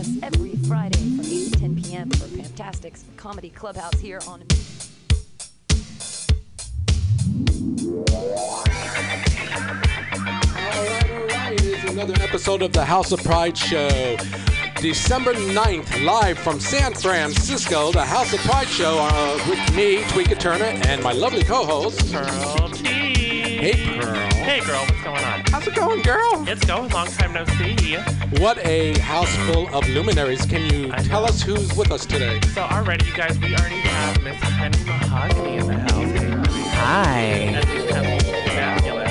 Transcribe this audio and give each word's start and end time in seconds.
us 0.00 0.08
every 0.22 0.56
Friday 0.66 0.98
from 1.16 1.26
8 1.26 1.52
to 1.52 1.58
10 1.58 1.82
p.m. 1.82 2.10
for 2.10 2.24
Fantastics 2.24 3.04
Comedy 3.18 3.50
Clubhouse 3.50 4.00
here 4.00 4.20
on 4.26 4.42
All 4.42 4.46
right, 10.86 11.10
all 11.10 11.26
right. 11.26 11.60
It's 11.60 11.92
another 11.92 12.14
episode 12.22 12.62
of 12.62 12.72
the 12.72 12.84
House 12.84 13.12
of 13.12 13.22
Pride 13.22 13.56
show. 13.58 14.16
December 14.76 15.34
9th, 15.34 16.04
live 16.06 16.38
from 16.38 16.58
San 16.58 16.94
Francisco, 16.94 17.92
the 17.92 18.04
House 18.04 18.32
of 18.32 18.40
Pride 18.40 18.68
show 18.68 18.96
uh, 18.98 19.34
with 19.50 19.76
me, 19.76 19.98
Tweeka 20.04 20.38
Turner, 20.38 20.64
and 20.64 21.02
my 21.02 21.12
lovely 21.12 21.42
co-host. 21.42 22.10
Pearl 22.10 22.68
T. 22.70 22.84
Hey, 22.86 24.00
Pearl. 24.00 24.29
Hey, 24.60 24.66
girl, 24.66 24.84
what's 24.84 25.02
going 25.02 25.24
on? 25.24 25.40
How's 25.46 25.66
it 25.66 25.74
going, 25.74 26.02
girl? 26.02 26.44
It's 26.46 26.62
going. 26.66 26.90
Long 26.90 27.06
time 27.06 27.32
no 27.32 27.46
see. 27.46 27.96
What 28.42 28.58
a 28.66 28.92
house 28.98 29.34
full 29.46 29.74
of 29.74 29.88
luminaries. 29.88 30.44
Can 30.44 30.70
you 30.70 30.92
I 30.92 30.98
tell 30.98 31.22
know. 31.22 31.28
us 31.28 31.40
who's 31.40 31.74
with 31.74 31.90
us 31.90 32.04
today? 32.04 32.42
So 32.52 32.60
already, 32.60 33.06
you 33.06 33.14
guys, 33.14 33.38
we 33.38 33.56
already 33.56 33.76
have 33.76 34.22
Miss 34.22 34.36
Honey 34.42 34.84
Mahogany 34.84 35.56
in 35.56 35.66
the 35.66 35.78
house. 35.78 36.46
Hi. 36.74 37.20
And 37.20 37.70
we 37.70 37.86
have 37.90 38.22
Fabulous 38.82 39.10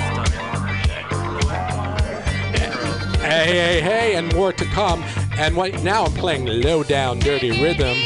Hey, 3.21 3.47
hey, 3.47 3.81
hey, 3.81 4.15
and 4.17 4.31
more 4.35 4.53
to 4.53 4.65
come. 4.65 5.03
And 5.39 5.55
right 5.55 5.81
now 5.81 6.05
I'm 6.05 6.13
playing 6.13 6.45
Low 6.45 6.83
Down 6.83 7.17
Dirty 7.17 7.59
Rhythm, 7.63 7.97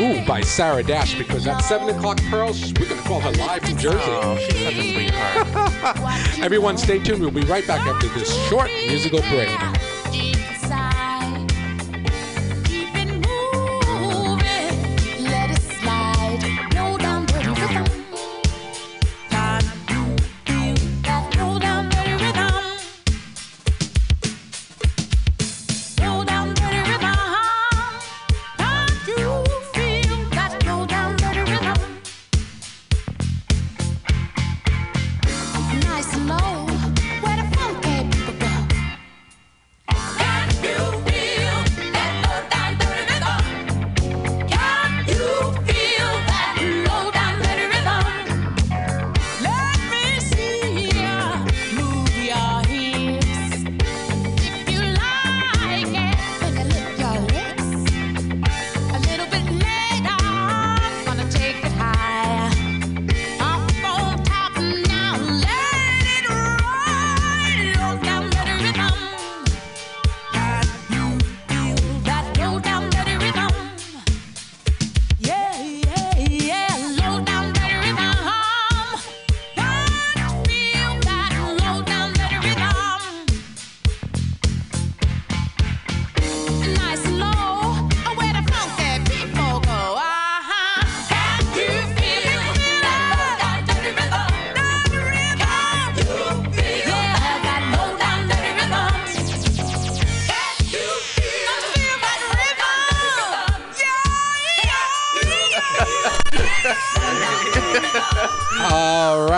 ooh, 0.00 0.24
by 0.26 0.40
Sarah 0.40 0.82
Dash, 0.82 1.16
because 1.16 1.46
at 1.46 1.58
7 1.58 1.88
o'clock, 1.88 2.18
Pearl, 2.30 2.52
we're 2.52 2.88
going 2.88 3.02
to 3.02 3.08
call 3.08 3.20
her 3.20 3.30
live 3.32 3.62
from 3.62 3.76
Jersey. 3.76 3.98
Oh, 4.00 4.36
she's 4.38 4.62
such 4.62 4.74
a 4.74 4.92
sweetheart. 4.92 6.38
Everyone 6.40 6.76
stay 6.76 6.98
tuned. 6.98 7.20
We'll 7.20 7.30
be 7.30 7.42
right 7.42 7.66
back 7.66 7.86
after 7.86 8.08
this 8.08 8.34
short 8.48 8.70
musical 8.86 9.20
break. 9.30 9.48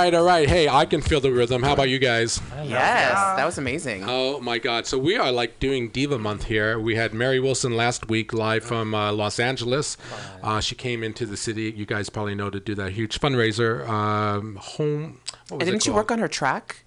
Right, 0.06 0.15
all 0.15 0.25
right. 0.25 0.49
Hey, 0.49 0.69
I 0.69 0.87
can 0.87 1.00
feel 1.00 1.21
the 1.21 1.33
rhythm. 1.33 1.62
How 1.62 1.72
about 1.72 1.89
you 1.89 1.99
guys? 1.99 2.41
Yes, 2.65 3.15
that 3.15 3.44
was 3.44 3.59
amazing. 3.59 4.05
Oh 4.06 4.41
my 4.41 4.59
God! 4.59 4.87
So 4.87 4.99
we 4.99 5.17
are 5.17 5.33
like 5.33 5.59
doing 5.59 5.89
Diva 5.89 6.19
Month 6.19 6.44
here. 6.44 6.78
We 6.78 6.94
had 6.94 7.12
Mary 7.12 7.41
Wilson 7.41 7.77
last 7.77 8.09
week 8.09 8.33
live 8.33 8.65
from 8.65 8.94
uh, 8.94 9.12
Los 9.12 9.41
Angeles. 9.41 9.97
Uh, 10.43 10.61
she 10.61 10.75
came 10.77 11.03
into 11.03 11.27
the 11.27 11.37
city. 11.37 11.75
You 11.77 11.87
guys 11.87 12.09
probably 12.09 12.37
know 12.37 12.50
to 12.50 12.61
do 12.61 12.75
that 12.77 12.93
huge 12.93 13.21
fundraiser. 13.21 13.89
Um, 13.89 14.56
home. 14.56 15.21
What 15.49 15.59
was 15.59 15.69
And 15.69 15.72
didn't 15.72 15.87
you 15.87 15.93
work 15.93 16.12
on 16.12 16.21
her 16.21 16.28
track? 16.28 16.84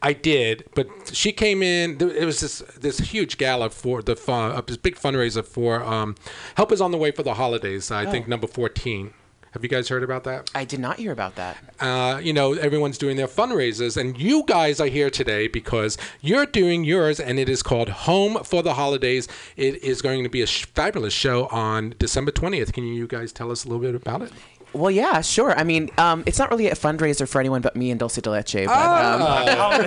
I 0.00 0.12
did, 0.12 0.64
but 0.74 0.88
she 1.12 1.32
came 1.32 1.62
in. 1.62 2.00
It 2.00 2.24
was 2.24 2.40
this 2.40 2.58
this 2.78 2.98
huge 2.98 3.38
gala 3.38 3.70
for 3.70 4.02
the 4.02 4.14
fun, 4.14 4.52
uh, 4.52 4.60
this 4.60 4.76
big 4.76 4.96
fundraiser 4.96 5.44
for 5.44 5.82
um, 5.82 6.16
Help 6.56 6.70
is 6.70 6.80
on 6.80 6.90
the 6.90 6.98
way 6.98 7.12
for 7.12 7.22
the 7.22 7.34
holidays. 7.34 7.90
I 7.90 8.04
think 8.04 8.28
number 8.28 8.46
fourteen. 8.46 9.14
Have 9.52 9.62
you 9.62 9.68
guys 9.68 9.88
heard 9.88 10.02
about 10.02 10.24
that? 10.24 10.50
I 10.54 10.64
did 10.64 10.80
not 10.80 10.98
hear 10.98 11.12
about 11.12 11.36
that. 11.36 11.56
uh, 11.80 12.20
you 12.22 12.32
know, 12.32 12.52
everyone's 12.54 12.98
doing 12.98 13.16
their 13.16 13.26
fundraisers, 13.28 13.96
and 13.96 14.18
you 14.20 14.44
guys 14.46 14.80
are 14.80 14.86
here 14.86 15.10
today 15.10 15.48
because 15.48 15.96
you're 16.20 16.46
doing 16.46 16.84
yours, 16.84 17.18
and 17.18 17.38
it 17.38 17.48
is 17.48 17.62
called 17.62 17.88
Home 17.88 18.42
for 18.44 18.62
the 18.62 18.74
Holidays. 18.74 19.26
It 19.56 19.82
is 19.82 20.02
going 20.02 20.22
to 20.22 20.28
be 20.28 20.42
a 20.42 20.46
sh- 20.46 20.66
fabulous 20.66 21.14
show 21.14 21.46
on 21.46 21.94
December 21.98 22.30
20th. 22.30 22.72
Can 22.72 22.84
you 22.84 23.06
guys 23.06 23.32
tell 23.32 23.50
us 23.50 23.64
a 23.64 23.68
little 23.68 23.80
bit 23.82 23.94
about 23.94 24.22
it? 24.22 24.32
Well, 24.72 24.90
yeah, 24.90 25.20
sure. 25.22 25.58
I 25.58 25.64
mean, 25.64 25.90
um, 25.98 26.22
it's 26.26 26.38
not 26.38 26.50
really 26.50 26.68
a 26.68 26.74
fundraiser 26.74 27.26
for 27.28 27.40
anyone 27.40 27.60
but 27.62 27.74
me 27.74 27.90
and 27.90 27.98
Dulce 27.98 28.16
de 28.16 28.30
Leche. 28.30 28.52
But, 28.52 28.68
Ah. 28.68 29.72
um, 29.74 29.82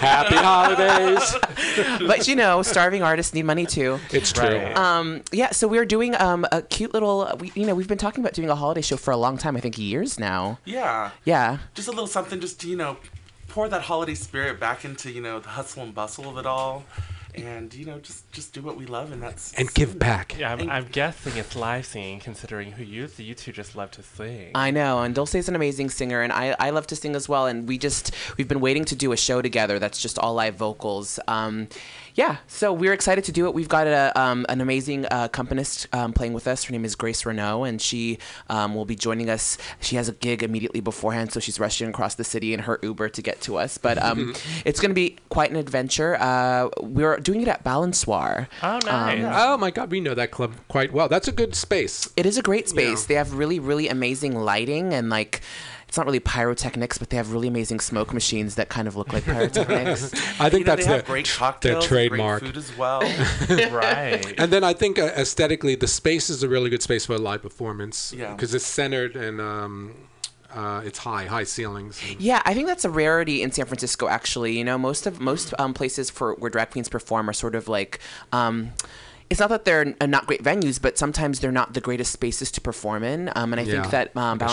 Happy 0.00 0.34
holidays! 0.36 1.34
but 2.06 2.28
you 2.28 2.36
know, 2.36 2.62
starving 2.62 3.02
artists 3.02 3.34
need 3.34 3.44
money 3.44 3.66
too. 3.66 3.98
It's 4.12 4.32
true. 4.32 4.44
Right. 4.48 4.76
Um, 4.76 5.22
yeah, 5.32 5.50
so 5.50 5.66
we're 5.68 5.84
doing 5.86 6.14
um, 6.20 6.46
a 6.52 6.62
cute 6.62 6.94
little. 6.94 7.30
We, 7.38 7.52
you 7.54 7.66
know, 7.66 7.74
we've 7.74 7.88
been 7.88 7.98
talking 7.98 8.22
about 8.22 8.34
doing 8.34 8.48
a 8.48 8.54
holiday 8.56 8.80
show 8.82 8.96
for 8.96 9.10
a 9.10 9.16
long 9.16 9.36
time. 9.38 9.56
I 9.56 9.60
think 9.60 9.78
years 9.78 10.18
now. 10.18 10.58
Yeah. 10.64 11.10
Yeah. 11.24 11.58
Just 11.74 11.88
a 11.88 11.90
little 11.90 12.06
something 12.06 12.40
just 12.40 12.60
to, 12.60 12.68
you 12.68 12.76
know, 12.76 12.96
pour 13.48 13.68
that 13.68 13.82
holiday 13.82 14.14
spirit 14.14 14.60
back 14.60 14.84
into, 14.84 15.10
you 15.10 15.20
know, 15.20 15.40
the 15.40 15.48
hustle 15.48 15.82
and 15.82 15.94
bustle 15.94 16.28
of 16.28 16.38
it 16.38 16.46
all. 16.46 16.84
And, 17.34 17.72
you 17.74 17.84
know, 17.84 17.98
just 17.98 18.30
just 18.32 18.52
do 18.52 18.62
what 18.62 18.76
we 18.76 18.86
love 18.86 19.12
and 19.12 19.22
that's 19.22 19.54
And 19.54 19.72
give 19.74 19.98
back. 19.98 20.36
Yeah, 20.38 20.52
I'm, 20.52 20.70
I'm 20.70 20.86
guessing 20.86 21.36
it's 21.36 21.56
live 21.56 21.86
singing, 21.86 22.20
considering 22.20 22.72
who 22.72 22.84
you 22.84 23.08
you 23.16 23.34
two 23.34 23.52
just 23.52 23.76
love 23.76 23.90
to 23.92 24.02
sing. 24.02 24.50
I 24.54 24.70
know, 24.70 25.00
and 25.00 25.14
Dulce's 25.14 25.48
an 25.48 25.56
amazing 25.56 25.90
singer, 25.90 26.20
and 26.22 26.32
I, 26.32 26.56
I 26.58 26.70
love 26.70 26.86
to 26.88 26.96
sing 26.96 27.14
as 27.16 27.28
well. 27.28 27.46
And 27.46 27.68
we 27.68 27.78
just 27.78 28.14
we've 28.36 28.48
been 28.48 28.60
waiting 28.60 28.84
to 28.86 28.96
do 28.96 29.12
a 29.12 29.16
show 29.16 29.42
together 29.42 29.78
that's 29.78 30.00
just 30.00 30.18
all 30.18 30.34
live 30.34 30.56
vocals. 30.56 31.18
Um, 31.28 31.68
yeah, 32.20 32.36
so 32.48 32.70
we're 32.70 32.92
excited 32.92 33.24
to 33.24 33.32
do 33.32 33.46
it. 33.46 33.54
We've 33.54 33.66
got 33.66 33.86
a, 33.86 34.12
um, 34.20 34.44
an 34.50 34.60
amazing 34.60 35.06
uh, 35.06 35.24
accompanist 35.24 35.86
um, 35.94 36.12
playing 36.12 36.34
with 36.34 36.46
us. 36.46 36.64
Her 36.64 36.72
name 36.72 36.84
is 36.84 36.94
Grace 36.94 37.24
Renault, 37.24 37.64
and 37.64 37.80
she 37.80 38.18
um, 38.50 38.74
will 38.74 38.84
be 38.84 38.94
joining 38.94 39.30
us. 39.30 39.56
She 39.80 39.96
has 39.96 40.06
a 40.10 40.12
gig 40.12 40.42
immediately 40.42 40.80
beforehand, 40.80 41.32
so 41.32 41.40
she's 41.40 41.58
rushing 41.58 41.88
across 41.88 42.16
the 42.16 42.24
city 42.24 42.52
in 42.52 42.60
her 42.60 42.78
Uber 42.82 43.08
to 43.08 43.22
get 43.22 43.40
to 43.42 43.56
us. 43.56 43.78
But 43.78 43.96
um, 43.96 44.34
it's 44.66 44.80
going 44.80 44.90
to 44.90 44.94
be 44.94 45.16
quite 45.30 45.50
an 45.50 45.56
adventure. 45.56 46.18
Uh, 46.20 46.68
we're 46.82 47.16
doing 47.20 47.40
it 47.40 47.48
at 47.48 47.64
Balançoire. 47.64 48.48
oh, 48.62 48.78
nice. 48.84 49.24
Oh 49.24 49.56
my 49.56 49.70
God, 49.70 49.90
we 49.90 50.00
know 50.00 50.12
that 50.12 50.30
club 50.30 50.52
quite 50.68 50.92
well. 50.92 51.08
That's 51.08 51.26
a 51.26 51.32
good 51.32 51.54
space. 51.54 52.06
It 52.18 52.26
is 52.26 52.36
a 52.36 52.42
great 52.42 52.68
space. 52.68 53.06
They 53.06 53.14
have 53.14 53.32
really, 53.32 53.58
really 53.58 53.88
amazing 53.88 54.34
lighting 54.34 54.92
and 54.92 55.08
like 55.08 55.40
it's 55.90 55.96
not 55.96 56.06
really 56.06 56.20
pyrotechnics, 56.20 56.98
but 56.98 57.10
they 57.10 57.16
have 57.16 57.32
really 57.32 57.48
amazing 57.48 57.80
smoke 57.80 58.14
machines 58.14 58.54
that 58.54 58.68
kind 58.68 58.86
of 58.86 58.94
look 58.94 59.12
like 59.12 59.24
pyrotechnics. 59.34 60.12
I 60.40 60.48
think 60.48 60.52
You 60.52 60.58
know, 60.60 60.64
that's 60.76 60.82
they 60.84 60.88
their, 60.88 60.96
have 60.98 61.04
great 61.04 61.26
their 61.26 61.34
cocktails, 61.34 61.84
and 61.84 61.88
trademark. 61.88 62.42
great 62.42 62.54
food 62.54 62.58
as 62.58 62.78
well. 62.78 63.00
right. 63.72 64.34
And 64.38 64.52
then 64.52 64.62
I 64.62 64.72
think 64.72 65.00
uh, 65.00 65.06
aesthetically, 65.16 65.74
the 65.74 65.88
space 65.88 66.30
is 66.30 66.44
a 66.44 66.48
really 66.48 66.70
good 66.70 66.80
space 66.80 67.06
for 67.06 67.14
a 67.14 67.18
live 67.18 67.42
performance. 67.42 68.14
Yeah. 68.16 68.32
Because 68.32 68.54
it's 68.54 68.64
centered 68.64 69.16
and 69.16 69.40
um, 69.40 69.96
uh, 70.54 70.82
it's 70.84 71.00
high, 71.00 71.24
high 71.24 71.42
ceilings. 71.42 72.00
Yeah, 72.20 72.40
I 72.44 72.54
think 72.54 72.68
that's 72.68 72.84
a 72.84 72.90
rarity 72.90 73.42
in 73.42 73.50
San 73.50 73.66
Francisco. 73.66 74.06
Actually, 74.06 74.56
you 74.56 74.62
know, 74.62 74.78
most 74.78 75.08
of 75.08 75.18
most 75.20 75.54
um, 75.58 75.74
places 75.74 76.08
for 76.08 76.34
where 76.34 76.50
drag 76.52 76.70
queens 76.70 76.88
perform 76.88 77.28
are 77.28 77.32
sort 77.32 77.56
of 77.56 77.66
like. 77.66 77.98
Um, 78.30 78.70
it's 79.30 79.40
not 79.40 79.48
that 79.50 79.64
they're 79.64 79.94
uh, 80.00 80.06
not 80.06 80.26
great 80.26 80.42
venues, 80.42 80.82
but 80.82 80.98
sometimes 80.98 81.40
they're 81.40 81.52
not 81.52 81.74
the 81.74 81.80
greatest 81.80 82.12
spaces 82.12 82.50
to 82.52 82.60
perform 82.60 83.04
in. 83.04 83.30
Um, 83.36 83.52
and 83.52 83.60
I 83.60 83.64
Yeah, 83.64 83.72
think 83.82 83.90
that 83.90 84.16
um, 84.16 84.40
a 84.40 84.46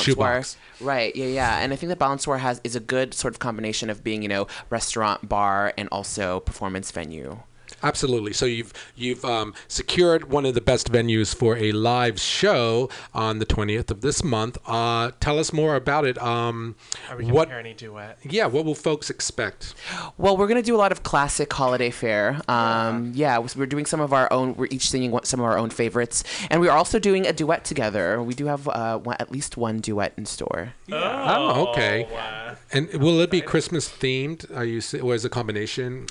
right? 0.79 1.15
Yeah, 1.15 1.25
yeah. 1.25 1.59
And 1.59 1.73
I 1.73 1.75
think 1.75 1.89
that 1.89 1.99
Balancoire 1.99 2.39
has 2.39 2.61
is 2.63 2.75
a 2.75 2.79
good 2.79 3.13
sort 3.13 3.33
of 3.33 3.39
combination 3.39 3.89
of 3.89 4.03
being, 4.03 4.21
you 4.21 4.27
know, 4.29 4.47
restaurant, 4.69 5.27
bar, 5.27 5.73
and 5.77 5.89
also 5.91 6.39
performance 6.41 6.91
venue. 6.91 7.39
Absolutely. 7.83 8.33
So 8.33 8.45
you've 8.45 8.73
you've 8.95 9.23
um, 9.23 9.53
secured 9.67 10.29
one 10.31 10.45
of 10.45 10.53
the 10.55 10.61
best 10.61 10.91
venues 10.91 11.35
for 11.35 11.55
a 11.57 11.71
live 11.71 12.19
show 12.19 12.89
on 13.13 13.39
the 13.39 13.45
20th 13.45 13.91
of 13.91 14.01
this 14.01 14.23
month. 14.23 14.57
Uh, 14.65 15.11
tell 15.19 15.37
us 15.39 15.53
more 15.53 15.75
about 15.75 16.05
it. 16.05 16.21
Um, 16.21 16.75
Are 17.09 17.17
we 17.17 17.25
gonna 17.25 17.45
hear 17.45 17.59
any 17.59 17.73
duet? 17.73 18.17
Yeah. 18.23 18.47
What 18.47 18.65
will 18.65 18.75
folks 18.75 19.09
expect? 19.09 19.75
Well, 20.17 20.35
we're 20.37 20.47
gonna 20.47 20.61
do 20.61 20.75
a 20.75 20.77
lot 20.77 20.91
of 20.91 21.03
classic 21.03 21.51
holiday 21.53 21.91
fare. 21.91 22.41
Um, 22.47 23.11
yeah, 23.15 23.37
we're 23.37 23.65
doing 23.67 23.85
some 23.85 23.99
of 24.01 24.11
our 24.13 24.31
own. 24.33 24.55
We're 24.55 24.67
each 24.71 24.89
singing 24.89 25.17
some 25.23 25.39
of 25.39 25.45
our 25.45 25.57
own 25.57 25.69
favorites, 25.69 26.23
and 26.49 26.61
we're 26.61 26.71
also 26.71 26.99
doing 26.99 27.27
a 27.27 27.33
duet 27.33 27.63
together. 27.63 28.21
We 28.23 28.33
do 28.33 28.45
have 28.47 28.67
uh, 28.67 28.97
one, 28.99 29.17
at 29.19 29.31
least 29.31 29.57
one 29.57 29.79
duet 29.79 30.13
in 30.17 30.25
store. 30.25 30.73
Oh, 30.91 31.67
okay. 31.71 32.07
wow. 32.11 32.55
And 32.71 32.91
will 32.95 33.19
it 33.21 33.31
be 33.31 33.39
Christmas 33.41 33.87
themed? 33.87 34.49
Are 34.55 34.65
you 34.65 34.79
s- 34.79 34.93
or 34.93 35.13
is 35.15 35.23
it 35.23 35.27
a 35.27 35.29
combination? 35.29 36.07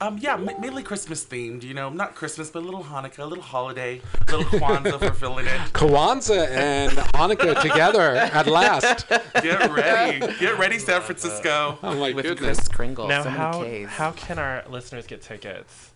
Um, 0.00 0.18
yeah, 0.20 0.36
ma- 0.36 0.58
mainly 0.58 0.82
Christmas 0.82 1.24
themed. 1.24 1.62
You 1.62 1.72
know, 1.72 1.88
not 1.88 2.14
Christmas, 2.14 2.50
but 2.50 2.62
a 2.62 2.66
little 2.66 2.82
Hanukkah, 2.82 3.20
a 3.20 3.24
little 3.24 3.44
holiday, 3.44 4.00
a 4.28 4.36
little 4.36 4.58
Kwanzaa 4.60 4.98
for 4.98 5.12
filling 5.12 5.46
it. 5.46 5.52
Kwanzaa 5.72 6.48
and 6.50 6.92
Hanukkah 6.92 7.60
together 7.62 8.16
at 8.16 8.46
last. 8.46 9.08
Get 9.08 9.70
ready, 9.72 10.18
get 10.38 10.58
ready, 10.58 10.78
San 10.78 11.00
Francisco. 11.00 11.78
Oh 11.82 11.94
my 11.94 12.12
with 12.12 12.24
goodness. 12.24 12.58
Kris 12.58 12.68
Kringle. 12.68 13.08
Now, 13.08 13.22
so 13.22 13.30
how 13.30 13.84
how 13.86 14.10
can 14.12 14.38
our 14.38 14.64
listeners 14.68 15.06
get 15.06 15.22
tickets? 15.22 15.92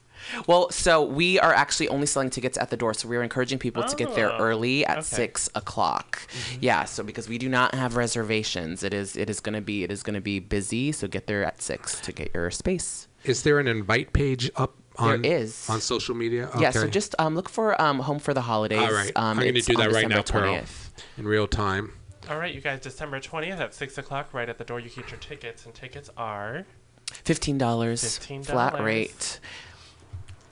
Well, 0.46 0.70
so 0.70 1.02
we 1.02 1.38
are 1.40 1.52
actually 1.54 1.88
only 1.88 2.06
selling 2.06 2.30
tickets 2.30 2.56
at 2.58 2.70
the 2.70 2.76
door, 2.76 2.92
so 2.94 3.08
we're 3.08 3.22
encouraging 3.22 3.58
people 3.58 3.82
to 3.84 3.96
get 3.96 4.14
there 4.14 4.32
Oh, 4.32 4.38
early 4.38 4.84
at 4.86 4.98
okay. 4.98 5.02
six 5.06 5.48
o'clock. 5.54 6.20
Yeah, 6.60 6.84
so 6.84 7.02
because 7.02 7.28
we 7.28 7.38
do 7.38 7.48
not 7.48 7.74
have 7.74 7.96
reservations, 7.96 8.82
it 8.84 8.94
is 8.94 9.16
it 9.16 9.28
is 9.28 9.40
gonna 9.40 9.60
be 9.60 9.82
it 9.84 9.90
is 9.90 10.02
gonna 10.04 10.20
be 10.20 10.38
busy. 10.38 10.92
So 10.92 11.08
get 11.08 11.26
there 11.26 11.44
at 11.44 11.60
six 11.60 12.00
to 12.00 12.12
get 12.12 12.30
your 12.32 12.50
space. 12.52 13.07
Is 13.28 13.42
there 13.42 13.58
an 13.58 13.68
invite 13.68 14.12
page 14.12 14.50
up 14.56 14.74
on 14.96 15.24
is. 15.24 15.68
on 15.68 15.80
social 15.80 16.14
media? 16.14 16.50
Yeah, 16.58 16.70
so 16.70 16.88
just 16.88 17.14
um, 17.18 17.34
look 17.34 17.48
for 17.48 17.80
um, 17.80 18.00
Home 18.00 18.18
for 18.18 18.34
the 18.34 18.40
Holidays. 18.40 18.80
All 18.80 18.92
right. 18.92 19.12
Um, 19.16 19.38
I'm 19.38 19.46
gonna 19.46 19.52
do 19.60 19.76
that 19.76 19.92
right 19.92 20.08
now, 20.08 20.22
December 20.22 20.46
Pearl. 20.46 20.54
20th. 20.54 20.90
in 21.18 21.28
real 21.28 21.46
time. 21.46 21.92
All 22.30 22.38
right, 22.38 22.54
you 22.54 22.60
guys, 22.60 22.80
December 22.80 23.20
20th 23.20 23.58
at 23.58 23.74
6 23.74 23.96
o'clock, 23.96 24.34
right 24.34 24.50
at 24.50 24.58
the 24.58 24.64
door, 24.64 24.80
you 24.80 24.90
get 24.90 25.10
your 25.10 25.18
tickets, 25.18 25.64
and 25.64 25.74
tickets 25.74 26.10
are. 26.16 26.66
Fifteen 27.10 27.56
dollars 27.56 28.02
$15. 28.02 28.44
flat 28.44 28.82
rate. 28.82 29.40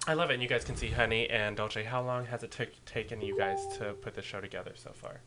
I 0.06 0.14
love 0.14 0.30
it, 0.30 0.34
and 0.34 0.42
you 0.42 0.48
guys 0.48 0.64
can 0.64 0.74
see 0.76 0.88
Honey 0.88 1.28
and 1.28 1.54
Dulce. 1.56 1.84
How 1.84 2.00
long 2.00 2.24
has 2.26 2.42
it 2.42 2.50
took 2.50 2.68
taken 2.86 3.20
you 3.20 3.36
guys 3.36 3.58
to 3.78 3.92
put 3.92 4.14
the 4.14 4.22
show 4.22 4.40
together 4.40 4.72
so 4.74 4.92
far? 4.94 5.20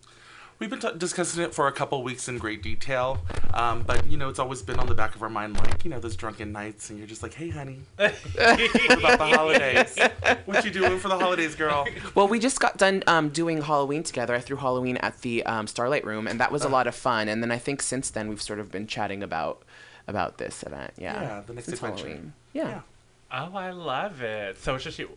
We've 0.60 0.70
been 0.70 0.80
t- 0.80 0.90
discussing 0.98 1.42
it 1.42 1.54
for 1.54 1.68
a 1.68 1.72
couple 1.72 2.04
weeks 2.04 2.28
in 2.28 2.38
great 2.38 2.62
detail, 2.62 3.20
um, 3.54 3.82
but 3.84 4.06
you 4.08 4.18
know, 4.18 4.28
it's 4.28 4.40
always 4.40 4.62
been 4.62 4.78
on 4.78 4.88
the 4.88 4.94
back 4.94 5.16
of 5.16 5.24
our 5.24 5.30
mind, 5.30 5.56
like 5.56 5.86
you 5.86 5.90
know, 5.90 6.02
those 6.02 6.18
drunken 6.18 6.52
nights, 6.52 6.90
and 6.90 7.00
you're 7.00 7.08
just 7.08 7.24
like, 7.24 7.34
"Hey, 7.34 7.48
honey, 7.48 7.80
what 7.96 8.14
about 9.00 9.20
the 9.20 9.26
holidays? 9.38 9.98
What 10.44 10.66
you 10.66 10.72
doing 10.72 11.00
for 11.00 11.08
the 11.08 11.18
holidays, 11.18 11.56
girl?" 11.56 11.88
Well, 12.14 12.28
we 12.28 12.40
just 12.40 12.60
got 12.60 12.76
done 12.76 13.04
um, 13.08 13.30
doing 13.30 13.62
Halloween 13.62 14.04
together. 14.04 14.36
I 14.36 14.42
threw 14.42 14.58
Halloween 14.58 14.98
at 14.98 15.22
the 15.22 15.46
um, 15.46 15.66
Starlight 15.66 16.06
Room, 16.06 16.28
and 16.28 16.42
that 16.42 16.52
was 16.52 16.66
a 16.66 16.70
lot 16.70 16.88
of 16.88 16.96
fun. 16.96 17.30
And 17.30 17.42
then 17.42 17.52
I 17.52 17.58
think 17.58 17.82
since 17.82 18.10
then 18.10 18.28
we've 18.28 18.42
sort 18.42 18.60
of 18.60 18.70
been 18.70 18.86
chatting 18.86 19.24
about 19.24 19.64
about 20.10 20.40
this 20.40 20.64
event. 20.64 20.92
Yeah, 20.98 21.22
Yeah, 21.22 21.42
the 21.48 21.54
next 21.54 21.68
since 21.68 21.78
adventure. 21.80 22.08
Halloween. 22.08 22.34
Yeah. 22.52 22.68
Yeah. 22.68 22.82
Oh, 23.32 23.56
I 23.56 23.72
love 23.72 24.22
it. 24.22 24.58
So 24.58 24.76
it's 24.76 24.84
just 24.84 25.00
you. 25.00 25.10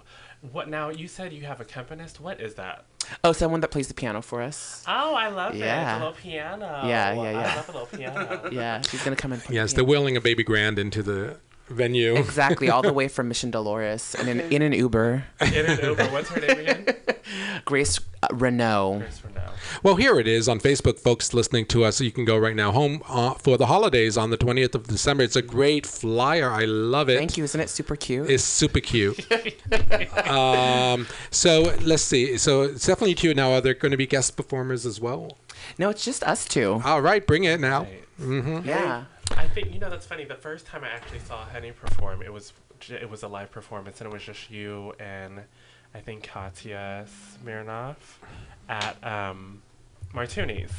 What 0.52 0.68
now? 0.68 0.90
You 0.90 1.08
said 1.08 1.32
you 1.32 1.46
have 1.46 1.58
a 1.58 1.64
accompanist. 1.64 2.20
What 2.20 2.40
is 2.40 2.54
that? 2.54 2.84
Oh, 3.25 3.32
someone 3.32 3.60
that 3.60 3.70
plays 3.70 3.88
the 3.88 3.94
piano 3.94 4.22
for 4.22 4.43
us. 4.43 4.82
Oh, 4.87 5.14
I 5.14 5.28
love 5.28 5.54
it. 5.54 5.58
Yeah. 5.58 5.96
A 5.96 5.99
little 5.99 6.12
piano. 6.14 6.82
Yeah, 6.84 7.12
yeah, 7.12 7.31
yeah. 7.31 7.38
I 7.52 7.56
love 7.56 7.69
a 7.69 7.72
little 7.72 7.87
piano. 7.87 8.49
Yeah, 8.52 8.81
she's 8.82 9.02
gonna 9.04 9.16
come 9.16 9.32
and 9.32 9.43
play. 9.43 9.54
Yes, 9.56 9.70
the 9.72 9.76
they're 9.76 9.84
piano. 9.84 10.00
wheeling 10.00 10.16
a 10.16 10.20
baby 10.20 10.43
grand 10.44 10.78
into 10.78 11.02
the 11.02 11.38
venue. 11.69 12.14
exactly 12.17 12.70
all 12.70 12.82
the 12.82 12.93
way 12.93 13.09
from 13.09 13.29
Mission 13.29 13.50
Dolores 13.50 14.14
and 14.19 14.29
in, 14.29 14.41
in 14.53 14.62
an 14.62 14.73
Uber. 14.73 15.25
In 15.41 15.67
an 15.67 15.81
Uber. 15.82 16.06
What's 16.06 16.29
her 16.31 16.41
name 16.41 16.61
again? 16.61 16.87
Grace 17.64 18.00
uh, 18.23 18.29
Renault. 18.32 18.99
Grace 18.99 19.23
Renault. 19.25 19.53
Well, 19.82 19.97
here 19.97 20.19
it 20.19 20.26
is 20.26 20.49
on 20.49 20.61
Facebook, 20.61 20.99
folks 20.99 21.32
listening 21.32 21.67
to 21.67 21.85
us. 21.85 22.00
You 22.00 22.12
can 22.12 22.25
go 22.25 22.37
right 22.37 22.56
now 22.56 22.73
home 22.73 23.03
uh, 23.09 23.35
for 23.35 23.56
the 23.56 23.67
holidays 23.67 24.17
on 24.17 24.31
the 24.31 24.38
20th 24.38 24.75
of 24.75 24.87
December. 24.87 25.25
It's 25.25 25.37
a 25.37 25.43
great 25.43 25.87
flyer. 25.87 26.50
I 26.50 26.64
love 26.64 27.09
it. 27.09 27.17
Thank 27.17 27.37
you. 27.37 27.44
Isn't 27.44 27.61
it 27.61 27.70
super 27.70 27.97
cute? 27.97 28.31
It's 28.31 28.44
super 28.44 28.81
cute. 28.81 29.19
um, 30.29 31.06
so 31.31 31.75
let's 31.82 32.03
see. 32.03 32.37
So 32.38 32.62
it's 32.62 32.87
definitely 32.87 33.14
cute. 33.14 33.37
Now, 33.37 33.53
are 33.53 33.61
there 33.61 33.75
going 33.75 33.93
to 33.93 33.97
be 33.97 34.06
guest 34.06 34.37
performers 34.37 34.85
as 34.85 35.00
well? 35.00 35.38
no, 35.79 35.91
it's 35.91 36.05
just 36.05 36.23
us 36.25 36.44
two. 36.44 36.82
All 36.85 37.00
right, 37.00 37.26
bring 37.26 37.44
it 37.44 37.61
now. 37.61 37.87
Right. 38.19 38.64
Yeah. 38.64 39.05
I 39.42 39.48
think 39.48 39.74
you 39.74 39.80
know 39.80 39.90
that's 39.90 40.06
funny. 40.06 40.24
The 40.24 40.36
first 40.36 40.66
time 40.66 40.84
I 40.84 40.88
actually 40.88 41.18
saw 41.18 41.44
Honey 41.44 41.72
perform, 41.72 42.22
it 42.22 42.32
was 42.32 42.52
it 42.88 43.10
was 43.10 43.24
a 43.24 43.28
live 43.28 43.50
performance, 43.50 44.00
and 44.00 44.08
it 44.08 44.12
was 44.12 44.22
just 44.22 44.50
you 44.52 44.94
and 45.00 45.40
I 45.92 45.98
think 45.98 46.22
Katya 46.22 47.06
Smirnov 47.42 47.96
at 48.68 49.04
um, 49.04 49.60
Martuni's. 50.14 50.70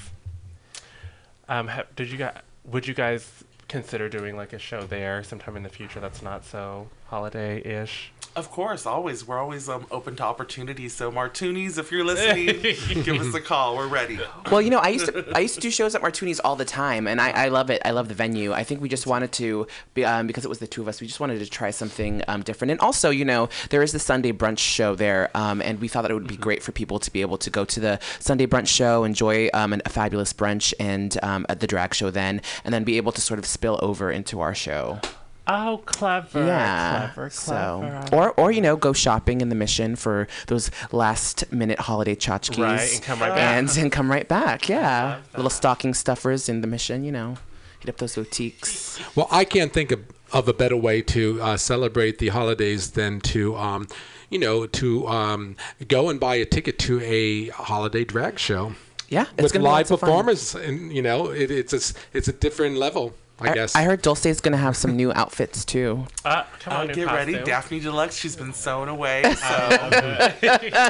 Um, 1.50 1.68
ha- 1.68 1.83
did 1.98 2.10
you 2.10 2.18
guys? 2.18 2.38
Would 2.63 2.88
you 2.88 2.94
guys 2.94 3.44
consider 3.68 4.07
doing 4.07 4.38
like 4.38 4.54
a 4.54 4.60
show 4.60 4.88
there 4.88 5.24
sometime 5.24 5.57
in 5.57 5.63
the 5.63 5.69
future 5.69 6.00
that's 6.00 6.21
not 6.21 6.45
so 6.45 6.88
holiday-ish? 7.13 8.12
Of 8.36 8.50
course, 8.50 8.88
always. 8.88 9.27
We're 9.27 9.38
always 9.38 9.69
um, 9.69 9.86
open 9.92 10.15
to 10.15 10.24
opportunities. 10.24 10.94
So, 10.94 11.12
Martuni's, 11.12 11.77
if 11.77 11.92
you're 11.92 12.04
listening, 12.04 12.48
give 13.04 13.21
us 13.21 13.31
a 13.36 13.39
call. 13.39 13.77
We're 13.77 13.88
ready. 13.88 14.19
Well, 14.50 14.60
you 14.60 14.71
know, 14.71 14.80
I 14.80 14.88
used 14.88 15.06
to 15.06 15.24
I 15.36 15.39
used 15.39 15.54
to 15.54 15.62
do 15.62 15.69
shows 15.69 15.94
at 15.94 16.01
Martuni's 16.01 16.39
all 16.39 16.56
the 16.56 16.65
time, 16.65 17.06
and 17.06 17.21
I, 17.21 17.30
I 17.30 17.48
love 17.50 17.69
it. 17.69 17.80
I 17.86 17.92
love 17.92 18.07
the 18.07 18.15
venue. 18.15 18.51
I 18.51 18.63
think 18.63 18.81
we 18.81 18.89
just 18.89 19.06
wanted 19.06 19.31
to, 19.33 19.68
be, 19.94 20.04
um, 20.04 20.25
because 20.25 20.45
it 20.45 20.48
was 20.48 20.57
the 20.57 20.65
two 20.65 20.81
of 20.81 20.88
us, 20.88 21.00
we 21.00 21.06
just 21.06 21.19
wanted 21.19 21.38
to 21.38 21.45
try 21.45 21.69
something 21.69 22.24
um, 22.27 22.42
different. 22.42 22.71
And 22.71 22.79
also, 22.79 23.12
you 23.12 23.24
know, 23.24 23.50
there 23.70 23.84
is 23.84 23.91
the 23.91 24.00
Sunday 24.00 24.32
brunch 24.32 24.58
show 24.58 24.96
there, 24.96 25.29
um, 25.38 25.62
and 25.62 25.79
we 25.79 25.88
thought 25.88 26.01
that 26.01 26.10
it 26.10 26.15
would 26.15 26.27
be 26.27 26.38
great 26.38 26.63
for 26.63 26.72
people 26.72 26.98
to 26.98 27.13
be 27.13 27.22
able 27.22 27.38
to 27.38 27.51
go 27.51 27.65
to 27.65 27.79
the 27.79 28.00
Sunday 28.20 28.48
brunch 28.48 28.70
show, 28.70 29.03
enjoy 29.03 29.50
um, 29.53 29.74
an, 29.74 29.84
a 29.86 29.89
fabulous 29.89 30.34
brunch, 30.34 30.74
and 30.79 31.20
um, 31.22 31.46
at 31.50 31.60
the 31.60 31.67
drag 31.67 31.93
show 31.93 32.10
then, 32.10 32.41
and 32.65 32.74
then 32.74 32.84
be 32.84 32.98
able 32.98 33.12
to 33.12 33.22
sort 33.22 33.38
of 33.38 33.46
spill 33.46 33.77
over 33.84 34.12
into 34.12 34.41
our 34.41 34.55
show. 34.55 35.00
Oh, 35.46 35.82
clever! 35.86 36.46
Yeah. 36.46 37.10
clever, 37.14 37.30
So, 37.30 38.02
or 38.14 38.32
or 38.40 38.52
you 38.52 38.62
know, 38.62 38.78
go 38.78 38.94
shopping 38.94 39.42
in 39.42 39.50
the 39.50 39.56
Mission 39.56 39.96
for 39.98 40.28
those 40.48 40.72
last 40.94 41.52
minute 41.52 41.80
holiday 41.80 42.16
tchotchkes, 42.16 42.58
Right, 42.64 42.94
and 42.94 43.02
come 43.04 43.20
right 43.20 43.36
back. 43.36 43.58
and, 43.58 43.78
and 43.78 43.92
come 43.92 44.10
right 44.10 44.28
back. 44.28 44.70
Yeah, 44.70 45.20
little 45.36 45.50
stocking 45.50 45.94
stuffers 45.94 46.48
in 46.48 46.62
the 46.62 46.68
Mission. 46.68 47.04
You 47.04 47.12
know, 47.12 47.36
hit 47.82 47.90
up 47.90 47.98
those 47.98 48.16
boutiques. 48.16 49.00
Well, 49.16 49.28
I 49.32 49.44
can't 49.44 49.74
think 49.74 49.92
of, 49.92 50.00
of 50.32 50.48
a 50.48 50.54
better 50.54 50.78
way 50.78 51.02
to 51.02 51.42
uh, 51.42 51.58
celebrate 51.58 52.20
the 52.20 52.30
holidays 52.30 52.92
than 52.92 53.20
to, 53.22 53.58
um, 53.58 53.88
you 54.30 54.40
know, 54.40 54.66
to 54.66 55.06
um, 55.10 55.58
go 55.90 56.10
and 56.10 56.22
buy 56.22 56.36
a 56.36 56.46
ticket 56.46 56.80
to 56.80 57.02
a 57.02 57.50
holiday 57.50 58.06
drag 58.06 58.40
show 58.40 58.74
Yeah, 59.10 59.26
it's 59.38 59.44
with 59.44 59.54
gonna 59.54 59.64
be 59.64 59.70
live 59.70 59.88
fun. 59.90 59.98
performers, 60.00 60.56
and 60.56 60.94
you 60.94 61.02
know, 61.02 61.32
it, 61.32 61.52
it's 61.52 61.74
a 61.74 61.78
s- 61.84 61.94
it's 62.14 62.30
a 62.30 62.34
different 62.34 62.78
level, 62.78 63.14
I, 63.40 63.50
I, 63.50 63.54
guess. 63.54 63.75
I 63.75 63.84
heard 63.84 64.02
Dulce's 64.02 64.40
gonna 64.40 64.58
have 64.58 64.78
some 64.78 64.96
new 64.96 65.12
outfits 65.13 65.66
too. 65.66 66.06
Uh, 66.24 66.44
come 66.60 66.74
Uh, 66.74 66.78
on, 66.78 66.88
new 66.88 66.94
get 66.94 67.08
ready. 67.08 67.34
costume. 67.34 67.46
Daphne 67.50 67.80
Deluxe, 67.80 68.16
she's 68.16 68.36
been 68.36 68.54
sewn 68.54 68.88
away. 68.88 69.24
So, 69.36 70.90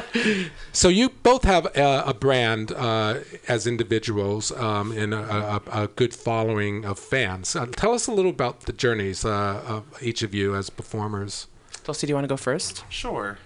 So 0.72 0.88
you 0.88 1.10
both 1.22 1.44
have 1.44 1.66
a, 1.76 2.04
a 2.06 2.14
brand 2.14 2.72
uh, 2.72 3.20
as 3.48 3.66
individuals 3.66 4.52
um, 4.52 4.92
and 4.92 5.14
a, 5.14 5.62
a, 5.72 5.84
a 5.84 5.88
good 5.88 6.14
following 6.14 6.84
of 6.84 6.98
fans. 6.98 7.56
Uh, 7.56 7.66
tell 7.66 7.92
us 7.92 8.06
a 8.06 8.12
little 8.12 8.30
about 8.30 8.60
the 8.62 8.72
journeys 8.72 9.24
uh, 9.24 9.62
of 9.66 9.84
each 10.02 10.22
of 10.22 10.34
you 10.34 10.54
as 10.54 10.70
performers. 10.70 11.46
Dulce, 11.84 12.00
do 12.02 12.06
you 12.06 12.14
want 12.14 12.24
to 12.24 12.28
go 12.28 12.36
first? 12.36 12.84
sure. 12.88 13.38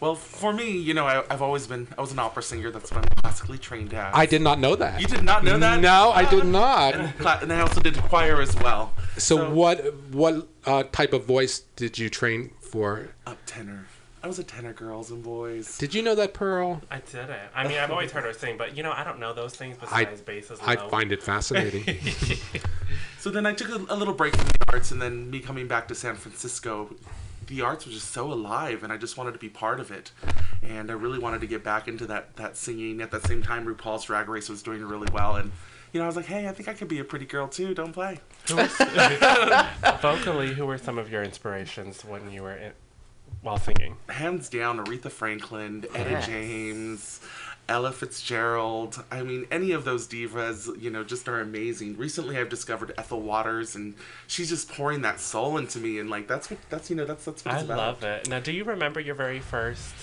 Well, 0.00 0.14
for 0.14 0.52
me, 0.52 0.70
you 0.70 0.94
know, 0.94 1.06
I, 1.06 1.24
I've 1.30 1.42
always 1.42 1.66
been, 1.66 1.88
I 1.96 2.00
was 2.00 2.12
an 2.12 2.18
opera 2.18 2.42
singer. 2.42 2.70
That's 2.70 2.90
what 2.90 3.02
I'm 3.02 3.08
classically 3.22 3.58
trained 3.58 3.94
as. 3.94 4.12
I 4.14 4.26
did 4.26 4.42
not 4.42 4.58
know 4.60 4.76
that. 4.76 5.00
You 5.00 5.06
did 5.06 5.22
not 5.22 5.42
know 5.42 5.58
that? 5.58 5.80
No, 5.80 6.10
I 6.12 6.28
did 6.28 6.44
not. 6.60 6.94
And, 6.94 7.18
cla- 7.18 7.38
and 7.42 7.52
I 7.52 7.60
also 7.60 7.80
did 7.80 7.96
choir 7.96 8.40
as 8.42 8.54
well. 8.56 8.92
So, 9.16 9.50
what 9.50 9.94
what 10.10 10.46
uh, 10.66 10.84
type 10.92 11.12
of 11.12 11.24
voice 11.24 11.60
did 11.76 11.98
you 11.98 12.10
train 12.10 12.50
for? 12.60 13.08
Up 13.26 13.38
tenor. 13.46 13.86
I 14.22 14.28
was 14.28 14.38
a 14.40 14.44
tenor, 14.44 14.72
girls 14.72 15.12
and 15.12 15.22
boys. 15.22 15.78
Did 15.78 15.94
you 15.94 16.02
know 16.02 16.16
that, 16.16 16.34
Pearl? 16.34 16.82
I 16.90 16.98
didn't. 16.98 17.30
I 17.54 17.68
mean, 17.68 17.78
I've 17.78 17.92
always 17.92 18.10
heard 18.10 18.24
her 18.24 18.32
sing, 18.32 18.58
but 18.58 18.76
you 18.76 18.82
know, 18.82 18.90
I 18.92 19.04
don't 19.04 19.20
know 19.20 19.32
those 19.32 19.54
things 19.54 19.76
I, 19.80 20.04
besides 20.04 20.20
basses. 20.20 20.58
I 20.62 20.74
low. 20.74 20.88
find 20.88 21.12
it 21.12 21.22
fascinating. 21.22 21.84
So 23.18 23.30
then 23.32 23.44
I 23.44 23.52
took 23.54 23.70
a, 23.70 23.92
a 23.92 23.96
little 23.96 24.14
break 24.14 24.36
from 24.36 24.46
the 24.46 24.72
arts, 24.72 24.92
and 24.92 25.02
then 25.02 25.28
me 25.30 25.40
coming 25.40 25.66
back 25.66 25.88
to 25.88 25.96
San 25.96 26.14
Francisco, 26.14 26.94
the 27.46 27.62
arts 27.62 27.84
was 27.86 27.94
just 27.94 28.10
so 28.12 28.32
alive, 28.32 28.82
and 28.82 28.92
I 28.92 28.96
just 28.96 29.16
wanted 29.16 29.32
to 29.32 29.38
be 29.38 29.48
part 29.48 29.80
of 29.80 29.90
it. 29.90 30.10
And 30.62 30.90
I 30.90 30.94
really 30.94 31.18
wanted 31.18 31.40
to 31.42 31.46
get 31.46 31.62
back 31.62 31.86
into 31.88 32.06
that, 32.06 32.36
that 32.36 32.56
singing. 32.56 33.00
At 33.00 33.10
the 33.10 33.20
same 33.20 33.42
time, 33.42 33.66
RuPaul's 33.66 34.04
Drag 34.04 34.28
Race 34.28 34.48
was 34.48 34.62
doing 34.62 34.82
really 34.84 35.08
well, 35.12 35.36
and 35.36 35.52
you 35.92 36.00
know, 36.00 36.04
I 36.04 36.08
was 36.08 36.16
like, 36.16 36.26
hey, 36.26 36.46
I 36.48 36.52
think 36.52 36.68
I 36.68 36.74
could 36.74 36.88
be 36.88 36.98
a 36.98 37.04
pretty 37.04 37.24
girl 37.26 37.48
too. 37.48 37.72
Don't 37.72 37.92
play. 37.92 38.20
Who 38.48 38.56
was, 38.56 38.72
vocally, 40.02 40.52
who 40.52 40.66
were 40.66 40.78
some 40.78 40.98
of 40.98 41.10
your 41.10 41.22
inspirations 41.22 42.04
when 42.04 42.30
you 42.30 42.42
were 42.42 42.54
in, 42.54 42.72
while 43.42 43.58
singing? 43.58 43.96
Hands 44.08 44.46
down, 44.48 44.84
Aretha 44.84 45.10
Franklin, 45.10 45.84
Etta 45.94 46.10
Yes. 46.10 46.26
James. 46.26 47.20
Ella 47.68 47.92
Fitzgerald. 47.92 49.02
I 49.10 49.22
mean, 49.22 49.46
any 49.50 49.72
of 49.72 49.84
those 49.84 50.06
divas, 50.06 50.80
you 50.80 50.90
know, 50.90 51.02
just 51.02 51.28
are 51.28 51.40
amazing. 51.40 51.96
Recently, 51.96 52.38
I've 52.38 52.48
discovered 52.48 52.94
Ethel 52.96 53.20
Waters, 53.20 53.74
and 53.74 53.94
she's 54.26 54.48
just 54.48 54.70
pouring 54.70 55.02
that 55.02 55.20
soul 55.20 55.56
into 55.56 55.78
me, 55.78 55.98
and 55.98 56.08
like 56.08 56.28
that's 56.28 56.50
what 56.50 56.60
that's 56.70 56.90
you 56.90 56.96
know 56.96 57.04
that's 57.04 57.24
that's 57.24 57.44
what 57.44 57.54
I 57.54 57.60
about. 57.60 57.76
love 57.76 58.04
it. 58.04 58.28
Now, 58.28 58.40
do 58.40 58.52
you 58.52 58.64
remember 58.64 59.00
your 59.00 59.14
very 59.16 59.40
first 59.40 59.94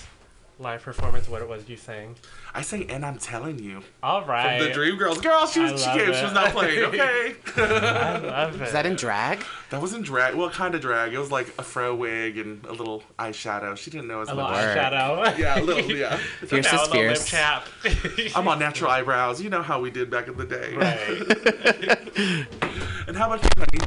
live 0.60 0.84
performance? 0.84 1.30
What 1.30 1.42
it 1.42 1.48
was 1.48 1.70
you 1.70 1.78
sang? 1.78 2.16
I 2.56 2.62
say, 2.62 2.86
and 2.88 3.04
I'm 3.04 3.18
telling 3.18 3.58
you, 3.58 3.82
All 4.04 4.24
right. 4.26 4.60
From 4.60 4.68
the 4.68 4.74
Dream 4.74 4.96
Girls. 4.96 5.20
Girl, 5.20 5.48
she 5.48 5.62
I 5.62 5.72
was 5.72 5.82
she 5.82 5.88
love 5.88 5.98
came, 5.98 6.10
it. 6.12 6.16
she 6.16 6.24
was 6.24 6.34
not 6.34 6.52
playing. 6.52 6.84
Okay, 6.84 7.36
I 7.58 8.18
love 8.20 8.62
it. 8.62 8.66
Is 8.68 8.74
that 8.74 8.86
in 8.86 8.96
drag? 8.96 9.44
that 9.72 9.82
wasn't 9.82 10.06
drag. 10.06 10.36
Well, 10.36 10.52
kind 10.52 10.76
of 10.76 10.82
drag. 10.82 11.14
It 11.14 11.18
was 11.18 11.32
like 11.32 11.48
a 11.58 11.64
fro 11.64 11.96
wig 11.96 12.38
and 12.38 12.64
a 12.66 12.72
little 12.74 13.02
eyeshadow. 13.18 13.76
She 13.76 13.90
didn't 13.90 14.08
know 14.08 14.22
as 14.22 14.30
a 14.30 14.36
much. 14.36 14.52
little 14.54 14.70
eyeshadow? 14.76 15.38
Yeah, 15.40 15.60
a 15.60 15.64
little. 15.64 15.92
Yeah, 15.92 16.16
Fierce 16.46 16.72
now 16.72 16.84
is 16.84 16.88
a 16.90 16.92
little 16.92 17.08
lip 17.08 17.18
fierce. 17.18 17.26
chap. 17.26 17.66
I'm 18.36 18.48
on 18.48 18.60
natural 18.60 18.92
eyebrows. 18.92 19.42
You 19.42 19.50
know 19.50 19.64
how 19.64 19.82
we 19.82 19.90
did 19.90 20.12
back 20.12 20.28
in 20.28 20.38
the 20.38 20.46
day. 20.46 20.76
right. 20.76 22.48
And 23.08 23.18
how 23.18 23.32
about 23.32 23.44
you, 23.44 23.50
honey? 23.58 23.80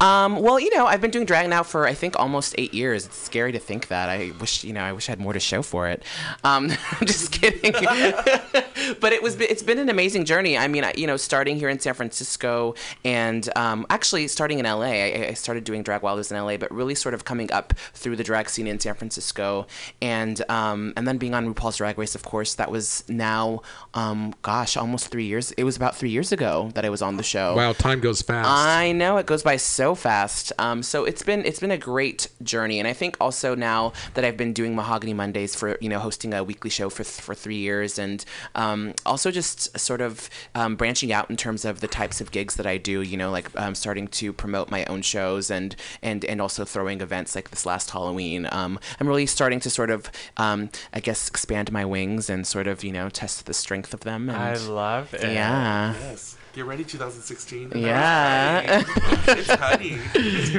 Um, 0.00 0.40
well, 0.42 0.58
you 0.58 0.76
know, 0.76 0.84
I've 0.86 1.00
been 1.00 1.12
doing 1.12 1.26
drag 1.26 1.48
now 1.48 1.62
for 1.62 1.86
I 1.86 1.94
think 1.94 2.18
almost 2.18 2.56
eight 2.58 2.74
years. 2.74 3.06
It's 3.06 3.16
scary 3.16 3.52
to 3.52 3.60
think 3.60 3.86
that. 3.88 4.08
I 4.08 4.32
wish, 4.40 4.64
you 4.64 4.72
know, 4.72 4.80
I 4.82 4.90
wish 4.92 5.08
I 5.08 5.12
had 5.12 5.20
more 5.20 5.32
to 5.32 5.38
show 5.38 5.62
for 5.62 5.88
it. 5.88 6.02
Um, 6.42 6.72
I'm 7.00 7.06
just 7.06 7.30
kidding. 7.30 7.72
but 9.00 9.12
it 9.12 9.22
was, 9.22 9.40
it's 9.40 9.62
been 9.62 9.78
an 9.78 9.88
amazing 9.88 10.24
journey. 10.24 10.56
I 10.56 10.68
mean, 10.68 10.84
I, 10.84 10.92
you 10.96 11.06
know, 11.06 11.16
starting 11.16 11.56
here 11.56 11.68
in 11.68 11.78
San 11.78 11.94
Francisco 11.94 12.74
and 13.04 13.48
um, 13.56 13.86
actually 13.90 14.28
starting 14.28 14.58
in 14.58 14.64
LA. 14.64 14.82
I, 14.82 15.26
I 15.30 15.34
started 15.34 15.64
doing 15.64 15.82
drag 15.82 16.02
while 16.02 16.14
I 16.14 16.16
was 16.16 16.30
in 16.30 16.38
LA, 16.38 16.56
but 16.56 16.70
really 16.72 16.94
sort 16.94 17.14
of 17.14 17.24
coming 17.24 17.52
up 17.52 17.74
through 17.94 18.16
the 18.16 18.24
drag 18.24 18.48
scene 18.48 18.66
in 18.66 18.78
San 18.80 18.94
Francisco, 18.94 19.66
and 20.00 20.42
um, 20.50 20.92
and 20.96 21.06
then 21.06 21.18
being 21.18 21.34
on 21.34 21.52
RuPaul's 21.52 21.76
Drag 21.76 21.98
Race. 21.98 22.14
Of 22.14 22.24
course, 22.24 22.54
that 22.54 22.70
was 22.70 23.04
now, 23.08 23.62
um, 23.94 24.34
gosh, 24.42 24.76
almost 24.76 25.08
three 25.08 25.24
years. 25.24 25.52
It 25.52 25.64
was 25.64 25.76
about 25.76 25.96
three 25.96 26.10
years 26.10 26.32
ago 26.32 26.70
that 26.74 26.84
I 26.84 26.90
was 26.90 27.02
on 27.02 27.16
the 27.16 27.22
show. 27.22 27.56
wow, 27.56 27.72
time 27.72 28.00
goes 28.00 28.22
fast. 28.22 28.48
I 28.48 28.92
know 28.92 29.16
it 29.16 29.26
goes 29.26 29.42
by 29.42 29.56
so 29.56 29.94
fast. 29.94 30.52
Um, 30.58 30.82
so 30.82 31.04
it's 31.04 31.22
been 31.22 31.44
it's 31.44 31.60
been 31.60 31.70
a 31.70 31.78
great 31.78 32.28
journey, 32.42 32.78
and 32.78 32.88
I 32.88 32.92
think 32.92 33.16
also 33.20 33.54
now 33.54 33.92
that 34.14 34.24
I've 34.24 34.36
been 34.36 34.52
doing 34.52 34.74
Mahogany 34.74 35.14
Mondays 35.14 35.54
for 35.54 35.78
you 35.80 35.88
know 35.88 35.98
hosting 35.98 36.34
a 36.34 36.44
weekly 36.44 36.70
show 36.70 36.90
for 36.90 37.04
for 37.04 37.34
three 37.34 37.56
years, 37.56 37.71
and 37.98 38.24
um, 38.54 38.94
also 39.06 39.30
just 39.30 39.78
sort 39.78 40.00
of 40.00 40.28
um, 40.54 40.76
branching 40.76 41.12
out 41.12 41.30
in 41.30 41.36
terms 41.36 41.64
of 41.64 41.80
the 41.80 41.88
types 41.88 42.20
of 42.20 42.30
gigs 42.30 42.56
that 42.56 42.66
I 42.66 42.76
do. 42.76 43.02
You 43.02 43.16
know, 43.16 43.30
like 43.30 43.48
um, 43.58 43.74
starting 43.74 44.08
to 44.08 44.32
promote 44.32 44.70
my 44.70 44.84
own 44.86 45.02
shows 45.02 45.50
and 45.50 45.74
and 46.02 46.24
and 46.24 46.40
also 46.40 46.64
throwing 46.64 47.00
events 47.00 47.34
like 47.34 47.50
this 47.50 47.66
last 47.66 47.90
Halloween. 47.90 48.48
Um, 48.52 48.78
I'm 49.00 49.06
really 49.06 49.26
starting 49.26 49.60
to 49.60 49.70
sort 49.70 49.90
of 49.90 50.10
um, 50.36 50.70
I 50.92 51.00
guess 51.00 51.28
expand 51.28 51.72
my 51.72 51.84
wings 51.84 52.28
and 52.30 52.46
sort 52.46 52.66
of 52.66 52.84
you 52.84 52.92
know 52.92 53.08
test 53.08 53.46
the 53.46 53.54
strength 53.54 53.94
of 53.94 54.00
them. 54.00 54.28
And, 54.28 54.38
I 54.38 54.54
love 54.56 55.14
it. 55.14 55.22
yeah. 55.22 55.94
Yes. 55.94 56.36
Get 56.52 56.66
ready, 56.66 56.84
2016. 56.84 57.72
Yeah. 57.76 58.82
it's 59.26 59.48
honey. 59.48 59.98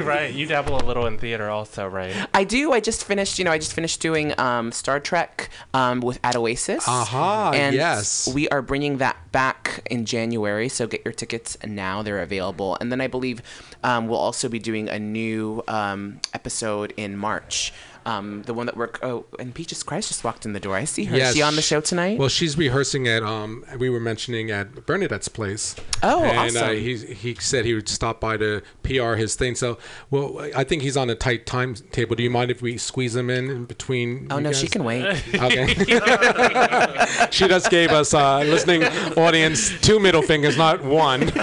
right. 0.02 0.34
You 0.34 0.44
dabble 0.44 0.76
a 0.76 0.82
little 0.82 1.06
in 1.06 1.18
theater 1.18 1.48
also, 1.48 1.86
right? 1.86 2.28
I 2.34 2.42
do. 2.42 2.72
I 2.72 2.80
just 2.80 3.04
finished. 3.04 3.38
You 3.38 3.44
know, 3.44 3.52
I 3.52 3.58
just 3.58 3.74
finished 3.74 4.00
doing 4.00 4.38
um, 4.40 4.72
Star 4.72 4.98
Trek 4.98 5.50
um, 5.72 6.00
with 6.00 6.18
at 6.24 6.34
Oasis. 6.34 6.88
Aha, 6.88 7.52
And 7.54 7.76
yes. 7.76 8.28
we 8.34 8.48
are 8.48 8.60
bringing 8.60 8.98
that 8.98 9.16
back 9.30 9.86
in 9.88 10.04
January. 10.04 10.68
So 10.68 10.88
get 10.88 11.02
your 11.04 11.14
tickets 11.14 11.56
now; 11.64 12.02
they're 12.02 12.22
available. 12.22 12.76
And 12.80 12.90
then 12.90 13.00
I 13.00 13.06
believe 13.06 13.40
um, 13.84 14.08
we'll 14.08 14.18
also 14.18 14.48
be 14.48 14.58
doing 14.58 14.88
a 14.88 14.98
new 14.98 15.62
um, 15.68 16.20
episode 16.32 16.92
in 16.96 17.16
March. 17.16 17.72
Um, 18.06 18.42
the 18.42 18.52
one 18.52 18.66
that 18.66 18.76
we're 18.76 18.90
oh, 19.02 19.24
and 19.38 19.54
Peaches 19.54 19.82
Christ 19.82 20.08
just 20.08 20.24
walked 20.24 20.44
in 20.44 20.52
the 20.52 20.60
door. 20.60 20.76
I 20.76 20.84
see 20.84 21.04
her. 21.04 21.16
Yes, 21.16 21.30
Is 21.30 21.36
she 21.36 21.42
on 21.42 21.56
the 21.56 21.62
show 21.62 21.80
tonight? 21.80 22.18
Well, 22.18 22.28
she's 22.28 22.58
rehearsing 22.58 23.08
at 23.08 23.22
um 23.22 23.64
we 23.78 23.88
were 23.88 24.00
mentioning 24.00 24.50
at 24.50 24.86
Bernadette's 24.86 25.28
place. 25.28 25.74
Oh, 26.02 26.22
and, 26.22 26.56
awesome. 26.56 26.68
Uh, 26.68 26.72
he 26.72 26.96
he 26.96 27.34
said 27.36 27.64
he 27.64 27.74
would 27.74 27.88
stop 27.88 28.20
by 28.20 28.36
to 28.36 28.62
PR 28.82 29.14
his 29.14 29.34
thing. 29.36 29.54
So, 29.54 29.78
well, 30.10 30.38
I 30.54 30.64
think 30.64 30.82
he's 30.82 30.96
on 30.96 31.08
a 31.08 31.14
tight 31.14 31.46
timetable. 31.46 32.16
Do 32.16 32.22
you 32.22 32.30
mind 32.30 32.50
if 32.50 32.60
we 32.60 32.76
squeeze 32.76 33.16
him 33.16 33.30
in, 33.30 33.50
in 33.50 33.64
between? 33.64 34.28
oh 34.30 34.38
no, 34.38 34.52
she 34.52 34.68
can 34.68 34.84
wait. 34.84 35.04
Okay. 35.34 35.66
she 37.30 37.48
just 37.48 37.70
gave 37.70 37.90
us 37.90 38.12
uh, 38.12 38.40
listening 38.40 38.84
audience 39.16 39.78
two 39.80 39.98
middle 39.98 40.22
fingers, 40.22 40.56
not 40.56 40.82
one. 40.84 41.32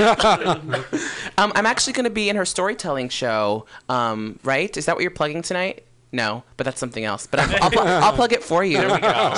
Um, 1.38 1.52
I'm 1.56 1.66
actually 1.66 1.94
going 1.94 2.04
to 2.04 2.12
be 2.12 2.30
in 2.30 2.36
her 2.36 2.46
storytelling 2.46 3.10
show. 3.10 3.66
Um, 3.90 4.38
right? 4.44 4.76
Is 4.76 4.86
that 4.86 4.96
what 4.96 5.02
you're 5.02 5.10
plugging 5.10 5.42
tonight? 5.42 5.86
No, 6.14 6.44
but 6.58 6.66
that's 6.66 6.80
something 6.80 7.06
else. 7.06 7.26
But 7.26 7.40
I'll, 7.40 7.64
I'll, 7.64 7.70
pl- 7.72 7.82
I'll 7.82 8.14
plug 8.16 8.34
it 8.34 8.44
for 8.44 8.64
you. 8.66 8.80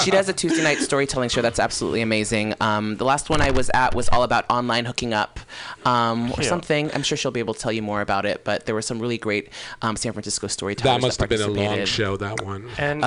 She 0.04 0.10
does 0.10 0.28
a 0.28 0.34
Tuesday 0.34 0.64
night 0.64 0.80
storytelling 0.80 1.30
show 1.30 1.42
that's 1.42 1.60
absolutely 1.60 2.02
amazing. 2.02 2.56
Um, 2.62 2.98
the 2.98 3.06
last 3.06 3.30
one 3.30 3.42
I 3.42 3.52
was 3.52 3.70
at 3.76 3.94
was 3.94 4.10
all 4.10 4.24
about 4.24 4.46
online 4.50 4.86
hooking 4.86 5.14
up 5.14 5.40
um, 5.86 6.32
or 6.32 6.36
Cute. 6.36 6.48
something. 6.48 6.92
I'm 6.94 7.04
sure 7.04 7.16
she'll 7.16 7.32
be 7.32 7.40
able 7.40 7.54
to 7.54 7.60
tell 7.60 7.72
you 7.72 7.84
more 7.84 8.02
about 8.02 8.26
it. 8.26 8.44
But 8.44 8.66
there 8.66 8.74
were 8.74 8.82
some 8.82 9.00
really 9.00 9.20
great 9.20 9.50
um, 9.84 9.96
San 9.96 10.14
Francisco 10.14 10.48
storytellers. 10.48 10.96
that 10.96 11.02
must 11.02 11.20
have 11.20 11.30
been 11.30 11.42
a 11.42 11.48
long 11.48 11.56
participated. 11.56 11.88
show. 11.90 12.18
That 12.18 12.44
one. 12.44 12.68
And 12.80 13.04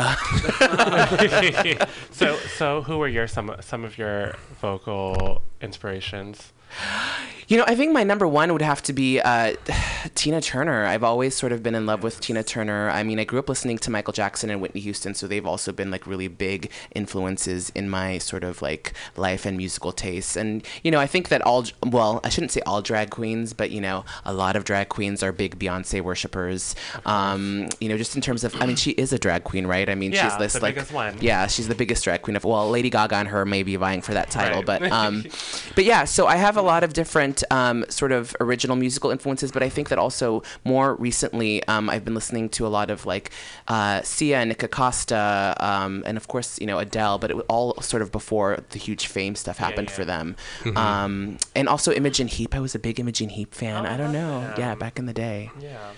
so, 2.13 2.37
so 2.57 2.83
who 2.83 2.99
were 2.99 3.09
your 3.09 3.27
some 3.27 3.55
some 3.61 3.85
of 3.85 3.99
your 3.99 4.37
vocal 4.61 5.43
inspirations? 5.61 6.53
You 7.49 7.57
know, 7.59 7.65
I 7.69 7.77
think 7.77 7.93
my 7.93 8.03
number 8.03 8.27
one 8.27 8.53
would 8.53 8.63
have 8.63 8.83
to 8.85 8.93
be 8.93 9.21
uh, 9.21 9.55
Tina 10.17 10.41
Turner. 10.41 10.85
I've 10.85 11.05
always 11.05 11.35
sort 11.37 11.53
of 11.53 11.63
been 11.63 11.77
in 11.77 11.87
love 11.87 12.03
with 12.03 12.21
Tina 12.21 12.43
Turner. 12.43 12.91
I 12.91 13.05
mean, 13.05 13.21
I 13.21 13.25
grew 13.25 13.39
up 13.39 13.49
listening 13.49 13.79
to 13.79 13.91
Michael 13.91 14.13
Jackson 14.13 14.51
and 14.51 14.61
Whitney 14.61 14.81
Houston, 14.81 15.15
so 15.15 15.29
they've 15.29 15.47
also 15.47 15.71
been 15.71 15.91
like 15.93 16.09
really 16.09 16.27
big 16.27 16.71
influences 16.93 17.71
in 17.71 17.89
my 17.89 18.19
sort 18.19 18.43
of 18.43 18.63
like 18.63 18.95
life 19.17 19.47
and 19.47 19.57
musical 19.57 19.93
tastes. 19.93 20.35
And 20.35 20.67
you 20.83 20.91
know, 20.91 20.99
I 20.99 21.07
think 21.07 21.29
that 21.29 21.41
all 21.43 21.65
well, 21.85 22.21
I 22.25 22.31
shouldn't 22.31 22.51
say 22.51 22.63
all 22.67 22.83
drag 22.83 23.11
queens, 23.11 23.53
but 23.53 23.71
you 23.71 23.81
know, 23.81 24.05
a 24.25 24.33
lot 24.33 24.57
of 24.57 24.65
drag 24.65 24.89
queens 24.89 25.23
are 25.23 25.31
big 25.31 25.57
Beyonce 25.57 26.01
worshippers. 26.01 26.75
Um, 27.05 27.69
you 27.81 27.89
know, 27.89 27.97
just 27.97 28.17
in 28.17 28.23
terms 28.23 28.43
of, 28.43 28.61
I 28.61 28.67
mean, 28.67 28.75
she 28.77 28.91
is 28.93 29.13
a 29.13 29.19
drag 29.21 29.45
queen, 29.45 29.69
right? 29.69 29.89
I 29.89 29.95
mean, 29.95 30.11
Yeah, 30.11 30.31
she's 30.31 30.39
this 30.39 30.53
the 30.55 30.61
like, 30.61 30.75
biggest 30.75 30.93
one. 30.93 31.17
yeah, 31.21 31.47
she's 31.47 31.69
the 31.69 31.77
biggest 31.77 32.03
drag 32.03 32.23
queen 32.23 32.35
of. 32.35 32.43
Well, 32.45 32.69
Lady 32.71 32.91
Gaga 32.91 33.15
and 33.17 33.29
her 33.29 33.45
may 33.45 33.63
be 33.63 33.77
vying 33.77 34.03
for 34.03 34.15
that 34.15 34.31
title, 34.31 34.63
Right. 34.65 34.81
but 34.81 34.91
um, 34.91 35.23
but 35.77 35.85
yeah, 35.85 36.05
so 36.07 36.27
I 36.27 36.35
have 36.37 36.57
a 36.57 36.63
lot 36.63 36.83
of 36.83 36.93
different 36.93 37.36
um, 37.51 37.85
sort 37.89 38.13
of 38.13 38.35
original 38.41 38.77
musical 38.77 39.11
influences, 39.11 39.51
but 39.53 39.63
I 39.63 39.69
think 39.69 39.89
that 39.89 39.99
also 39.99 40.43
more 40.65 40.95
recently 40.97 41.63
um, 41.65 41.89
I've 41.91 42.05
been 42.05 42.15
listening 42.15 42.49
to 42.51 42.67
a 42.67 42.69
lot 42.69 42.91
of 42.91 43.07
like 43.07 43.31
uh, 43.69 44.03
Sia 44.03 44.39
and 44.39 44.49
Nikka 44.51 44.69
Costa, 44.69 45.55
um, 45.61 46.03
and 46.07 46.17
of 46.17 46.29
course 46.29 46.59
you 46.61 46.67
know 46.67 46.79
Adele, 46.79 47.19
but 47.19 47.31
it 47.31 47.37
was 47.37 47.47
all 47.49 47.81
sort 47.81 48.03
of 48.03 48.11
before 48.13 48.59
the 48.71 48.79
huge 48.79 49.07
fame 49.07 49.35
stuff 49.35 49.59
happened 49.59 49.89
yeah. 49.89 49.95
for 49.95 50.05
them, 50.05 50.37
Mm-hmm. 50.63 50.77
um, 50.77 51.39
and 51.55 51.69
also 51.69 51.93
Imogen 51.93 52.27
Heap. 52.29 52.55
I 52.55 52.61
was 52.61 52.75
a 52.75 52.79
big 52.79 52.99
Imogen 53.01 53.29
Heap 53.31 53.55
fan. 53.55 53.87
Oh, 53.87 53.91
I 53.91 53.97
don't 53.97 54.13
know, 54.13 54.41
yeah. 54.41 54.55
yeah, 54.59 54.75
back 54.75 54.99
in 54.99 55.07
the 55.07 55.13
day. 55.13 55.51
Yeah. 55.61 55.91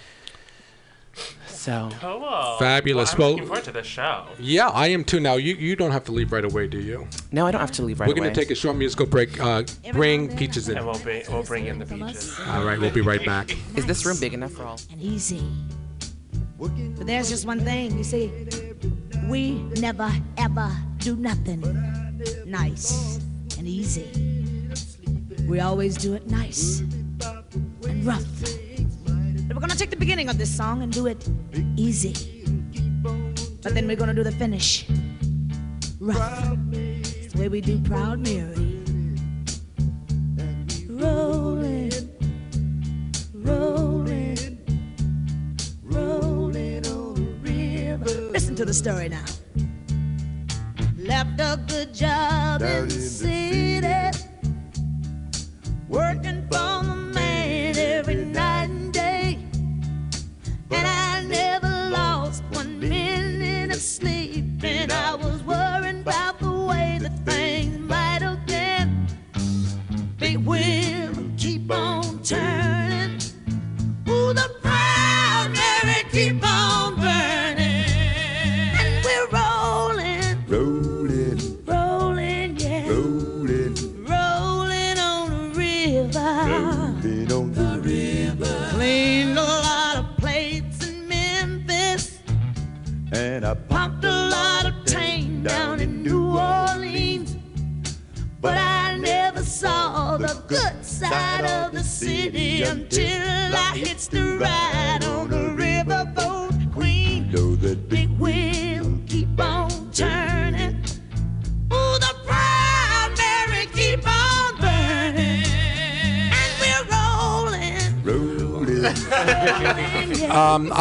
So 1.47 1.91
Cool. 2.01 2.57
Fabulous. 2.59 3.17
Well, 3.19 3.29
I'm 3.29 3.33
looking 3.35 3.47
forward 3.49 3.65
to 3.65 3.73
this 3.73 3.87
show. 3.87 4.25
Yeah, 4.39 4.69
I 4.69 4.87
am 4.89 5.05
too. 5.05 5.21
Now 5.21 5.35
you 5.35 5.55
you 5.55 5.77
don't 5.77 5.91
have 5.91 6.05
to 6.05 6.13
leave 6.13 6.33
right 6.33 6.45
away, 6.45 6.67
do 6.67 6.79
you? 6.81 7.07
no, 7.33 7.47
I 7.47 7.51
don't 7.51 7.61
have 7.61 7.73
to 7.73 7.83
leave 7.83 8.01
right 8.01 8.07
away. 8.07 8.15
We're 8.15 8.25
gonna 8.25 8.35
take 8.35 8.51
a 8.51 8.55
short 8.55 8.77
musical 8.77 9.07
break. 9.07 9.39
Uh, 9.41 9.65
bring 9.93 10.35
peaches 10.37 10.69
in. 10.69 10.79
And 10.79 10.87
we'll 10.87 10.99
be 11.05 11.23
we'll 11.29 11.43
bring 11.43 11.67
in 11.67 11.79
the 11.79 11.85
beaches. 11.87 12.39
All 12.49 12.65
right, 12.65 12.79
we'll 12.79 12.91
be 12.93 13.01
right 13.03 13.25
back. 13.25 13.51
Is 13.77 13.87
this 13.87 14.07
room 14.07 14.17
big 14.21 14.35
enough 14.35 14.53
for 14.53 14.65
all? 14.65 14.81
and 14.91 15.01
easy. 15.03 15.43
But 16.59 17.07
there's 17.07 17.29
just 17.29 17.47
one 17.47 17.61
thing, 17.61 17.97
you 17.97 18.03
see, 18.05 18.33
we 19.29 19.53
never 19.81 20.11
ever 20.39 20.71
do 20.99 21.15
nothing 21.17 21.61
nice 22.47 23.19
and 23.59 23.69
easy. 23.69 24.09
We 25.47 25.61
always 25.61 25.97
do 25.97 26.15
it 26.15 26.29
nice 26.29 26.81
and 26.81 28.05
rough. 28.05 28.25
We're 29.59 29.67
gonna 29.67 29.75
take 29.75 29.91
the 29.91 29.97
beginning 29.97 30.29
of 30.29 30.39
this 30.39 30.57
song 30.57 30.85
and 30.85 30.93
do 30.93 31.09
it 31.09 31.29
easy. 31.75 32.15
But 33.61 33.75
then 33.75 33.89
we're 33.89 33.97
gonna 33.97 34.15
do 34.15 34.23
the 34.23 34.31
finish 34.31 34.87
rough. 35.99 36.57
It's 36.71 37.33
the 37.33 37.41
way 37.41 37.49
we 37.49 37.61
do 37.61 37.81
Proud 37.81 38.21
Mary. 38.21 38.79
Rolling, 40.89 41.91
rolling 43.35 44.61
rolling 45.83 46.87
on 46.87 47.15
the 47.15 47.33
river. 47.43 48.31
Listen 48.31 48.55
to 48.55 48.65
the 48.65 48.73
story 48.73 49.09
now. 49.09 49.25
Left 50.97 51.41
a 51.41 51.61
good 51.67 51.93
job 51.93 52.63
in 52.63 52.87
the 52.87 53.01
city, 53.01 54.19
working 55.89 56.47
for 56.49 56.98
sleep, 63.79 64.18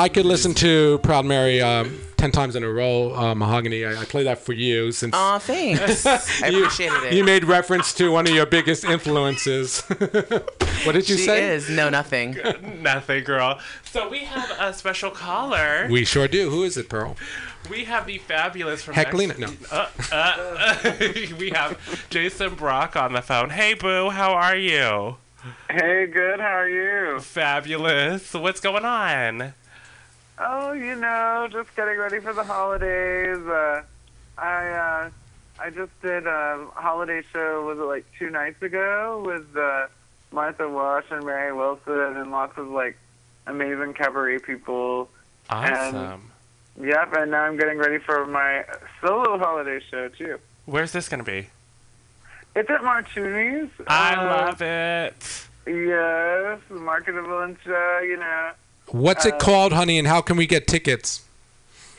I 0.08 0.10
could 0.10 0.26
listen 0.26 0.54
to 0.54 1.00
Proud 1.00 1.26
Mary 1.26 1.60
um, 1.62 2.00
ten 2.16 2.32
times 2.32 2.56
in 2.56 2.64
a 2.64 2.70
row. 2.70 3.14
Uh, 3.14 3.36
Mahogany, 3.36 3.84
I, 3.84 3.92
I 4.04 4.06
play 4.06 4.24
that 4.24 4.40
for 4.40 4.54
you 4.54 4.94
since 4.94 5.14
Aw, 5.14 5.38
thanks. 5.40 6.06
I 6.42 6.48
you, 6.48 6.60
appreciated 6.60 7.04
it. 7.04 7.14
you 7.14 7.26
made 7.26 7.44
reference 7.44 7.94
to 7.96 8.10
one 8.10 8.26
of 8.26 8.34
your 8.34 8.46
biggest 8.46 8.86
influences. 8.86 9.82
what 9.90 10.94
did 10.94 11.10
you 11.10 11.18
she 11.18 11.26
say? 11.26 11.54
is. 11.54 11.70
No, 11.70 11.90
nothing. 11.90 12.38
Nothing, 12.82 13.26
girl. 13.26 13.60
So 13.84 14.08
we 14.08 14.20
have 14.20 14.50
a 14.58 14.72
special 14.74 15.12
caller. 15.12 15.90
We 15.92 16.06
sure 16.06 16.30
do. 16.30 16.52
Who 16.52 16.64
is 16.64 16.78
it, 16.78 16.88
Pearl? 16.88 17.18
We 17.70 17.84
have 17.84 18.08
the 18.08 18.18
fabulous 18.20 18.84
from 18.84 18.94
Heklina? 18.96 19.38
Mex- 19.38 19.70
No. 19.70 19.78
Uh, 19.78 19.90
uh, 20.14 20.94
we 21.38 21.50
have 21.50 22.08
Jason 22.10 22.56
Brock 22.56 22.96
on 22.96 23.12
the 23.12 23.22
phone. 23.22 23.50
Hey, 23.50 23.74
Boo, 23.74 24.12
how 24.12 24.32
are 24.32 24.56
you? 24.56 25.18
Hey, 25.70 26.08
good. 26.08 26.40
How 26.40 26.60
are 26.60 26.70
you? 26.70 27.20
Fabulous. 27.20 28.34
What's 28.34 28.62
going 28.62 28.86
on? 28.86 29.54
Oh, 30.40 30.72
you 30.74 30.96
know, 30.96 31.48
just 31.52 31.76
getting 31.76 31.98
ready 31.98 32.20
for 32.20 32.34
the 32.34 32.44
holidays. 32.44 33.38
Uh, 33.38 33.82
I 34.38 34.68
uh, 34.68 35.10
I 35.60 35.70
just 35.72 35.92
did 36.02 36.28
a 36.28 36.68
holiday 36.76 37.24
show. 37.34 37.66
Was 37.66 37.80
it 37.80 37.84
like 37.84 38.06
two 38.20 38.30
nights 38.30 38.62
ago 38.62 39.24
with 39.26 39.58
uh, 39.58 39.88
Martha 40.32 40.70
Wash 40.70 41.06
and 41.10 41.26
Mary 41.26 41.54
Wilson 41.54 42.18
and 42.18 42.32
lots 42.32 42.58
of 42.58 42.68
like 42.68 42.98
amazing 43.48 43.94
cabaret 43.94 44.40
people. 44.40 45.10
Awesome. 45.50 46.32
Yep, 46.80 47.14
and 47.14 47.32
now 47.32 47.44
I'm 47.44 47.58
getting 47.58 47.80
ready 47.80 47.98
for 47.98 48.28
my 48.28 48.64
solo 49.02 49.40
holiday 49.40 49.80
show 49.90 50.10
too. 50.10 50.38
Where's 50.66 50.92
this 50.92 51.10
going 51.10 51.24
to 51.24 51.32
be? 51.32 51.48
It's 52.56 52.70
at 52.70 52.84
Martuni's. 52.84 53.70
I 53.88 54.16
Uh, 54.16 54.26
love 54.26 54.62
it. 54.62 55.48
Yes, 55.66 56.60
Market 56.70 57.16
of 57.16 57.26
Valencia. 57.26 58.02
You 58.04 58.18
know, 58.18 58.52
What's 58.90 59.26
it 59.26 59.34
Uh, 59.36 59.38
called, 59.40 59.74
honey, 59.74 59.98
and 60.00 60.08
how 60.08 60.22
can 60.22 60.38
we 60.38 60.46
get 60.48 60.68
tickets? 60.68 61.24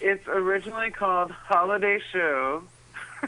it's 0.00 0.26
originally 0.28 0.90
called 0.90 1.30
Holiday 1.33 2.00
Show. 2.13 2.63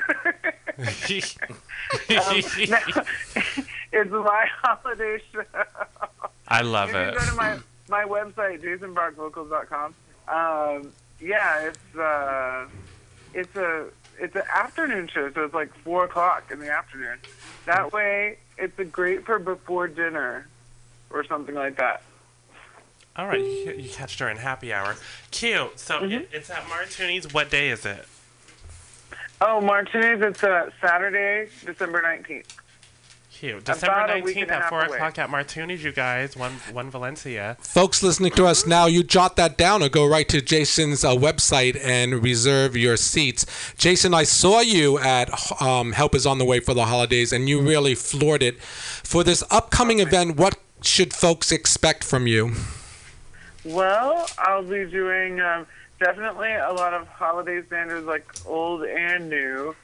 it's 3.92 4.10
my 4.10 4.46
holiday 4.62 5.20
show. 5.32 5.42
I 6.48 6.62
love 6.62 6.88
you 6.88 6.94
can 6.94 7.08
it. 7.08 7.14
go 7.18 7.24
to 7.26 7.34
my, 7.34 7.58
my 7.88 8.04
website, 8.04 8.62
jasonbrockvocals.com. 8.62 9.94
Um, 10.28 10.92
yeah, 11.20 11.66
it's 11.68 11.96
uh, 11.98 12.66
it's 13.34 13.54
a 13.56 13.86
it's 14.18 14.36
an 14.36 14.42
afternoon 14.54 15.08
show, 15.12 15.30
so 15.32 15.44
it's 15.44 15.54
like 15.54 15.74
four 15.82 16.04
o'clock 16.04 16.50
in 16.50 16.60
the 16.60 16.70
afternoon. 16.70 17.18
That 17.66 17.92
way, 17.92 18.38
it's 18.58 18.78
a 18.78 18.84
great 18.84 19.26
for 19.26 19.38
before 19.38 19.88
dinner 19.88 20.46
or 21.10 21.24
something 21.24 21.54
like 21.54 21.76
that. 21.76 22.02
All 23.20 23.26
right, 23.26 23.38
you, 23.38 23.74
you 23.76 23.90
catch 23.90 24.16
during 24.16 24.38
happy 24.38 24.72
hour. 24.72 24.96
Cute. 25.30 25.78
So 25.78 26.00
Mm-hmm. 26.00 26.12
it, 26.12 26.28
it's 26.32 26.48
at 26.48 26.66
Martuni's. 26.70 27.30
What 27.34 27.50
day 27.50 27.68
is 27.68 27.84
it? 27.84 28.06
Oh, 29.42 29.60
Martuni's. 29.60 30.22
it's 30.22 30.42
uh, 30.42 30.70
Saturday, 30.80 31.50
December 31.66 32.00
nineteenth. 32.00 32.56
Cute. 33.30 33.62
December 33.64 34.12
a 34.12 34.20
week 34.22 34.36
and 34.38 34.48
nineteenth 34.48 34.50
at 34.50 34.60
half 34.62 34.70
four 34.70 34.84
away. 34.84 34.96
o'clock 34.96 35.18
at 35.18 35.28
Martuni's. 35.28 35.84
You 35.84 35.92
guys, 35.92 36.34
one 36.34 36.52
one 36.72 36.90
Valencia. 36.90 37.58
Folks 37.60 38.02
listening 38.02 38.32
to 38.32 38.46
us 38.46 38.66
now, 38.66 38.86
you 38.86 39.02
jot 39.02 39.36
that 39.36 39.58
down 39.58 39.82
or 39.82 39.90
go 39.90 40.06
right 40.06 40.28
to 40.30 40.40
Jason's 40.40 41.04
uh, 41.04 41.14
website 41.14 41.78
and 41.84 42.22
reserve 42.22 42.74
your 42.74 42.96
seats. 42.96 43.44
Jason, 43.76 44.14
I 44.14 44.22
saw 44.22 44.60
you 44.60 44.98
at 44.98 45.28
um, 45.60 45.92
Help 45.92 46.14
is 46.14 46.24
on 46.24 46.38
the 46.38 46.46
Way 46.46 46.60
for 46.60 46.72
the 46.72 46.86
Holidays, 46.86 47.34
and 47.34 47.50
you 47.50 47.60
really 47.60 47.94
floored 47.94 48.42
it. 48.42 48.60
For 48.62 49.22
this 49.24 49.44
upcoming 49.50 50.00
event, 50.00 50.36
what 50.38 50.58
should 50.82 51.12
folks 51.12 51.52
expect 51.52 52.02
from 52.02 52.26
you? 52.26 52.52
Well, 53.64 54.26
I'll 54.38 54.62
be 54.62 54.86
doing 54.86 55.40
um, 55.40 55.66
definitely 55.98 56.52
a 56.52 56.72
lot 56.72 56.94
of 56.94 57.06
holiday 57.08 57.62
standards, 57.66 58.06
like 58.06 58.26
old 58.46 58.84
and 58.84 59.28
new, 59.28 59.74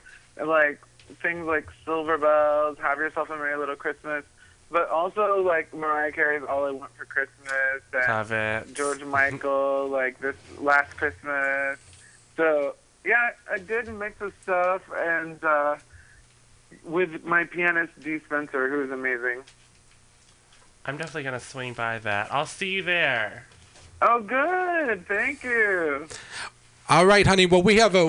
like 0.42 0.80
things 1.22 1.46
like 1.46 1.68
Silver 1.84 2.18
Bells, 2.18 2.78
Have 2.80 2.98
Yourself 2.98 3.30
a 3.30 3.36
Merry 3.36 3.56
Little 3.56 3.76
Christmas, 3.76 4.24
but 4.70 4.88
also 4.88 5.42
like 5.42 5.72
Mariah 5.74 6.12
Carey's 6.12 6.42
All 6.48 6.64
I 6.64 6.70
Want 6.70 6.90
for 6.96 7.04
Christmas, 7.04 7.82
and 7.92 8.08
Love 8.08 8.32
it. 8.32 8.74
George 8.74 9.04
Michael, 9.04 9.88
like 9.90 10.18
this 10.20 10.36
Last 10.58 10.96
Christmas. 10.96 11.78
So 12.36 12.74
yeah, 13.04 13.30
I 13.50 13.58
did 13.58 13.88
mix 13.88 14.20
of 14.20 14.32
stuff, 14.42 14.82
and 14.96 15.42
uh, 15.44 15.76
with 16.82 17.24
my 17.24 17.44
pianist 17.44 17.92
Dee 18.00 18.20
Spencer, 18.20 18.68
who's 18.68 18.90
amazing. 18.90 19.42
I'm 20.84 20.96
definitely 20.96 21.24
gonna 21.24 21.40
swing 21.40 21.74
by 21.74 21.98
that. 21.98 22.32
I'll 22.32 22.46
see 22.46 22.70
you 22.70 22.82
there. 22.82 23.46
Oh, 24.02 24.20
good. 24.20 25.06
Thank 25.06 25.42
you. 25.42 26.08
All 26.88 27.06
right, 27.06 27.26
honey. 27.26 27.46
Well, 27.46 27.62
we 27.62 27.76
have 27.76 27.94
a 27.94 28.06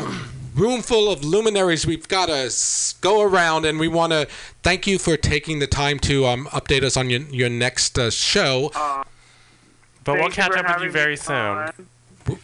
room 0.55 0.81
full 0.81 1.11
of 1.11 1.23
luminaries. 1.23 1.87
We've 1.87 2.07
got 2.07 2.27
to 2.27 2.53
go 3.01 3.21
around, 3.21 3.65
and 3.65 3.79
we 3.79 3.87
want 3.87 4.11
to 4.11 4.27
thank 4.63 4.85
you 4.85 4.97
for 4.97 5.15
taking 5.15 5.59
the 5.59 5.67
time 5.67 5.99
to 5.99 6.25
um, 6.25 6.45
update 6.47 6.83
us 6.83 6.97
on 6.97 7.09
your, 7.09 7.21
your 7.21 7.49
next 7.49 7.97
uh, 7.97 8.09
show. 8.09 8.71
But 10.03 10.15
we'll 10.15 10.29
catch 10.29 10.51
up 10.51 10.75
with 10.75 10.83
you 10.83 10.91
very 10.91 11.17
soon. 11.17 11.35
on. 11.35 11.71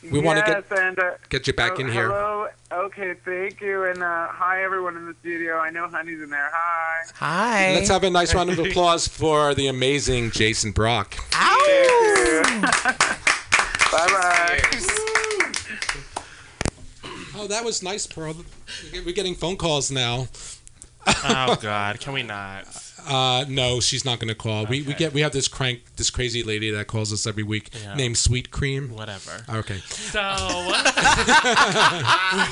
We 0.10 0.20
want 0.20 0.40
to 0.40 0.46
get 0.46 0.80
and, 0.80 0.98
uh, 0.98 1.12
get 1.30 1.46
you 1.46 1.54
back 1.54 1.74
oh, 1.76 1.82
in 1.82 1.92
here. 1.92 2.08
Hello. 2.08 2.48
Okay, 2.72 3.16
thank 3.26 3.60
you, 3.60 3.84
and 3.84 4.02
uh, 4.02 4.28
hi 4.30 4.64
everyone 4.64 4.96
in 4.96 5.06
the 5.06 5.16
studio. 5.20 5.58
I 5.58 5.70
know 5.70 5.88
Honey's 5.90 6.22
in 6.22 6.30
there. 6.30 6.50
Hi. 6.54 7.04
Hi. 7.16 7.74
Let's 7.74 7.90
have 7.90 8.04
a 8.04 8.10
nice 8.10 8.34
round 8.34 8.50
of 8.50 8.60
applause 8.66 9.08
for 9.08 9.54
the 9.54 9.68
amazing 9.68 10.32
Jason 10.32 10.72
Brock. 10.72 11.16
Bye 13.94 14.08
bye. 14.08 14.60
Oh, 17.36 17.46
that 17.48 17.64
was 17.64 17.84
nice, 17.84 18.08
Pearl. 18.08 18.36
We're 18.92 19.14
getting 19.14 19.36
phone 19.36 19.56
calls 19.56 19.92
now. 19.92 20.30
oh 21.06 21.58
God, 21.62 22.00
can 22.00 22.14
we 22.14 22.24
not? 22.24 22.66
Uh, 23.08 23.46
no, 23.50 23.80
she's 23.80 24.06
not 24.06 24.20
going 24.20 24.30
to 24.30 24.36
call. 24.36 24.66
We, 24.66 24.82
we 24.82 24.94
get 24.94 25.14
we 25.14 25.22
have 25.22 25.32
this 25.34 25.48
crank, 25.48 25.82
this 25.98 26.10
crazy 26.10 26.44
lady 26.44 26.72
that 26.72 26.88
calls 26.88 27.12
us 27.14 27.28
every 27.28 27.44
week, 27.44 27.70
Yeah. 27.84 27.96
named 27.96 28.18
Sweet 28.18 28.52
Cream. 28.52 28.90
Whatever. 28.90 29.44
Okay. 29.50 29.78
So 29.88 30.20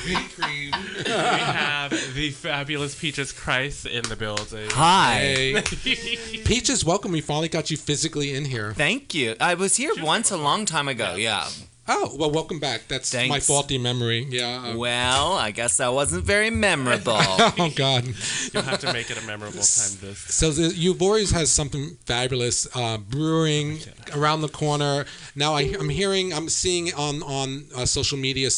Sweet 0.01 0.29
Cream. 0.35 0.71
we 1.05 1.11
have 1.11 1.91
the 2.13 2.29
fabulous 2.31 2.95
Peaches 2.99 3.31
Christ 3.31 3.85
in 3.85 4.03
the 4.03 4.15
building. 4.15 4.69
Hi. 4.71 5.13
Hey, 5.19 5.61
Peaches, 6.45 6.83
welcome. 6.85 7.11
We 7.11 7.21
finally 7.21 7.49
got 7.49 7.71
you 7.71 7.77
physically 7.77 8.33
in 8.33 8.45
here. 8.45 8.73
Thank 8.73 9.13
you. 9.13 9.35
I 9.39 9.53
was 9.55 9.75
here 9.77 9.93
once 10.01 10.31
a 10.31 10.37
long 10.37 10.65
time 10.65 10.87
ago. 10.87 11.15
Yeah. 11.15 11.47
Oh 11.87 12.15
well, 12.17 12.29
welcome 12.31 12.59
back. 12.59 12.83
That's 12.87 13.13
my 13.13 13.39
faulty 13.39 13.77
memory. 13.77 14.27
Yeah. 14.29 14.71
uh, 14.73 14.77
Well, 14.77 15.33
I 15.33 15.49
guess 15.51 15.77
that 15.77 15.91
wasn't 15.93 16.23
very 16.23 16.49
memorable. 16.51 17.13
oh 17.17 17.71
God. 17.75 18.05
You'll 18.53 18.63
have 18.63 18.79
to 18.81 18.93
make 18.93 19.09
it 19.09 19.21
a 19.21 19.25
memorable 19.25 19.53
time 19.59 19.97
this. 19.99 20.19
So 20.29 20.51
the 20.51 20.73
Euphoria 20.75 21.25
has 21.33 21.51
something 21.51 21.97
fabulous 22.05 22.67
uh, 22.75 22.97
brewing 22.97 23.79
around 24.15 24.41
the 24.41 24.47
corner. 24.49 25.05
Now 25.35 25.55
I, 25.55 25.61
I'm 25.79 25.89
hearing, 25.89 26.33
I'm 26.33 26.49
seeing 26.49 26.93
on 26.93 27.23
on 27.23 27.65
uh, 27.75 27.85
social 27.85 28.17
media. 28.17 28.49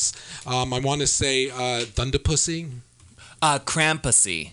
Um, 0.46 0.74
I 0.74 0.80
want 0.80 1.02
to 1.02 1.08
say 1.08 1.50
uh, 1.50 1.86
Thunder 1.86 2.20
Pussy. 2.20 2.68
Uh, 3.42 3.60
Krampusy. 3.60 4.52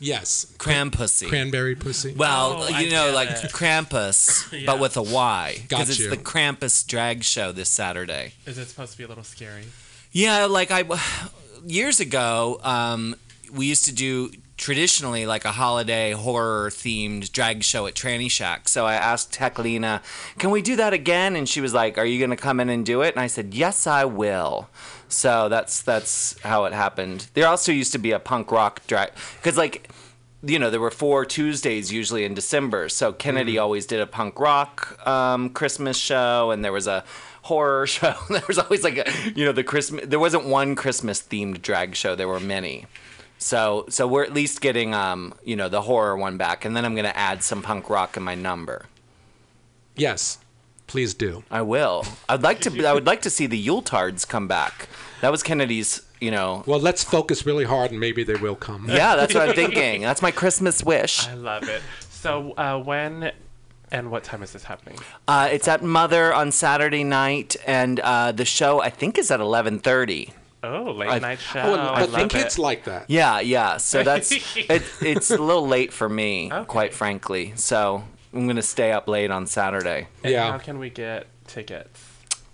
Yes. 0.00 0.46
Crampussy. 0.58 1.28
Cranberry 1.28 1.74
pussy. 1.74 2.14
Well, 2.14 2.64
Oh, 2.68 2.72
I 2.74 2.80
you 2.80 2.90
know, 2.90 3.12
like 3.12 3.30
it. 3.30 3.50
Krampus, 3.52 4.50
Yeah. 4.60 4.66
but 4.66 4.78
with 4.78 4.96
a 4.96 5.02
Y. 5.02 5.64
Got 5.68 5.78
Because 5.78 5.90
it's 5.90 5.98
you. 5.98 6.10
the 6.10 6.16
Krampus 6.16 6.86
drag 6.86 7.24
show 7.24 7.52
this 7.52 7.68
Saturday. 7.68 8.34
Is 8.46 8.58
it 8.58 8.66
supposed 8.68 8.92
to 8.92 8.98
be 8.98 9.04
a 9.04 9.08
little 9.08 9.24
scary? 9.24 9.64
Yeah, 10.12 10.44
like 10.46 10.70
I 10.70 10.84
years 11.66 12.00
ago, 12.00 12.60
um, 12.62 13.14
we 13.52 13.66
used 13.66 13.84
to 13.86 13.92
do 13.92 14.30
traditionally 14.56 15.24
like 15.26 15.44
a 15.44 15.52
holiday 15.52 16.10
horror 16.12 16.68
themed 16.70 17.30
drag 17.32 17.62
show 17.62 17.86
at 17.86 17.94
Tranny 17.94 18.30
Shack. 18.30 18.68
So 18.68 18.86
I 18.86 18.94
asked 18.94 19.32
Heklina, 19.38 20.00
"Can 20.38 20.50
we 20.50 20.62
do 20.62 20.76
that 20.76 20.92
again?" 20.92 21.36
And 21.36 21.48
she 21.48 21.60
was 21.60 21.72
like, 21.74 21.96
"Are 21.98 22.04
you 22.06 22.18
going 22.18 22.30
to 22.30 22.36
come 22.36 22.58
in 22.60 22.68
and 22.68 22.84
do 22.84 23.02
it?" 23.02 23.14
And 23.14 23.20
I 23.20 23.26
said, 23.26 23.54
"Yes, 23.54 23.86
I 23.86 24.04
will." 24.04 24.68
So 25.08 25.48
that's 25.48 25.82
that's 25.82 26.38
how 26.40 26.64
it 26.64 26.72
happened. 26.72 27.28
There 27.34 27.46
also 27.46 27.72
used 27.72 27.92
to 27.92 27.98
be 27.98 28.12
a 28.12 28.18
punk 28.18 28.52
rock 28.52 28.86
drag 28.86 29.12
because 29.36 29.56
like 29.56 29.90
you 30.42 30.58
know, 30.58 30.70
there 30.70 30.80
were 30.80 30.90
four 30.90 31.24
Tuesdays 31.24 31.92
usually 31.92 32.24
in 32.24 32.34
December. 32.34 32.88
So 32.88 33.12
Kennedy 33.12 33.58
always 33.58 33.86
did 33.86 34.00
a 34.00 34.06
punk 34.06 34.38
rock 34.38 35.04
um, 35.06 35.50
Christmas 35.50 35.96
show, 35.96 36.52
and 36.52 36.64
there 36.64 36.72
was 36.72 36.86
a 36.86 37.04
horror 37.42 37.86
show. 37.88 38.14
there 38.30 38.44
was 38.46 38.58
always 38.58 38.84
like 38.84 38.98
a, 38.98 39.12
you 39.34 39.44
know, 39.44 39.52
the 39.52 39.64
Christmas. 39.64 40.06
There 40.06 40.20
wasn't 40.20 40.44
one 40.44 40.74
Christmas 40.76 41.20
themed 41.20 41.62
drag 41.62 41.96
show. 41.96 42.14
There 42.14 42.28
were 42.28 42.40
many. 42.40 42.86
So, 43.38 43.86
so 43.88 44.06
we're 44.06 44.24
at 44.24 44.34
least 44.34 44.60
getting, 44.60 44.94
um, 44.94 45.32
you 45.44 45.54
know, 45.54 45.68
the 45.68 45.82
horror 45.82 46.16
one 46.16 46.38
back, 46.38 46.64
and 46.64 46.76
then 46.76 46.84
I'm 46.84 46.96
gonna 46.96 47.12
add 47.14 47.42
some 47.42 47.62
punk 47.62 47.88
rock 47.88 48.16
in 48.16 48.22
my 48.22 48.34
number. 48.34 48.86
Yes. 49.96 50.38
Please 50.88 51.14
do. 51.14 51.44
I 51.50 51.62
will. 51.62 52.04
I'd 52.28 52.42
like 52.42 52.60
to. 52.62 52.86
I 52.86 52.92
would 52.92 53.06
like 53.06 53.22
to 53.22 53.30
see 53.30 53.46
the 53.46 53.64
Yuletards 53.64 54.26
come 54.26 54.48
back. 54.48 54.88
That 55.20 55.30
was 55.30 55.42
Kennedy's. 55.44 56.02
You 56.20 56.32
know. 56.32 56.64
Well, 56.66 56.80
let's 56.80 57.04
focus 57.04 57.46
really 57.46 57.64
hard, 57.64 57.92
and 57.92 58.00
maybe 58.00 58.24
they 58.24 58.34
will 58.34 58.56
come. 58.56 58.88
Yeah, 58.88 59.14
that's 59.14 59.34
what 59.34 59.48
I'm 59.50 59.54
thinking. 59.54 60.02
That's 60.02 60.20
my 60.22 60.32
Christmas 60.32 60.82
wish. 60.82 61.28
I 61.28 61.34
love 61.34 61.68
it. 61.68 61.80
So 62.10 62.54
uh, 62.56 62.78
when 62.80 63.30
and 63.92 64.10
what 64.10 64.24
time 64.24 64.42
is 64.42 64.52
this 64.52 64.64
happening? 64.64 64.98
Uh, 65.28 65.48
it's 65.52 65.68
at 65.68 65.82
Mother 65.82 66.34
on 66.34 66.50
Saturday 66.50 67.04
night, 67.04 67.54
and 67.66 68.00
uh, 68.00 68.32
the 68.32 68.44
show 68.44 68.80
I 68.80 68.90
think 68.90 69.18
is 69.18 69.30
at 69.30 69.40
11:30. 69.40 70.32
Oh, 70.64 70.90
late 70.90 71.08
I- 71.08 71.18
night 71.20 71.38
show. 71.38 71.60
Oh, 71.60 71.74
I 71.94 72.00
but 72.00 72.10
love 72.10 72.30
kids 72.30 72.58
it. 72.58 72.62
like 72.62 72.84
that. 72.84 73.04
Yeah, 73.08 73.38
yeah. 73.40 73.76
So 73.76 74.02
that's 74.02 74.32
it, 74.56 74.82
it's 75.00 75.30
a 75.30 75.38
little 75.38 75.68
late 75.68 75.92
for 75.92 76.08
me, 76.08 76.50
quite 76.66 76.92
frankly. 76.94 77.52
So 77.56 78.02
I'm 78.32 78.46
gonna 78.46 78.62
stay 78.62 78.92
up 78.92 79.08
late 79.08 79.30
on 79.30 79.46
Saturday. 79.46 80.08
And 80.22 80.34
How 80.34 80.58
can 80.58 80.78
we 80.78 80.90
get 80.90 81.26
tickets? 81.46 82.04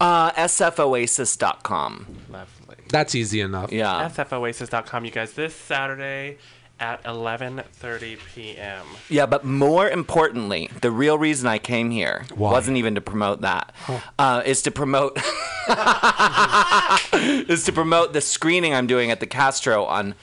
Uh, 0.01 0.33
sfoasis.com. 0.33 2.07
Lovely. 2.31 2.77
That's 2.89 3.15
easy 3.15 3.41
enough. 3.41 3.73
Yeah. 3.73 4.09
sfoasis.com, 4.09 5.05
you 5.05 5.11
guys. 5.11 5.33
This 5.33 5.55
Saturday 5.55 6.39
at 6.81 7.03
11:30 7.05 8.19
p.m. 8.35 8.85
Yeah, 9.09 9.27
but 9.27 9.45
more 9.45 9.89
importantly, 9.89 10.69
the 10.81 10.91
real 10.91 11.17
reason 11.19 11.47
I 11.47 11.59
came 11.59 11.91
here 11.91 12.25
Why? 12.35 12.51
wasn't 12.53 12.77
even 12.77 12.97
to 12.97 13.01
promote 13.01 13.43
that. 13.43 13.73
Uh, 14.19 14.43
is 14.45 14.63
to 14.63 14.71
promote 14.71 15.17
is 17.49 17.65
to 17.65 17.73
promote 17.73 18.13
the 18.13 18.21
screening 18.21 18.75
I'm 18.75 18.87
doing 18.87 19.11
at 19.11 19.21
the 19.21 19.27
Castro 19.27 19.85
on. 19.85 20.15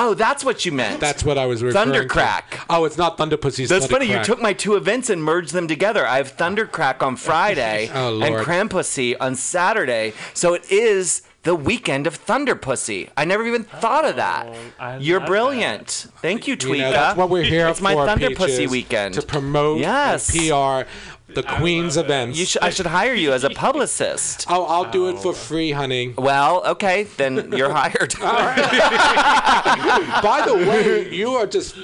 Oh, 0.00 0.14
that's 0.14 0.44
what 0.44 0.64
you 0.64 0.72
meant. 0.72 1.00
That's 1.00 1.24
what 1.24 1.36
I 1.38 1.46
was 1.46 1.62
referring 1.62 1.92
Thundercrack. 1.92 2.50
to. 2.50 2.58
Oh, 2.70 2.84
it's 2.84 2.96
not 2.96 3.18
Thunder 3.18 3.36
Pussy's 3.36 3.68
That's 3.68 3.86
funny. 3.86 4.06
You 4.06 4.22
took 4.22 4.40
my 4.40 4.52
two 4.52 4.76
events 4.76 5.10
and 5.10 5.22
merged 5.22 5.52
them 5.52 5.66
together. 5.68 6.06
I 6.06 6.18
have 6.18 6.36
Thundercrack 6.36 7.02
on 7.02 7.16
Friday 7.16 7.90
Oh, 7.94 8.20
and 8.22 8.36
Crampussy 8.36 9.16
on 9.18 9.34
Saturday. 9.34 10.12
So 10.34 10.54
it 10.54 10.70
is 10.70 11.22
the 11.42 11.54
weekend 11.54 12.06
of 12.06 12.24
Thunderpussy. 12.24 13.08
I 13.16 13.24
never 13.24 13.44
even 13.46 13.64
thought 13.64 14.04
of 14.04 14.16
that. 14.16 14.46
Oh, 14.48 14.56
I 14.78 14.96
You're 14.98 15.20
love 15.20 15.28
brilliant. 15.28 16.06
Thank 16.20 16.46
you, 16.46 16.56
You 16.60 16.76
know, 16.78 16.90
that's 16.92 17.16
what 17.16 17.30
we're 17.30 17.42
here 17.42 17.66
It's 17.68 17.80
my 17.80 17.94
for, 17.94 18.06
Thunderpussy 18.06 18.36
Peaches, 18.58 18.70
weekend. 18.70 19.14
To 19.14 19.22
promote 19.22 19.80
Yes. 19.80 20.30
PR 20.30 20.88
the 21.38 21.44
Queen's 21.44 21.96
events. 21.96 22.36
You 22.36 22.46
sh- 22.46 22.56
I 22.60 22.70
should 22.70 22.86
hire 22.86 23.14
you 23.14 23.32
as 23.32 23.44
a 23.44 23.50
publicist. 23.50 24.46
Oh, 24.48 24.64
I'll 24.64 24.90
do 24.90 25.08
it 25.08 25.18
for 25.20 25.32
free, 25.32 25.70
honey. 25.70 26.12
Well, 26.18 26.66
okay, 26.66 27.04
then 27.16 27.52
you're 27.52 27.72
hired. 27.82 28.14
By 30.22 30.42
the 30.46 30.54
way, 30.54 31.14
you 31.14 31.30
are 31.36 31.46
just 31.46 31.76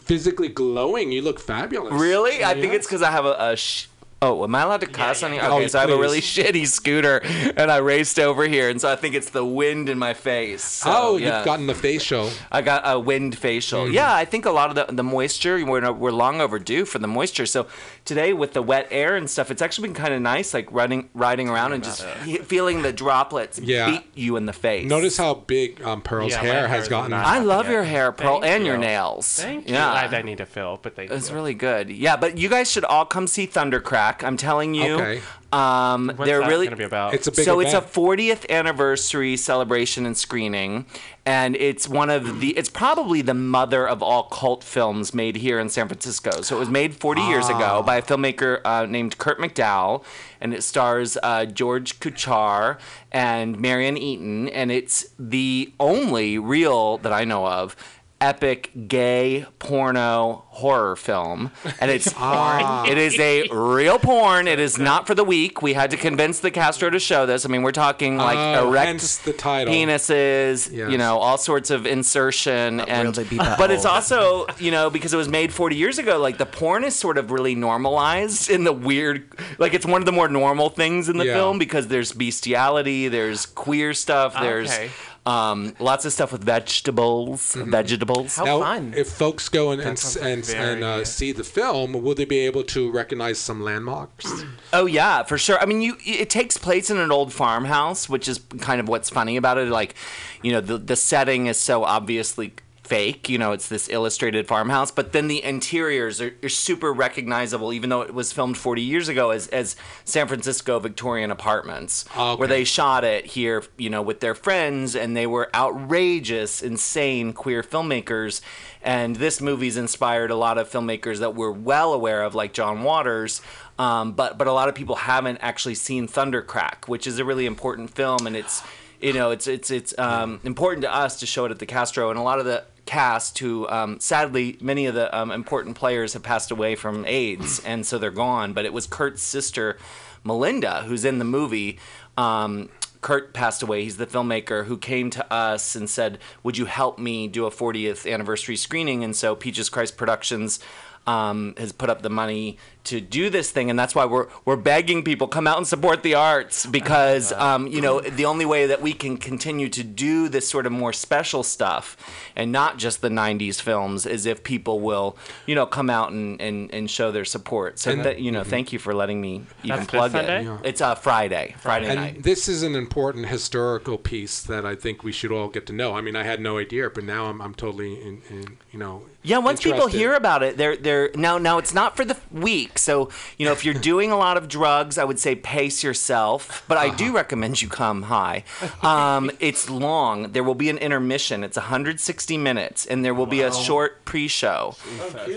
physically 0.00 0.48
glowing. 0.48 1.12
You 1.12 1.20
look 1.22 1.38
fabulous. 1.40 1.92
Really? 1.92 2.42
I 2.42 2.54
think 2.54 2.72
it's 2.72 2.86
because 2.86 3.02
I 3.02 3.10
have 3.10 3.26
a. 3.26 3.36
a 3.38 3.56
sh- 3.56 3.86
oh, 4.22 4.44
am 4.44 4.54
I 4.54 4.62
allowed 4.62 4.80
to 4.80 4.86
cuss 4.86 5.22
on 5.22 5.32
here? 5.32 5.42
Okay, 5.42 5.64
Oh, 5.64 5.66
so 5.66 5.78
I 5.78 5.82
have 5.82 5.90
a 5.90 5.98
really 5.98 6.20
shitty 6.20 6.66
scooter, 6.66 7.20
and 7.56 7.70
I 7.70 7.76
raced 7.78 8.18
over 8.18 8.44
here, 8.48 8.70
and 8.70 8.80
so 8.80 8.90
I 8.90 8.96
think 8.96 9.14
it's 9.14 9.30
the 9.30 9.44
wind 9.44 9.88
in 9.88 9.98
my 9.98 10.14
face. 10.14 10.64
So, 10.64 10.90
oh, 10.94 11.16
yeah. 11.16 11.36
you've 11.38 11.44
gotten 11.44 11.66
the 11.66 11.74
facial. 11.74 12.30
I 12.50 12.62
got 12.62 12.82
a 12.86 12.98
wind 12.98 13.36
facial. 13.36 13.84
Mm-hmm. 13.84 13.94
Yeah, 13.94 14.14
I 14.14 14.24
think 14.24 14.46
a 14.46 14.50
lot 14.50 14.70
of 14.70 14.76
the, 14.86 14.94
the 14.94 15.02
moisture, 15.02 15.62
we're, 15.66 15.92
we're 15.92 16.12
long 16.12 16.40
overdue 16.40 16.84
for 16.84 16.98
the 16.98 17.08
moisture. 17.08 17.44
So 17.46 17.66
today, 18.04 18.32
with 18.32 18.52
the 18.54 18.62
wet 18.62 18.86
air 18.90 19.16
and 19.16 19.28
stuff, 19.28 19.50
it's 19.50 19.60
actually 19.60 19.88
been 19.88 19.96
kind 19.96 20.14
of 20.14 20.22
nice, 20.22 20.54
like 20.54 20.70
running, 20.72 21.10
riding 21.14 21.48
around 21.48 21.72
and 21.72 21.82
just 21.82 22.02
he- 22.24 22.38
feeling 22.38 22.82
the 22.82 22.92
droplets 22.92 23.58
Yeah. 23.58 23.90
beat 23.90 24.06
you 24.14 24.36
in 24.36 24.46
the 24.46 24.52
face. 24.52 24.88
Notice 24.88 25.16
how 25.16 25.34
big 25.34 25.82
um, 25.82 26.00
Pearl's 26.02 26.32
Yeah, 26.32 26.40
hair 26.40 26.52
hair 26.52 26.68
has 26.68 26.88
gotten. 26.88 27.12
I 27.12 27.38
love 27.40 27.66
Yeah. 27.66 27.72
your 27.72 27.84
hair, 27.84 28.12
Pearl, 28.12 28.40
Thank 28.40 28.52
and 28.54 28.66
your 28.66 28.78
nails. 28.78 29.40
Thank 29.40 29.68
you. 29.68 29.74
Yeah. 29.74 29.90
I, 29.92 30.04
I 30.06 30.22
need 30.22 30.38
to 30.38 30.46
fill, 30.46 30.78
but 30.80 30.94
thank 30.94 31.10
It's 31.10 31.30
you. 31.30 31.34
really 31.34 31.54
good. 31.54 31.90
Yeah, 31.90 32.16
but 32.16 32.38
you 32.38 32.48
guys 32.48 32.70
should 32.70 32.84
all 32.84 33.04
come 33.04 33.26
see 33.26 33.46
Thundercrack. 33.46 34.11
I'm 34.20 34.36
telling 34.36 34.74
you. 34.74 34.94
Okay. 34.94 35.20
Um, 35.52 36.06
What's 36.06 36.24
they're 36.24 36.40
that 36.40 36.48
really 36.48 36.64
gonna 36.66 36.76
be 36.76 36.84
about? 36.84 37.12
It's 37.12 37.26
a 37.26 37.30
big 37.30 37.44
so 37.44 37.60
event. 37.60 37.74
it's 37.76 37.86
a 37.96 38.00
40th 38.00 38.48
anniversary 38.48 39.36
celebration 39.36 40.06
and 40.06 40.16
screening, 40.16 40.86
and 41.26 41.56
it's 41.56 41.86
one 41.86 42.08
of 42.08 42.40
the. 42.40 42.56
It's 42.56 42.70
probably 42.70 43.20
the 43.20 43.34
mother 43.34 43.86
of 43.86 44.02
all 44.02 44.22
cult 44.24 44.64
films 44.64 45.12
made 45.12 45.36
here 45.36 45.58
in 45.60 45.68
San 45.68 45.88
Francisco. 45.88 46.40
So 46.40 46.56
it 46.56 46.58
was 46.58 46.70
made 46.70 46.94
40 46.94 47.20
years 47.20 47.44
Ah. 47.50 47.56
ago 47.56 47.82
by 47.82 47.96
a 47.96 48.02
filmmaker 48.02 48.60
uh, 48.64 48.86
named 48.86 49.18
Curt 49.18 49.38
McDowell, 49.38 50.02
and 50.40 50.54
it 50.54 50.62
stars 50.62 51.18
uh, 51.22 51.44
George 51.44 52.00
Kuchar 52.00 52.78
and 53.12 53.58
Marion 53.60 53.98
Eaton, 53.98 54.48
and 54.48 54.72
it's 54.72 55.04
the 55.18 55.70
only 55.78 56.38
real 56.38 56.96
that 56.98 57.12
I 57.12 57.24
know 57.24 57.46
of. 57.46 57.76
Epic 58.22 58.70
gay 58.86 59.46
porno 59.58 60.44
horror 60.50 60.94
film, 60.94 61.50
and 61.80 61.90
it's 61.90 62.14
Ah. 62.16 62.86
it 62.86 62.96
is 62.96 63.18
a 63.18 63.48
real 63.50 63.98
porn. 63.98 64.46
It 64.46 64.60
is 64.60 64.78
not 64.78 65.08
for 65.08 65.14
the 65.16 65.24
weak. 65.24 65.60
We 65.60 65.72
had 65.72 65.90
to 65.90 65.96
convince 65.96 66.38
the 66.38 66.52
Castro 66.52 66.88
to 66.88 67.00
show 67.00 67.26
this. 67.26 67.44
I 67.44 67.48
mean, 67.48 67.62
we're 67.62 67.72
talking 67.72 68.16
like 68.18 68.38
Oh, 68.38 68.68
erect 68.68 68.86
hence 68.86 69.16
the 69.18 69.32
title. 69.32 69.74
penises, 69.74 70.70
you 70.72 70.96
know, 70.96 71.18
all 71.18 71.36
sorts 71.36 71.70
of 71.70 71.84
insertion, 71.84 72.78
and 72.80 73.16
really 73.16 73.28
be 73.28 73.38
but 73.38 73.72
it's 73.72 73.84
also 73.84 74.46
you 74.58 74.70
know 74.70 74.88
because 74.88 75.12
it 75.12 75.16
was 75.16 75.28
made 75.28 75.52
40 75.52 75.74
years 75.74 75.98
ago. 75.98 76.18
Like 76.18 76.38
the 76.38 76.46
porn 76.46 76.84
is 76.84 76.94
sort 76.94 77.18
of 77.18 77.32
really 77.32 77.56
normalized 77.56 78.48
in 78.50 78.62
the 78.62 78.72
weird, 78.72 79.26
like 79.58 79.74
it's 79.74 79.84
one 79.86 80.00
of 80.00 80.06
the 80.06 80.12
more 80.12 80.28
normal 80.28 80.68
things 80.68 81.08
in 81.08 81.16
the 81.18 81.26
Yeah. 81.26 81.34
film 81.34 81.58
because 81.58 81.88
there's 81.88 82.12
bestiality, 82.12 83.08
there's 83.08 83.46
queer 83.46 83.94
stuff, 83.94 84.34
there's. 84.40 84.70
Okay. 84.72 84.90
Um, 85.24 85.74
lots 85.78 86.04
of 86.04 86.12
stuff 86.12 86.32
with 86.32 86.42
vegetables. 86.42 87.54
Mm-hmm. 87.54 87.70
Vegetables. 87.70 88.36
How 88.36 88.44
now, 88.44 88.60
fun. 88.60 88.92
if 88.96 89.08
folks 89.08 89.48
go 89.48 89.70
and 89.70 89.80
and, 89.80 89.98
sounds 89.98 90.52
and, 90.52 90.60
and 90.60 90.84
uh, 90.84 90.94
very- 90.94 91.04
see 91.04 91.30
the 91.32 91.44
film, 91.44 91.92
will 91.92 92.14
they 92.14 92.24
be 92.24 92.40
able 92.40 92.64
to 92.64 92.90
recognize 92.90 93.38
some 93.38 93.62
landmarks? 93.62 94.44
Oh 94.74 94.86
yeah, 94.86 95.22
for 95.22 95.36
sure. 95.36 95.58
I 95.60 95.66
mean, 95.66 95.82
you 95.82 95.96
it 96.04 96.30
takes 96.30 96.56
place 96.56 96.88
in 96.88 96.96
an 96.96 97.12
old 97.12 97.30
farmhouse, 97.30 98.08
which 98.08 98.26
is 98.26 98.40
kind 98.60 98.80
of 98.80 98.88
what's 98.88 99.10
funny 99.10 99.36
about 99.36 99.58
it. 99.58 99.68
Like, 99.68 99.94
you 100.40 100.50
know, 100.50 100.62
the 100.62 100.78
the 100.78 100.96
setting 100.96 101.46
is 101.46 101.58
so 101.58 101.84
obviously 101.84 102.54
fake. 102.84 103.28
You 103.28 103.38
know, 103.38 103.52
it's 103.52 103.68
this 103.68 103.88
illustrated 103.88 104.46
farmhouse, 104.48 104.90
but 104.90 105.12
then 105.12 105.28
the 105.28 105.42
interiors 105.42 106.20
are, 106.20 106.34
are 106.42 106.48
super 106.48 106.92
recognizable, 106.92 107.72
even 107.72 107.90
though 107.90 108.02
it 108.02 108.12
was 108.12 108.32
filmed 108.32 108.56
40 108.58 108.82
years 108.82 109.08
ago 109.08 109.30
as 109.30 109.46
as 109.48 109.76
San 110.04 110.26
Francisco 110.28 110.78
Victorian 110.78 111.30
apartments, 111.30 112.04
Okay. 112.16 112.38
where 112.38 112.48
they 112.48 112.64
shot 112.64 113.04
it 113.04 113.24
here. 113.26 113.62
You 113.78 113.88
know, 113.90 114.02
with 114.02 114.20
their 114.20 114.34
friends, 114.34 114.96
and 114.96 115.16
they 115.16 115.26
were 115.26 115.48
outrageous, 115.54 116.62
insane 116.62 117.32
queer 117.32 117.62
filmmakers. 117.62 118.40
And 118.82 119.14
this 119.16 119.40
movie's 119.40 119.76
inspired 119.76 120.30
a 120.32 120.36
lot 120.36 120.58
of 120.58 120.68
filmmakers 120.68 121.18
that 121.20 121.34
we're 121.36 121.52
well 121.52 121.92
aware 121.92 122.22
of, 122.24 122.34
like 122.34 122.52
John 122.52 122.82
Waters. 122.82 123.40
Um, 123.78 124.12
but 124.12 124.38
but 124.38 124.46
a 124.48 124.52
lot 124.52 124.68
of 124.68 124.74
people 124.74 124.96
haven't 124.96 125.38
actually 125.40 125.76
seen 125.76 126.08
Thundercrack, 126.08 126.88
which 126.88 127.06
is 127.06 127.18
a 127.18 127.24
really 127.24 127.46
important 127.46 127.90
film, 127.94 128.26
and 128.26 128.36
it's 128.36 128.62
you 129.00 129.12
know 129.12 129.30
it's 129.30 129.46
it's 129.46 129.70
it's 129.70 129.96
um, 129.98 130.40
important 130.44 130.82
to 130.82 130.92
us 130.94 131.20
to 131.20 131.26
show 131.26 131.44
it 131.44 131.50
at 131.52 131.58
the 131.58 131.66
Castro, 131.66 132.10
and 132.10 132.18
a 132.18 132.22
lot 132.22 132.38
of 132.38 132.44
the 132.44 132.64
cast 132.86 133.38
who 133.38 133.68
um, 133.68 134.00
sadly 134.00 134.56
many 134.60 134.86
of 134.86 134.94
the 134.94 135.16
um, 135.16 135.30
important 135.30 135.76
players 135.76 136.12
have 136.14 136.22
passed 136.22 136.50
away 136.50 136.74
from 136.74 137.04
AIDS, 137.06 137.60
and 137.64 137.86
so 137.86 137.98
they're 137.98 138.10
gone. 138.10 138.52
But 138.52 138.64
it 138.64 138.72
was 138.72 138.86
Curt's 138.86 139.22
sister. 139.22 139.78
Melinda, 140.24 140.82
who's 140.86 141.04
in 141.04 141.18
the 141.18 141.24
movie, 141.24 141.78
Um, 142.16 142.68
Kurt 143.00 143.34
passed 143.34 143.64
away. 143.64 143.82
He's 143.82 143.96
the 143.96 144.06
filmmaker 144.06 144.66
who 144.66 144.78
came 144.78 145.10
to 145.10 145.32
us 145.32 145.74
and 145.74 145.90
said, 145.90 146.18
"Would 146.44 146.56
you 146.56 146.66
help 146.66 147.00
me 147.00 147.26
do 147.26 147.46
a 147.46 147.50
40th 147.50 148.06
anniversary 148.10 148.56
screening?" 148.56 149.02
And 149.02 149.16
so 149.16 149.34
Peaches 149.34 149.68
Christ 149.68 149.96
Productions 149.96 150.60
um, 151.04 151.54
has 151.58 151.72
put 151.72 151.90
up 151.90 152.02
the 152.02 152.10
money 152.10 152.58
to 152.84 153.00
do 153.00 153.30
this 153.30 153.50
thing, 153.50 153.70
and 153.70 153.78
that's 153.78 153.94
why 153.94 154.04
we're 154.04 154.28
we're 154.44 154.56
begging 154.56 155.04
people 155.04 155.28
come 155.28 155.46
out 155.46 155.56
and 155.56 155.66
support 155.66 156.02
the 156.02 156.14
arts 156.14 156.66
because 156.66 157.32
um, 157.32 157.66
you 157.66 157.80
know 157.80 158.00
the 158.00 158.24
only 158.24 158.44
way 158.44 158.66
that 158.66 158.82
we 158.82 158.92
can 158.92 159.16
continue 159.16 159.68
to 159.68 159.84
do 159.84 160.28
this 160.28 160.48
sort 160.48 160.66
of 160.66 160.72
more 160.72 160.92
special 160.92 161.42
stuff 161.42 161.96
and 162.34 162.50
not 162.50 162.78
just 162.78 163.00
the 163.00 163.08
'90s 163.08 163.60
films 163.60 164.06
is 164.06 164.26
if 164.26 164.42
people 164.42 164.80
will 164.80 165.16
you 165.46 165.54
know 165.54 165.66
come 165.66 165.88
out 165.90 166.10
and 166.12 166.40
and, 166.40 166.72
and 166.74 166.90
show 166.90 167.10
their 167.10 167.24
support. 167.24 167.78
So 167.78 167.92
And- 167.92 168.04
that 168.04 168.20
you 168.20 168.32
know, 168.32 168.44
thank 168.44 168.72
you 168.72 168.78
for 168.78 168.94
letting 168.94 169.20
me 169.20 169.42
even 169.62 169.78
That's 169.78 169.90
plug 169.90 170.14
it. 170.14 170.44
Yeah. 170.44 170.58
It's 170.64 170.80
uh, 170.80 170.94
Friday, 170.94 171.54
Friday 171.58 171.88
and 171.88 172.00
night. 172.00 172.22
this 172.22 172.48
is 172.48 172.62
an 172.62 172.74
important 172.74 173.26
historical 173.28 173.98
piece 173.98 174.42
that 174.42 174.66
I 174.66 174.74
think 174.74 175.02
we 175.04 175.12
should 175.12 175.30
all 175.32 175.48
get 175.48 175.66
to 175.66 175.72
know. 175.72 175.94
I 175.94 176.00
mean, 176.00 176.16
I 176.16 176.24
had 176.24 176.40
no 176.40 176.58
idea, 176.58 176.90
but 176.90 177.04
now 177.04 177.26
I'm, 177.26 177.40
I'm 177.40 177.54
totally 177.54 177.94
in, 178.00 178.22
in, 178.28 178.58
you 178.72 178.78
know. 178.78 179.02
Yeah, 179.22 179.38
once 179.38 179.62
people 179.62 179.86
hear 179.86 180.14
about 180.14 180.42
it, 180.42 180.56
they're 180.56 180.76
they're 180.76 181.10
now 181.14 181.38
now 181.38 181.58
it's 181.58 181.72
not 181.72 181.96
for 181.96 182.04
the 182.04 182.16
weak. 182.32 182.71
So 182.78 183.10
you 183.38 183.46
know, 183.46 183.52
if 183.52 183.64
you're 183.64 183.74
doing 183.74 184.10
a 184.10 184.16
lot 184.16 184.36
of 184.36 184.48
drugs, 184.48 184.98
I 184.98 185.04
would 185.04 185.18
say 185.18 185.34
pace 185.34 185.82
yourself. 185.84 186.64
But 186.68 186.78
I 186.78 186.88
Uh-huh. 186.88 186.96
do 186.96 187.14
recommend 187.14 187.62
you 187.62 187.68
come 187.68 188.02
high. 188.02 188.44
Um, 188.82 189.30
it's 189.40 189.68
long. 189.70 190.32
There 190.32 190.42
will 190.42 190.54
be 190.54 190.68
an 190.68 190.78
intermission. 190.78 191.44
It's 191.44 191.56
160 191.56 192.36
minutes, 192.38 192.86
and 192.86 193.04
there 193.04 193.14
will 193.14 193.26
be 193.26 193.42
a 193.42 193.52
short 193.52 194.04
pre-show. 194.04 194.74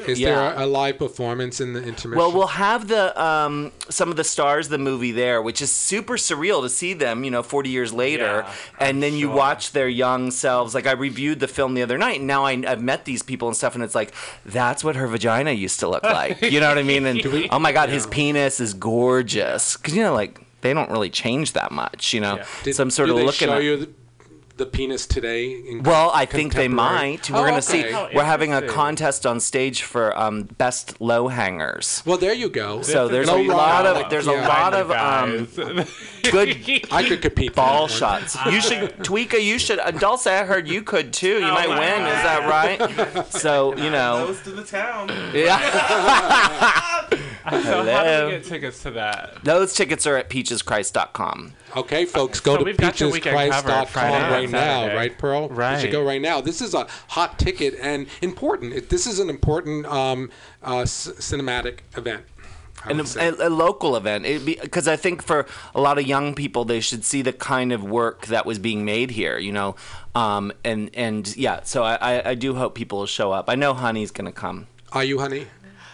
Is 0.08 0.19
Yeah. 0.19 0.30
there 0.30 0.54
a, 0.56 0.65
a 0.65 0.67
live 0.67 0.98
performance 0.98 1.60
in 1.62 1.74
the 1.74 1.80
intermission? 1.84 2.17
Well, 2.17 2.32
we'll 2.32 2.48
have 2.48 2.88
the 2.88 3.19
um, 3.21 3.71
some 3.89 4.10
of 4.10 4.15
the 4.17 4.24
stars 4.24 4.67
of 4.67 4.71
the 4.71 4.78
movie 4.78 5.12
there, 5.12 5.41
which 5.41 5.62
is 5.62 5.71
super 5.71 6.15
surreal 6.17 6.62
to 6.62 6.69
see 6.69 6.93
them, 6.93 7.24
you 7.24 7.32
know, 7.32 7.43
40 7.43 7.69
years 7.69 7.93
later, 7.93 8.45
and 8.80 9.02
then 9.04 9.13
you 9.13 9.30
watch 9.30 9.71
their 9.71 9.88
young 9.89 10.32
selves. 10.32 10.74
Like 10.76 10.88
I 10.88 10.91
reviewed 10.91 11.39
the 11.39 11.48
film 11.48 11.74
the 11.74 11.82
other 11.84 11.98
night, 11.98 12.17
and 12.19 12.28
now 12.28 12.45
I, 12.45 12.52
I've 12.67 12.82
met 12.82 13.06
these 13.06 13.21
people 13.24 13.48
and 13.48 13.56
stuff, 13.58 13.76
and 13.76 13.84
it's 13.84 13.95
like 13.95 14.13
that's 14.45 14.84
what 14.84 14.95
her 14.95 15.08
vagina 15.08 15.52
used 15.52 15.80
to 15.82 15.88
look 15.88 16.04
like. 16.04 16.41
You 16.41 16.60
know 16.60 16.69
what 16.69 16.78
I 16.78 16.84
mean? 16.84 17.06
And 17.06 17.21
oh 17.52 17.60
my 17.60 17.72
god, 17.72 17.90
his 17.90 18.08
penis 18.08 18.60
is 18.60 18.74
gorgeous 18.74 19.78
because 19.78 19.96
you 19.96 20.04
know, 20.04 20.14
like 20.14 20.40
they 20.62 20.74
don't 20.74 20.90
really 20.90 21.10
change 21.10 21.54
that 21.54 21.72
much, 21.72 22.14
you 22.14 22.22
know. 22.22 22.44
Did, 22.64 22.76
so 22.76 22.84
I'm 22.84 22.90
sort 22.90 23.08
do 23.08 23.14
of 23.14 23.20
they 23.20 23.26
looking 23.26 23.48
show 23.48 23.56
at. 23.56 23.64
you 23.64 23.78
the, 23.78 23.90
the 24.58 24.65
penis 24.65 25.06
today? 25.06 25.80
Well, 25.82 26.12
I 26.13 26.26
think 26.26 26.54
they 26.54 26.68
contemporary? 26.68 27.12
might. 27.18 27.30
We're 27.30 27.38
Oh, 27.38 27.41
gonna 27.41 27.58
okay. 27.58 27.91
see. 27.91 28.15
We're 28.15 28.24
having 28.24 28.54
a 28.54 28.62
contest 28.62 29.26
on 29.26 29.39
stage 29.39 29.82
for 29.84 30.18
um, 30.18 30.44
best 30.58 31.02
low 31.02 31.28
hangers. 31.28 32.02
Well, 32.06 32.18
there 32.18 32.34
you 32.34 32.50
go. 32.50 32.82
So 32.82 33.08
there's 33.10 33.28
a 33.28 33.36
lot 33.36 33.84
rider. 33.86 34.00
of 34.06 34.10
there's 34.10 34.28
Yeah. 34.28 34.46
a 34.46 34.48
lot 34.48 34.74
of 34.74 34.91
um, 34.91 35.48
good 36.32 36.58
I 36.91 37.04
could 37.04 37.22
compete. 37.22 37.52
for 37.52 37.56
ball 37.56 37.88
that 37.88 37.94
shots. 37.94 38.38
You 38.46 38.62
should 38.62 38.98
Tweeka. 39.00 39.44
You 39.44 39.60
should. 39.60 39.80
Uh, 39.80 39.91
Dulce, 39.91 40.26
I 40.28 40.46
heard 40.46 40.68
you 40.70 40.82
could 40.84 41.12
too. 41.12 41.39
You 41.39 41.52
might 41.52 41.68
my 41.70 41.80
win. 41.80 42.02
Is 42.06 42.24
that 42.24 42.48
right? 42.48 43.28
So 43.34 43.76
you 43.76 43.89
know. 43.98 44.28
Nose 44.28 44.41
to 44.44 44.52
the 44.52 44.63
town. 44.63 45.10
Yeah. 45.34 47.10
So 47.45 47.51
how 47.51 47.58
do 47.62 47.69
Hello. 47.69 48.25
we 48.25 48.31
get 48.31 48.43
tickets 48.45 48.81
to 48.84 48.91
that? 48.91 49.43
Those 49.43 49.73
tickets 49.73 50.08
are 50.08 50.17
at 50.17 50.29
peacheschrist.com. 50.29 51.53
Okay, 51.77 52.05
folks, 52.05 52.39
go 52.39 52.53
So 52.53 52.58
to 52.60 52.63
we've 52.63 52.77
got 52.77 52.99
your 52.99 53.12
weekend 53.12 53.36
covered 53.51 53.69
peacheschrist.com 53.71 53.86
Friday 53.88 54.15
and 54.15 54.31
right 54.31 54.49
now, 54.49 54.60
Saturday. 54.81 54.95
right, 54.95 55.17
Pearl? 55.17 55.41
You 55.43 55.47
Right. 55.55 55.81
should 55.81 55.91
go 55.91 56.03
right 56.03 56.21
now. 56.21 56.41
This 56.41 56.62
is 56.62 56.73
a 56.73 56.88
hot 57.10 57.38
ticket 57.38 57.75
and 57.81 58.08
important. 58.21 58.73
It, 58.73 58.89
this 58.89 59.05
is 59.05 59.19
an 59.19 59.29
important 59.29 59.86
um, 59.86 60.31
uh, 60.63 60.86
c- 60.86 61.12
cinematic 61.12 61.79
event. 61.95 62.23
I 62.84 62.89
And 62.89 62.97
would 62.97 63.05
a, 63.05 63.10
say. 63.10 63.27
a, 63.27 63.47
a 63.47 63.49
local 63.49 63.95
event, 63.95 64.25
because 64.45 64.88
I 64.88 64.95
think 64.95 65.21
for 65.23 65.45
a 65.73 65.81
lot 65.81 65.97
of 65.97 66.05
young 66.08 66.34
people, 66.36 66.65
they 66.65 66.79
should 66.79 67.03
see 67.05 67.21
the 67.21 67.34
kind 67.34 67.71
of 67.71 67.84
work 67.84 68.27
that 68.27 68.45
was 68.45 68.60
being 68.60 68.86
made 68.86 69.12
here, 69.12 69.38
you 69.38 69.51
know, 69.51 69.75
um, 70.13 70.51
and 70.63 70.89
and 70.93 71.36
yeah. 71.38 71.62
So 71.63 71.84
I, 71.84 71.95
I, 71.95 72.29
I 72.31 72.36
do 72.36 72.55
hope 72.55 72.75
people 72.75 72.99
will 72.99 73.05
show 73.05 73.31
up. 73.31 73.49
I 73.49 73.55
know 73.55 73.73
Honey's 73.73 74.12
gonna 74.12 74.31
come. 74.31 74.67
Are 74.91 75.03
you, 75.03 75.19
honey? 75.19 75.47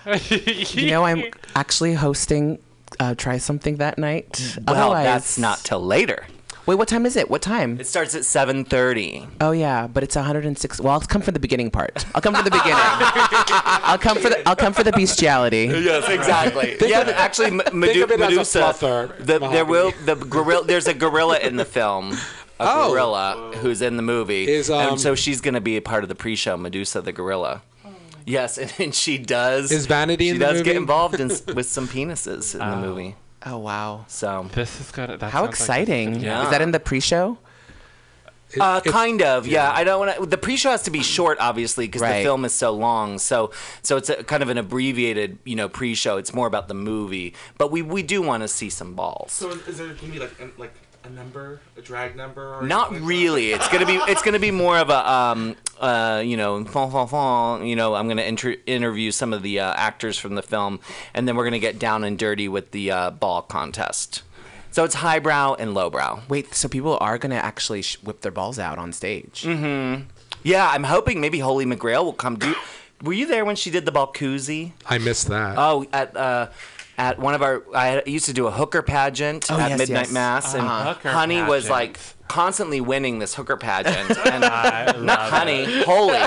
You 0.30 0.88
know, 0.92 1.04
I'm 1.06 1.24
actually 1.56 1.94
hosting 1.94 2.60
uh, 3.00 3.16
Try 3.16 3.38
Something 3.38 3.78
that 3.78 3.98
night. 3.98 4.58
Well, 4.68 4.76
Otherwise- 4.76 5.06
that's 5.06 5.38
not 5.38 5.60
till 5.60 5.82
later. 5.82 6.26
Wait, 6.68 6.76
what 6.76 6.88
time 6.88 7.08
is 7.08 7.16
it? 7.16 7.28
What 7.30 7.42
time? 7.42 7.80
It 7.80 7.88
starts 7.88 8.14
at 8.14 8.22
7:30. 8.22 9.28
Oh 9.42 9.52
yeah, 9.52 9.88
but 9.88 10.04
it's 10.04 10.16
106. 10.16 10.80
Well, 10.80 10.94
I'll 10.94 11.02
come 11.02 11.24
for 11.24 11.32
the 11.32 11.40
beginning 11.40 11.72
part. 11.72 12.06
I'll 12.14 12.22
come 12.22 12.36
for 12.36 12.44
the 12.44 12.52
beginning. 12.52 12.76
I'll 12.78 13.98
come 13.98 14.18
for 14.20 14.30
the. 14.30 14.48
I'll 14.48 14.56
come 14.56 14.72
for 14.72 14.84
the 14.84 14.92
bestiality. 14.92 15.66
Yes, 15.66 16.08
exactly. 16.08 16.76
Think 16.76 16.92
yeah, 16.92 17.00
actually, 17.16 17.48
M- 17.48 17.60
think 17.62 17.74
Medu- 17.74 18.04
of 18.04 18.12
it 18.12 18.20
as 18.22 18.28
a 18.28 18.30
Medusa. 18.30 18.60
fluffer, 18.62 19.18
the, 19.26 19.40
there 19.40 19.66
will 19.66 19.92
the 20.06 20.16
gorilla. 20.16 20.64
There's 20.66 20.88
a 20.88 20.94
gorilla 20.94 21.40
in 21.40 21.56
the 21.56 21.66
film. 21.66 22.14
A 22.60 22.64
Oh. 22.64 22.92
gorilla 22.92 23.54
who's 23.58 23.82
in 23.82 23.96
the 23.98 24.04
movie, 24.04 24.48
Is, 24.48 24.70
um, 24.70 24.90
and 24.90 25.02
so 25.02 25.16
she's 25.16 25.42
going 25.42 25.56
to 25.56 25.62
be 25.62 25.78
a 25.78 25.82
part 25.82 26.04
of 26.04 26.10
the 26.10 26.16
pre-show. 26.16 26.58
Medusa 26.58 27.02
the 27.02 27.12
gorilla. 27.12 27.64
Yes, 28.26 28.58
and, 28.58 28.74
and 28.80 28.96
she 28.96 29.18
does. 29.18 29.72
Is 29.72 29.86
Vanity 29.86 30.26
she 30.26 30.30
in 30.32 30.40
the 30.40 30.46
does 30.46 30.54
movie? 30.56 30.64
get 30.66 30.76
involved 30.76 31.20
in, 31.20 31.28
with 31.56 31.68
some 31.68 31.88
penises 31.88 32.54
in 32.54 32.60
the 32.60 32.78
movie. 32.88 33.16
Oh 33.46 33.58
wow. 33.58 34.06
So 34.08 34.48
This 34.54 34.80
is 34.80 34.92
gonna. 34.92 35.18
That 35.18 35.32
How 35.32 35.40
sounds 35.46 35.60
like 35.60 35.60
exciting! 35.60 36.20
Yeah. 36.20 36.44
Is 36.44 36.50
that 36.52 36.62
in 36.62 36.72
the 36.72 36.80
pre-show? 36.80 37.38
Uh, 38.60 38.82
It's- 38.84 38.92
kind 38.92 39.22
of, 39.22 39.48
yeah. 39.48 39.72
I 39.72 39.86
don't 39.86 40.00
want 40.06 40.18
to. 40.20 40.26
The 40.26 40.38
pre-show 40.38 40.72
has 40.72 40.84
to 40.84 40.92
be 40.92 41.02
short, 41.02 41.38
obviously, 41.40 41.88
because 41.88 42.02
the 42.02 42.08
Right. 42.08 42.24
film 42.24 42.44
is 42.44 42.54
so 42.54 42.72
long. 42.72 43.18
So, 43.18 43.52
so 43.82 43.96
it's 43.96 44.10
a, 44.10 44.24
kind 44.26 44.44
of 44.44 44.50
an 44.50 44.58
abbreviated, 44.58 45.40
you 45.46 45.56
know, 45.56 45.70
pre-show. 45.70 46.18
It's 46.18 46.34
more 46.34 46.48
about 46.48 46.68
the 46.68 46.74
movie, 46.74 47.34
but 47.58 47.72
we 47.72 47.82
we 47.82 48.04
do 48.04 48.22
want 48.22 48.44
to 48.44 48.50
see 48.50 48.70
some 48.70 48.94
balls. 48.94 49.32
So 49.32 49.52
is, 49.52 49.68
is 49.70 49.78
there 49.78 49.88
gonna 49.88 50.12
be 50.12 50.20
like 50.20 50.34
a, 50.42 50.50
like 50.60 50.74
a 51.04 51.10
number, 51.10 51.60
a 51.78 51.82
drag 51.82 52.16
number? 52.16 52.56
Or 52.56 52.64
Not 52.64 52.92
like 52.94 53.02
really. 53.04 53.52
It's 53.52 53.68
gonna 53.70 53.86
be 53.86 53.96
it's 53.96 54.22
gonna 54.22 54.40
be 54.40 54.52
more 54.52 54.78
of 54.78 54.90
a 54.90 55.10
um 55.12 55.56
uh 55.80 56.22
you 56.24 56.38
know 56.38 56.64
fon, 56.66 56.92
fon, 56.92 57.08
fon, 57.08 57.66
you 57.66 57.76
know 57.76 57.96
I'm 57.96 58.08
gonna 58.08 58.22
inter- 58.22 58.58
interview 58.66 59.12
some 59.12 59.34
of 59.34 59.42
the 59.44 59.60
uh, 59.60 59.74
actors 59.74 60.18
from 60.18 60.36
the 60.36 60.44
film, 60.44 60.80
and 61.14 61.28
then 61.28 61.36
we're 61.36 61.44
gonna 61.46 61.60
get 61.60 61.80
down 61.80 62.04
and 62.04 62.18
dirty 62.18 62.48
with 62.48 62.72
the 62.72 62.92
uh, 62.92 63.12
ball 63.12 63.42
contest. 63.42 64.24
So 64.72 64.84
it's 64.86 64.96
highbrow 64.96 65.56
and 65.56 65.74
lowbrow. 65.74 66.22
Wait, 66.30 66.54
so 66.56 66.70
people 66.70 66.98
are 67.02 67.18
gonna 67.18 67.36
actually 67.36 67.82
sh- 67.82 67.98
whip 68.04 68.22
their 68.22 68.32
balls 68.32 68.58
out 68.58 68.78
on 68.78 68.94
stage? 68.94 69.44
Mm-hmm. 69.44 70.04
Yeah, 70.44 70.70
I'm 70.70 70.84
hoping 70.86 71.20
maybe 71.20 71.40
Holy 71.40 71.66
McGrail 71.66 72.04
will 72.06 72.14
come. 72.14 72.38
Do 72.38 72.56
were 73.02 73.14
you 73.14 73.26
there 73.26 73.44
when 73.44 73.56
she 73.56 73.70
did 73.70 73.86
the 73.86 73.92
Balcoozy? 73.92 74.74
I 74.86 74.98
missed 75.00 75.28
that. 75.28 75.56
Oh, 75.58 75.86
at 75.92 76.16
uh, 76.16 76.48
at 77.02 77.18
one 77.18 77.34
of 77.34 77.42
our, 77.42 77.64
I 77.76 78.04
used 78.06 78.26
to 78.28 78.34
do 78.34 78.46
a 78.46 78.52
hooker 78.52 78.84
pageant 78.84 79.48
Oh, 79.50 79.60
at 79.60 79.70
yes, 79.72 79.80
Midnight 79.80 80.06
yes. 80.06 80.12
Mass, 80.14 80.54
and 80.54 80.64
Uh-huh. 80.68 80.94
Hooker 80.94 81.10
Honey 81.10 81.42
was 81.42 81.68
like 81.68 81.98
constantly 82.28 82.80
winning 82.80 83.18
this 83.18 83.34
hooker 83.34 83.58
pageant, 83.58 84.16
and 84.28 84.46
I 84.46 84.86
not 84.98 85.04
love 85.04 85.32
Honey, 85.32 85.64
it. 85.64 85.86
Holy. 85.86 86.22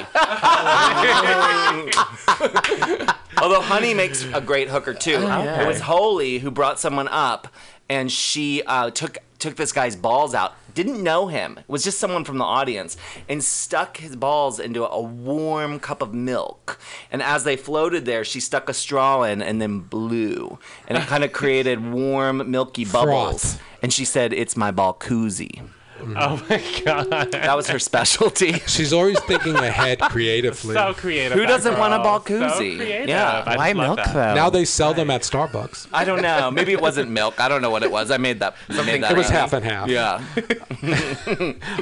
Although 3.43 3.61
Honey 3.61 3.95
makes 3.95 4.25
a 4.33 4.41
great 4.41 4.69
hooker 4.69 4.95
too. 4.95 5.13
yeah. 5.23 5.63
It 5.63 5.67
was 5.69 5.81
Holy 5.81 6.39
who 6.41 6.51
brought 6.51 6.81
someone 6.81 7.09
up, 7.09 7.49
and 7.89 8.11
she 8.11 8.63
uh, 8.63 8.91
took 8.91 9.19
took 9.39 9.57
this 9.57 9.73
guy's 9.73 9.95
balls 9.97 10.35
out. 10.35 10.55
Didn't 10.75 11.03
know 11.03 11.29
him. 11.29 11.59
It 11.59 11.69
was 11.69 11.85
just 11.85 11.99
someone 11.99 12.25
from 12.25 12.39
the 12.39 12.45
audience, 12.45 12.97
and 13.29 13.45
stuck 13.45 13.99
his 13.99 14.17
balls 14.17 14.59
into 14.59 14.89
a 14.89 15.01
warm 15.01 15.79
cup 15.79 16.03
of 16.03 16.15
milk. 16.15 16.81
And 17.13 17.23
as 17.23 17.45
they 17.45 17.57
floated 17.57 18.07
there, 18.07 18.25
she 18.25 18.41
stuck 18.41 18.69
a 18.69 18.75
straw 18.75 19.23
in 19.23 19.43
and 19.43 19.61
then 19.61 19.81
blew, 19.81 20.59
and 20.89 20.99
it 20.99 21.07
kind 21.07 21.25
of 21.25 21.33
created 21.41 21.93
warm, 21.93 22.51
milky 22.51 22.85
bubbles. 22.85 23.55
Froth. 23.55 23.63
And 23.83 23.93
she 23.93 24.05
said, 24.05 24.33
"It's 24.33 24.57
my 24.57 24.71
ball 24.71 24.95
koozie." 24.95 25.63
Oh 26.17 26.43
my 26.51 26.63
god. 26.85 27.33
That 27.33 27.57
was 27.57 27.69
her 27.69 27.79
specialty. 27.79 28.53
She's 28.67 28.93
always 28.93 29.19
thinking 29.21 29.55
ahead 29.57 30.01
creatively. 30.11 30.75
So 30.75 30.93
creative. 30.93 31.33
Who 31.39 31.43
that 31.43 31.49
doesn't 31.49 31.79
want 31.79 31.95
a 31.95 31.97
girl. 31.99 32.05
ball 32.05 32.21
koozie? 32.21 32.51
So 32.51 32.57
creative. 32.59 33.09
Yeah. 33.09 33.43
I 33.47 33.57
Why 33.57 33.69
just 33.73 33.77
love 33.79 33.87
milk 33.97 33.97
that. 34.07 34.13
though? 34.15 34.35
now 34.35 34.51
they 34.51 34.65
sell 34.65 34.93
them 34.93 35.11
at 35.11 35.23
Starbucks. 35.23 35.89
I 35.93 36.05
don't 36.05 36.21
know. 36.21 36.51
Maybe 36.51 36.73
it 36.73 36.81
wasn't 36.81 37.11
milk. 37.11 37.41
I 37.41 37.49
don't 37.49 37.63
know 37.63 37.71
what 37.71 37.83
it 37.83 37.91
was. 37.91 38.11
I 38.11 38.17
made 38.19 38.41
that. 38.41 38.55
Made 38.69 39.03
that 39.03 39.13
It 39.13 39.17
was 39.17 39.27
up. 39.29 39.33
half 39.33 39.53
and 39.55 39.65
half. 39.65 39.89
Yeah. 39.89 40.23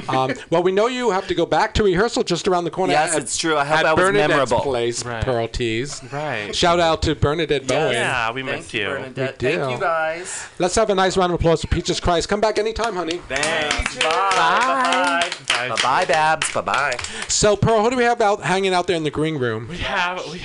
Um, 0.07 0.33
well, 0.49 0.63
we 0.63 0.71
know 0.71 0.87
you 0.87 1.11
have 1.11 1.27
to 1.27 1.35
go 1.35 1.45
back 1.45 1.73
to 1.75 1.83
rehearsal 1.83 2.23
just 2.23 2.47
around 2.47 2.63
the 2.65 2.71
corner. 2.71 2.93
Yes, 2.93 3.15
at- 3.15 3.21
it's 3.23 3.37
true. 3.37 3.57
I 3.57 3.65
hope 3.65 3.79
at 3.79 3.85
I 3.85 3.93
was 3.93 4.03
Bernadette's 4.03 4.29
memorable. 4.29 4.59
place, 4.61 5.03
Right. 5.05 5.23
Pearl 5.23 5.47
Tees. 5.47 6.01
Right. 6.11 6.55
Shout 6.55 6.79
out 6.79 7.01
to 7.03 7.15
Bernadette 7.15 7.67
Bowen. 7.67 7.93
Yeah, 7.93 8.31
we 8.31 8.43
Thank 8.43 8.57
miss 8.57 8.73
you. 8.73 8.85
Bernadette. 8.85 9.41
We 9.41 9.49
Thank 9.55 9.71
you 9.71 9.79
guys. 9.79 10.47
Let's 10.59 10.75
have 10.75 10.89
a 10.89 10.95
nice 10.95 11.17
round 11.17 11.33
of 11.33 11.39
applause 11.39 11.61
for 11.61 11.67
Peaches 11.67 11.99
Christ. 11.99 12.29
Come 12.29 12.39
back 12.41 12.57
anytime, 12.59 12.95
honey. 12.95 13.17
Thanks. 13.27 13.95
Bye. 13.97 14.09
Bye. 14.13 15.29
Bye. 15.47 15.69
Bye. 15.69 15.75
Bye. 15.81 16.05
Babs. 16.05 16.51
Bye. 16.53 16.61
Bye. 16.61 16.97
So, 17.27 17.55
Pearl, 17.55 17.83
who 17.83 17.89
do 17.89 17.95
we 17.97 18.03
have 18.03 18.19
out 18.21 18.41
hanging 18.41 18.73
out 18.73 18.87
there 18.87 18.95
in 18.95 19.03
the 19.03 19.11
green 19.11 19.37
room? 19.37 19.67
We 19.67 19.77
have. 19.77 20.21
We 20.31 20.39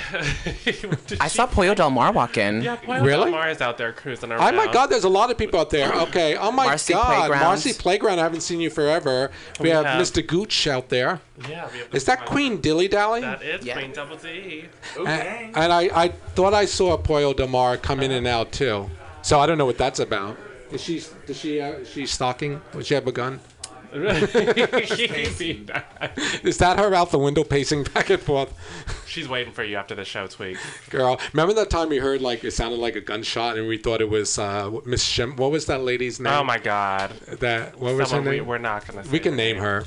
did 1.07 1.19
I 1.19 1.25
you- 1.25 1.29
saw 1.29 1.45
Pollo 1.45 1.73
Del 1.73 1.89
Mar 1.89 2.11
walk 2.11 2.37
in. 2.37 2.61
Yeah, 2.61 2.75
Pollo 2.77 3.03
Really? 3.03 3.23
Del 3.25 3.31
Mar 3.31 3.49
is 3.49 3.61
out 3.61 3.77
there 3.77 3.91
cruising 3.93 4.31
around. 4.31 4.53
Oh 4.53 4.57
my 4.57 4.71
God, 4.71 4.87
there's 4.87 5.03
a 5.03 5.09
lot 5.09 5.29
of 5.31 5.37
people 5.37 5.59
out 5.59 5.69
there. 5.69 5.91
Okay. 6.03 6.35
Oh 6.37 6.51
my 6.51 6.67
Marcy 6.67 6.93
God, 6.93 7.05
Playgrounds. 7.27 7.65
Marcy 7.65 7.73
Playground. 7.73 8.19
I 8.19 8.23
haven't 8.23 8.41
seen 8.41 8.59
you 8.61 8.69
forever. 8.69 9.31
We, 9.59 9.63
We 9.65 9.69
have, 9.69 9.85
have- 9.85 10.01
Mr. 10.01 10.25
Gooch 10.25 10.67
out 10.67 10.89
there. 10.89 11.19
Yeah, 11.49 11.67
we 11.71 11.79
have 11.79 11.93
Is 11.95 12.05
that 12.05 12.25
Queen 12.25 12.59
Dilly 12.61 12.87
Dally? 12.87 13.21
That 13.21 13.41
is 13.41 13.65
Yeah. 13.65 13.73
Queen 13.75 13.91
Double 13.93 14.17
D. 14.17 14.65
Okay. 14.97 15.51
And, 15.53 15.57
and 15.57 15.73
I, 15.73 15.89
I 15.93 16.07
thought 16.09 16.53
I 16.53 16.65
saw 16.65 16.97
Pollo 16.97 17.33
Del 17.33 17.47
Mar 17.47 17.77
come 17.77 18.01
in 18.01 18.11
and 18.11 18.27
out 18.27 18.51
too. 18.51 18.89
So 19.21 19.39
I 19.39 19.45
don't 19.45 19.57
know 19.57 19.65
what 19.65 19.77
that's 19.77 19.99
about. 19.99 20.37
Is 20.71 20.81
she? 20.81 21.03
Does 21.25 21.37
she? 21.37 21.59
Uh, 21.59 21.83
she 21.83 22.05
stalking? 22.05 22.61
Does 22.73 22.87
she 22.87 22.93
have 22.93 23.07
a 23.07 23.11
gun? 23.11 23.39
Is 26.43 26.57
that 26.59 26.77
her 26.77 26.93
out 26.93 27.11
the 27.11 27.17
window 27.17 27.43
pacing 27.43 27.83
back 27.85 28.09
and 28.09 28.21
forth? 28.21 28.53
She's 29.07 29.27
waiting 29.27 29.51
for 29.53 29.63
you 29.63 29.77
after 29.77 29.95
the 29.95 30.05
show, 30.05 30.27
Twig. 30.27 30.57
Girl, 30.89 31.19
remember 31.33 31.53
that 31.55 31.69
time 31.69 31.89
we 31.89 31.97
heard 31.97 32.21
like 32.21 32.43
it 32.43 32.51
sounded 32.51 32.79
like 32.79 32.95
a 32.95 33.01
gunshot 33.01 33.57
and 33.57 33.67
we 33.67 33.77
thought 33.77 34.01
it 34.01 34.09
was 34.09 34.37
uh, 34.37 34.69
Miss 34.85 35.03
Shim? 35.03 35.37
What 35.37 35.51
was 35.51 35.65
that 35.65 35.81
lady's 35.81 36.19
name? 36.19 36.33
Oh 36.33 36.43
my 36.43 36.59
God. 36.59 37.11
That 37.39 37.79
what 37.79 37.95
was 37.95 38.11
her 38.11 38.21
name? 38.21 38.45
we're 38.45 38.59
not 38.59 38.85
gonna. 38.87 39.07
We 39.09 39.19
can 39.19 39.31
her 39.33 39.37
name 39.37 39.57
her. 39.57 39.85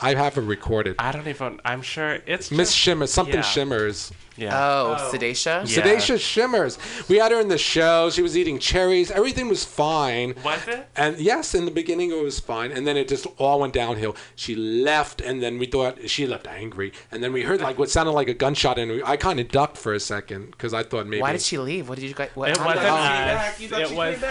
I 0.00 0.14
have 0.14 0.38
it 0.38 0.42
recorded. 0.42 0.96
I 0.98 1.12
don't 1.12 1.26
even. 1.26 1.60
I'm 1.64 1.82
sure 1.82 2.18
it's 2.26 2.50
Miss 2.50 2.68
just- 2.68 2.76
Shimmer, 2.76 3.06
something 3.06 3.36
yeah. 3.36 3.42
shimmers. 3.42 4.12
Yeah. 4.38 4.56
Oh, 4.56 4.96
oh. 4.98 5.10
Sedacia? 5.12 5.68
Yeah. 5.68 5.82
Sedacia 5.82 6.18
Shimmers. 6.18 6.78
We 7.08 7.16
had 7.18 7.32
her 7.32 7.40
in 7.40 7.48
the 7.48 7.58
show. 7.58 8.08
She 8.10 8.22
was 8.22 8.36
eating 8.36 8.58
cherries. 8.58 9.10
Everything 9.10 9.48
was 9.48 9.64
fine. 9.64 10.34
Was 10.44 10.66
it? 10.68 10.88
And 10.96 11.18
yes, 11.18 11.54
in 11.54 11.64
the 11.64 11.70
beginning 11.70 12.10
it 12.12 12.22
was 12.22 12.38
fine, 12.40 12.70
and 12.70 12.86
then 12.86 12.96
it 12.96 13.08
just 13.08 13.26
all 13.36 13.60
went 13.60 13.74
downhill. 13.74 14.14
She 14.36 14.54
left, 14.54 15.20
and 15.20 15.42
then 15.42 15.58
we 15.58 15.66
thought 15.66 16.08
she 16.08 16.26
left 16.26 16.46
angry, 16.46 16.92
and 17.10 17.22
then 17.22 17.32
we 17.32 17.42
heard 17.42 17.60
like 17.60 17.78
what 17.78 17.90
sounded 17.90 18.12
like 18.12 18.28
a 18.28 18.34
gunshot, 18.34 18.78
and 18.78 18.90
we, 18.92 19.02
I 19.02 19.16
kind 19.16 19.40
of 19.40 19.48
ducked 19.48 19.76
for 19.76 19.92
a 19.92 20.00
second 20.00 20.52
because 20.52 20.72
I 20.72 20.82
thought 20.84 21.06
maybe. 21.06 21.20
Why 21.20 21.32
did 21.32 21.42
she 21.42 21.58
leave? 21.58 21.88
What 21.88 21.98
did 21.98 22.08
you 22.08 22.14
guys? 22.14 22.30
What, 22.34 22.50
It 22.50 22.56
how 22.58 22.64
did 22.64 22.76
wasn't 22.76 22.84
that- 22.84 23.54
us. 23.54 23.60
It 23.90 23.96
was. 23.96 24.22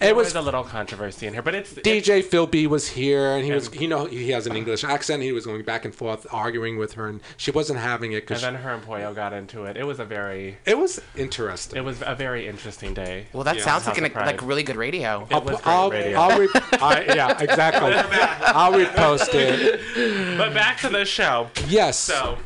It 0.00 0.08
It 0.08 0.16
was- 0.16 0.26
was 0.26 0.34
a 0.34 0.40
little 0.42 0.64
controversy 0.64 1.26
in 1.28 1.32
here, 1.32 1.42
but 1.42 1.54
it's 1.54 1.72
DJ 1.74 2.24
Phil 2.24 2.46
B 2.48 2.66
was 2.66 2.88
here, 2.88 3.36
and 3.36 3.44
he 3.44 3.52
was, 3.52 3.72
you 3.74 3.86
know, 3.86 4.06
he 4.06 4.30
has 4.30 4.46
an 4.48 4.56
English 4.56 4.82
accent. 4.82 5.22
He 5.22 5.30
was 5.30 5.46
going 5.46 5.62
back 5.62 5.84
and 5.84 5.94
forth, 5.94 6.26
arguing 6.32 6.76
with 6.76 6.94
her, 6.94 7.06
and 7.06 7.20
she 7.36 7.50
wasn't 7.52 7.78
having 7.78 8.10
it 8.12 8.28
And 8.30 8.40
then 8.40 8.54
her 8.56 8.70
and 8.72 8.84
got 8.86 9.14
got 9.14 9.32
into 9.42 9.64
it. 9.64 9.76
It 9.76 9.84
was 9.84 9.98
a 10.00 10.04
very. 10.04 10.56
it 10.64 10.78
was 10.78 11.00
interesting. 11.16 11.76
It 11.78 11.84
was 11.84 12.02
a 12.06 12.14
very 12.14 12.46
interesting 12.48 12.94
day. 12.94 13.26
Well, 13.32 13.44
that 13.44 13.56
Yeah. 13.56 13.64
sounds 13.64 13.86
like 13.86 13.96
House 13.98 14.06
an, 14.16 14.26
like 14.26 14.40
really 14.42 14.62
good 14.62 14.76
radio. 14.76 15.26
It 15.30 15.34
was 15.44 15.60
great 15.60 15.66
I'll, 15.66 15.90
radio. 15.90 16.18
I'll 16.18 16.38
re- 16.38 16.48
I, 16.72 17.04
yeah, 17.14 17.42
exactly. 17.46 17.92
I'll 17.92 18.72
repost 18.72 19.34
it. 19.34 20.38
But 20.38 20.54
back 20.54 20.78
to 20.80 20.88
the 20.88 21.04
show. 21.04 21.48
Yes. 21.68 21.98
So, 21.98 22.38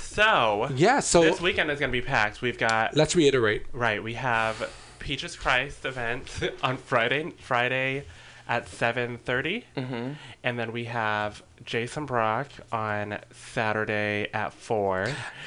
so 0.00 0.68
Yeah, 0.74 1.00
so- 1.00 1.22
this 1.22 1.40
weekend 1.40 1.70
is 1.70 1.78
going 1.78 1.90
to 1.90 1.96
be 2.00 2.04
packed. 2.04 2.42
We've 2.42 2.58
got 2.58 2.96
Let's 2.96 3.14
reiterate. 3.14 3.66
right. 3.72 4.02
We 4.02 4.14
have 4.14 4.70
Peaches 4.98 5.36
Christ 5.36 5.84
event 5.84 6.40
on 6.62 6.76
Friday. 6.78 7.32
Friday 7.40 8.04
at 8.48 8.68
seven 8.68 9.18
Mm-hmm. 9.26 10.12
and 10.42 10.58
then 10.58 10.70
we 10.72 10.84
have 10.84 11.42
Jason 11.64 12.04
Brock 12.04 12.48
on 12.72 13.18
Saturday 13.32 14.28
at 14.34 14.52
four. 14.52 15.06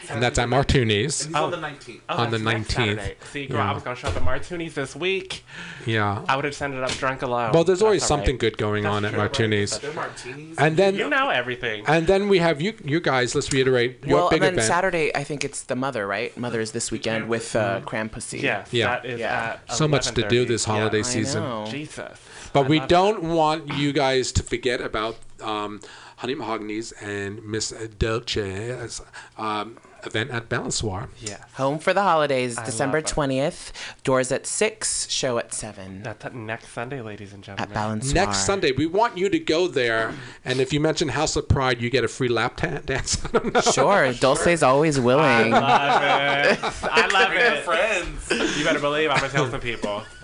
And 0.10 0.24
that's 0.24 0.40
at 0.40 0.50
Martuni's. 0.50 1.26
And 1.26 1.36
he's 1.36 1.44
on 1.44 1.52
the 1.52 1.58
19th. 1.58 2.00
Oh, 2.10 2.18
On 2.18 2.32
the 2.32 2.38
19th. 2.38 3.14
See, 3.32 3.46
girl, 3.46 3.58
Yeah. 3.58 3.70
I 3.72 3.74
was 3.74 3.84
gonna 3.84 3.96
show 3.96 4.08
up 4.08 4.16
at 4.16 4.24
Martuni's 4.24 4.74
this 4.74 4.96
week. 4.96 5.44
Yeah. 5.86 6.24
I 6.28 6.36
would 6.36 6.46
have 6.46 6.60
ended 6.62 6.82
up 6.84 6.92
drunk 6.92 7.22
alone. 7.22 7.52
Well, 7.52 7.64
there's 7.64 7.82
always 7.82 8.02
That's 8.02 8.08
something 8.08 8.36
right. 8.36 8.40
good 8.40 8.58
going 8.58 8.84
That's 8.84 8.96
on 8.96 9.06
at 9.06 9.10
true. 9.12 9.18
Martuni's. 9.20 9.78
They're 9.80 9.94
martinis. 9.94 10.58
And 10.58 10.78
then 10.78 10.96
You 10.96 11.10
know 11.10 11.30
everything. 11.30 11.84
and 11.88 12.08
then 12.08 12.30
we 12.30 12.40
have 12.40 12.62
you 12.62 12.74
you 12.84 13.00
guys, 13.00 13.36
let's 13.36 13.52
reiterate 13.52 14.06
your 14.06 14.18
well, 14.18 14.30
big 14.30 14.38
and 14.38 14.44
then 14.46 14.54
event. 14.54 14.68
Saturday, 14.68 15.16
I 15.16 15.24
think 15.24 15.44
it's 15.44 15.64
the 15.64 15.76
mother, 15.76 16.08
right? 16.08 16.36
Mother 16.38 16.62
is 16.62 16.72
this 16.72 16.92
weekend 16.92 17.28
with 17.30 17.56
uh, 17.56 17.82
Crampussy. 17.82 18.42
yes, 18.42 18.70
Yeah. 18.72 18.88
that 18.88 19.06
is 19.06 19.20
Yeah. 19.20 19.58
at 19.68 19.76
So 19.76 19.88
much 19.88 20.08
to 20.12 20.28
do 20.28 20.46
this 20.46 20.66
holiday 20.66 20.98
Yeah. 21.00 21.04
season. 21.04 21.44
know. 21.44 21.66
Jesus. 21.70 22.18
But 22.54 22.66
I 22.66 22.70
we 22.70 22.80
don't 22.80 23.24
want 23.24 23.74
you 23.74 23.92
guys 23.94 24.32
to 24.32 24.42
forget 24.44 24.82
about 24.82 25.18
um, 25.42 25.80
Honey 26.18 26.36
Mahogany's 26.36 26.92
and 26.94 27.44
Miss 27.44 27.70
Dulce's 28.00 29.02
um, 29.38 29.78
event 30.08 30.32
at 30.32 30.50
Balançoire. 30.50 31.04
it. 31.04 31.10
Yes. 31.30 31.42
Home 31.54 31.78
for 31.80 31.94
the 31.94 32.02
holidays, 32.02 32.58
I 32.58 32.66
December 32.66 33.02
20th. 33.02 33.72
Doors 34.04 34.32
at 34.32 34.48
6, 34.48 35.10
show 35.10 35.38
at 35.38 35.54
7 35.54 36.02
That's 36.04 36.26
at 36.26 36.34
next 36.36 36.70
Sunday, 36.74 37.02
ladies 37.02 37.34
and 37.34 37.44
gentlemen. 37.44 37.72
at 37.78 37.80
gentlemen. 37.80 38.14
Next 38.14 38.38
Sunday, 38.46 38.72
we 38.72 38.86
want 38.88 39.18
you 39.18 39.30
to 39.30 39.40
go 39.40 39.68
there, 39.68 40.14
and 40.46 40.60
if 40.60 40.74
you 40.74 40.80
mention 40.80 41.10
House 41.10 41.36
of 41.36 41.48
Pride, 41.48 41.82
you 41.82 41.90
get 41.90 42.04
a 42.04 42.08
free 42.08 42.28
lap 42.30 42.58
ta- 42.58 42.80
dance. 42.86 43.24
I 43.26 43.30
don't 43.32 43.54
know. 43.54 43.62
Sure, 43.62 44.14
Dulce's 44.14 44.64
always 44.64 45.00
willing. 45.00 45.52
love 45.52 46.02
it. 46.02 46.60
I 46.84 47.08
love 47.14 47.30
Bring 47.30 47.42
it. 47.42 47.64
friends. 47.64 48.58
You 48.58 48.64
better 48.64 48.80
believe 48.80 49.10
I'm 49.12 49.18
gonna 49.20 49.30
tell 49.32 49.50
some 49.52 49.62
people. 49.62 50.04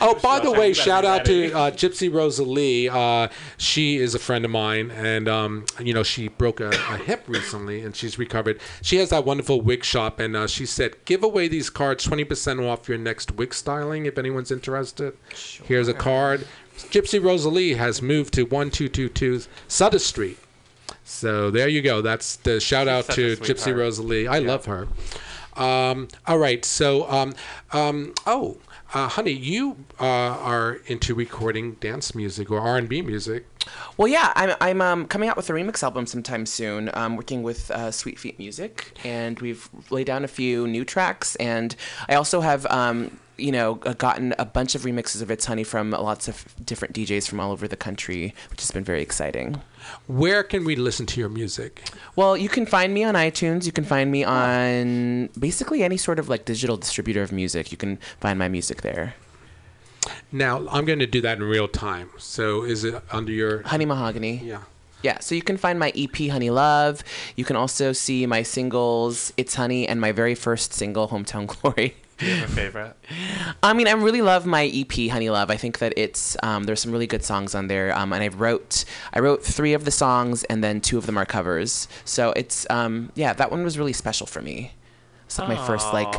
Oh, 0.00 0.18
by 0.22 0.40
the 0.40 0.50
way, 0.50 0.72
shout 0.72 1.02
be 1.02 1.08
out 1.08 1.24
to 1.26 1.52
uh, 1.52 1.70
Gypsy 1.70 2.12
Rosalie. 2.12 2.88
Uh, 2.88 3.28
she 3.56 3.96
is 3.96 4.14
a 4.14 4.18
friend 4.18 4.44
of 4.44 4.50
mine, 4.50 4.90
and 4.90 5.28
um, 5.28 5.64
you 5.80 5.94
know 5.94 6.02
she 6.02 6.28
broke 6.28 6.60
a, 6.60 6.68
a 6.70 6.96
hip 6.98 7.24
recently, 7.26 7.80
and 7.82 7.93
she's 7.94 8.18
recovered. 8.18 8.60
She 8.82 8.96
has 8.96 9.10
that 9.10 9.24
wonderful 9.24 9.60
wig 9.60 9.84
shop, 9.84 10.20
and 10.20 10.36
uh, 10.36 10.46
she 10.46 10.66
said, 10.66 10.96
"Give 11.04 11.22
away 11.22 11.48
these 11.48 11.70
cards, 11.70 12.04
twenty 12.04 12.24
percent 12.24 12.60
off 12.60 12.88
your 12.88 12.98
next 12.98 13.32
wig 13.32 13.54
styling. 13.54 14.06
If 14.06 14.18
anyone's 14.18 14.50
interested, 14.50 15.16
here's 15.64 15.88
a 15.88 15.94
card." 15.94 16.46
Gypsy 16.76 17.22
Rosalie 17.22 17.74
has 17.74 18.02
moved 18.02 18.34
to 18.34 18.44
one 18.44 18.70
two 18.70 18.88
two 18.88 19.08
two 19.08 19.40
Sutter 19.68 19.98
Street. 19.98 20.38
So 21.04 21.50
there 21.50 21.68
you 21.68 21.82
go. 21.82 22.00
That's 22.00 22.36
the 22.36 22.60
shout 22.60 22.88
out 22.88 23.06
to 23.10 23.36
Gypsy. 23.36 23.76
Rosalie. 23.76 24.26
I 24.26 24.38
love 24.38 24.64
her. 24.66 24.88
Um, 25.56 26.08
all 26.26 26.38
right. 26.38 26.64
So, 26.64 27.08
um, 27.10 27.34
um, 27.72 28.14
oh, 28.26 28.58
uh, 28.92 29.08
honey, 29.08 29.32
you 29.32 29.76
uh, 30.00 30.04
are 30.04 30.80
into 30.86 31.14
recording 31.14 31.72
dance 31.74 32.14
music 32.14 32.50
or 32.50 32.58
R 32.60 32.76
and 32.76 32.88
B 32.88 33.02
music. 33.02 33.46
Well, 33.96 34.08
yeah, 34.08 34.32
I'm, 34.34 34.56
I'm 34.60 34.80
um, 34.80 35.06
coming 35.06 35.28
out 35.28 35.36
with 35.36 35.48
a 35.50 35.52
remix 35.52 35.82
album 35.82 36.06
sometime 36.06 36.46
soon. 36.46 36.90
I'm 36.94 37.16
working 37.16 37.42
with 37.42 37.70
uh, 37.70 37.90
Sweet 37.90 38.18
Feet 38.18 38.38
Music, 38.38 38.92
and 39.04 39.38
we've 39.38 39.68
laid 39.90 40.06
down 40.06 40.24
a 40.24 40.28
few 40.28 40.66
new 40.66 40.84
tracks. 40.84 41.36
And 41.36 41.76
I 42.08 42.14
also 42.14 42.40
have, 42.40 42.66
um, 42.66 43.18
you 43.36 43.52
know, 43.52 43.74
gotten 43.76 44.34
a 44.38 44.44
bunch 44.44 44.74
of 44.74 44.82
remixes 44.82 45.22
of 45.22 45.30
It's 45.30 45.44
Honey 45.44 45.64
from 45.64 45.90
lots 45.90 46.26
of 46.26 46.44
different 46.64 46.94
DJs 46.94 47.28
from 47.28 47.38
all 47.38 47.52
over 47.52 47.68
the 47.68 47.76
country, 47.76 48.34
which 48.50 48.60
has 48.60 48.70
been 48.70 48.84
very 48.84 49.02
exciting. 49.02 49.60
Where 50.06 50.42
can 50.42 50.64
we 50.64 50.74
listen 50.76 51.06
to 51.06 51.20
your 51.20 51.28
music? 51.28 51.82
Well, 52.16 52.36
you 52.36 52.48
can 52.48 52.66
find 52.66 52.92
me 52.92 53.04
on 53.04 53.14
iTunes. 53.14 53.64
You 53.64 53.72
can 53.72 53.84
find 53.84 54.10
me 54.10 54.24
on 54.24 55.28
basically 55.38 55.82
any 55.82 55.96
sort 55.96 56.18
of 56.18 56.28
like 56.28 56.44
digital 56.44 56.76
distributor 56.76 57.22
of 57.22 57.30
music. 57.30 57.70
You 57.70 57.78
can 57.78 57.98
find 58.18 58.38
my 58.38 58.48
music 58.48 58.82
there. 58.82 59.14
Now, 60.32 60.66
I'm 60.68 60.84
going 60.84 60.98
to 60.98 61.06
do 61.06 61.20
that 61.22 61.38
in 61.38 61.44
real 61.44 61.68
time. 61.68 62.10
So, 62.18 62.62
is 62.62 62.84
it 62.84 63.02
under 63.10 63.32
your? 63.32 63.62
Honey 63.62 63.84
Mahogany. 63.84 64.40
Yeah. 64.44 64.62
Yeah, 65.02 65.18
so 65.20 65.34
you 65.34 65.42
can 65.42 65.58
find 65.58 65.78
my 65.78 65.92
EP 65.94 66.30
Honey 66.30 66.48
Love. 66.48 67.04
You 67.36 67.44
can 67.44 67.56
also 67.56 67.92
see 67.92 68.24
my 68.24 68.42
singles 68.42 69.34
It's 69.36 69.54
Honey 69.54 69.86
and 69.86 70.00
my 70.00 70.12
very 70.12 70.34
first 70.34 70.72
single 70.72 71.08
Hometown 71.08 71.46
Glory. 71.46 71.94
Do 72.16 72.26
you 72.26 72.36
have 72.36 72.48
a 72.48 72.52
favorite? 72.52 72.96
I 73.62 73.74
mean, 73.74 73.86
I 73.86 73.92
really 73.92 74.22
love 74.22 74.46
my 74.46 74.64
EP 74.66 75.10
Honey 75.10 75.28
Love. 75.28 75.50
I 75.50 75.56
think 75.56 75.78
that 75.80 75.92
it's 75.96 76.38
um, 76.42 76.64
there's 76.64 76.80
some 76.80 76.92
really 76.92 77.06
good 77.06 77.22
songs 77.22 77.54
on 77.54 77.66
there, 77.66 77.94
um, 77.96 78.12
and 78.14 78.22
I 78.22 78.28
wrote 78.28 78.84
I 79.12 79.18
wrote 79.18 79.44
three 79.44 79.74
of 79.74 79.84
the 79.84 79.90
songs, 79.90 80.44
and 80.44 80.62
then 80.64 80.80
two 80.80 80.96
of 80.96 81.06
them 81.06 81.18
are 81.18 81.26
covers. 81.26 81.86
So 82.04 82.32
it's 82.34 82.66
um, 82.70 83.10
yeah, 83.14 83.32
that 83.34 83.50
one 83.50 83.62
was 83.62 83.76
really 83.76 83.92
special 83.92 84.26
for 84.26 84.40
me. 84.40 84.72
It's 85.34 85.40
like 85.40 85.48
my 85.48 85.66
first 85.66 85.92
like 85.92 86.14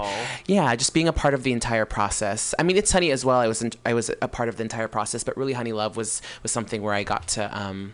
yeah, 0.45 0.75
just 0.75 0.93
being 0.93 1.07
a 1.07 1.13
part 1.13 1.33
of 1.33 1.43
the 1.43 1.53
entire 1.53 1.85
process. 1.85 2.53
I 2.59 2.63
mean, 2.63 2.75
it's 2.75 2.91
Honey 2.91 3.11
as 3.11 3.23
well. 3.23 3.39
I 3.39 3.47
was 3.47 3.61
in, 3.61 3.71
I 3.85 3.93
was 3.93 4.11
a 4.21 4.27
part 4.27 4.49
of 4.49 4.57
the 4.57 4.63
entire 4.63 4.89
process, 4.89 5.23
but 5.23 5.37
really 5.37 5.53
Honey 5.53 5.71
Love 5.71 5.95
was 5.95 6.21
was 6.43 6.51
something 6.51 6.81
where 6.81 6.93
I 6.93 7.03
got 7.03 7.25
to 7.29 7.57
um, 7.57 7.93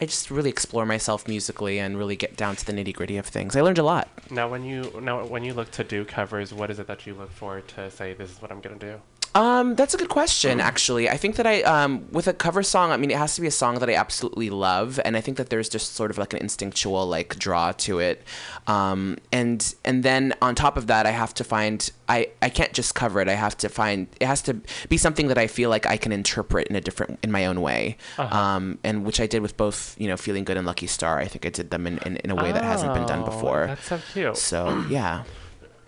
I 0.00 0.06
just 0.06 0.32
really 0.32 0.50
explore 0.50 0.84
myself 0.84 1.28
musically 1.28 1.78
and 1.78 1.96
really 1.96 2.16
get 2.16 2.36
down 2.36 2.56
to 2.56 2.64
the 2.64 2.72
nitty 2.72 2.94
gritty 2.94 3.16
of 3.18 3.26
things. 3.26 3.54
I 3.54 3.60
learned 3.60 3.78
a 3.78 3.84
lot. 3.84 4.08
Now, 4.30 4.48
when 4.48 4.64
you 4.64 5.00
now 5.00 5.24
when 5.24 5.44
you 5.44 5.54
look 5.54 5.70
to 5.72 5.84
do 5.84 6.04
covers, 6.04 6.52
what 6.52 6.70
is 6.70 6.80
it 6.80 6.88
that 6.88 7.06
you 7.06 7.14
look 7.14 7.30
for 7.30 7.60
to 7.60 7.90
say 7.90 8.14
this 8.14 8.30
is 8.30 8.42
what 8.42 8.50
I'm 8.50 8.60
gonna 8.60 8.76
do? 8.78 9.00
Um, 9.34 9.74
that's 9.74 9.94
a 9.94 9.98
good 9.98 10.08
question, 10.08 10.60
actually. 10.60 11.08
I 11.08 11.16
think 11.16 11.36
that 11.36 11.46
I, 11.46 11.62
um, 11.62 12.10
with 12.10 12.26
a 12.26 12.32
cover 12.32 12.62
song, 12.62 12.90
I 12.90 12.96
mean, 12.96 13.10
it 13.10 13.16
has 13.18 13.34
to 13.36 13.40
be 13.40 13.46
a 13.46 13.50
song 13.52 13.78
that 13.78 13.88
I 13.88 13.94
absolutely 13.94 14.50
love, 14.50 14.98
and 15.04 15.16
I 15.16 15.20
think 15.20 15.36
that 15.36 15.50
there's 15.50 15.68
just 15.68 15.94
sort 15.94 16.10
of 16.10 16.18
like 16.18 16.32
an 16.32 16.40
instinctual 16.40 17.06
like 17.06 17.36
draw 17.38 17.72
to 17.72 17.98
it. 18.00 18.22
Um, 18.66 19.18
and 19.30 19.74
and 19.84 20.02
then 20.02 20.34
on 20.42 20.54
top 20.54 20.76
of 20.76 20.86
that, 20.88 21.06
I 21.06 21.10
have 21.10 21.34
to 21.34 21.44
find 21.44 21.90
I 22.08 22.28
I 22.42 22.48
can't 22.48 22.72
just 22.72 22.94
cover 22.94 23.20
it. 23.20 23.28
I 23.28 23.34
have 23.34 23.56
to 23.58 23.68
find 23.68 24.08
it 24.20 24.26
has 24.26 24.42
to 24.42 24.60
be 24.88 24.96
something 24.96 25.28
that 25.28 25.38
I 25.38 25.46
feel 25.46 25.70
like 25.70 25.86
I 25.86 25.96
can 25.98 26.10
interpret 26.10 26.66
in 26.68 26.74
a 26.76 26.80
different 26.80 27.18
in 27.22 27.30
my 27.30 27.46
own 27.46 27.60
way. 27.60 27.96
Um, 28.18 28.78
and 28.82 29.04
which 29.04 29.20
I 29.20 29.26
did 29.26 29.42
with 29.42 29.56
both, 29.56 29.94
you 29.98 30.08
know, 30.08 30.16
Feeling 30.16 30.44
Good 30.44 30.56
and 30.56 30.66
Lucky 30.66 30.86
Star. 30.86 31.18
I 31.18 31.26
think 31.26 31.46
I 31.46 31.50
did 31.50 31.70
them 31.70 31.86
in, 31.86 31.98
in, 31.98 32.16
in 32.16 32.30
a 32.30 32.34
way 32.34 32.50
that 32.50 32.64
hasn't 32.64 32.94
been 32.94 33.06
done 33.06 33.20
Oh, 33.22 33.26
before. 33.26 33.66
That's 33.68 33.86
so 33.86 34.00
cute. 34.12 34.36
So 34.36 34.84
yeah. 34.88 35.24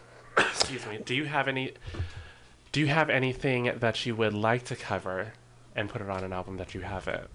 Excuse 0.39 0.87
me. 0.87 0.99
Do 1.05 1.15
you 1.15 1.25
have 1.25 1.49
any? 1.49 1.73
Do 2.73 2.81
you 2.81 2.87
have 2.87 3.11
anything 3.11 3.73
that 3.79 4.07
you 4.07 4.15
would 4.15 4.35
like 4.35 4.65
to 4.67 4.77
cover 4.77 5.33
and 5.75 5.89
put 5.89 6.01
it 6.01 6.09
on 6.09 6.23
an 6.25 6.33
album 6.33 6.57
that 6.59 6.75
you 6.75 6.83
haven't? 6.83 7.29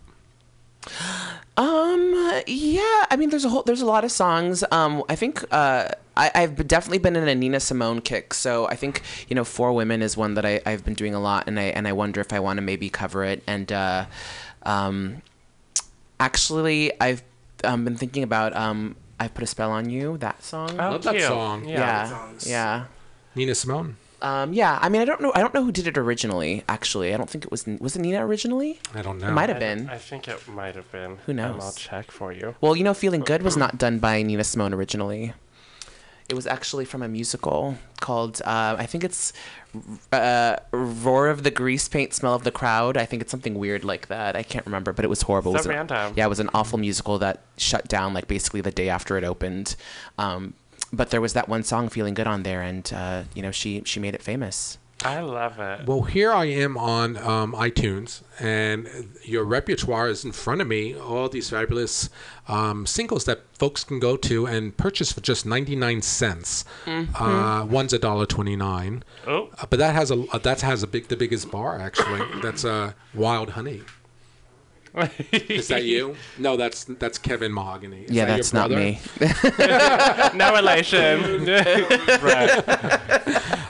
Um. 1.57 2.41
Yeah. 2.47 3.05
I 3.09 3.15
mean, 3.17 3.29
there's 3.29 3.45
a 3.45 3.49
whole. 3.49 3.63
There's 3.63 3.81
a 3.81 3.85
lot 3.85 4.03
of 4.03 4.11
songs. 4.11 4.63
Um. 4.71 5.03
I 5.09 5.15
think. 5.15 5.43
Uh. 5.51 5.89
I, 6.17 6.31
I've 6.33 6.65
definitely 6.67 6.99
been 6.99 7.17
in 7.17 7.27
a 7.27 7.35
Nina 7.35 7.59
Simone 7.59 7.99
kick. 7.99 8.33
So 8.33 8.67
I 8.67 8.75
think 8.75 9.01
you 9.27 9.35
know, 9.35 9.43
Four 9.43 9.73
Women 9.73 10.01
is 10.01 10.15
one 10.15 10.35
that 10.35 10.45
I, 10.45 10.61
I've 10.65 10.85
been 10.85 10.93
doing 10.93 11.13
a 11.13 11.19
lot, 11.19 11.45
and 11.47 11.59
I 11.59 11.63
and 11.63 11.87
I 11.87 11.91
wonder 11.91 12.21
if 12.21 12.31
I 12.31 12.39
want 12.39 12.57
to 12.57 12.61
maybe 12.61 12.89
cover 12.89 13.25
it. 13.25 13.43
And 13.47 13.71
uh, 13.71 14.05
um, 14.63 15.21
actually, 16.19 16.93
I've 17.01 17.23
um, 17.63 17.83
been 17.83 17.97
thinking 17.97 18.23
about 18.23 18.55
um, 18.55 18.95
I 19.19 19.27
put 19.27 19.43
a 19.43 19.47
spell 19.47 19.71
on 19.71 19.89
you. 19.89 20.17
That 20.17 20.43
song. 20.43 20.71
Oh, 20.79 20.91
Love 20.91 21.03
that 21.03 21.15
cute. 21.15 21.27
song. 21.27 21.67
Yeah. 21.67 21.79
yeah. 21.79 22.31
Yeah. 22.45 22.85
Nina 23.35 23.55
Simone. 23.55 23.97
Um, 24.21 24.53
yeah, 24.53 24.79
I 24.81 24.89
mean, 24.89 25.01
I 25.01 25.05
don't 25.05 25.21
know. 25.21 25.31
I 25.35 25.39
don't 25.41 25.53
know 25.53 25.63
who 25.63 25.71
did 25.71 25.87
it 25.87 25.97
originally. 25.97 26.63
Actually, 26.69 27.13
I 27.13 27.17
don't 27.17 27.29
think 27.29 27.43
it 27.45 27.51
was. 27.51 27.65
Was 27.79 27.95
it 27.95 27.99
Nina 27.99 28.25
originally? 28.25 28.79
I 28.93 29.01
don't 29.01 29.19
know. 29.19 29.27
It 29.27 29.31
might 29.31 29.49
have 29.49 29.59
been. 29.59 29.89
I 29.89 29.97
think 29.97 30.27
it 30.27 30.47
might 30.47 30.75
have 30.75 30.91
been. 30.91 31.17
Who 31.25 31.31
And 31.31 31.37
knows? 31.37 31.61
I'll 31.63 31.71
check 31.73 32.11
for 32.11 32.31
you. 32.31 32.55
Well, 32.61 32.75
you 32.75 32.83
know, 32.83 32.93
Feeling 32.93 33.21
Good 33.21 33.41
was 33.43 33.57
not 33.57 33.77
done 33.77 33.99
by 33.99 34.21
Nina 34.23 34.43
Simone 34.43 34.73
originally. 34.73 35.33
It 36.27 36.33
was 36.33 36.47
actually 36.47 36.85
from 36.85 37.03
a 37.03 37.07
musical 37.07 37.77
called, 38.01 38.41
uh, 38.45 38.75
I 38.79 38.87
think 38.87 39.03
it's 39.03 39.31
uh, 40.11 40.55
Roar 40.71 41.27
of 41.27 41.43
the 41.43 41.51
Grease 41.51 41.87
Paint, 41.87 42.15
Smell 42.15 42.33
of 42.33 42.43
the 42.43 42.49
Crowd. 42.49 42.97
I 42.97 43.05
think 43.05 43.21
it's 43.21 43.29
something 43.29 43.53
weird 43.59 43.83
like 43.83 44.07
that. 44.07 44.35
I 44.35 44.41
can't 44.41 44.65
remember, 44.65 44.91
but 44.91 45.05
it 45.05 45.07
was 45.07 45.21
horrible. 45.21 45.51
So 45.51 45.55
it 45.55 45.59
was 45.59 45.65
an- 45.67 45.71
random. 45.73 46.13
yeah, 46.15 46.25
it 46.25 46.29
was 46.29 46.39
an 46.39 46.49
awful 46.55 46.79
musical 46.79 47.19
that 47.19 47.43
shut 47.57 47.87
down 47.87 48.15
like 48.15 48.27
basically 48.27 48.61
the 48.61 48.71
day 48.71 48.89
after 48.89 49.17
it 49.19 49.23
opened. 49.23 49.75
Um, 50.17 50.55
but 50.95 51.09
there 51.09 51.21
was 51.21 51.33
that 51.33 51.47
one 51.47 51.63
song, 51.63 51.89
Feeling 51.89 52.13
Good, 52.13 52.27
on 52.27 52.43
there, 52.43 52.61
and 52.61 52.91
uh, 52.93 53.23
you 53.33 53.41
know, 53.41 53.51
she 53.51 53.81
she 53.85 53.99
made 53.99 54.15
it 54.15 54.21
famous. 54.21 54.77
I 55.03 55.19
love 55.19 55.59
it. 55.59 55.85
Well, 55.85 56.03
here 56.03 56.31
I 56.31 56.45
am 56.45 56.77
on 56.77 57.17
um, 57.17 57.53
iTunes, 57.53 58.21
and 58.39 58.87
your 59.23 59.43
repertoire 59.43 60.07
is 60.07 60.23
in 60.23 60.31
front 60.31 60.61
of 60.61 60.67
me. 60.67 60.97
All 60.97 61.27
these 61.29 61.49
fabulous 61.49 62.09
um, 62.47 62.85
singles 62.85 63.25
that 63.25 63.43
folks 63.53 63.83
can 63.83 63.99
go 63.99 64.15
to 64.17 64.47
and 64.47 64.75
purchase 64.75 65.11
for 65.11 65.21
just 65.21 65.45
ninety 65.45 65.75
nine 65.75 66.01
cents. 66.01 66.65
Uh, 66.87 67.67
one's 67.69 67.93
a 67.93 67.99
dollar 67.99 68.25
twenty 68.25 68.55
nine. 68.55 69.03
Oh. 69.27 69.49
Uh, 69.59 69.65
but 69.69 69.79
that 69.79 69.93
has 69.93 70.11
a 70.11 70.25
uh, 70.31 70.37
that 70.39 70.61
has 70.61 70.81
a 70.81 70.87
big 70.87 71.09
the 71.09 71.17
biggest 71.17 71.51
bar 71.51 71.77
actually. 71.79 72.21
That's 72.41 72.63
uh, 72.65 72.93
Wild 73.13 73.51
Honey. 73.51 73.81
Is 75.31 75.67
that 75.67 75.83
you? 75.83 76.15
No, 76.37 76.55
that's 76.57 76.85
that's 76.85 77.17
Kevin 77.17 77.51
Mahogany. 77.51 78.03
Is 78.03 78.11
yeah, 78.11 78.25
that 78.25 78.31
your 78.31 78.37
that's 78.37 78.53
not 78.53 78.71
me. 78.71 78.99
no 80.37 80.53
relation. 80.55 81.45
right. 82.23 82.63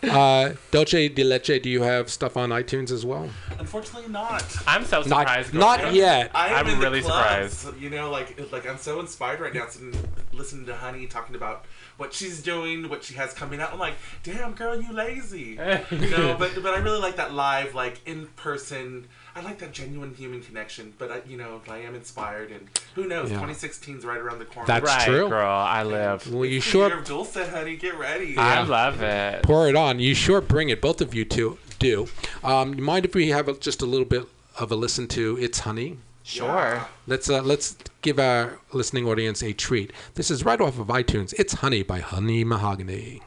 Uh, 0.04 0.54
Dulce 0.72 1.10
de 1.10 1.24
Leche, 1.24 1.62
do 1.62 1.70
you 1.70 1.82
have 1.82 2.10
stuff 2.10 2.38
on 2.38 2.50
iTunes 2.50 2.92
as 2.92 3.06
well? 3.06 3.30
Unfortunately, 3.60 4.10
not. 4.12 4.44
I'm 4.68 4.86
so 4.86 4.98
Not- 5.02 5.28
surprised. 5.28 5.54
not 5.54 5.82
girl. 5.82 5.94
yet. 5.94 6.32
I 6.36 6.50
am 6.50 6.56
I'm 6.58 6.68
in 6.68 6.80
the 6.80 6.86
really 6.86 7.02
clubs, 7.02 7.54
surprised. 7.54 7.82
You 7.82 7.90
know, 7.90 8.10
like 8.12 8.40
like 8.52 8.68
I'm 8.68 8.78
so 8.78 9.00
inspired 9.00 9.40
right 9.40 9.54
now, 9.54 9.68
sitting, 9.68 9.94
listening 10.32 10.66
to 10.68 10.76
Honey 10.76 11.08
talking 11.08 11.36
about 11.36 11.66
what 11.98 12.14
she's 12.14 12.42
doing, 12.44 12.88
what 12.90 13.04
she 13.04 13.16
has 13.16 13.34
coming 13.34 13.60
out. 13.60 13.74
I'm 13.74 13.80
like, 13.80 13.96
damn, 14.24 14.54
girl, 14.54 14.80
you 14.80 14.94
lazy. 14.94 15.58
you 15.92 16.10
know, 16.10 16.36
but 16.38 16.52
but 16.62 16.74
I 16.74 16.78
really 16.80 17.00
like 17.00 17.16
that 17.16 17.34
live, 17.34 17.74
like 17.74 18.00
in 18.06 18.28
person. 18.36 19.08
I 19.38 19.42
like 19.42 19.60
that 19.60 19.74
genuine 19.74 20.14
human 20.14 20.42
connection. 20.42 20.94
But 20.98 21.12
I, 21.12 21.22
you 21.28 21.36
know, 21.36 21.62
I 21.70 21.80
am 21.80 21.94
inspired, 21.94 22.52
and 22.52 22.70
who 22.96 23.06
knows? 23.06 23.30
Yeah. 23.30 23.36
2016 23.36 23.98
is 23.98 24.06
right 24.06 24.18
around 24.18 24.40
the 24.40 24.46
corner. 24.46 24.66
That's 24.66 24.86
right, 24.86 25.06
true. 25.06 25.28
girl. 25.28 25.52
I 25.52 25.84
live. 25.84 26.32
Well, 26.34 26.46
you 26.46 26.58
It's 26.58 26.66
sure 26.66 26.88
year 26.88 27.00
of 27.00 27.06
Dulce, 27.06 27.36
honey. 27.36 27.76
Get 27.76 27.98
ready. 27.98 28.38
I 28.38 28.64
love 28.64 29.02
it. 29.02 29.44
pour 29.44 29.68
it 29.68 29.76
on. 29.76 30.00
You 30.00 30.16
sure 30.16 30.40
bring 30.40 30.70
it. 30.70 30.82
Both 30.82 31.02
of 31.02 31.14
you 31.14 31.26
two 31.26 31.58
do. 31.80 32.08
Um, 32.44 32.76
you 32.76 32.82
mind 32.82 33.04
if 33.06 33.14
we 33.14 33.30
have 33.30 33.50
a, 33.50 33.54
just 33.56 33.82
a 33.82 33.86
little 33.86 34.06
bit 34.06 34.26
of 34.58 34.72
a 34.72 34.76
listen 34.76 35.08
to 35.10 35.38
"It's 35.42 35.60
Honey"? 35.60 35.98
Sure. 36.24 36.88
Let's 37.06 37.30
uh, 37.30 37.42
let's 37.42 37.76
give 38.02 38.18
our 38.20 38.60
listening 38.72 39.06
audience 39.06 39.44
a 39.44 39.52
treat. 39.52 39.92
This 40.14 40.32
is 40.32 40.46
right 40.46 40.62
off 40.62 40.80
of 40.80 40.88
iTunes. 40.88 41.34
"It's 41.38 41.56
Honey" 41.56 41.84
by 41.84 42.00
Honey 42.00 42.46
Mahogany. 42.46 43.22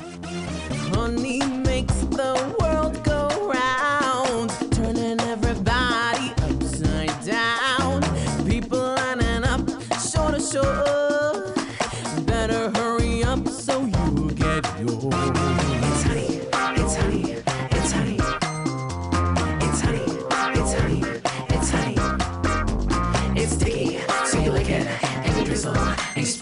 Honey 0.00 1.40
makes 1.40 1.94
the 2.00 2.56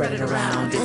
spread 0.00 0.14
it 0.14 0.22
around. 0.22 0.79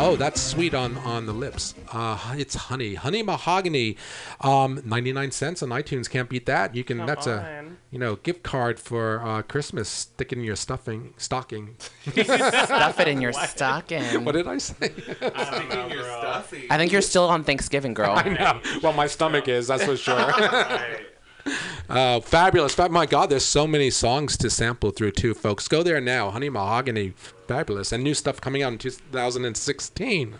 Oh, 0.00 0.16
that's 0.16 0.40
sweet 0.40 0.74
on 0.74 0.96
on 0.98 1.26
the 1.26 1.32
lips. 1.32 1.74
Uh, 1.92 2.34
it's 2.36 2.54
honey, 2.54 2.94
honey 2.94 3.22
mahogany, 3.22 3.96
um, 4.40 4.80
ninety 4.84 5.12
nine 5.12 5.30
cents 5.30 5.62
on 5.62 5.70
iTunes. 5.70 6.08
Can't 6.08 6.28
beat 6.28 6.46
that. 6.46 6.74
You 6.74 6.84
can. 6.84 6.98
Come 6.98 7.06
that's 7.06 7.26
a 7.26 7.64
you 7.90 7.98
know 7.98 8.16
gift 8.16 8.42
card 8.42 8.78
for 8.78 9.20
uh, 9.22 9.42
Christmas. 9.42 9.88
Stick 9.88 10.32
it 10.32 10.38
in 10.38 10.44
your 10.44 10.56
stuffing 10.56 11.14
stocking. 11.16 11.76
Stuff 12.12 13.00
it 13.00 13.08
in 13.08 13.20
your 13.20 13.32
stocking. 13.32 14.24
What 14.24 14.32
did 14.32 14.46
I 14.46 14.58
say? 14.58 14.88
Sticking 14.92 15.90
your 15.90 16.04
stuffy. 16.04 16.66
I 16.70 16.76
think 16.76 16.92
you're 16.92 17.02
still 17.02 17.24
on 17.28 17.44
Thanksgiving, 17.44 17.94
girl. 17.94 18.12
I 18.16 18.28
know. 18.28 18.60
Well, 18.82 18.92
my 18.92 19.06
stomach 19.06 19.48
is. 19.48 19.66
That's 19.68 19.84
for 19.84 19.96
sure. 19.96 20.32
Right. 21.48 21.56
Uh, 21.88 22.20
fabulous. 22.20 22.74
Fa- 22.74 22.90
My 22.90 23.06
God, 23.06 23.30
there's 23.30 23.44
so 23.44 23.66
many 23.66 23.88
songs 23.88 24.36
to 24.36 24.50
sample 24.50 24.90
through 24.90 25.12
too, 25.12 25.32
folks. 25.32 25.66
Go 25.66 25.82
there 25.82 25.98
now. 25.98 26.30
Honey 26.30 26.50
Mahogany, 26.50 27.14
fabulous, 27.48 27.90
and 27.90 28.04
new 28.04 28.14
stuff 28.14 28.40
coming 28.40 28.62
out 28.62 28.72
in 28.72 28.78
2016. 28.78 30.34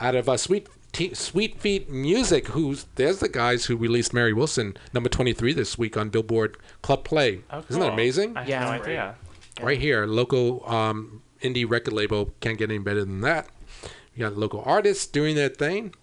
Out 0.00 0.14
of 0.14 0.28
uh, 0.28 0.36
Sweet 0.38 0.68
T- 0.92 1.14
Sweet 1.14 1.60
Feet 1.60 1.90
Music, 1.90 2.48
who's 2.48 2.86
there's 2.94 3.18
the 3.18 3.28
guys 3.28 3.66
who 3.66 3.76
released 3.76 4.14
Mary 4.14 4.32
Wilson, 4.32 4.76
number 4.94 5.08
23 5.08 5.52
this 5.52 5.76
week 5.76 5.96
on 5.96 6.08
Billboard 6.08 6.56
Club 6.80 7.04
Play. 7.04 7.40
Oh, 7.50 7.62
Isn't 7.68 7.80
that 7.80 7.92
amazing? 7.92 8.36
I 8.36 8.40
had 8.40 8.48
Yeah. 8.48 8.64
no 8.64 8.70
idea. 8.70 9.14
Right 9.60 9.78
here, 9.78 10.06
local 10.06 10.66
um, 10.66 11.22
indie 11.42 11.68
record 11.68 11.92
label 11.92 12.32
can't 12.40 12.56
get 12.58 12.70
any 12.70 12.78
better 12.78 13.04
than 13.04 13.20
that. 13.20 13.48
You 14.14 14.24
got 14.24 14.36
local 14.36 14.62
artists 14.64 15.06
doing 15.06 15.36
their 15.36 15.48
thing. 15.50 15.94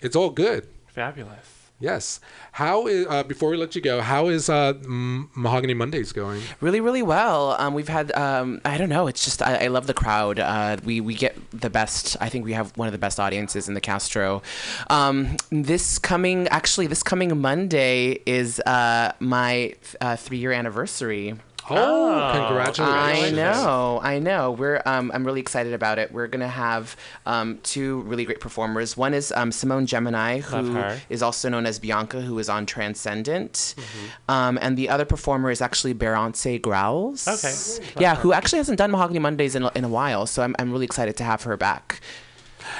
It's 0.00 0.14
all 0.16 0.30
good. 0.30 0.68
Fabulous. 0.86 1.55
Yes. 1.78 2.20
How 2.52 2.86
is 2.86 3.06
uh, 3.06 3.22
before 3.22 3.50
we 3.50 3.58
let 3.58 3.74
you 3.74 3.82
go? 3.82 4.00
How 4.00 4.28
is 4.28 4.48
uh, 4.48 4.72
Mahogany 4.86 5.74
Mondays 5.74 6.10
going? 6.10 6.40
Really, 6.62 6.80
really 6.80 7.02
well. 7.02 7.54
Um, 7.58 7.74
we've 7.74 7.88
had, 7.88 8.12
um, 8.12 8.62
I 8.64 8.78
don't 8.78 8.88
know, 8.88 9.08
it's 9.08 9.22
just, 9.24 9.42
I, 9.42 9.64
I 9.64 9.66
love 9.66 9.86
the 9.86 9.92
crowd. 9.92 10.40
Uh, 10.40 10.78
we, 10.84 11.02
we 11.02 11.14
get 11.14 11.36
the 11.50 11.68
best, 11.68 12.16
I 12.18 12.30
think 12.30 12.46
we 12.46 12.54
have 12.54 12.74
one 12.78 12.88
of 12.88 12.92
the 12.92 12.98
best 12.98 13.20
audiences 13.20 13.68
in 13.68 13.74
the 13.74 13.82
Castro. 13.82 14.42
Um, 14.88 15.36
this 15.50 15.98
coming, 15.98 16.48
actually, 16.48 16.86
this 16.86 17.02
coming 17.02 17.38
Monday 17.38 18.20
is 18.24 18.58
uh, 18.60 19.12
my 19.20 19.74
uh, 20.00 20.16
three 20.16 20.38
year 20.38 20.52
anniversary. 20.52 21.34
Oh, 21.70 22.32
congratulations! 22.34 23.32
I 23.32 23.34
know, 23.34 24.00
I 24.02 24.18
know. 24.18 24.52
We're 24.52 24.82
um, 24.86 25.10
I'm 25.14 25.24
really 25.24 25.40
excited 25.40 25.72
about 25.72 25.98
it. 25.98 26.12
We're 26.12 26.26
gonna 26.28 26.48
have 26.48 26.96
um, 27.26 27.58
two 27.62 28.02
really 28.02 28.24
great 28.24 28.40
performers. 28.40 28.96
One 28.96 29.14
is 29.14 29.32
um, 29.32 29.50
Simone 29.52 29.86
Gemini, 29.86 30.40
Love 30.52 30.66
who 30.66 30.72
her. 30.74 31.00
is 31.08 31.22
also 31.22 31.48
known 31.48 31.66
as 31.66 31.78
Bianca, 31.78 32.20
who 32.20 32.38
is 32.38 32.48
on 32.48 32.66
Transcendent, 32.66 33.52
Mm-hmm. 33.76 34.30
um, 34.30 34.58
and 34.62 34.76
the 34.78 34.88
other 34.88 35.04
performer 35.04 35.50
is 35.50 35.60
actually 35.60 35.94
Berance 35.94 36.60
Growls. 36.62 37.26
Okay. 37.26 37.54
Yeah, 38.00 38.14
who 38.16 38.32
actually 38.32 38.58
hasn't 38.58 38.78
done 38.78 38.90
Mahogany 38.90 39.18
Mondays 39.18 39.54
in, 39.54 39.62
a- 39.64 39.72
in 39.74 39.84
a 39.84 39.88
while, 39.88 40.26
so 40.26 40.42
I'm 40.42 40.54
I'm 40.58 40.70
really 40.72 40.84
excited 40.86 41.16
to 41.18 41.24
have 41.24 41.42
her 41.42 41.56
back. 41.56 42.00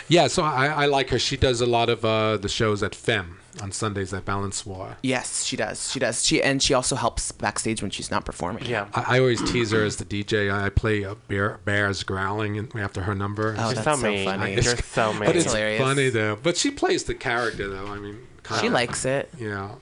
Yeah, 0.08 0.26
so 0.28 0.42
I, 0.42 0.66
I 0.66 0.86
like 0.86 1.10
her. 1.10 1.18
She 1.18 1.36
does 1.36 1.60
a 1.60 1.66
lot 1.66 1.88
of 1.88 2.04
uh, 2.04 2.36
the 2.38 2.48
shows 2.48 2.82
at 2.82 2.94
Femme 2.94 3.38
on 3.62 3.72
Sundays 3.72 4.12
at 4.14 4.24
Balançoire. 4.24 4.96
Yes, 5.02 5.44
she 5.44 5.56
does. 5.56 5.90
She 5.92 5.98
does. 5.98 6.24
She 6.24 6.42
and 6.42 6.62
she 6.62 6.74
also 6.74 6.96
helps 6.96 7.32
backstage 7.32 7.82
when 7.82 7.90
she's 7.90 8.10
not 8.10 8.24
performing. 8.24 8.64
Yeah. 8.66 8.88
I, 8.94 9.16
I 9.16 9.20
always 9.20 9.42
tease 9.50 9.70
her 9.72 9.84
as 9.84 9.96
the 9.96 10.04
DJ. 10.04 10.52
I 10.52 10.68
play 10.68 11.04
uh, 11.04 11.14
bear, 11.28 11.60
bears 11.64 12.02
growling 12.02 12.70
after 12.74 13.02
her 13.02 13.14
number. 13.14 13.54
Oh, 13.58 13.66
You're 13.66 13.74
that's 13.74 13.84
so 13.84 13.96
so 13.96 14.10
mean. 14.10 14.24
funny. 14.24 14.54
You're 14.54 14.62
so 14.76 15.12
mean. 15.12 15.24
but 15.24 15.36
it's 15.36 15.46
hilarious. 15.46 15.80
funny 15.80 16.08
though. 16.10 16.36
But 16.42 16.56
she 16.56 16.70
plays 16.70 17.04
the 17.04 17.14
character 17.14 17.68
though. 17.68 17.86
I 17.86 17.98
mean, 17.98 18.18
kind 18.42 18.60
She 18.60 18.66
of, 18.68 18.72
likes 18.72 19.04
it. 19.04 19.30
Yeah, 19.38 19.72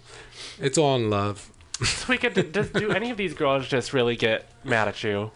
it's 0.59 0.79
all 0.79 0.97
in 0.97 1.11
love. 1.11 1.51
We 2.09 2.19
could 2.19 2.53
does, 2.53 2.71
do 2.71 2.93
any 2.93 3.11
of 3.11 3.17
these 3.17 3.35
girls 3.35 3.67
just 3.67 3.93
really 3.93 4.15
get 4.17 4.49
mad 4.63 4.89
at 4.89 5.03
you? 5.03 5.33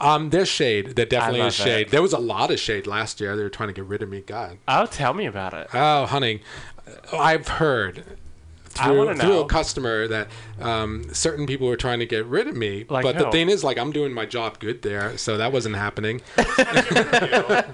Um, 0.00 0.30
there's 0.30 0.48
shade. 0.48 0.94
There 0.96 1.06
definitely 1.06 1.40
is 1.46 1.54
shade. 1.54 1.86
it. 1.88 1.90
There 1.90 2.02
was 2.02 2.12
a 2.12 2.18
lot 2.18 2.50
of 2.50 2.60
shade 2.60 2.86
last 2.86 3.20
year. 3.20 3.36
They 3.36 3.42
were 3.42 3.48
trying 3.48 3.68
to 3.68 3.72
get 3.72 3.84
rid 3.84 4.02
of 4.02 4.08
me. 4.08 4.20
God. 4.20 4.58
Oh, 4.68 4.86
tell 4.86 5.12
me 5.12 5.26
about 5.26 5.54
it. 5.54 5.68
Oh, 5.74 6.06
honey, 6.06 6.42
I've 7.12 7.48
heard 7.48 8.04
through, 8.70 9.14
through 9.16 9.40
a 9.40 9.46
customer 9.46 10.06
that 10.08 10.28
um, 10.60 11.12
certain 11.12 11.46
people 11.46 11.66
were 11.66 11.76
trying 11.76 11.98
to 11.98 12.06
get 12.06 12.24
rid 12.26 12.46
of 12.46 12.56
me. 12.56 12.84
Like 12.88 13.02
but 13.02 13.18
the 13.18 13.30
thing 13.30 13.48
is, 13.48 13.64
like, 13.64 13.78
I'm 13.78 13.92
doing 13.92 14.12
my 14.12 14.26
job 14.26 14.58
good 14.58 14.82
there, 14.82 15.16
so 15.18 15.36
that 15.36 15.52
wasn't 15.52 15.76
happening. 15.76 16.20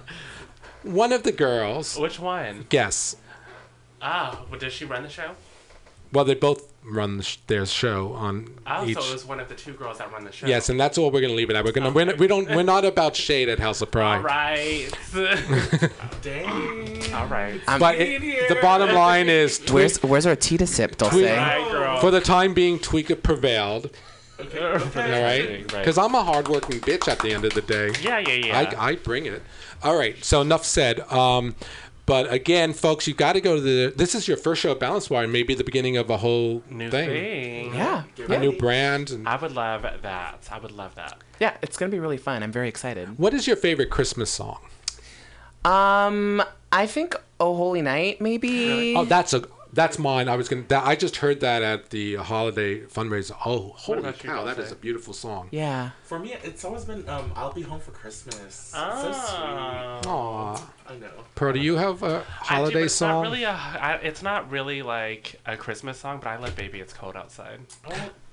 One 0.83 1.13
of 1.13 1.23
the 1.23 1.33
girls, 1.33 1.97
Which 1.99 2.19
one? 2.19 2.67
guess. 2.69 3.17
Ah, 4.03 4.43
well, 4.51 4.61
does 4.61 4.73
she 4.73 4.85
run 4.85 5.03
the 5.03 5.09
show? 5.09 5.31
Well, 6.13 6.27
they 6.27 6.35
both 6.35 6.74
run 6.87 7.17
the 7.17 7.23
sh- 7.23 7.39
their 7.47 7.65
show 7.67 8.13
on 8.13 8.49
Oh, 8.67 8.85
each. 8.87 8.99
so 8.99 9.05
it 9.09 9.13
was 9.13 9.25
one 9.25 9.41
of 9.41 9.49
the 9.49 9.55
two 9.55 9.73
girls 9.73 9.99
that 9.99 10.13
run 10.13 10.25
the 10.25 10.33
show. 10.33 10.47
Yes, 10.47 10.69
and 10.69 10.79
that's 10.79 10.99
all 10.99 11.11
we're 11.11 11.21
gonna 11.23 11.33
leave 11.35 11.51
it 11.51 11.57
at. 11.57 11.65
We're 11.65 11.73
gonna 11.73 11.91
we're, 11.91 12.15
we 12.17 12.27
don't 12.27 12.49
we're 12.51 12.63
not 12.63 12.85
about 12.85 13.17
shade 13.17 13.49
at 13.49 13.59
House 13.59 13.81
of 13.83 13.91
Pride. 13.91 14.17
All 14.19 14.23
right. 14.23 14.91
Dang. 16.23 17.15
All 17.15 17.27
right. 17.27 17.61
But 17.79 17.97
it, 17.97 18.49
the 18.49 18.57
bottom 18.61 18.95
line 18.95 19.29
is, 19.29 19.59
Tweak- 19.59 19.71
Where's 19.75 20.03
where's 20.03 20.27
our 20.27 20.37
tea 20.37 20.57
to 20.59 20.67
sip, 20.67 20.97
Dulce? 20.97 21.13
Tweak- 21.13 21.25
Right, 21.27 21.99
for 22.01 22.11
the 22.11 22.21
time 22.21 22.55
being, 22.55 22.79
Tweeka 22.79 23.23
prevailed. 23.23 23.91
Okay. 24.41 24.59
All 24.59 24.73
right, 24.75 25.49
Right. 25.51 25.67
because 25.69 25.97
I'm 25.97 26.15
a 26.15 26.23
hardworking 26.25 26.81
bitch 26.81 27.07
at 27.09 27.21
the 27.21 27.33
end 27.33 27.45
of 27.45 27.55
the 27.55 27.63
day. 27.63 27.93
Yeah, 28.03 28.19
yeah, 28.19 28.33
yeah. 28.33 28.75
I, 28.79 28.91
I 28.91 28.95
bring 28.97 29.27
it. 29.27 29.43
All 29.83 29.97
right, 29.97 30.23
so 30.25 30.41
enough 30.41 30.65
said. 30.65 31.01
Um, 31.13 31.55
but 32.07 32.33
again, 32.33 32.73
folks, 32.73 33.07
you've 33.07 33.17
got 33.17 33.33
to 33.35 33.41
go 33.41 33.57
to 33.57 33.61
the. 33.61 33.93
This 33.97 34.15
is 34.15 34.29
your 34.29 34.37
first 34.37 34.61
show 34.63 34.73
at 34.73 34.79
Balançoire, 34.81 35.31
maybe 35.31 35.55
the 35.55 35.65
beginning 35.65 35.97
of 35.97 36.11
a 36.11 36.19
whole 36.19 36.63
New 36.71 36.91
thing, 36.91 37.09
thing. 37.09 37.75
Yeah, 37.75 38.05
a 38.29 38.39
new 38.39 38.57
brand. 38.57 39.11
And 39.11 39.29
I 39.29 39.37
would 39.37 39.53
love 39.53 39.83
that. 40.03 40.49
I 40.51 40.59
would 40.59 40.73
love 40.73 40.95
that. 40.97 41.19
Yeah, 41.41 41.57
it's 41.63 41.77
gonna 41.77 41.91
be 41.91 41.99
really 42.01 42.19
fun. 42.19 42.43
I'm 42.43 42.53
very 42.53 42.69
excited. 42.69 43.19
what 43.19 43.33
is 43.35 43.47
your 43.47 43.57
favorite 43.57 43.91
Christmas 43.91 44.31
song? 44.31 44.59
Um, 45.65 46.43
I 46.71 46.87
think 46.87 47.17
"Oh 47.41 47.57
Holy 47.57 47.81
Night" 47.83 48.21
maybe. 48.21 48.95
Oh, 48.97 49.05
that's 49.05 49.33
a 49.33 49.45
that's 49.75 49.99
mine. 49.99 50.29
I 50.29 50.37
was 50.37 50.49
gonna. 50.49 50.63
That, 50.69 50.87
I 50.87 50.97
just 50.97 51.17
heard 51.17 51.41
that 51.41 51.63
at 51.63 51.91
the 51.91 52.15
holiday 52.17 52.81
fundraiser. 52.83 53.37
Oh, 53.45 53.73
holy 53.77 54.13
cow! 54.13 54.45
That 54.45 54.57
Dulce? 54.57 54.67
is 54.69 54.73
a 54.73 54.77
beautiful 54.77 55.13
song. 55.13 55.49
yeah. 55.51 55.91
For 56.05 56.19
me, 56.19 56.35
it's 56.43 56.65
always 56.65 56.85
been 56.85 57.09
um, 57.09 57.33
"I'll 57.35 57.53
Be 57.53 57.63
Home 57.63 57.81
for 57.81 57.91
Christmas." 57.91 58.73
Oh. 58.75 59.03
So 59.03 59.13
sweet. 59.13 60.07
Aw, 60.11 60.71
I 60.89 60.95
know. 60.97 61.11
Pro, 61.35 61.53
do 61.53 61.61
you 61.61 61.77
have 61.77 62.03
a 62.03 62.19
do, 62.21 62.25
holiday 62.29 62.75
but 62.75 62.83
it's 62.85 62.95
song? 62.95 63.23
Not 63.25 63.31
really 63.31 63.45
a, 63.45 63.51
I, 63.51 63.93
it's 64.03 64.23
not 64.23 64.51
really 64.51 64.83
like 64.83 65.41
a 65.47 65.57
Christmas 65.57 65.99
song, 65.99 66.21
but 66.23 66.29
I 66.31 66.37
love 66.37 66.55
"Baby 66.57 66.81
It's 66.81 66.93
Cold 66.93 67.17
Outside." 67.17 67.61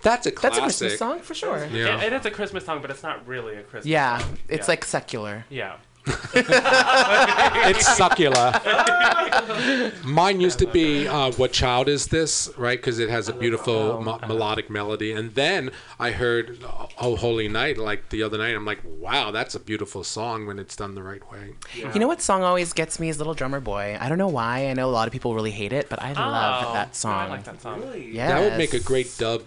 That's 0.02 0.26
a 0.26 0.32
classic. 0.32 0.42
That's 0.42 0.58
a 0.58 0.62
Christmas 0.62 0.98
song 0.98 1.20
for 1.20 1.34
sure. 1.34 1.66
Yeah. 1.72 2.02
It, 2.02 2.12
it 2.12 2.14
is 2.20 2.26
a 2.26 2.32
Christmas 2.32 2.66
song, 2.66 2.82
but 2.82 2.89
it's 2.92 3.04
not 3.04 3.28
really 3.28 3.56
a 3.56 3.62
Christmas. 3.64 3.86
Yeah, 3.86 4.18
song. 4.18 4.38
it's 4.48 4.68
Yeah. 4.68 4.72
like 4.72 4.86
secular. 4.86 5.46
yeah. 5.50 5.76
it's 6.34 7.95
succulent. 7.97 8.56
Mine 10.04 10.41
used 10.41 10.60
to 10.60 10.68
be 10.68 11.08
uh, 11.08 11.32
"What 11.34 11.52
Child 11.54 11.89
Is 11.89 12.08
This?" 12.08 12.49
Right, 12.58 12.78
because 12.78 12.99
it 12.99 13.10
has 13.10 13.30
a 13.30 13.34
beautiful 13.34 14.02
mo- 14.02 14.20
melodic 14.28 14.70
melody. 14.70 15.12
And 15.12 15.34
then 15.36 15.72
I 15.99 16.12
heard 16.12 16.60
"Oh 16.99 17.16
Holy 17.16 17.47
Night" 17.47 17.78
like 17.78 18.10
the 18.10 18.24
other 18.24 18.38
night. 18.38 18.56
I'm 18.56 18.66
like, 18.66 18.82
wow, 18.84 19.32
that's 19.32 19.56
a 19.56 19.60
beautiful 19.60 20.04
song 20.04 20.45
when 20.47 20.60
it's 20.60 20.76
done 20.76 20.95
the 20.95 21.04
right 21.04 21.22
way. 21.32 21.54
You 21.76 21.99
know 21.99 22.08
what 22.08 22.22
song 22.22 22.43
always 22.43 22.74
gets 22.74 22.99
me 22.99 23.10
is 23.10 23.18
"Little 23.18 23.34
Drummer 23.34 23.60
Boy." 23.60 23.97
I 23.99 24.10
don't 24.10 24.18
know 24.18 24.28
why. 24.28 24.68
I 24.68 24.74
know 24.74 24.89
a 24.89 24.91
lot 24.91 25.08
of 25.08 25.12
people 25.14 25.36
really 25.36 25.52
hate 25.52 25.74
it, 25.74 25.89
but 25.89 26.02
I 26.02 26.14
love 26.14 26.66
Oh, 26.68 26.74
that 26.74 26.95
song. 26.95 27.14
I 27.14 27.30
like 27.30 27.43
that 27.45 27.62
song. 27.62 27.84
Yes. 27.95 28.32
That 28.32 28.41
would 28.41 28.58
make 28.58 28.74
a 28.74 28.80
great 28.80 29.16
dub 29.18 29.43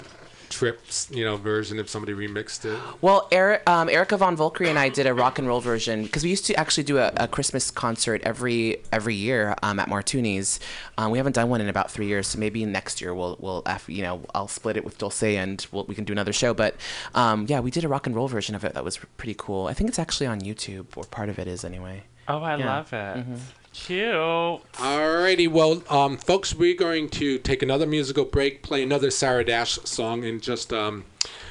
trips, 0.54 1.08
you 1.10 1.24
know, 1.24 1.36
version 1.36 1.78
if 1.78 1.88
somebody 1.88 2.12
remixed 2.14 2.64
it. 2.64 2.78
Well, 3.02 3.28
Eric, 3.32 3.68
um, 3.68 3.88
Erica 3.88 4.16
Von 4.16 4.36
Volkry 4.36 4.68
and 4.68 4.78
I 4.78 4.88
did 4.88 5.06
a 5.06 5.12
rock 5.12 5.38
and 5.38 5.48
roll 5.48 5.60
version 5.60 6.04
because 6.04 6.22
we 6.22 6.30
used 6.30 6.46
to 6.46 6.54
actually 6.54 6.84
do 6.84 6.98
a, 6.98 7.12
a 7.16 7.28
Christmas 7.28 7.70
concert 7.70 8.22
every 8.22 8.78
every 8.92 9.14
year 9.14 9.54
um, 9.62 9.78
at 9.80 9.88
Martuni's. 9.88 10.60
Um, 10.96 11.10
we 11.10 11.18
haven't 11.18 11.34
done 11.34 11.48
one 11.48 11.60
in 11.60 11.68
about 11.68 11.90
three 11.90 12.06
years, 12.06 12.28
so 12.28 12.38
maybe 12.38 12.64
next 12.64 13.00
year 13.00 13.12
we'll 13.14 13.36
we'll 13.40 13.62
af- 13.66 13.88
you 13.88 14.02
know 14.02 14.22
I'll 14.34 14.48
split 14.48 14.76
it 14.76 14.84
with 14.84 14.96
Dulce 14.98 15.22
and 15.24 15.66
we'll, 15.72 15.84
we 15.84 15.94
can 15.94 16.04
do 16.04 16.12
another 16.12 16.32
show. 16.32 16.54
But 16.54 16.76
um, 17.14 17.46
yeah, 17.48 17.60
we 17.60 17.70
did 17.70 17.84
a 17.84 17.88
rock 17.88 18.06
and 18.06 18.14
roll 18.14 18.28
version 18.28 18.54
of 18.54 18.64
it 18.64 18.74
that 18.74 18.84
was 18.84 18.98
pretty 19.16 19.34
cool. 19.36 19.66
I 19.66 19.74
think 19.74 19.88
it's 19.90 19.98
actually 19.98 20.26
on 20.28 20.40
YouTube, 20.40 20.86
or 20.96 21.04
part 21.04 21.28
of 21.28 21.38
it 21.38 21.48
is 21.48 21.64
anyway. 21.64 22.04
Oh, 22.28 22.38
I 22.38 22.56
Yeah. 22.56 22.66
love 22.76 22.92
it. 22.92 22.96
Mm-hmm. 22.96 23.34
Cute. 23.74 24.14
Alrighty, 24.14 25.48
well, 25.48 25.82
um, 25.90 26.16
folks, 26.16 26.54
we're 26.54 26.76
going 26.76 27.08
to 27.10 27.38
take 27.38 27.62
another 27.62 27.86
musical 27.86 28.24
break, 28.24 28.62
play 28.62 28.82
another 28.82 29.10
Sarah 29.10 29.44
Dash 29.44 29.72
song 29.84 30.22
in 30.22 30.40
just 30.40 30.72
um, 30.72 31.04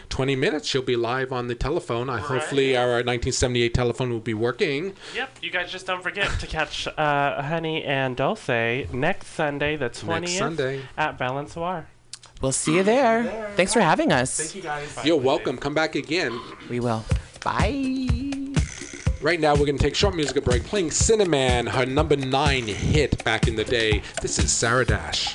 20 0.09 0.35
minutes. 0.37 0.67
She'll 0.67 0.81
be 0.81 0.95
live 0.95 1.33
on 1.33 1.47
the 1.47 1.53
telephone. 1.55 2.09
I, 2.09 2.19
hopefully, 2.19 2.77
our 2.77 3.03
1978 3.03 3.73
telephone 3.73 4.09
will 4.09 4.19
be 4.21 4.33
working. 4.33 4.93
Yep, 5.13 5.37
you 5.41 5.51
guys 5.51 5.69
just 5.69 5.85
don't 5.85 6.01
forget 6.01 6.29
to 6.39 6.47
catch 6.47 6.87
uh, 6.87 7.41
Honey 7.41 7.83
and 7.83 8.15
Dulce 8.15 8.47
next 8.93 9.27
Sunday, 9.27 9.75
the 9.75 9.89
20th, 9.89 10.21
next 10.21 10.37
Sunday. 10.37 10.81
at 10.97 11.19
Balancoire. 11.19 11.85
We'll 12.41 12.51
see 12.53 12.75
you 12.75 12.83
there. 12.83 13.51
Thanks 13.55 13.73
for 13.73 13.81
having 13.81 14.11
us. 14.11 14.37
Thank 14.39 14.55
you 14.55 14.61
guys. 14.61 14.97
You're 15.03 15.17
welcome. 15.17 15.57
Come 15.57 15.73
back 15.73 15.95
again. 15.95 16.39
We 16.69 16.79
will. 16.79 17.03
Bye. 17.43 18.31
Right 19.23 19.39
now, 19.39 19.53
we're 19.53 19.65
going 19.65 19.77
to 19.77 19.83
take 19.83 19.95
short 19.95 20.17
musical 20.17 20.41
break, 20.41 20.65
playing 20.65 20.91
Sinner 20.91 21.23
Man, 21.23 21.65
her 21.65 21.85
number 21.85 22.17
nine 22.17 22.67
hit 22.67 23.23
back 23.23 23.47
in 23.47 23.55
the 23.55 23.63
day. 23.63 24.01
This 24.21 24.37
is 24.37 24.51
Sarah 24.51 24.85
Dash. 24.85 25.33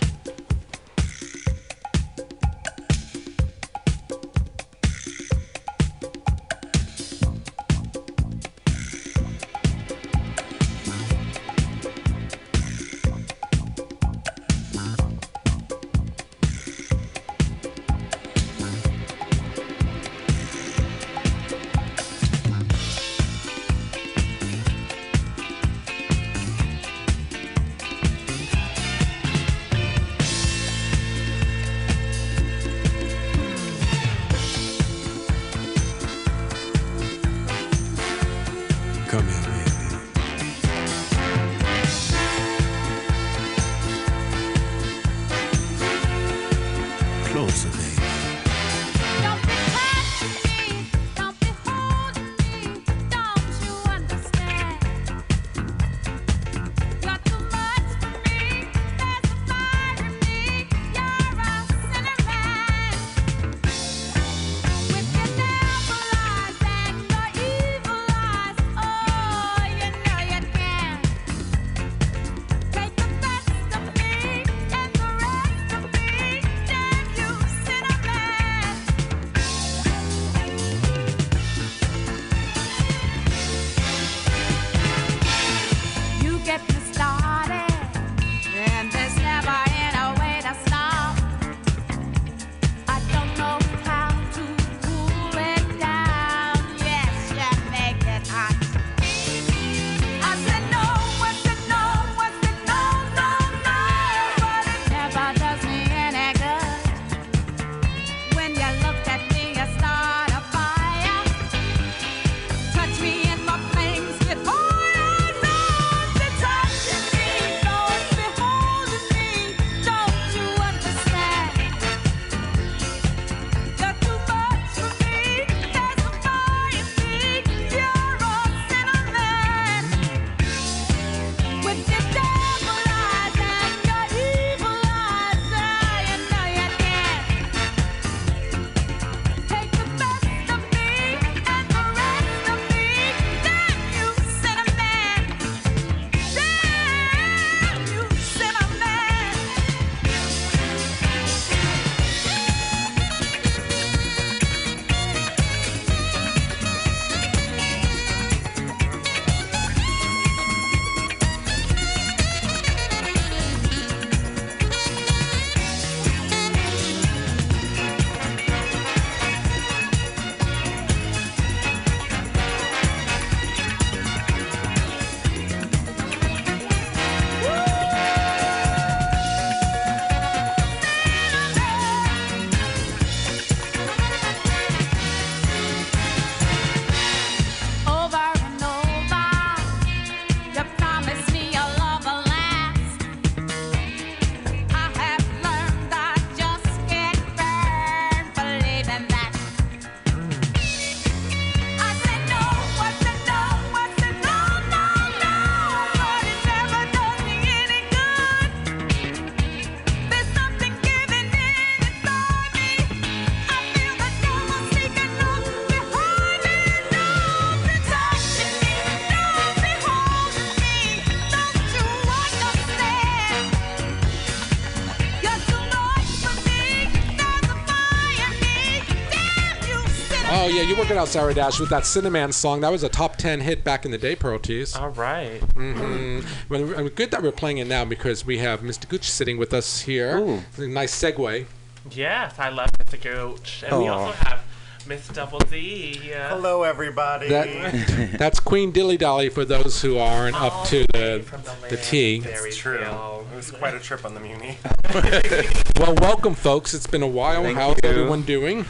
Oh 230.88 230.94
yeah, 230.94 231.02
out 231.02 231.08
Sarah 231.08 231.34
Dash 231.34 231.60
with 231.60 231.68
that 231.68 231.84
Sinner 231.84 232.08
Man 232.08 232.32
song. 232.32 232.62
That 232.62 232.72
was 232.72 232.82
a 232.82 232.88
top 232.88 233.16
ten 233.16 233.40
hit 233.40 233.62
back 233.62 233.84
in 233.84 233.90
the 233.90 233.98
day, 233.98 234.16
Pearl 234.16 234.38
Tees. 234.38 234.74
All 234.74 234.88
right. 234.88 235.38
Mm-hmm. 235.54 236.20
Well, 236.48 236.78
I 236.78 236.82
mean, 236.82 236.88
good 236.88 237.10
that 237.10 237.22
we're 237.22 237.30
playing 237.30 237.58
it 237.58 237.66
now 237.66 237.84
because 237.84 238.24
we 238.24 238.38
have 238.38 238.60
Mr. 238.60 238.88
Gooch 238.88 239.10
sitting 239.10 239.36
with 239.36 239.52
us 239.52 239.82
here. 239.82 240.16
Ooh. 240.16 240.40
Nice 240.56 240.98
segue. 240.98 241.44
Yes, 241.90 242.38
I 242.38 242.48
love 242.48 242.70
Mr. 242.78 243.02
Gooch. 243.02 243.64
And 243.68 243.78
we 243.78 243.88
also 243.88 244.12
have 244.12 244.40
Miss 244.86 245.06
Double 245.08 245.40
D 245.40 245.94
here. 245.94 246.26
Hello, 246.30 246.62
everybody. 246.62 247.28
That, 247.28 248.14
that's 248.18 248.40
Queen 248.40 248.72
Dilly 248.72 248.96
Dally 248.96 249.28
for 249.28 249.44
those 249.44 249.82
who 249.82 249.98
aren't 249.98 250.40
up 250.40 250.66
to 250.68 250.86
the 250.94 251.22
the 251.68 251.76
T. 251.76 252.22
It's 252.24 252.56
true. 252.56 252.78
It 252.78 253.36
was 253.36 253.50
quite 253.50 253.74
a 253.74 253.78
trip 253.78 254.06
on 254.06 254.14
the 254.14 254.20
Muni. 254.20 254.56
Well, 255.78 255.94
welcome, 255.96 256.34
folks. 256.34 256.74
It's 256.74 256.88
been 256.88 257.02
a 257.02 257.06
while. 257.06 257.44
Thank 257.44 257.58
How's 257.58 257.76
you. 257.84 257.88
everyone 257.88 258.22
doing? 258.22 258.64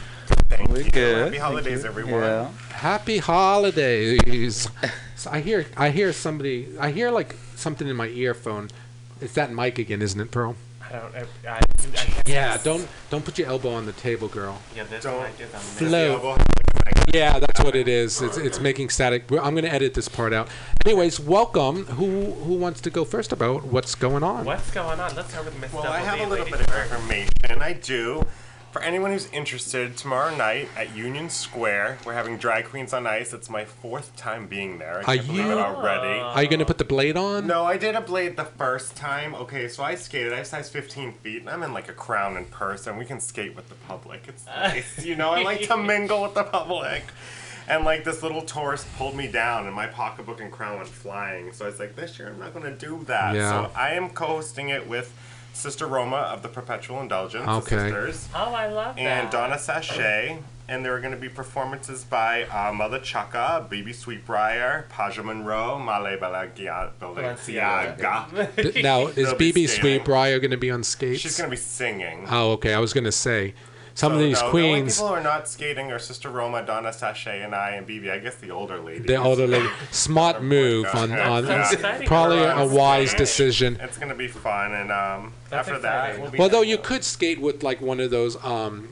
Thank 0.49 0.95
you. 0.95 1.01
Happy 1.01 1.37
holidays, 1.37 1.85
everyone. 1.85 2.53
Happy 2.71 3.17
holidays. 3.17 4.67
So 5.15 5.29
I 5.31 5.41
hear, 5.41 5.65
I 5.75 5.89
hear 5.89 6.13
somebody, 6.13 6.69
I 6.79 6.91
hear 6.91 7.11
like 7.11 7.35
something 7.55 7.87
in 7.87 7.95
my 7.95 8.07
earphone. 8.07 8.69
It's 9.19 9.33
that 9.33 9.51
mic 9.51 9.77
again, 9.77 10.01
isn't 10.01 10.19
it, 10.19 10.31
Pearl? 10.31 10.55
I 10.81 10.89
don't. 10.93 11.15
I, 11.15 11.49
I, 11.49 11.59
I 11.97 12.23
Yeah. 12.25 12.57
Don't 12.63 12.87
don't 13.09 13.23
put 13.23 13.37
your 13.37 13.47
elbow 13.47 13.71
on 13.73 13.85
the 13.85 13.91
table, 13.91 14.27
girl. 14.27 14.59
Yeah, 14.75 14.85
this 14.85 15.03
Don't 15.03 15.21
mic 15.21 15.39
is 15.39 15.49
Flow. 15.49 16.37
Yeah, 17.13 17.39
that's 17.39 17.63
what 17.63 17.75
it 17.75 17.87
is. 17.87 18.21
It's 18.21 18.37
it's 18.37 18.59
making 18.59 18.89
static. 18.89 19.31
I'm 19.31 19.53
going 19.53 19.63
to 19.63 19.73
edit 19.73 19.93
this 19.93 20.07
part 20.07 20.31
out. 20.33 20.47
Anyways, 20.85 21.19
welcome. 21.19 21.85
Who 21.85 22.31
who 22.31 22.55
wants 22.55 22.81
to 22.81 22.89
go 22.89 23.03
first 23.03 23.31
about 23.31 23.65
what's 23.65 23.95
going 23.95 24.23
on? 24.23 24.45
What's 24.45 24.71
going 24.71 24.99
on? 24.99 25.15
Let's 25.15 25.29
start 25.31 25.45
with 25.45 25.59
Miss 25.59 25.73
Well, 25.73 25.83
Double 25.83 25.95
I 25.95 25.99
have 25.99 26.19
a 26.21 26.25
little 26.29 26.45
bit 26.45 26.61
of 26.61 26.91
information. 26.91 27.61
I 27.61 27.73
do. 27.73 28.25
For 28.71 28.83
anyone 28.83 29.09
who's 29.11 29.25
interested, 29.31 29.97
tomorrow 29.97 30.35
night 30.35 30.69
at 30.77 30.95
Union 30.95 31.27
Square, 31.31 31.97
we're 32.05 32.13
having 32.13 32.37
Drag 32.37 32.65
Queens 32.65 32.93
on 32.93 33.07
Ice. 33.07 33.33
It's 33.33 33.49
my 33.49 33.65
fourth 33.65 34.15
time 34.15 34.45
being 34.45 34.77
there. 34.77 35.01
I 35.07 35.15
can't 35.17 35.25
believe 35.27 35.45
you- 35.47 35.51
it 35.53 35.57
already. 35.57 36.19
Are 36.19 36.43
you 36.43 36.47
going 36.49 36.59
to 36.59 36.65
put 36.65 36.77
the 36.77 36.83
blade 36.85 37.17
on? 37.17 37.47
No, 37.47 37.65
I 37.65 37.77
did 37.77 37.95
a 37.95 38.01
blade 38.01 38.37
the 38.37 38.45
first 38.45 38.95
time. 38.95 39.33
Okay, 39.33 39.67
so 39.69 39.81
I 39.81 39.95
skated. 39.95 40.33
I 40.33 40.37
have 40.37 40.47
size 40.47 40.69
15 40.69 41.13
feet, 41.13 41.41
and 41.41 41.49
I'm 41.49 41.63
in 41.63 41.73
like 41.73 41.89
a 41.89 41.93
crown 41.93 42.37
and 42.37 42.49
purse, 42.51 42.85
and 42.85 42.99
We 42.99 43.05
can 43.05 43.19
skate 43.19 43.55
with 43.55 43.69
the 43.69 43.75
public. 43.87 44.25
It's 44.27 44.45
nice. 44.45 45.03
You 45.03 45.15
know, 45.15 45.31
I 45.31 45.41
like 45.41 45.67
to 45.67 45.75
mingle 45.93 46.21
with 46.21 46.35
the 46.35 46.43
public. 46.43 47.03
And 47.67 47.85
like 47.85 48.03
this 48.03 48.21
little 48.21 48.41
tourist 48.43 48.85
pulled 48.97 49.15
me 49.15 49.27
down, 49.27 49.65
and 49.65 49.75
my 49.75 49.87
pocketbook 49.87 50.41
and 50.41 50.51
crown 50.51 50.77
went 50.77 50.89
flying. 50.89 51.53
So 51.53 51.65
I 51.65 51.69
was 51.69 51.79
like, 51.79 51.95
this 51.95 52.19
year 52.19 52.27
I'm 52.29 52.37
not 52.39 52.53
going 52.53 52.65
to 52.65 52.71
do 52.85 53.03
that. 53.07 53.33
Yeah. 53.35 53.49
So 53.65 53.71
I 53.75 53.93
am 53.93 54.09
co-hosting 54.11 54.69
it 54.69 54.87
with 54.87 55.11
Sister 55.59 55.85
Roma 55.87 56.15
of 56.17 56.41
the 56.41 56.47
Perpetual 56.47 57.01
Indulgence, 57.01 57.45
the 57.45 57.51
Okay. 57.51 57.89
sisters, 57.91 58.29
Oh, 58.33 58.53
I 58.53 58.67
love 58.67 58.95
that. 58.95 59.01
and 59.01 59.29
Donna 59.29 59.59
Sachet. 59.59 60.39
And 60.69 60.85
there 60.85 60.93
are 60.95 60.99
going 60.99 61.13
to 61.13 61.19
be 61.19 61.29
performances 61.29 62.03
by 62.03 62.43
uh, 62.43 62.71
Mother 62.71 62.99
Chaka, 62.99 63.65
BeBe 63.71 63.87
Sweetbriar, 63.89 64.87
Paja 64.87 65.23
Monroe, 65.23 65.81
Mahlae 65.83 66.19
Balagia- 66.19 66.91
Balenciaga. 67.01 68.73
D- 68.73 68.81
now, 68.83 69.07
is 69.07 69.15
They'll 69.15 69.35
be 69.35 69.51
BeBe. 69.51 69.65
Sweetbriar 70.03 70.39
going 70.39 70.51
to 70.51 70.57
be 70.57 70.69
on 70.71 70.83
skates? 70.83 71.21
She's 71.21 71.37
going 71.37 71.49
to 71.49 71.55
be 71.55 71.57
singing. 71.61 72.27
Oh, 72.29 72.51
okay. 72.51 72.73
I 72.75 72.79
was 72.79 72.93
going 72.93 73.03
to 73.05 73.11
say 73.11 73.55
some 73.93 74.13
of 74.13 74.19
these 74.19 74.41
no, 74.41 74.49
queens. 74.49 74.65
The 74.65 74.71
only 74.73 74.91
people 74.91 75.07
who 75.07 75.13
are 75.13 75.23
not 75.37 75.47
skating 75.47 75.91
are 75.91 75.99
Sister 75.99 76.29
Roma, 76.29 76.65
Donna 76.65 76.93
Sachet, 76.93 77.41
and 77.41 77.53
I, 77.53 77.71
and 77.71 77.87
BeBe. 77.87 78.09
I 78.11 78.19
guess 78.19 78.35
the 78.35 78.51
older 78.51 78.79
lady. 78.79 78.99
The 79.05 79.15
older 79.17 79.47
lady, 79.47 79.69
smart 79.91 80.41
move 80.43 80.87
on, 80.93 81.11
on 81.11 81.45
That's 81.45 81.73
exciting 81.73 82.07
probably 82.07 82.43
a 82.43 82.65
wise 82.65 83.13
decision. 83.13 83.77
It's 83.81 83.97
gonna 83.97 84.15
be 84.15 84.27
fun, 84.27 84.73
and 84.73 84.91
um, 84.91 85.33
That's 85.49 85.67
after 85.67 85.79
that, 85.81 86.19
we'll 86.19 86.31
be 86.31 86.37
Well, 86.37 86.49
though 86.49 86.61
you 86.61 86.77
could 86.77 87.03
skate 87.03 87.39
with 87.39 87.63
like 87.63 87.81
one 87.81 87.99
of 87.99 88.09
those, 88.11 88.41
um, 88.43 88.87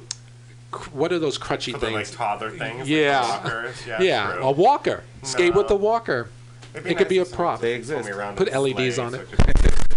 what 0.91 1.11
are 1.13 1.19
those 1.19 1.37
crutchy 1.37 1.71
For 1.71 1.79
the, 1.79 1.85
like, 1.91 2.05
things? 2.05 2.11
toddler 2.11 2.51
things, 2.51 2.79
like 2.79 2.87
Yeah, 2.87 3.21
walkers. 3.43 3.87
Yeah, 3.87 4.33
true. 4.33 4.43
a 4.43 4.51
walker. 4.51 5.03
Skate 5.23 5.55
with 5.55 5.65
No. 5.65 5.69
the 5.69 5.75
walker. 5.77 6.29
It'd 6.73 6.85
It 6.85 6.89
be 6.89 6.95
could 6.95 7.07
be 7.07 7.17
a 7.19 7.25
prop. 7.25 7.61
someone 7.61 7.83
pulled 7.83 8.05
me 8.05 8.11
around 8.11 8.37
Put 8.37 8.53
LEDs 8.53 8.99
on 8.99 9.11
so 9.13 9.19
it. 9.21 9.27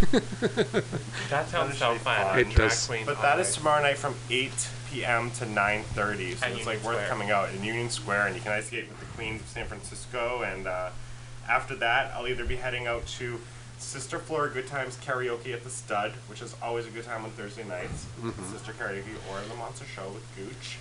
That 1.31 1.49
sounds 1.49 1.77
so 1.77 1.95
fun. 1.97 2.39
It 2.39 2.55
does. 2.55 2.89
But 3.05 3.21
that 3.21 3.39
is 3.39 3.55
tomorrow 3.55 3.83
night 3.83 3.99
from 3.99 4.15
8 4.31 4.51
p.m. 4.91 5.31
to 5.33 5.45
9:30, 5.47 5.85
so 5.95 6.03
At 6.05 6.13
it's 6.13 6.43
Union 6.49 6.67
like 6.67 6.85
worth 6.85 6.97
Square. 6.97 7.09
coming 7.09 7.31
out 7.31 7.51
in 7.55 7.63
Union 7.65 7.91
Square, 7.91 8.27
and 8.27 8.37
you 8.37 8.43
can 8.43 8.53
ice 8.53 8.67
skate 8.67 8.89
with 8.89 8.99
the 9.01 9.07
Queens 9.17 9.41
of 9.41 9.49
San 9.49 9.67
Francisco. 9.67 10.43
And 10.43 10.67
uh, 10.67 10.91
after 11.49 11.75
that, 11.77 12.13
I'll 12.15 12.29
either 12.29 12.45
be 12.45 12.57
heading 12.57 12.87
out 12.87 13.07
to 13.19 13.41
Sister 13.79 14.19
Flora 14.19 14.51
Good 14.51 14.67
Times 14.67 14.99
Karaoke 14.99 15.55
at 15.55 15.65
the 15.65 15.71
Stud, 15.71 16.13
which 16.29 16.43
is 16.43 16.55
always 16.63 16.87
a 16.87 16.91
good 16.91 17.05
time 17.05 17.25
on 17.25 17.31
Thursday 17.31 17.65
nights. 17.65 18.05
Mhm. 18.21 18.53
Sister 18.53 18.73
Karaoke 18.73 19.15
or 19.31 19.41
the 19.49 19.55
Monster 19.57 19.87
Show 19.95 20.09
with 20.11 20.23
Gooch. 20.37 20.77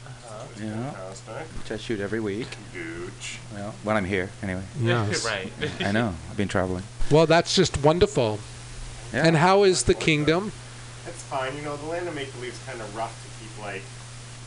Which 0.50 0.58
is 0.58 0.64
Yeah. 0.70 0.92
fantastic. 0.92 1.48
Which 1.64 1.72
I 1.72 1.78
shoot 1.78 2.00
every 2.02 2.20
week. 2.20 2.48
Gooch. 2.74 3.38
Well, 3.54 3.74
when 3.84 3.96
I'm 3.96 4.06
here, 4.06 4.30
anyway. 4.44 4.64
Yes. 4.82 5.26
Right. 5.26 5.52
I 5.80 5.92
know. 5.94 6.14
I've 6.30 6.36
been 6.38 6.50
traveling. 6.50 6.84
Well, 7.10 7.26
that's 7.26 7.56
just 7.56 7.78
wonderful. 7.84 8.40
Yeah. 9.14 9.26
And 9.26 9.38
how 9.38 9.64
is 9.64 9.84
the 9.84 9.94
kingdom? 9.96 10.52
It's 11.08 11.24
fine. 11.24 11.56
You 11.56 11.62
know, 11.64 11.78
the 11.78 11.88
land 11.88 12.08
of 12.08 12.14
make 12.14 12.32
believe 12.34 12.52
is 12.54 12.60
kind 12.68 12.80
of 12.82 12.96
rough 12.96 13.16
to 13.24 13.30
keep 13.44 13.66
like 13.66 13.82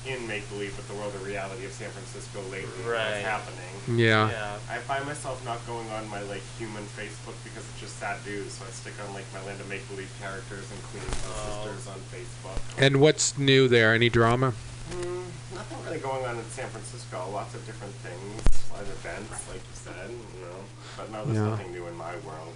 in 0.07 0.27
make 0.27 0.49
believe 0.51 0.77
with 0.77 0.89
the 0.89 0.95
world 0.95 1.15
of 1.15 1.25
reality 1.25 1.65
of 1.65 1.73
San 1.73 1.91
Francisco 1.91 2.41
lately. 2.51 2.67
and 2.83 2.87
Right. 2.91 3.23
What's 3.23 3.27
happening? 3.27 3.99
Yeah. 3.99 4.31
Yeah. 4.31 4.59
I 4.71 4.79
find 4.79 5.07
myself 5.07 5.45
not 5.45 5.65
going 5.67 5.89
on 5.91 6.09
my 6.11 6.23
like 6.23 6.43
human 6.59 6.83
Facebook 6.99 7.35
because 7.45 7.63
it's 7.71 7.81
just 7.81 7.99
sad 7.99 8.19
news. 8.27 8.53
So 8.53 8.65
I 8.67 8.71
stick 8.71 8.95
on 9.07 9.15
like 9.15 9.25
my 9.33 9.43
land 9.47 9.61
of 9.61 9.69
make 9.69 9.87
believe 9.89 10.11
characters 10.21 10.67
and 10.71 10.83
queens 10.91 11.07
and 11.07 11.35
sisters 11.47 11.87
on 11.87 11.99
Facebook. 12.11 12.59
And 12.83 12.97
what's 13.01 13.39
new 13.39 13.69
there? 13.69 13.95
Any 13.95 14.09
drama? 14.09 14.55
Mm, 14.91 15.25
nothing 15.55 15.79
really 15.87 15.99
going 16.01 16.25
on 16.27 16.37
in 16.37 16.45
San 16.51 16.69
Francisco. 16.69 17.31
Lots 17.33 17.55
of 17.55 17.65
different 17.65 17.95
things, 18.03 18.43
a 18.71 18.75
lot 18.75 18.83
of 18.83 18.91
events, 18.91 19.49
like 19.49 19.63
you 19.63 19.75
said. 19.79 20.11
You 20.11 20.41
know, 20.43 20.59
but 20.97 21.11
no, 21.13 21.25
there's 21.25 21.39
Yeah. 21.39 21.47
nothing 21.51 21.73
new 21.73 21.87
in 21.87 21.97
my 21.97 22.15
world. 22.27 22.55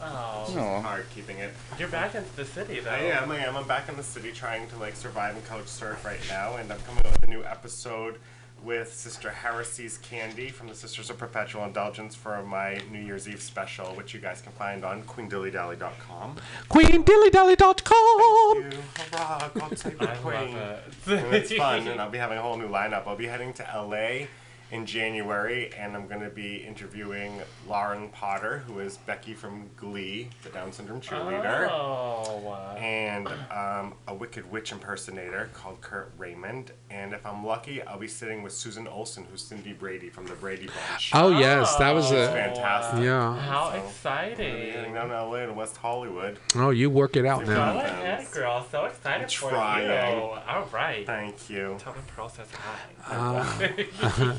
Oh. 0.00 0.42
It's 0.44 0.52
just 0.54 0.82
hard 0.84 1.06
keeping 1.14 1.38
it. 1.38 1.52
You're 1.78 1.88
back 1.88 2.14
in 2.14 2.24
the 2.36 2.44
city, 2.44 2.80
though. 2.80 2.90
I 2.90 2.98
am, 2.98 3.30
I 3.30 3.38
am. 3.38 3.56
I'm 3.56 3.66
back 3.68 3.88
in 3.88 3.96
the 3.96 4.02
city 4.02 4.32
trying 4.32 4.68
to 4.68 4.76
like 4.76 4.96
survive 4.96 5.34
and 5.36 5.46
couch 5.46 5.66
surf 5.66 6.04
right 6.04 6.20
now, 6.28 6.56
and 6.56 6.72
I'm 6.72 6.80
coming 6.80 7.04
out 7.06 7.12
with 7.12 7.22
a 7.24 7.26
new 7.28 7.44
episode 7.44 8.18
with 8.62 8.92
Sister 8.94 9.30
Heresy's 9.30 9.98
Candy 9.98 10.48
from 10.48 10.68
the 10.68 10.74
Sisters 10.74 11.10
of 11.10 11.18
Perpetual 11.18 11.64
Indulgence 11.64 12.14
for 12.14 12.42
my 12.42 12.80
New 12.90 12.98
Year's 13.00 13.28
Eve 13.28 13.42
special, 13.42 13.94
which 13.94 14.14
you 14.14 14.20
guys 14.20 14.40
can 14.40 14.52
find 14.52 14.84
on 14.86 15.02
queendillydally.com. 15.02 16.36
QueenDillyDally.com. 16.70 18.62
Thank 18.62 18.74
you. 18.74 18.80
Hurrah, 19.12 19.48
God 19.54 19.78
save 19.78 19.98
the 19.98 20.08
I 20.10 20.12
love 20.14 20.22
Queen. 20.22 20.56
it. 20.56 20.82
and 21.24 21.34
it's 21.34 21.52
fun, 21.52 21.86
and 21.88 22.00
I'll 22.00 22.10
be 22.10 22.18
having 22.18 22.38
a 22.38 22.42
whole 22.42 22.56
new 22.56 22.68
lineup. 22.68 23.06
I'll 23.06 23.16
be 23.16 23.26
heading 23.26 23.52
to 23.54 23.62
LA 23.62 24.26
in 24.70 24.86
January, 24.86 25.70
and 25.78 25.94
I'm 25.94 26.08
going 26.08 26.22
to 26.22 26.30
be 26.30 26.56
interviewing 26.56 27.40
Lauren 27.68 28.08
Potter, 28.08 28.58
who 28.66 28.80
is 28.80 28.96
Becky 28.96 29.34
from 29.34 29.70
Glee, 29.76 30.30
the 30.42 30.48
Down 30.48 30.72
syndrome 30.72 31.00
cheerleader. 31.00 31.68
Oh, 31.70 32.38
wow. 32.38 32.74
and 32.76 33.28
um, 33.50 33.94
a 34.08 34.14
Wicked 34.14 34.50
Witch 34.50 34.72
impersonator 34.72 35.50
called 35.52 35.80
Kurt 35.80 36.12
Raymond. 36.18 36.72
And 36.96 37.12
if 37.12 37.26
I'm 37.26 37.44
lucky, 37.44 37.82
I'll 37.82 37.98
be 37.98 38.06
sitting 38.06 38.44
with 38.44 38.52
Susan 38.52 38.86
Olsen, 38.86 39.26
who's 39.28 39.42
Cindy 39.42 39.72
Brady 39.72 40.10
from 40.10 40.26
the 40.26 40.34
Brady 40.34 40.66
Bunch. 40.68 41.10
Oh, 41.12 41.36
yes, 41.36 41.74
that 41.76 41.92
was 41.92 42.04
She's 42.04 42.14
a- 42.14 42.28
fantastic. 42.30 43.02
Yeah. 43.02 43.36
How 43.36 43.72
So, 43.72 43.78
exciting. 43.84 44.72
Getting 44.72 44.94
down 44.94 45.08
to 45.08 45.24
LA 45.24 45.46
to 45.46 45.52
West 45.52 45.76
Hollywood. 45.76 46.38
Oh, 46.54 46.70
you 46.70 46.88
work 46.90 47.16
it 47.16 47.26
out 47.26 47.44
Go 47.46 47.52
now. 47.52 47.78
ahead, 47.80 48.30
girl. 48.30 48.64
So 48.70 48.84
excited 48.84 49.30
for 49.32 49.50
trying. 49.50 49.86
you. 49.88 50.22
All 50.22 50.68
right. 50.72 51.04
Thank 51.04 51.50
you. 51.50 51.76
Tell 51.80 51.94
them 51.94 52.04
Pearl 52.14 52.28
says 52.28 52.46
hi. 52.52 52.78
Uh, 53.10 54.38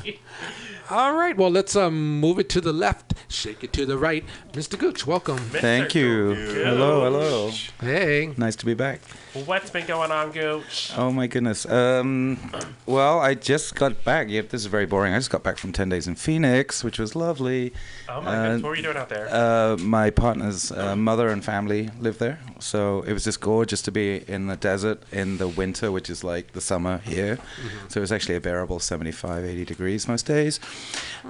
All 0.90 1.12
right, 1.14 1.36
well, 1.36 1.50
let's 1.50 1.76
um, 1.76 2.20
move 2.20 2.38
it 2.38 2.48
to 2.50 2.60
the 2.62 2.72
left, 2.72 3.12
shake 3.28 3.62
it 3.64 3.72
to 3.74 3.84
the 3.84 3.98
right. 3.98 4.24
Mr. 4.52 4.78
Gooch, 4.78 5.06
welcome. 5.06 5.36
Thank 5.38 5.94
you. 5.94 6.32
Hello, 6.34 7.04
hello. 7.04 7.50
Hey. 7.80 8.32
Nice 8.38 8.56
to 8.56 8.66
be 8.66 8.72
back. 8.74 9.00
What's 9.44 9.70
been 9.70 9.86
going 9.86 10.10
on, 10.10 10.30
Gooch? 10.32 10.92
Oh 10.96 11.12
my 11.12 11.26
goodness. 11.26 11.66
Um, 11.66 12.38
well, 12.86 13.20
I 13.20 13.34
just 13.34 13.74
got 13.74 14.02
back. 14.02 14.28
Yep, 14.30 14.48
this 14.48 14.62
is 14.62 14.66
very 14.66 14.86
boring. 14.86 15.12
I 15.12 15.18
just 15.18 15.30
got 15.30 15.42
back 15.42 15.58
from 15.58 15.72
ten 15.72 15.88
days 15.88 16.06
in 16.08 16.14
Phoenix, 16.14 16.82
which 16.82 16.98
was 16.98 17.14
lovely. 17.14 17.72
Oh 18.08 18.22
my 18.22 18.34
goodness, 18.34 18.62
what 18.62 18.68
were 18.70 18.76
you 18.76 18.82
doing 18.82 18.96
out 18.96 19.08
there? 19.08 19.28
Uh, 19.30 19.76
my 19.78 20.10
partner's 20.10 20.72
uh, 20.72 20.96
mother 20.96 21.28
and 21.28 21.44
family 21.44 21.90
live 22.00 22.18
there, 22.18 22.38
so 22.60 23.02
it 23.02 23.12
was 23.12 23.24
just 23.24 23.40
gorgeous 23.40 23.82
to 23.82 23.92
be 23.92 24.22
in 24.26 24.46
the 24.46 24.56
desert 24.56 25.02
in 25.12 25.36
the 25.38 25.48
winter, 25.48 25.92
which 25.92 26.08
is 26.08 26.24
like 26.24 26.52
the 26.52 26.60
summer 26.60 26.98
here. 26.98 27.36
Mm-hmm. 27.36 27.88
So 27.88 27.98
it 27.98 28.02
was 28.02 28.12
actually 28.12 28.36
a 28.36 28.40
bearable 28.40 28.78
75, 28.78 29.44
80 29.44 29.64
degrees 29.64 30.08
most 30.08 30.24
days. 30.26 30.60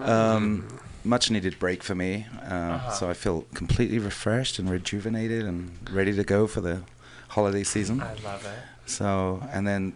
Um, 0.02 0.68
much 1.02 1.30
needed 1.30 1.58
break 1.58 1.82
for 1.82 1.94
me. 1.94 2.26
Uh, 2.42 2.54
Uh-huh. 2.54 2.90
So 2.92 3.10
I 3.10 3.14
feel 3.14 3.46
completely 3.54 3.98
refreshed 3.98 4.58
and 4.58 4.68
rejuvenated 4.70 5.44
and 5.44 5.70
ready 5.90 6.12
to 6.12 6.24
go 6.24 6.46
for 6.46 6.60
the 6.60 6.82
holiday 7.36 7.62
season. 7.62 8.00
I 8.00 8.14
love 8.24 8.44
it. 8.44 8.90
So 8.90 9.42
and 9.52 9.66
then 9.66 9.92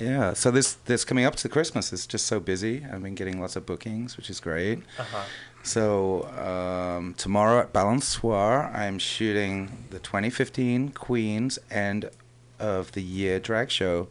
yeah, 0.00 0.34
so 0.34 0.50
this 0.50 0.74
this 0.84 1.04
coming 1.04 1.24
up 1.24 1.34
to 1.36 1.48
Christmas 1.48 1.92
is 1.92 2.06
just 2.06 2.26
so 2.26 2.38
busy. 2.40 2.84
I've 2.90 3.02
been 3.02 3.14
getting 3.16 3.40
lots 3.40 3.56
of 3.56 3.66
bookings, 3.66 4.16
which 4.16 4.30
is 4.30 4.40
great. 4.40 4.78
Uh-huh. 4.98 5.24
So 5.62 6.28
um, 6.38 7.14
tomorrow 7.14 7.58
at 7.58 7.72
Balançoire, 7.72 8.72
I'm 8.72 8.98
shooting 9.00 9.86
the 9.90 9.98
2015 9.98 10.90
Queens 10.90 11.58
End 11.70 12.08
of 12.60 12.92
the 12.92 13.02
Year 13.02 13.40
drag 13.40 13.70
show 13.70 14.06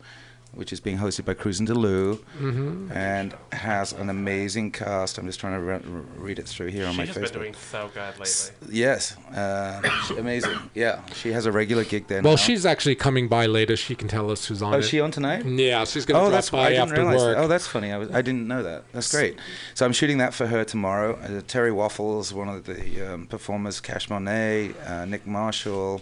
which 0.56 0.72
is 0.74 0.80
being 0.80 0.98
hosted 0.98 1.26
by 1.26 1.34
Cruzin 1.34 1.66
D'Loo, 1.66 2.20
Mhm. 2.40 2.90
and 2.96 3.36
has 3.52 3.94
an 3.94 4.10
amazing 4.10 4.72
cast. 4.72 5.18
I'm 5.18 5.26
just 5.26 5.40
trying 5.40 5.54
to 5.54 5.60
re- 5.60 5.80
read 6.18 6.40
it 6.40 6.48
through 6.48 6.68
here 6.68 6.86
on 6.88 6.96
my 6.96 7.04
Facebook. 7.04 7.14
She 7.14 7.20
my 7.20 7.22
has 7.22 7.30
Facebook. 7.30 7.34
been 7.34 7.42
doing 7.42 7.56
so 7.72 7.90
good 7.94 8.20
lately. 8.20 8.76
Yes, 8.78 9.16
uh, 9.36 9.82
amazing. 10.18 10.58
Yeah, 10.74 11.02
she 11.14 11.32
has 11.32 11.46
a 11.46 11.52
regular 11.52 11.84
gig 11.84 12.08
there 12.08 12.22
Well, 12.22 12.34
now. 12.34 12.38
she's 12.38 12.66
actually 12.66 12.96
coming 12.96 13.28
by 13.28 13.46
later. 13.46 13.76
She 13.78 13.96
can 13.96 14.08
tell 14.08 14.30
us 14.32 14.46
who's 14.48 14.62
on 14.62 14.74
Oh, 14.74 14.78
it. 14.78 14.80
is 14.82 14.90
she 14.90 15.00
on 15.00 15.12
tonight? 15.12 15.46
Yeah, 15.46 15.86
she's 15.86 16.06
going 16.06 16.16
to 16.20 16.22
oh, 16.26 16.30
drop 16.30 16.34
that's 16.34 16.54
I 16.54 16.70
didn't 16.70 16.82
after 16.90 16.96
realize 17.02 17.20
work. 17.22 17.36
That. 17.38 17.44
Oh, 17.44 17.48
that's 17.48 17.68
funny. 17.68 17.92
I, 17.92 17.98
was, 17.98 18.10
I 18.12 18.22
didn't 18.22 18.48
know 18.48 18.64
that. 18.64 18.84
That's 18.94 19.12
great. 19.12 19.38
So 19.74 19.86
I'm 19.86 19.94
shooting 19.94 20.18
that 20.20 20.34
for 20.34 20.48
her 20.48 20.64
tomorrow. 20.64 21.16
Uh, 21.18 21.42
Terry 21.48 21.72
Waffles, 21.72 22.34
one 22.34 22.50
of 22.50 22.66
the 22.66 23.14
um, 23.14 23.28
performers, 23.28 23.80
Cash 23.80 24.10
Monet, 24.10 24.72
uh, 24.86 25.06
Nick 25.06 25.26
Marshall. 25.28 26.02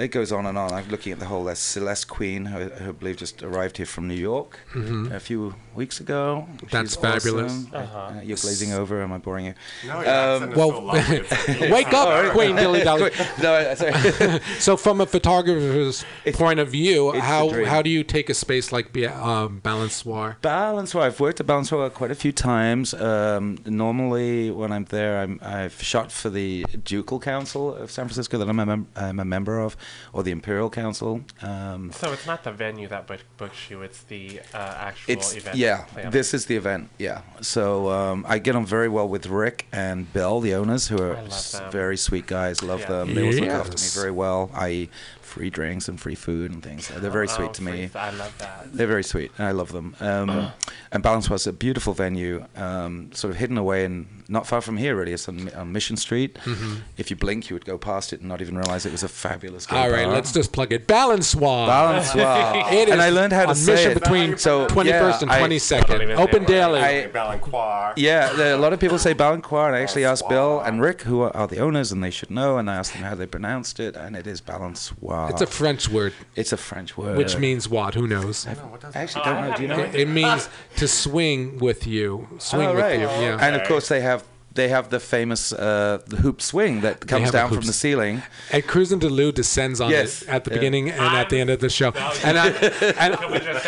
It 0.00 0.08
goes 0.08 0.32
on 0.32 0.46
and 0.46 0.56
on. 0.56 0.72
I'm 0.72 0.88
looking 0.88 1.12
at 1.12 1.18
the 1.18 1.26
whole. 1.26 1.44
There's 1.44 1.58
Celeste 1.58 2.08
Queen, 2.08 2.46
who, 2.46 2.58
who 2.68 2.88
I 2.88 2.92
believe 2.92 3.16
just 3.16 3.42
arrived 3.42 3.76
here 3.76 3.86
from 3.86 4.08
New 4.08 4.14
York 4.14 4.58
Mhm. 4.74 5.12
a 5.12 5.20
few 5.20 5.54
weeks 5.74 6.00
ago. 6.00 6.46
That's 6.70 6.92
She's 6.94 6.96
fabulous. 7.00 7.52
awesome. 7.52 7.70
Uh-huh. 7.74 7.98
Uh, 7.98 8.20
you're 8.22 8.36
glazing 8.38 8.72
over. 8.72 9.02
Am 9.02 9.12
I 9.12 9.18
boring 9.18 9.46
you? 9.46 9.54
No, 9.86 10.00
your 10.00 10.08
accent 10.08 10.50
is 10.52 10.56
so 10.56 10.68
well, 10.68 10.82
lovely. 10.82 11.16
It's- 11.20 11.70
wake 11.70 11.92
up, 11.92 12.32
Queen 12.32 12.56
Dilly 12.56 12.80
Dally. 12.82 13.10
no, 13.42 13.54
I- 13.54 13.74
sorry. 13.74 14.40
so, 14.58 14.76
from 14.76 15.00
a 15.00 15.06
photographer's 15.06 16.04
point 16.34 16.60
of 16.60 16.68
view, 16.70 17.12
how 17.12 17.64
how 17.64 17.82
do 17.82 17.90
you 17.90 18.02
take 18.02 18.30
a 18.30 18.34
space 18.34 18.72
like 18.72 18.92
Be- 18.92 19.06
um, 19.06 19.60
Balançoire? 19.62 20.36
Balançoire. 20.42 21.02
I've 21.02 21.20
worked 21.20 21.40
at 21.40 21.46
Balançoire 21.46 21.92
quite 21.92 22.10
a 22.10 22.14
few 22.14 22.32
times. 22.32 22.94
Um, 22.94 23.58
normally, 23.66 24.50
when 24.50 24.72
I'm 24.72 24.84
there, 24.86 25.20
I'm, 25.22 25.38
I've 25.42 25.80
shot 25.82 26.10
for 26.12 26.30
the 26.30 26.64
Ducal 26.84 27.20
Council 27.20 27.74
of 27.74 27.90
San 27.90 28.06
Francisco 28.06 28.38
that 28.38 28.48
I'm 28.48 28.58
a, 28.60 28.66
mem- 28.66 28.88
I'm 28.96 29.20
a 29.20 29.24
member 29.24 29.58
of, 29.58 29.76
or 30.12 30.22
the 30.22 30.30
Imperial 30.30 30.70
Council. 30.70 31.20
Um, 31.42 31.92
So 31.92 32.12
it's 32.12 32.26
not 32.26 32.42
the 32.44 32.52
venue 32.52 32.88
that 32.88 33.06
book- 33.06 33.24
books 33.36 33.70
you; 33.70 33.82
it's 33.82 34.02
the 34.04 34.40
uh, 34.54 34.56
actual 34.88 35.12
it's 35.12 35.34
event. 35.36 35.56
yeah. 35.56 35.84
planner. 35.92 36.10
This 36.10 36.34
is 36.34 36.46
the 36.46 36.56
event. 36.56 36.88
Yeah. 36.98 37.22
So 37.40 37.90
um, 37.90 38.24
I 38.28 38.38
get 38.38 38.54
on 38.56 38.66
very 38.66 38.88
well 38.88 39.08
with 39.08 39.26
Rick 39.26 39.66
and 39.72 40.12
Bill, 40.12 40.40
the 40.40 40.54
owners, 40.54 40.88
who 40.88 40.98
are 41.02 41.16
s- 41.16 41.60
very 41.70 41.96
sweet 41.96 42.26
guys. 42.26 42.62
Love 42.62 42.80
Yeah. 42.80 42.86
them. 42.88 43.14
They 43.14 43.22
always 43.22 43.40
look 43.40 43.48
after 43.50 43.76
me 43.76 43.88
very 44.02 44.10
well. 44.12 44.50
I 44.54 44.88
free 45.34 45.50
drinks 45.58 45.88
and 45.88 45.96
free 46.04 46.14
food 46.26 46.48
and 46.52 46.60
things. 46.62 46.82
They're 47.00 47.16
very 47.20 47.28
Oh, 47.30 47.36
sweet 47.36 47.52
to 47.58 47.62
me. 47.62 47.84
f- 47.84 47.96
I 47.96 48.10
love 48.22 48.34
that. 48.38 48.72
They're 48.76 48.92
very 48.96 49.04
sweet, 49.12 49.30
and 49.38 49.46
I 49.46 49.52
love 49.60 49.70
them. 49.72 49.94
Um, 50.00 50.28
and 50.92 51.02
Balançoire 51.04 51.46
a 51.46 51.52
beautiful 51.52 51.92
venue, 51.94 52.44
um, 52.56 53.10
sort 53.20 53.30
of 53.32 53.36
hidden 53.42 53.56
away 53.64 53.84
and 53.84 54.06
not 54.28 54.46
far 54.46 54.60
from 54.60 54.76
here, 54.76 54.94
really. 54.96 55.12
It's 55.12 55.28
on, 55.28 55.36
on 55.60 55.66
Mission 55.72 55.96
Street. 55.96 56.38
Mhm. 56.44 56.72
If 56.96 57.10
you 57.10 57.16
blink, 57.16 57.40
you 57.50 57.54
would 57.56 57.64
go 57.72 57.76
past 57.78 58.12
it 58.12 58.20
and 58.20 58.28
not 58.28 58.40
even 58.40 58.56
realize 58.56 58.86
it 58.86 58.92
was 58.92 59.02
a 59.02 59.08
fabulous. 59.08 59.66
gay 59.66 59.76
All 59.76 59.90
right, 59.90 60.04
bar. 60.06 60.14
let's 60.14 60.32
just 60.32 60.52
plug 60.52 60.72
it. 60.72 60.86
Balançoire. 60.86 61.68
Balançoire. 61.68 62.72
It 62.80 62.88
is 62.88 62.92
And 62.92 63.02
I 63.02 63.10
learned 63.10 63.32
how 63.32 63.44
to 63.44 63.48
on 63.50 63.54
say 63.56 63.72
mission 63.74 63.92
it. 63.92 64.00
between 64.00 64.38
So, 64.38 64.66
21st 64.66 64.86
yeah, 64.86 65.18
and 65.22 65.30
I- 65.32 65.40
22nd. 65.40 66.16
Open 66.18 66.44
daily. 66.44 66.80
I- 66.80 67.08
Balancoire. 67.08 67.92
Yeah, 67.96 68.32
there, 68.32 68.54
a 68.54 68.58
lot 68.64 68.72
of 68.72 68.78
people 68.80 68.98
say 68.98 69.14
Balancoire, 69.14 69.66
and 69.68 69.76
I 69.76 69.80
actually 69.82 70.04
asked 70.04 70.28
Bill 70.28 70.60
and 70.60 70.80
Rick, 70.80 71.02
who 71.02 71.22
are, 71.22 71.36
are 71.36 71.48
the 71.48 71.58
owners, 71.58 71.90
and 71.92 72.02
they 72.04 72.10
should 72.10 72.30
know, 72.30 72.58
and 72.58 72.70
I 72.70 72.76
asked 72.76 72.92
them 72.94 73.02
how 73.02 73.14
they 73.14 73.26
pronounced 73.26 73.80
it, 73.80 73.96
and 73.96 74.14
it 74.16 74.26
is 74.26 74.40
Balançoire. 74.40 75.19
It's 75.28 75.40
a 75.42 75.46
French 75.46 75.88
word. 75.88 76.12
It's 76.36 76.52
a 76.52 76.56
French 76.56 76.96
word. 76.96 77.16
Which 77.16 77.36
means 77.36 77.68
what? 77.68 77.94
Who 77.94 78.06
knows? 78.06 78.46
I 78.46 78.54
actually 78.94 79.24
don't 79.24 79.48
know. 79.48 79.56
Do 79.56 79.62
you 79.62 79.68
know? 79.68 79.78
It, 79.78 79.94
it 79.94 80.08
means 80.08 80.48
to 80.76 80.88
swing 80.88 81.58
with 81.58 81.86
you. 81.86 82.26
Swing 82.38 82.68
Oh, 82.68 82.74
with 82.74 82.82
right. 82.82 82.94
you. 83.00 83.06
Yeah. 83.06 83.38
And 83.40 83.56
of 83.56 83.66
course, 83.66 83.88
they 83.88 84.00
have 84.00 84.24
they 84.52 84.68
have 84.68 84.88
the 84.90 84.98
famous 84.98 85.52
uh, 85.52 85.98
the 86.06 86.16
hoop 86.16 86.42
swing 86.42 86.80
that 86.80 87.06
comes 87.06 87.30
down 87.30 87.50
from 87.50 87.64
the 87.66 87.72
ceiling. 87.72 88.22
And 88.50 88.62
Cruzin 88.64 88.98
D'Loo 88.98 89.30
descends 89.32 89.80
on 89.80 89.90
Yes. 89.90 90.22
it 90.22 90.28
at 90.28 90.44
the 90.44 90.50
Yeah. 90.50 90.56
beginning 90.56 90.90
and 90.90 91.14
at 91.16 91.28
the 91.30 91.38
end 91.38 91.50
of 91.50 91.60
the 91.60 91.68
show. 91.70 91.92
And, 92.24 92.36
I, 92.36 92.48
and 92.98 93.14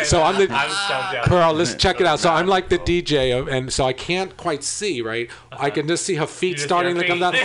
so 0.05 0.21
I'm 0.21 0.35
the 0.37 0.47
I'm 0.53 0.69
so 0.69 1.11
jealous. 1.13 1.27
Pearl. 1.27 1.53
Let's 1.53 1.75
check 1.75 2.01
it 2.01 2.05
out. 2.07 2.19
So 2.19 2.29
I'm 2.31 2.47
like 2.47 2.67
the 2.69 2.77
DJ, 2.79 3.31
of- 3.39 3.47
and 3.47 3.71
so 3.71 3.85
I 3.85 3.93
can't 3.93 4.35
quite 4.35 4.63
see. 4.63 5.01
Right, 5.01 5.29
I 5.51 5.69
can 5.69 5.87
just 5.87 6.05
see 6.05 6.15
her 6.15 6.27
feet 6.27 6.53
just 6.57 6.65
starting 6.65 6.95
see 6.95 7.07
to 7.07 7.07
her 7.07 7.19
come 7.19 7.19
down. 7.19 7.35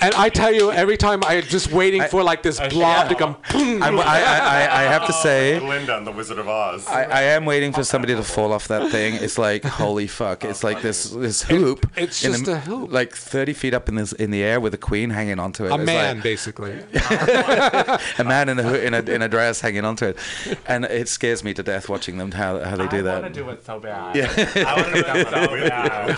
and 0.00 0.14
I 0.14 0.28
tell 0.30 0.52
you, 0.52 0.72
every 0.72 0.96
time 0.96 1.22
I'm 1.24 1.42
just 1.42 1.70
waiting 1.72 2.02
for 2.04 2.22
like 2.22 2.42
this 2.42 2.58
blob 2.70 3.08
to 3.10 3.14
come. 3.14 3.36
boom. 3.52 3.82
I'm, 3.82 3.98
I, 3.98 4.02
I, 4.02 4.38
I- 4.66 4.80
I 4.80 4.82
have 4.84 5.06
to 5.06 5.12
say, 5.26 5.58
Glinda 5.58 5.98
and 5.98 6.06
the 6.06 6.12
Wizard 6.12 6.38
of 6.38 6.48
Oz. 6.48 6.86
I, 6.86 7.02
I 7.04 7.22
am 7.36 7.44
waiting 7.44 7.72
for 7.72 7.84
somebody 7.84 8.14
to 8.14 8.22
fall 8.22 8.52
off 8.52 8.68
that 8.68 8.90
thing. 8.90 9.14
It's 9.14 9.36
like 9.38 9.64
holy 9.64 10.06
fuck! 10.06 10.44
It's 10.44 10.64
like 10.64 10.80
this 10.80 11.10
this 11.10 11.42
hoop. 11.42 11.86
it's 11.96 12.20
just 12.22 12.46
the- 12.46 12.54
a 12.54 12.60
hoop. 12.70 12.92
like 12.92 13.14
thirty 13.14 13.52
feet 13.52 13.74
up 13.74 13.88
in 13.88 13.94
this 13.96 14.12
in 14.12 14.30
the 14.30 14.42
air 14.42 14.60
with 14.60 14.74
a 14.74 14.78
queen 14.78 15.10
hanging 15.10 15.38
onto 15.38 15.64
it. 15.66 15.70
A 15.70 15.74
It's 15.74 15.84
man, 15.84 16.16
like- 16.16 16.22
basically. 16.22 16.72
a 18.18 18.24
man 18.24 18.48
in 18.48 18.58
a, 18.58 18.72
in 18.74 18.94
a 18.94 18.98
in 19.00 19.22
a 19.22 19.28
dress 19.28 19.60
hanging 19.60 19.84
onto 19.84 20.06
it, 20.06 20.16
and 20.66 20.84
it 20.84 21.08
scares 21.08 21.42
me 21.44 21.54
to 21.54 21.62
death 21.62 21.88
watching 21.88 22.18
them 22.18 22.32
how 22.32 22.58
how 22.60 22.76
they 22.76 22.88
do 22.88 22.98
I 22.98 23.02
that. 23.02 23.22
want 23.22 23.34
to 23.34 23.40
do 23.42 23.48
it 23.50 23.64
so 23.64 23.78
bad. 23.80 24.16
Yeah. 24.20 24.26
I 24.66 24.74
want 24.76 24.94
to 24.94 25.02
do 25.02 25.08
it 25.08 25.28
so 25.28 25.68
bad. 25.68 26.08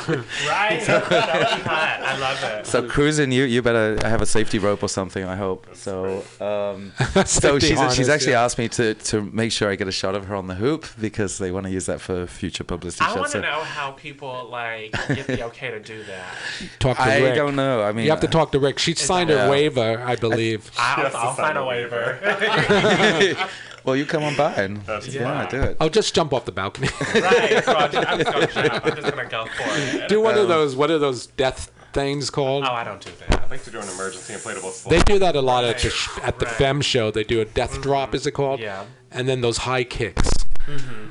right? 0.48 0.82
So 0.82 1.00
hot. 1.00 2.00
I 2.03 2.18
love 2.18 2.42
it. 2.59 2.66
So 2.66 2.86
cruising, 2.88 3.32
you 3.32 3.44
you 3.44 3.62
better 3.62 3.98
have 4.09 4.22
a 4.22 4.26
safety 4.26 4.59
rope 4.59 4.82
or 4.82 4.88
something. 4.88 5.24
I 5.24 5.36
hope. 5.36 5.66
So 5.74 6.24
um, 6.40 6.92
so 7.26 7.59
she's 7.59 7.76
harness, 7.78 7.96
she's 7.96 8.09
actually 8.09 8.32
yeah. 8.32 8.44
asked 8.44 8.59
me 8.59 8.68
to 8.70 8.94
to 8.94 9.22
make 9.22 9.53
sure 9.53 9.70
I 9.70 9.76
get 9.76 9.88
a 9.88 9.92
shot 9.92 10.14
of 10.14 10.26
her 10.26 10.34
on 10.36 10.46
the 10.46 10.55
hoop 10.55 10.86
because 11.00 11.38
they 11.38 11.50
want 11.53 11.66
to 11.66 11.72
use 11.72 11.86
that 11.86 12.00
for 12.00 12.26
future 12.26 12.64
publicity 12.64 13.05
I 13.05 13.09
shots. 13.09 13.16
want 13.18 13.32
to 13.32 13.38
So 13.38 13.40
know 13.42 13.61
how 13.62 13.92
people 13.92 14.48
like 14.50 14.92
get 15.09 15.26
the 15.26 15.42
okay 15.46 15.70
to 15.70 15.80
do 15.80 16.03
that. 16.05 16.34
Talk 16.78 16.97
to 16.97 17.03
I 17.03 17.18
Rick. 17.20 17.34
don't 17.36 17.57
know. 17.57 17.82
I 17.82 17.93
mean, 17.93 18.05
you 18.05 18.11
have 18.11 18.20
to 18.20 18.28
talk 18.28 18.53
to 18.53 18.59
Rick. 18.59 18.78
She 18.78 18.95
signed 18.95 19.30
Yeah. 19.30 19.47
a 19.47 19.51
waiver, 19.51 20.01
I 20.05 20.16
believe. 20.16 20.70
I'll, 20.78 21.16
I'll 21.16 21.34
sign 21.36 21.57
a 21.57 21.64
waiver. 21.66 22.18
well, 23.84 23.97
you 23.97 24.05
come 24.07 24.22
on 24.22 24.36
by 24.36 24.53
and 24.55 24.80
yeah, 25.09 25.49
do 25.49 25.61
it. 25.61 25.76
Oh, 25.80 25.88
just 25.88 26.14
jump 26.14 26.32
off 26.32 26.45
the 26.45 26.53
balcony. 26.53 26.88
right. 27.14 27.62
So 27.64 27.74
I'm 27.74 27.90
just, 27.93 28.09
I'm 28.09 28.18
just 28.20 28.55
gonna. 28.55 28.80
I'm 28.84 28.97
just 28.97 29.11
gonna 29.16 29.28
go 29.28 29.47
for 29.47 29.64
it. 29.66 30.09
do 30.09 30.20
one 30.20 30.34
of 30.34 30.43
Um, 30.43 30.49
those. 30.49 30.76
What 30.76 30.90
are 30.90 30.99
those 30.99 31.26
death 31.26 31.70
things 31.93 32.30
called? 32.30 32.64
Oh, 32.64 32.72
I 32.72 32.84
don't 32.84 33.01
do 33.01 33.11
that. 33.28 33.43
I'd 33.43 33.51
like 33.51 33.64
to 33.64 33.70
do 33.70 33.78
an 33.80 33.88
emergency 33.88 34.32
inflatable 34.34 34.70
slide. 34.72 34.90
They 34.97 35.03
do 35.03 35.18
that 35.18 35.36
a 35.36 35.43
lot 35.43 35.64
at 35.64 35.78
the 35.78 35.90
sh- 35.90 36.09
at 36.22 36.38
the 36.38 36.47
Fem 36.47 36.80
show. 36.80 37.11
They 37.11 37.24
do 37.24 37.40
a 37.40 37.45
death 37.45 37.80
drop, 37.82 38.14
is 38.14 38.26
it 38.26 38.32
called? 38.32 38.61
Yeah. 38.61 38.84
And 39.11 39.28
then 39.28 39.40
those 39.43 39.59
high 39.59 39.84
kicks. 39.84 40.30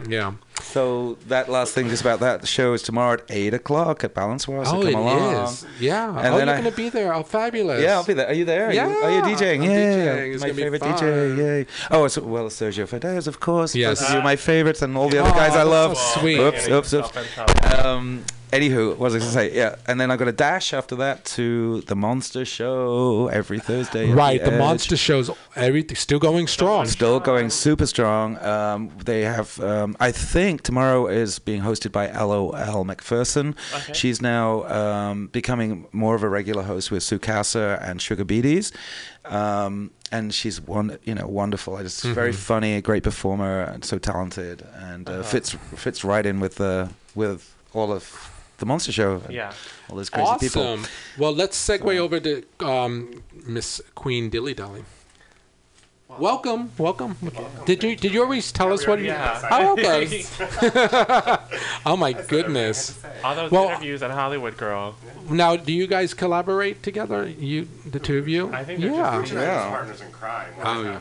Yeah. 0.08 0.34
So 0.62 1.16
that 1.28 1.49
last 1.49 1.74
thing, 1.74 1.89
just 1.89 2.02
about 2.02 2.20
that, 2.22 2.41
the 2.41 2.47
show 2.47 2.74
is 2.74 2.82
tomorrow 2.82 3.14
at 3.14 3.24
eight 3.30 3.54
o'clock 3.54 4.04
at 4.04 4.14
Balançoire. 4.14 4.66
So 4.66 4.78
oh, 4.78 4.82
come 4.82 4.88
it 4.88 4.93
along. 4.95 5.43
is. 5.45 5.66
Yeah. 5.80 6.10
And 6.10 6.34
oh, 6.34 6.38
then 6.38 6.47
you're 6.47 6.56
I- 6.56 6.60
gonna 6.62 6.72
be 6.76 6.89
there. 6.89 7.14
Oh, 7.14 7.24
fabulous. 7.24 7.82
Yeah, 7.84 7.93
I'll 7.95 8.04
be 8.06 8.14
there. 8.14 8.28
Are 8.28 8.34
you 8.34 8.45
there? 8.45 8.68
Are 8.68 8.74
Yeah. 8.74 8.88
You, 8.88 8.95
are 8.97 9.12
you 9.30 9.36
DJing? 9.36 9.56
I'm 9.58 9.64
yeah, 9.64 10.16
DJing. 10.16 10.34
It's 10.34 10.41
my 10.41 10.47
gonna 10.49 10.54
be 10.58 10.62
favorite. 10.64 10.82
DJ. 10.82 11.38
Yay! 11.38 11.66
Oh, 11.89 12.06
it's 12.06 12.18
well, 12.18 12.45
Sergio 12.45 12.88
Fedez, 12.88 13.28
of 13.28 13.39
course. 13.39 13.76
Yes. 13.76 13.99
Both 14.02 14.12
you 14.12 14.20
are 14.20 14.24
my 14.24 14.36
favorites, 14.36 14.82
and 14.82 14.95
all 14.95 15.10
the 15.10 15.20
other 15.20 15.32
Oh, 15.32 15.34
guys 15.34 15.56
I 15.56 15.64
love. 15.64 15.97
so 15.97 16.20
sweet. 16.22 16.39
Oops, 16.39 16.58
Getting 16.58 16.74
oops, 16.76 16.93
oops. 16.93 17.16
yourself 17.16 17.18
in 17.18 17.60
trouble. 17.74 17.88
Um, 17.88 18.24
anywho, 18.52 18.89
what 18.89 18.99
was 18.99 19.16
I 19.16 19.20
going 19.20 19.30
to 19.30 19.34
say? 19.34 19.56
Yeah, 19.56 19.76
and 19.88 19.99
then 19.99 20.12
I 20.12 20.18
got 20.18 20.28
a 20.28 20.32
dash 20.32 20.74
after 20.74 20.95
that 20.97 21.26
to 21.26 21.82
the 21.82 21.95
Monster 21.95 22.45
Show 22.45 23.28
every 23.28 23.60
Thursday. 23.60 24.12
Right. 24.12 24.43
The 24.43 24.54
Edge. 24.54 24.60
monster 24.60 24.97
shows 24.97 25.30
everything 25.56 25.95
still 25.95 26.20
going 26.20 26.47
strong. 26.47 26.86
Still 26.86 27.20
going 27.20 27.49
super 27.49 27.86
strong. 27.86 28.38
Um, 28.43 28.91
they 29.04 29.22
have, 29.22 29.60
um, 29.60 29.95
I 29.99 30.12
think 30.12 30.64
tomorrow 30.64 31.08
is 31.08 31.39
being 31.39 31.62
hosted 31.62 31.91
by 31.91 32.08
LOL 32.12 32.54
McPherson. 32.86 33.56
Okay. 33.74 33.93
She's 33.93 34.22
now 34.22 34.64
um, 34.64 35.28
becoming 35.28 35.88
more 35.91 36.16
of 36.16 36.24
a 36.24 36.30
regular 36.30 36.64
host 36.64 36.91
with 36.91 37.04
Sukasa 37.04 37.82
and 37.82 38.02
Sugar 38.02 38.24
Beaties. 38.24 38.72
Um, 39.26 39.91
and 40.12 40.34
she's 40.34 40.60
one, 40.60 40.97
you 41.04 41.16
know, 41.16 41.28
wonderful. 41.28 41.78
Just 41.82 42.04
very 42.04 42.34
funny, 42.34 42.76
a 42.76 42.82
great 42.82 43.04
performer, 43.04 43.62
and 43.62 43.86
so 43.86 43.97
talented, 43.97 44.68
and 44.76 45.10
uh, 45.10 45.24
fits 45.24 45.52
fits 45.52 46.04
right 46.04 46.26
in 46.26 46.39
with 46.39 46.56
the 46.56 46.89
with 47.16 47.56
all 47.74 47.93
of 47.93 48.31
the 48.62 48.66
Monster 48.66 48.93
Show. 48.93 49.22
and 49.26 49.34
Yeah. 49.34 49.51
all 49.89 49.97
those 49.97 50.09
crazy 50.09 50.32
people. 50.39 50.62
Awesome. 50.62 50.88
Well, 51.18 51.34
let's 51.34 51.57
segue 51.57 51.97
over 51.97 52.20
to 52.22 52.43
um, 52.62 53.24
Miss 53.45 53.82
Queen 53.95 54.30
Dilly 54.30 54.53
Dally. 54.53 54.86
Welcome, 56.20 56.72
welcome. 56.78 57.16
Did 57.66 57.84
you 57.86 57.95
did 57.95 58.14
you 58.14 58.22
always 58.22 58.51
tell 58.51 58.74
us 58.74 58.86
what? 58.86 58.99
you 58.99 59.05
Yeah. 59.05 59.47
Oh, 59.49 59.72
okay. 59.74 60.22
oh 61.86 61.95
my 61.95 62.12
goodness. 62.12 62.99
All 63.24 63.34
those 63.34 63.49
Well- 63.49 63.70
interviews 63.70 64.03
on 64.03 64.12
Hollywood 64.12 64.57
Girl. 64.57 64.95
Now, 65.30 65.55
do 65.55 65.72
you 65.72 65.88
guys 65.88 66.14
collaborate 66.14 66.84
together? 66.84 67.26
You, 67.28 67.68
the 67.86 67.99
two 67.99 68.18
of 68.18 68.28
you? 68.28 68.51
I 68.53 68.64
think 68.66 68.82
they're 68.82 68.91
yeah. 68.91 69.22
just 69.22 69.34
Yeah. 69.34 69.70
partners 69.70 70.01
in 70.01 70.12
crime. 70.12 70.49
We're 70.57 70.64
Oh, 70.68 70.84
just 70.84 70.86
yeah. 70.86 70.99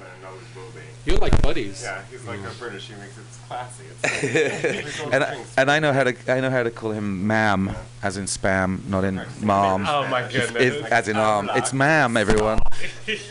Having 1.19 1.23
another 1.23 1.31
movie. 1.31 1.31
You're 1.31 1.31
like 1.31 1.43
buddies. 1.43 1.83
Yeah, 1.83 2.03
he's 2.11 2.25
like 2.25 2.41
a 2.41 2.51
British. 2.59 2.87
He 2.89 2.95
makes 2.95 3.19
it 3.19 3.25
classy. 3.49 3.85
It's 4.05 5.01
and 5.13 5.25
I, 5.25 5.45
and 5.57 5.71
I 5.71 5.79
know 5.79 5.93
how 5.93 6.05
to 6.05 6.15
I 6.33 6.41
know 6.41 6.51
how 6.51 6.63
to 6.63 6.71
call 6.71 6.93
him 6.93 7.27
ma'am, 7.27 7.71
as 8.03 8.17
in 8.17 8.25
spam, 8.25 8.87
not 8.89 9.05
in 9.05 9.21
mom. 9.41 9.87
Oh 9.89 10.07
my 10.09 10.23
If- 10.25 10.33
goodness. 10.33 10.63
if- 10.77 10.85
as 10.93 11.09
in 11.09 11.17
mom. 11.17 11.51
It's 11.55 11.73
ma'am, 11.73 12.17
everyone. 12.17 12.61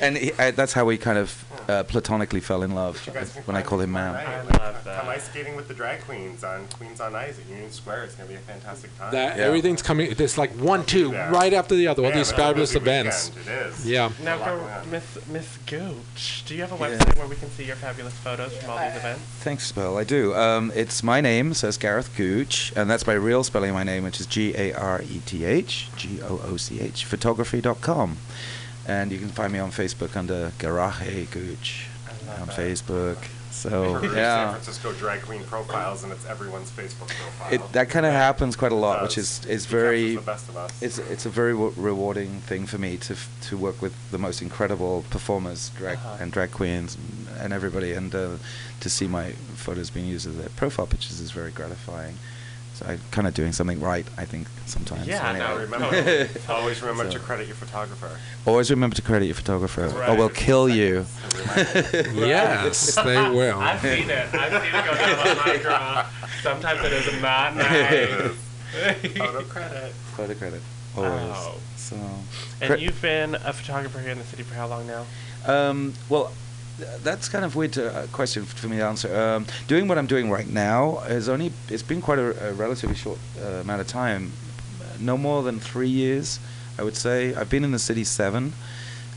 And 0.02 0.18
he, 0.18 0.34
I, 0.34 0.52
that's 0.52 0.74
how 0.74 0.86
we 0.86 0.98
kind 0.98 1.18
of 1.18 1.46
uh, 1.70 1.84
platonically 1.84 2.40
fell 2.40 2.64
in 2.64 2.72
love 2.74 3.02
You 3.08 3.14
guys 3.14 3.32
can 3.34 3.44
when 3.44 3.56
I 3.56 3.60
find 3.60 3.68
call 3.70 3.80
him 3.82 3.92
ma'am. 3.92 4.14
night. 4.14 4.28
I 4.28 4.42
love 4.42 4.84
that. 4.84 5.00
Come 5.02 5.10
ice 5.10 5.24
skating 5.30 5.56
with 5.56 5.68
the 5.68 5.74
drag 5.74 6.02
queens 6.02 6.44
on 6.44 6.68
Queens 6.70 7.00
on 7.00 7.16
Ice 7.16 7.40
at 7.40 7.48
Union 7.48 7.72
Square. 7.72 8.04
It's 8.06 8.16
gonna 8.16 8.28
be 8.30 8.36
a 8.36 8.40
fantastic 8.40 8.96
time. 8.98 9.12
That 9.12 9.40
everything's 9.40 9.82
coming. 9.82 10.14
There's 10.14 10.38
like 10.38 10.52
one, 10.52 10.86
two, 10.86 11.12
Yeah. 11.12 11.30
right 11.32 11.54
after 11.54 11.76
the 11.76 11.88
other. 11.88 12.04
All 12.04 12.10
Yeah, 12.10 12.18
these 12.18 12.32
fabulous 12.32 12.76
events. 12.76 13.32
weekend. 13.36 13.48
It 13.48 13.68
is. 13.68 13.86
Yeah. 13.86 14.10
Now, 14.24 14.36
A 14.36 14.38
lot 14.38 14.48
for 14.50 14.58
going 14.58 14.72
on. 14.74 14.92
Miss 14.92 15.28
Miss 15.28 15.58
Gooch, 15.68 16.44
do 16.46 16.56
you 16.56 16.62
have 16.62 16.72
a 16.72 16.76
Yeah. 16.76 16.98
website 16.98 17.18
where 17.18 17.28
we 17.28 17.36
can 17.36 17.50
see 17.52 17.69
your 17.70 17.78
fabulous 17.78 18.14
photos 18.16 18.58
from 18.58 18.72
all 18.72 18.80
these 18.80 18.96
events? 18.96 19.22
Thanks, 19.22 19.72
Bill. 19.72 19.96
I 19.98 20.04
do. 20.04 20.34
Um, 20.34 20.72
it's 20.76 21.04
my 21.04 21.22
name, 21.22 21.54
says 21.54 21.78
Gareth 21.78 22.16
Gooch, 22.18 22.74
and 22.76 22.90
that's 22.90 23.06
my 23.06 23.14
real 23.14 23.44
spelling 23.44 23.70
of 23.70 23.76
my 23.76 23.84
name, 23.84 24.04
which 24.04 24.20
is 24.20 24.26
G 24.26 24.56
A 24.58 24.74
R 24.74 25.04
E 25.04 25.22
T 25.26 25.46
H, 25.46 25.88
G 25.96 26.20
O 26.24 26.42
O 26.44 26.58
C 26.58 26.82
H, 26.82 27.06
photography.com. 27.06 28.18
And 28.88 29.12
you 29.12 29.20
can 29.20 29.30
find 29.30 29.54
me 29.54 29.60
on 29.60 29.70
Facebook 29.70 30.18
under 30.18 30.52
Gareth 30.58 31.30
Gooch 31.30 31.86
on 32.40 32.48
Facebook. 32.48 33.18
So, 33.52 34.02
yeah, 34.04 34.12
San. 34.46 34.50
Francisco 34.54 34.94
drag 34.94 35.22
queen 35.24 35.44
profiles, 35.44 36.04
and 36.04 36.12
it's 36.14 36.26
everyone's 36.28 36.70
Facebook 36.72 37.08
profile. 37.10 37.52
It, 37.54 37.72
that 37.74 37.90
kind 37.90 38.06
of 38.06 38.14
happens 38.14 38.56
quite 38.56 38.72
a 38.72 38.76
lot, 38.76 39.02
which 39.02 39.18
is 39.18 39.44
is 39.46 39.66
It 39.66 39.70
very. 39.70 40.16
the 40.16 40.22
best 40.22 40.48
of 40.50 40.56
us. 40.58 40.82
It's 40.82 40.98
it's 41.00 41.26
a 41.26 41.30
very 41.30 41.54
w- 41.54 41.74
rewarding 41.76 42.40
thing 42.42 42.66
for 42.68 42.78
me 42.78 42.98
to 42.98 43.14
f- 43.14 43.30
to 43.50 43.58
work 43.58 43.82
with 43.82 43.94
the 44.12 44.18
most 44.18 44.42
incredible 44.42 45.04
performers, 45.10 45.72
drag 45.78 45.98
Uh-huh. 45.98 46.18
and 46.22 46.32
drag 46.32 46.52
queens, 46.52 46.96
and, 46.96 47.28
and 47.42 47.54
everybody, 47.54 47.94
and 47.94 48.14
uh, 48.16 48.30
to 48.80 48.90
see 48.90 49.08
my 49.08 49.32
photos 49.56 49.90
being 49.90 50.06
used 50.08 50.26
as 50.28 50.38
their 50.38 50.50
profile 50.50 50.88
pictures 50.88 51.20
is 51.20 51.32
very 51.32 51.52
gratifying. 51.52 52.18
So 52.80 52.86
I'm 52.86 53.00
kind 53.12 53.28
of 53.28 53.34
doing 53.34 53.52
something 53.52 53.82
right, 53.82 54.08
I 54.18 54.24
think, 54.24 54.48
sometimes. 54.66 55.06
Yeah, 55.06 55.28
anyway. 55.28 55.46
Now 55.46 55.58
remember, 55.58 56.30
always 56.50 56.82
remember 56.82 57.12
So- 57.12 57.18
to 57.18 57.20
credit 57.20 57.48
your 57.48 57.58
photographer. 57.58 58.10
Always 58.46 58.70
remember 58.72 58.96
to 58.96 59.02
credit 59.02 59.26
your 59.26 59.36
photographer, 59.36 59.90
That's 59.90 60.10
or 60.10 60.16
we'll 60.16 60.30
kill 60.30 60.70
you. 60.70 61.06
Yes, 62.16 62.96
they 62.96 63.30
will. 63.30 63.60
I've 63.60 63.82
seen 63.82 64.10
it. 64.10 64.34
I've 64.34 64.64
seen 64.64 64.80
it 64.80 64.86
go 64.86 64.94
down 64.96 65.28
on 65.28 65.38
my 65.46 65.58
draw. 65.58 66.06
Sometimes 66.42 66.80
it 66.86 66.94
is 66.94 67.22
not 67.22 67.56
nice. 67.58 68.32
Photo 69.18 69.44
credit. 69.44 69.92
Photo 70.16 70.34
credit, 70.36 70.62
always. 70.96 71.12
Oh. 71.36 71.56
So. 71.76 71.96
And 72.62 72.72
Cre- 72.74 72.78
you've 72.80 73.02
been 73.02 73.36
a 73.36 73.52
photographer 73.52 74.00
here 74.00 74.12
in 74.12 74.20
the 74.20 74.24
city 74.24 74.44
for 74.44 74.54
how 74.56 74.68
long 74.68 74.88
now? 74.88 75.06
Um, 75.46 75.94
well, 76.08 76.26
th- 76.28 76.38
that's 77.04 77.30
kind 77.30 77.46
of 77.46 77.56
weird 77.56 77.74
to, 77.74 77.94
uh, 77.94 78.08
question 78.08 78.46
for 78.46 78.68
me 78.68 78.78
to 78.78 78.84
answer. 78.86 79.16
Um, 79.16 79.46
doing 79.68 79.88
what 79.88 79.98
I'm 79.98 80.08
doing 80.08 80.30
right 80.30 80.48
now 80.48 81.00
is 81.08 81.30
only 81.30 81.52
it's 81.70 81.84
been 81.84 82.02
quite 82.02 82.20
a, 82.20 82.50
a 82.50 82.54
relatively 82.54 82.96
short 82.96 83.20
uh, 83.42 83.62
amount 83.62 83.82
of 83.82 83.88
time, 83.88 84.32
no 85.00 85.18
more 85.18 85.44
than 85.44 85.60
three 85.60 85.90
years, 85.90 86.40
I 86.78 86.84
would 86.84 86.96
say. 86.96 87.36
I've 87.36 87.50
been 87.50 87.64
in 87.64 87.72
the 87.72 87.80
city 87.80 88.04
seven, 88.04 88.54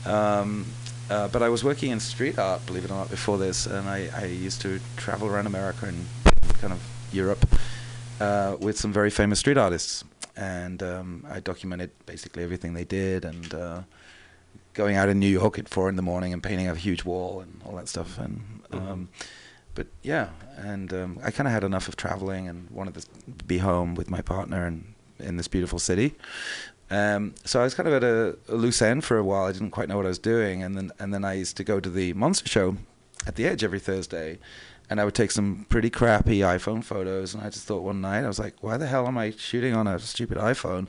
um, 0.05 0.65
uh, 1.09 1.27
but 1.27 1.41
I 1.41 1.49
was 1.49 1.63
working 1.63 1.91
in 1.91 1.99
street 1.99 2.37
art, 2.39 2.65
believe 2.65 2.85
it 2.85 2.91
or 2.91 2.95
not, 2.95 3.09
before 3.09 3.37
this, 3.37 3.65
and 3.65 3.87
I, 3.87 4.09
I 4.15 4.25
used 4.25 4.61
to 4.61 4.79
travel 4.97 5.27
around 5.27 5.47
America 5.47 5.85
and 5.85 6.05
kind 6.59 6.73
of 6.73 6.81
Europe 7.11 7.45
uh, 8.19 8.55
with 8.59 8.77
some 8.77 8.93
very 8.93 9.09
famous 9.09 9.39
street 9.39 9.57
artists, 9.57 10.03
and 10.35 10.81
um, 10.81 11.25
I 11.29 11.39
documented 11.39 11.91
basically 12.05 12.43
everything 12.43 12.73
they 12.73 12.85
did 12.85 13.25
and. 13.25 13.53
Going 14.73 14.95
out 14.95 15.09
in 15.09 15.19
New 15.19 15.27
York 15.27 15.59
at 15.59 15.69
four 15.69 15.89
in 15.89 15.95
the 15.95 16.01
morning 16.01 16.33
and 16.33 16.41
painting 16.41 16.67
a 16.67 16.75
huge 16.75 17.03
wall 17.05 17.41
and 17.41 17.61
all 17.65 17.75
that 17.75 17.87
stuff. 17.87 18.17
And 18.17 18.41
um, 18.71 19.09
but 19.75 19.87
yeah, 20.01 20.29
and 20.57 20.91
um, 20.93 21.19
I 21.23 21.31
kind 21.31 21.47
of 21.47 21.53
had 21.53 21.63
enough 21.63 21.87
of 21.87 21.95
traveling 21.95 22.47
and 22.47 22.69
wanted 22.69 22.95
to 22.95 23.05
be 23.45 23.59
home 23.59 23.95
with 23.95 24.09
my 24.09 24.21
partner 24.21 24.65
and 24.65 24.93
in 25.19 25.37
this 25.37 25.47
beautiful 25.47 25.79
city. 25.79 26.15
Um, 26.89 27.33
so 27.43 27.61
I 27.61 27.63
was 27.63 27.73
kind 27.73 27.87
of 27.87 27.95
at 27.95 28.03
a, 28.03 28.37
a 28.49 28.55
loose 28.55 28.81
end 28.81 29.03
for 29.03 29.17
a 29.17 29.23
while. 29.23 29.45
I 29.45 29.51
didn't 29.51 29.71
quite 29.71 29.89
know 29.89 29.97
what 29.97 30.05
I 30.05 30.09
was 30.09 30.19
doing, 30.19 30.61
and 30.61 30.75
then 30.75 30.91
and 30.99 31.13
then 31.13 31.25
I 31.25 31.33
used 31.33 31.57
to 31.57 31.63
go 31.63 31.79
to 31.79 31.89
the 31.89 32.13
Monster 32.13 32.47
Show 32.47 32.77
at 33.25 33.35
the 33.35 33.47
Edge 33.47 33.63
every 33.63 33.79
Thursday, 33.79 34.37
and 34.89 34.99
I 34.99 35.05
would 35.05 35.15
take 35.15 35.31
some 35.31 35.65
pretty 35.69 35.89
crappy 35.89 36.39
iPhone 36.39 36.83
photos. 36.83 37.33
And 37.33 37.43
I 37.43 37.49
just 37.49 37.65
thought 37.65 37.81
one 37.81 38.01
night 38.01 38.23
I 38.23 38.27
was 38.27 38.37
like, 38.39 38.55
why 38.61 38.77
the 38.77 38.87
hell 38.87 39.07
am 39.07 39.17
I 39.17 39.31
shooting 39.31 39.73
on 39.73 39.87
a 39.87 39.97
stupid 39.97 40.37
iPhone? 40.37 40.87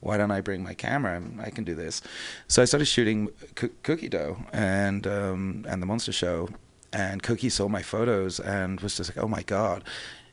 Why 0.00 0.16
don't 0.16 0.30
I 0.30 0.40
bring 0.40 0.62
my 0.62 0.74
camera? 0.74 1.22
I 1.40 1.50
can 1.50 1.64
do 1.64 1.74
this. 1.74 2.02
So 2.48 2.62
I 2.62 2.64
started 2.66 2.86
shooting 2.86 3.30
Coo- 3.54 3.74
Cookie 3.82 4.08
Dough 4.08 4.36
and 4.52 5.06
um, 5.06 5.64
and 5.68 5.80
the 5.82 5.86
Monster 5.86 6.12
Show, 6.12 6.48
and 6.92 7.22
Cookie 7.22 7.50
saw 7.50 7.68
my 7.68 7.82
photos 7.82 8.38
and 8.40 8.80
was 8.80 8.96
just 8.96 9.10
like, 9.16 9.24
oh 9.24 9.28
my 9.28 9.42
god. 9.42 9.82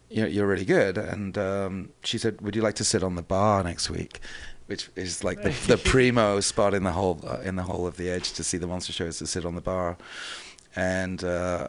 You're, 0.09 0.28
you're 0.28 0.45
really 0.45 0.66
good, 0.66 0.95
and 0.99 1.36
um, 1.39 1.89
she 2.03 2.20
said, 2.20 2.39
"Would 2.41 2.55
you 2.55 2.61
like 2.61 2.76
to 2.76 2.84
sit 2.84 3.01
on 3.03 3.16
the 3.16 3.24
bar 3.24 3.64
next 3.64 3.89
week?" 3.89 4.20
which 4.68 4.89
is 4.95 5.24
like 5.24 5.41
the, 5.41 5.49
the 5.68 5.78
primo 5.91 6.39
spot 6.39 6.74
in 6.76 6.84
the 6.84 6.91
whole 6.91 7.20
uh, 7.26 7.39
in 7.43 7.55
the 7.55 7.64
whole 7.64 7.88
of 7.88 7.97
the 7.97 8.11
edge 8.11 8.32
to 8.34 8.43
see 8.43 8.57
the 8.59 8.68
monster 8.68 8.93
shows 8.93 9.18
to 9.18 9.26
sit 9.26 9.43
on 9.43 9.55
the 9.55 9.61
bar, 9.61 9.97
and 10.76 11.24
uh, 11.24 11.68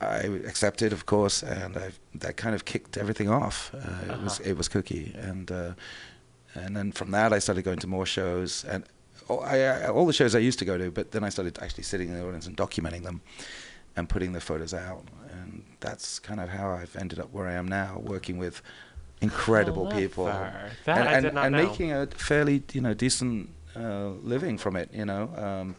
I 0.00 0.16
accepted, 0.46 0.92
of 0.92 1.06
course, 1.06 1.42
and 1.44 1.76
I, 1.76 1.90
that 2.16 2.36
kind 2.36 2.54
of 2.56 2.64
kicked 2.64 2.96
everything 2.96 3.28
off. 3.30 3.70
Uh, 3.72 4.12
It 4.14 4.20
was 4.22 4.40
Uh-huh. 4.40 4.50
it 4.50 4.56
was 4.56 4.68
Cookie, 4.68 5.14
and 5.16 5.50
uh, 5.52 5.72
and 6.54 6.76
then 6.76 6.92
from 6.92 7.10
that 7.12 7.32
I 7.32 7.38
started 7.40 7.64
going 7.64 7.78
to 7.78 7.86
more 7.86 8.06
shows 8.06 8.64
and. 8.64 8.84
all- 9.28 9.40
I, 9.40 9.58
I, 9.60 9.88
all 9.88 10.06
the 10.06 10.12
shows 10.12 10.34
I 10.34 10.38
used 10.40 10.58
to 10.58 10.66
go 10.66 10.76
to, 10.76 10.90
but 10.90 11.12
then 11.12 11.24
I 11.24 11.30
started 11.30 11.58
actually 11.62 11.84
sitting 11.84 12.08
in 12.08 12.14
the 12.14 12.24
audience 12.26 12.46
and 12.46 12.56
documenting 12.56 13.04
them, 13.04 13.22
and 13.96 14.06
putting 14.08 14.32
the 14.32 14.40
photos 14.40 14.74
out, 14.74 15.02
and 15.32 15.64
that's 15.80 16.18
kind 16.18 16.40
of 16.40 16.48
how 16.50 16.70
I've 16.70 16.94
ended 16.96 17.18
up 17.18 17.32
where 17.32 17.46
I 17.48 17.54
am 17.54 17.66
now, 17.66 18.00
working 18.04 18.36
with 18.38 18.60
incredible 19.22 19.86
people. 19.86 20.26
That 20.84 21.06
and, 21.16 21.26
and, 21.26 21.38
and 21.38 21.56
making 21.56 21.92
a 21.92 22.06
fairly 22.06 22.62
you 22.72 22.80
know 22.82 22.92
decent 22.92 23.48
uh, 23.76 24.08
living 24.22 24.58
from 24.58 24.76
it. 24.76 24.90
You 24.92 25.06
know, 25.06 25.30
um, 25.36 25.76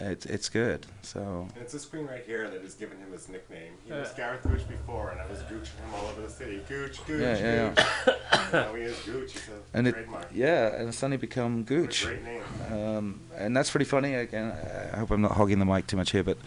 it's 0.00 0.26
it's 0.26 0.48
good. 0.48 0.86
So 1.02 1.48
And 1.54 1.62
it's 1.62 1.74
a 1.74 1.78
screen 1.78 2.06
right 2.06 2.24
here 2.26 2.48
that 2.50 2.62
has 2.62 2.74
given 2.74 2.98
him 2.98 3.12
his 3.12 3.28
nickname. 3.28 3.72
He 3.84 3.92
was. 3.92 4.12
Gareth 4.12 4.42
Gooch 4.42 4.66
before, 4.68 5.10
and 5.10 5.20
I 5.20 5.26
was 5.26 5.38
gooching 5.40 5.76
him 5.84 5.94
all 5.94 6.06
over 6.08 6.22
the 6.22 6.30
city. 6.30 6.60
Gooch, 6.68 7.04
Gooch, 7.06 7.20
Yeah, 7.20 7.38
yeah, 7.38 7.74
Gooch. 8.04 8.16
now 8.52 8.74
he 8.74 8.82
is 8.82 8.98
Gooch. 9.00 9.36
It's 9.36 9.48
a 9.48 9.76
and 9.78 9.88
it 9.88 9.96
yeah, 10.34 10.74
and 10.76 10.88
it's 10.88 10.98
suddenly 10.98 11.16
become 11.16 11.62
Gooch. 11.64 12.04
great 12.04 12.24
name. 12.24 12.42
Um, 12.70 13.20
and 13.36 13.56
that's 13.56 13.70
pretty 13.70 13.84
funny. 13.86 14.14
Again, 14.14 14.52
I 14.92 14.98
hope 14.98 15.10
I'm 15.10 15.22
not 15.22 15.32
hogging 15.32 15.58
the 15.58 15.64
mic 15.64 15.86
too 15.86 15.96
much 15.96 16.12
here, 16.12 16.22
but 16.24 16.38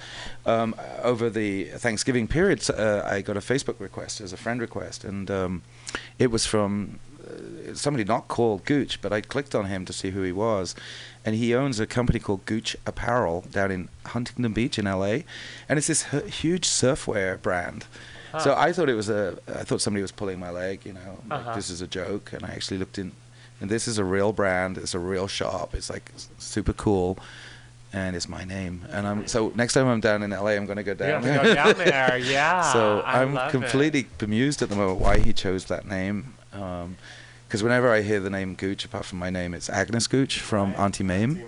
um, 0.46 0.76
over 1.04 1.30
the 1.30 1.66
Thanksgiving 1.66 2.28
period, 2.28 2.68
uh, 2.70 3.04
I 3.06 3.22
got 3.22 3.38
a 3.38 3.42
Facebook 3.42 3.80
request 3.80 4.22
as 4.22 4.34
a 4.34 4.38
friend 4.38 4.60
request, 4.62 5.04
and 5.04 5.30
um, 5.32 5.62
it 6.18 6.32
was 6.32 6.46
from 6.46 7.00
somebody 7.74 8.04
not 8.04 8.28
called 8.28 8.66
Gooch, 8.66 9.02
but 9.02 9.12
I 9.14 9.22
clicked 9.22 9.54
on 9.56 9.66
him 9.66 9.86
to 9.86 9.94
see 9.94 10.12
who 10.12 10.22
he 10.24 10.32
was, 10.32 10.76
and 11.26 11.36
he 11.36 11.54
owns 11.56 11.80
a 11.80 11.86
company 11.88 12.20
called 12.20 12.46
Gooch 12.46 12.76
Apparel 12.86 13.46
down 13.52 13.72
in 13.72 13.90
Huntington 14.06 14.52
Beach 14.54 14.78
in 14.80 14.86
LA, 14.86 15.20
and 15.68 15.78
it's 15.78 15.88
this 15.88 16.04
huge 16.42 16.68
surfwear 16.68 17.42
brand. 17.42 17.86
So 18.44 18.54
I 18.56 18.72
thought 18.74 18.90
it 18.90 18.94
was 18.96 19.10
a, 19.10 19.40
I 19.48 19.64
thought 19.64 19.82
somebody 19.82 20.04
was 20.04 20.12
pulling 20.12 20.40
my 20.40 20.52
leg, 20.52 20.82
you 20.86 20.94
know, 20.94 21.20
like 21.30 21.40
Uh-huh. 21.40 21.56
this 21.56 21.70
is 21.72 21.82
a 21.82 21.88
joke, 21.88 22.32
and 22.34 22.46
I 22.46 22.50
actually 22.50 22.78
looked 22.78 23.00
in, 23.00 23.12
and 23.60 23.72
this 23.72 23.88
is 23.88 23.98
a 23.98 24.04
real 24.04 24.32
brand, 24.34 24.78
it's 24.78 24.94
a 24.94 25.00
real 25.00 25.28
shop, 25.28 25.74
it's 25.74 25.90
like 25.90 26.12
super 26.38 26.74
cool, 26.74 27.18
and 27.92 28.16
it's 28.16 28.30
my 28.30 28.44
name, 28.44 28.86
and 28.92 29.08
I'm 29.08 29.26
so 29.28 29.52
next 29.56 29.74
time 29.74 29.88
I'm 29.88 30.00
down 30.00 30.22
in 30.22 30.30
LA, 30.30 30.50
I'm 30.52 30.68
gonna 30.68 30.84
go 30.84 30.94
down. 30.94 31.24
to 31.24 31.28
go 31.28 31.54
down 31.56 31.74
there, 31.80 32.18
yeah, 32.38 32.62
So 32.72 33.00
I 33.00 33.24
I'm 33.24 33.34
love 33.34 33.50
it. 33.50 33.52
completely 33.52 34.06
bemused 34.20 34.62
at 34.62 34.70
the 34.70 34.76
moment 34.76 35.00
why 35.00 35.18
he 35.18 35.34
chose 35.34 35.66
that 35.66 35.88
name. 35.88 36.36
Because 37.50 37.64
whenever 37.64 37.92
I 37.92 38.02
hear 38.04 38.20
the 38.20 38.30
name 38.30 38.54
Gooch, 38.54 38.86
apart 38.86 39.06
from 39.06 39.18
my 39.18 39.32
name, 39.32 39.56
it's 39.56 39.70
Agnes 39.72 40.06
Gooch 40.06 40.40
from 40.40 40.76
Auntie 40.78 41.04
Mame, 41.04 41.44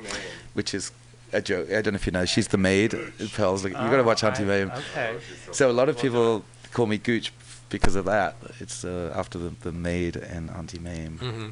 which 0.56 0.74
is 0.74 0.92
a 1.32 1.42
joke. 1.42 1.70
I 1.70 1.82
don't 1.84 1.94
know 1.94 1.98
if 1.98 2.08
you 2.08 2.12
know. 2.12 2.26
She's 2.26 2.48
the 2.48 2.58
maid 2.58 2.96
at 2.96 3.32
Pearls. 3.34 3.64
Like, 3.64 3.74
you 3.74 3.78
got 3.78 3.92
to 3.92 3.98
Oh, 4.00 4.04
watch 4.04 4.24
Auntie 4.24 4.42
I- 4.44 4.48
Mame. 4.48 4.72
okay. 4.72 5.18
So 5.52 5.70
a 5.70 5.74
lot 5.74 5.90
of 5.90 6.00
people 6.00 6.44
call 6.74 6.88
me 6.88 6.98
Gooch 6.98 7.32
because 7.70 7.96
of 7.96 8.06
that. 8.06 8.36
It's 8.60 8.84
uh, 8.84 9.14
after 9.16 9.38
the, 9.38 9.50
the 9.62 9.72
maid 9.72 10.16
and 10.16 10.50
Auntie 10.50 10.80
Mame, 10.80 11.20
Mhm. 11.22 11.52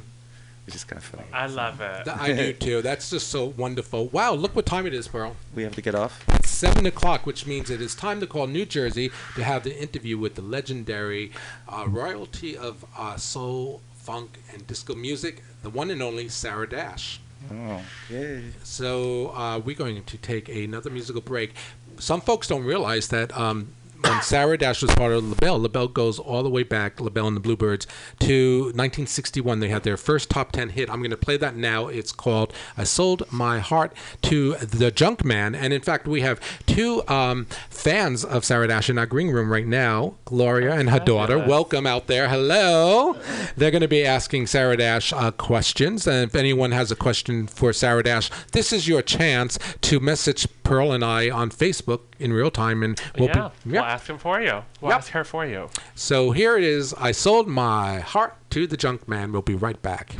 which 0.65 0.73
is 0.75 0.83
kind 0.83 0.97
of 0.97 1.03
funny. 1.05 1.23
I 1.31 1.45
love 1.45 1.79
it. 1.79 2.07
I 2.07 2.33
do 2.33 2.51
too. 2.53 2.81
That's 2.81 3.11
just 3.11 3.27
so 3.27 3.45
wonderful. 3.55 4.07
Wow, 4.07 4.33
look 4.33 4.55
what 4.55 4.65
time 4.65 4.87
it 4.87 4.95
is, 4.95 5.07
Pearl. 5.07 5.35
We 5.55 5.61
have 5.61 5.75
to 5.75 5.81
get 5.83 5.93
off. 5.93 6.25
It's 6.29 6.49
seven 6.49 6.87
o'clock, 6.87 7.27
which 7.27 7.45
means 7.45 7.69
it 7.69 7.81
is 7.81 7.93
time 7.93 8.19
to 8.19 8.25
call 8.27 8.47
New 8.47 8.65
Jersey 8.65 9.11
to 9.35 9.43
have 9.43 9.63
the 9.63 9.79
interview 9.79 10.17
with 10.17 10.33
the 10.33 10.41
legendary 10.41 11.31
uh, 11.69 11.85
royalty 11.87 12.57
of 12.57 12.83
uh, 12.97 13.15
soul, 13.15 13.81
funk, 14.09 14.39
and 14.51 14.65
disco 14.65 14.95
music, 14.95 15.43
the 15.61 15.69
one 15.69 15.91
and 15.91 16.01
only 16.01 16.27
Sarah 16.29 16.67
Dash. 16.67 17.19
Oh, 17.51 17.79
yay. 18.09 18.41
So 18.63 19.27
uh, 19.35 19.59
we're 19.59 19.75
going 19.75 20.03
to 20.03 20.17
take 20.17 20.49
another 20.49 20.89
musical 20.89 21.21
break. 21.21 21.53
Some 21.99 22.19
folks 22.19 22.47
don't 22.47 22.63
realize 22.63 23.09
that 23.09 23.37
um, 23.37 23.67
when 24.09 24.21
Sarah 24.23 24.57
Dash 24.57 24.81
was 24.81 24.93
part 24.95 25.13
of 25.13 25.23
LaBelle, 25.23 25.59
LaBelle 25.59 25.87
goes 25.87 26.17
all 26.17 26.41
the 26.41 26.49
way 26.49 26.63
back, 26.63 26.99
LaBelle 26.99 27.27
and 27.27 27.35
the 27.35 27.41
Bluebirds, 27.41 27.85
to 28.19 28.63
1961. 28.63 29.59
They 29.59 29.69
had 29.69 29.83
their 29.83 29.97
first 29.97 30.29
top 30.29 30.51
10 30.51 30.69
hit. 30.69 30.89
I'm 30.89 30.99
going 30.99 31.11
to 31.11 31.17
play 31.17 31.37
that 31.37 31.55
now. 31.55 31.87
It's 31.87 32.11
called 32.11 32.53
I 32.75 32.85
Sold 32.85 33.23
My 33.31 33.59
Heart 33.59 33.93
to 34.23 34.55
the 34.55 34.89
Junk 34.89 35.23
Man. 35.23 35.53
And 35.53 35.73
in 35.73 35.81
fact, 35.81 36.07
we 36.07 36.21
have 36.21 36.39
two 36.65 37.07
um, 37.07 37.45
fans 37.69 38.25
of 38.25 38.43
Sarah 38.43 38.67
Dash 38.67 38.89
in 38.89 38.97
our 38.97 39.05
green 39.05 39.29
room 39.29 39.51
right 39.51 39.67
now, 39.67 40.15
Gloria 40.25 40.73
and 40.73 40.89
her 40.89 40.99
daughter. 40.99 41.37
Welcome 41.37 41.85
out 41.85 42.07
there. 42.07 42.29
Hello. 42.29 43.15
They're 43.57 43.71
going 43.71 43.81
to 43.81 43.87
be 43.87 44.05
asking 44.05 44.47
Sarah 44.47 44.77
Dash 44.77 45.13
uh, 45.13 45.31
questions. 45.31 46.07
And 46.07 46.29
if 46.29 46.35
anyone 46.35 46.71
has 46.71 46.91
a 46.91 46.95
question 46.95 47.45
for 47.45 47.73
Sarah 47.73 48.03
Dash, 48.03 48.31
this 48.53 48.73
is 48.73 48.87
your 48.87 49.03
chance 49.03 49.59
to 49.81 49.99
message 49.99 50.47
Pearl 50.69 50.91
and 50.91 51.03
I 51.03 51.29
on 51.31 51.49
Facebook 51.49 52.01
in 52.19 52.31
real 52.31 52.51
time, 52.51 52.83
and 52.83 53.01
we'll 53.17 53.29
yeah, 53.29 53.49
be. 53.65 53.71
we'll 53.71 53.81
ask 53.81 54.07
him 54.07 54.17
for 54.19 54.39
you. 54.39 54.61
We'll 54.81 54.91
Yep. 54.91 54.97
ask 54.99 55.11
her 55.13 55.23
for 55.23 55.45
you. 55.45 55.69
So 55.95 56.31
here 56.31 56.57
it 56.57 56.63
is. 56.63 56.93
I 56.93 57.11
sold 57.11 57.47
my 57.47 57.99
heart 58.01 58.35
to 58.51 58.67
the 58.67 58.77
junk 58.77 59.07
man. 59.07 59.31
We'll 59.31 59.41
be 59.41 59.55
right 59.55 59.81
back. 59.81 60.17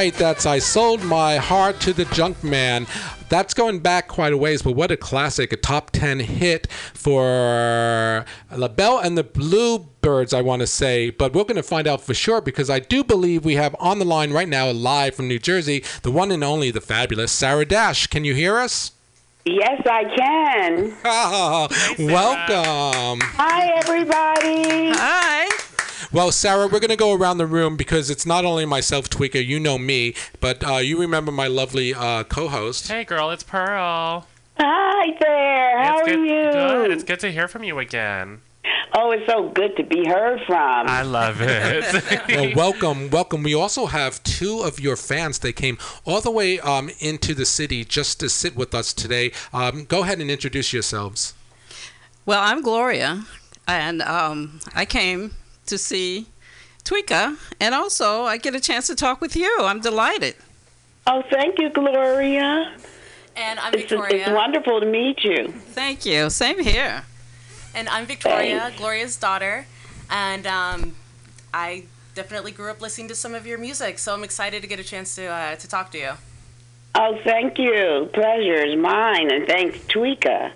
Right, 0.00 0.14
that's 0.14 0.46
I 0.46 0.60
Sold 0.60 1.04
My 1.04 1.36
Heart 1.36 1.78
to 1.80 1.92
the 1.92 2.06
Junk 2.06 2.42
Man. 2.42 2.86
That's 3.28 3.52
going 3.52 3.80
back 3.80 4.08
quite 4.08 4.32
a 4.32 4.36
ways, 4.38 4.62
but 4.62 4.72
what 4.72 4.90
a 4.90 4.96
classic, 4.96 5.52
a 5.52 5.58
top 5.58 5.90
10 5.90 6.20
hit 6.20 6.68
for 6.94 8.24
La 8.50 8.68
Belle 8.68 8.98
and 8.98 9.18
the 9.18 9.24
Bluebirds, 9.24 10.32
I 10.32 10.40
want 10.40 10.60
to 10.60 10.66
say. 10.66 11.10
But 11.10 11.34
we're 11.34 11.44
going 11.44 11.56
to 11.56 11.62
find 11.62 11.86
out 11.86 12.00
for 12.00 12.14
sure 12.14 12.40
because 12.40 12.70
I 12.70 12.78
do 12.78 13.04
believe 13.04 13.44
we 13.44 13.56
have 13.56 13.76
on 13.78 13.98
the 13.98 14.06
line 14.06 14.32
right 14.32 14.48
now, 14.48 14.70
live 14.70 15.14
from 15.16 15.28
New 15.28 15.38
Jersey, 15.38 15.84
the 16.00 16.10
one 16.10 16.30
and 16.30 16.42
only, 16.42 16.70
the 16.70 16.80
fabulous 16.80 17.30
Sarah 17.30 17.66
Dash. 17.66 18.06
Can 18.06 18.24
you 18.24 18.34
hear 18.34 18.56
us? 18.56 18.92
Yes, 19.44 19.82
I 19.84 20.04
can. 20.16 20.96
Welcome. 22.10 23.20
Hi, 23.36 23.70
everybody. 23.76 24.92
Hi. 24.98 25.69
Well, 26.12 26.32
Sarah, 26.32 26.66
we're 26.66 26.80
going 26.80 26.90
to 26.90 26.96
go 26.96 27.14
around 27.14 27.38
the 27.38 27.46
room 27.46 27.76
because 27.76 28.10
it's 28.10 28.26
not 28.26 28.44
only 28.44 28.64
myself, 28.66 29.08
Tweeka, 29.08 29.44
you 29.44 29.60
know 29.60 29.78
me, 29.78 30.14
but 30.40 30.66
uh, 30.66 30.76
you 30.76 30.98
remember 31.00 31.30
my 31.32 31.46
lovely 31.46 31.94
uh, 31.94 32.24
co 32.24 32.48
host. 32.48 32.88
Hey, 32.88 33.04
girl, 33.04 33.30
it's 33.30 33.42
Pearl. 33.42 34.26
Hi 34.58 35.16
there. 35.20 35.82
How 35.82 35.98
it's 35.98 36.02
are 36.02 36.16
good, 36.16 36.28
you? 36.28 36.50
Good. 36.52 36.90
It's 36.90 37.04
good 37.04 37.20
to 37.20 37.32
hear 37.32 37.48
from 37.48 37.64
you 37.64 37.78
again. 37.78 38.40
Oh, 38.92 39.12
it's 39.12 39.26
so 39.26 39.48
good 39.50 39.76
to 39.76 39.84
be 39.84 40.04
heard 40.06 40.40
from. 40.46 40.58
I 40.88 41.02
love 41.02 41.36
it. 41.40 42.28
well, 42.28 42.52
welcome, 42.54 43.08
welcome. 43.08 43.42
We 43.42 43.54
also 43.54 43.86
have 43.86 44.22
two 44.22 44.60
of 44.60 44.80
your 44.80 44.96
fans. 44.96 45.38
They 45.38 45.52
came 45.52 45.78
all 46.04 46.20
the 46.20 46.30
way 46.30 46.58
um, 46.60 46.90
into 46.98 47.34
the 47.34 47.46
city 47.46 47.84
just 47.84 48.20
to 48.20 48.28
sit 48.28 48.56
with 48.56 48.74
us 48.74 48.92
today. 48.92 49.32
Um, 49.52 49.84
go 49.84 50.02
ahead 50.02 50.20
and 50.20 50.30
introduce 50.30 50.72
yourselves. 50.72 51.34
Well, 52.26 52.40
I'm 52.42 52.62
Gloria, 52.62 53.24
and 53.66 54.02
um, 54.02 54.60
I 54.74 54.84
came 54.84 55.34
to 55.70 55.78
see 55.78 56.26
Tweeka, 56.84 57.36
and 57.60 57.74
also 57.74 58.24
I 58.24 58.36
get 58.36 58.54
a 58.54 58.60
chance 58.60 58.86
to 58.88 58.94
talk 58.94 59.20
with 59.20 59.34
you. 59.34 59.50
I'm 59.60 59.80
delighted. 59.80 60.34
Oh, 61.06 61.22
thank 61.30 61.58
you, 61.58 61.70
Gloria. 61.70 62.74
And 63.36 63.58
I'm 63.60 63.72
It's, 63.74 63.82
Victoria. 63.90 64.26
it's 64.26 64.30
wonderful 64.30 64.80
to 64.80 64.86
meet 64.86 65.24
you. 65.24 65.48
Thank 65.48 66.04
you. 66.04 66.28
Same 66.30 66.58
here. 66.62 67.04
And 67.74 67.88
I'm 67.88 68.04
Victoria, 68.06 68.60
Thanks. 68.60 68.78
Gloria's 68.78 69.16
daughter. 69.16 69.66
And 70.10 70.46
um, 70.46 70.96
I 71.54 71.84
definitely 72.14 72.50
grew 72.52 72.70
up 72.70 72.80
listening 72.80 73.08
to 73.08 73.14
some 73.14 73.34
of 73.34 73.46
your 73.46 73.58
music, 73.58 73.98
so 73.98 74.12
I'm 74.12 74.24
excited 74.24 74.60
to 74.62 74.68
get 74.68 74.80
a 74.80 74.84
chance 74.84 75.14
to 75.14 75.26
uh, 75.26 75.56
to 75.56 75.68
talk 75.68 75.90
to 75.92 75.98
you. 75.98 76.12
Oh, 76.94 77.16
thank 77.22 77.56
you. 77.56 78.10
Pleasure 78.12 78.64
is 78.66 78.76
mine, 78.76 79.30
and 79.30 79.46
thanks, 79.46 79.78
Tweeka. 79.86 80.50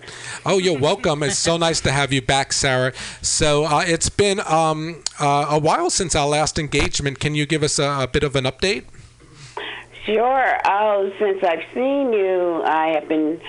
Oh, 0.45 0.59
you're 0.59 0.79
welcome. 0.79 1.23
It's 1.23 1.39
so 1.39 1.57
nice 1.57 1.81
to 1.83 1.93
have 1.93 2.13
you 2.13 2.23
back, 2.23 2.53
Sarah. 2.53 2.93
So 3.23 3.65
uh, 3.65 3.85
it's 3.87 4.09
been 4.09 4.41
um, 4.41 5.03
uh, 5.21 5.47
a 5.51 5.59
while 5.59 5.91
since 5.91 6.17
our 6.17 6.27
last 6.27 6.59
engagement. 6.59 7.21
Can 7.21 7.37
you 7.37 7.47
give 7.47 7.63
us 7.63 7.79
a, 7.79 8.01
a 8.01 8.09
bit 8.09 8.25
of 8.25 8.35
an 8.35 8.45
update? 8.45 8.85
Sure. 10.07 10.59
Oh, 10.67 11.11
since 11.21 11.43
I've 11.45 11.65
seen 11.73 12.13
you, 12.13 12.63
I 12.65 12.95
have 12.99 13.09
been 13.09 13.41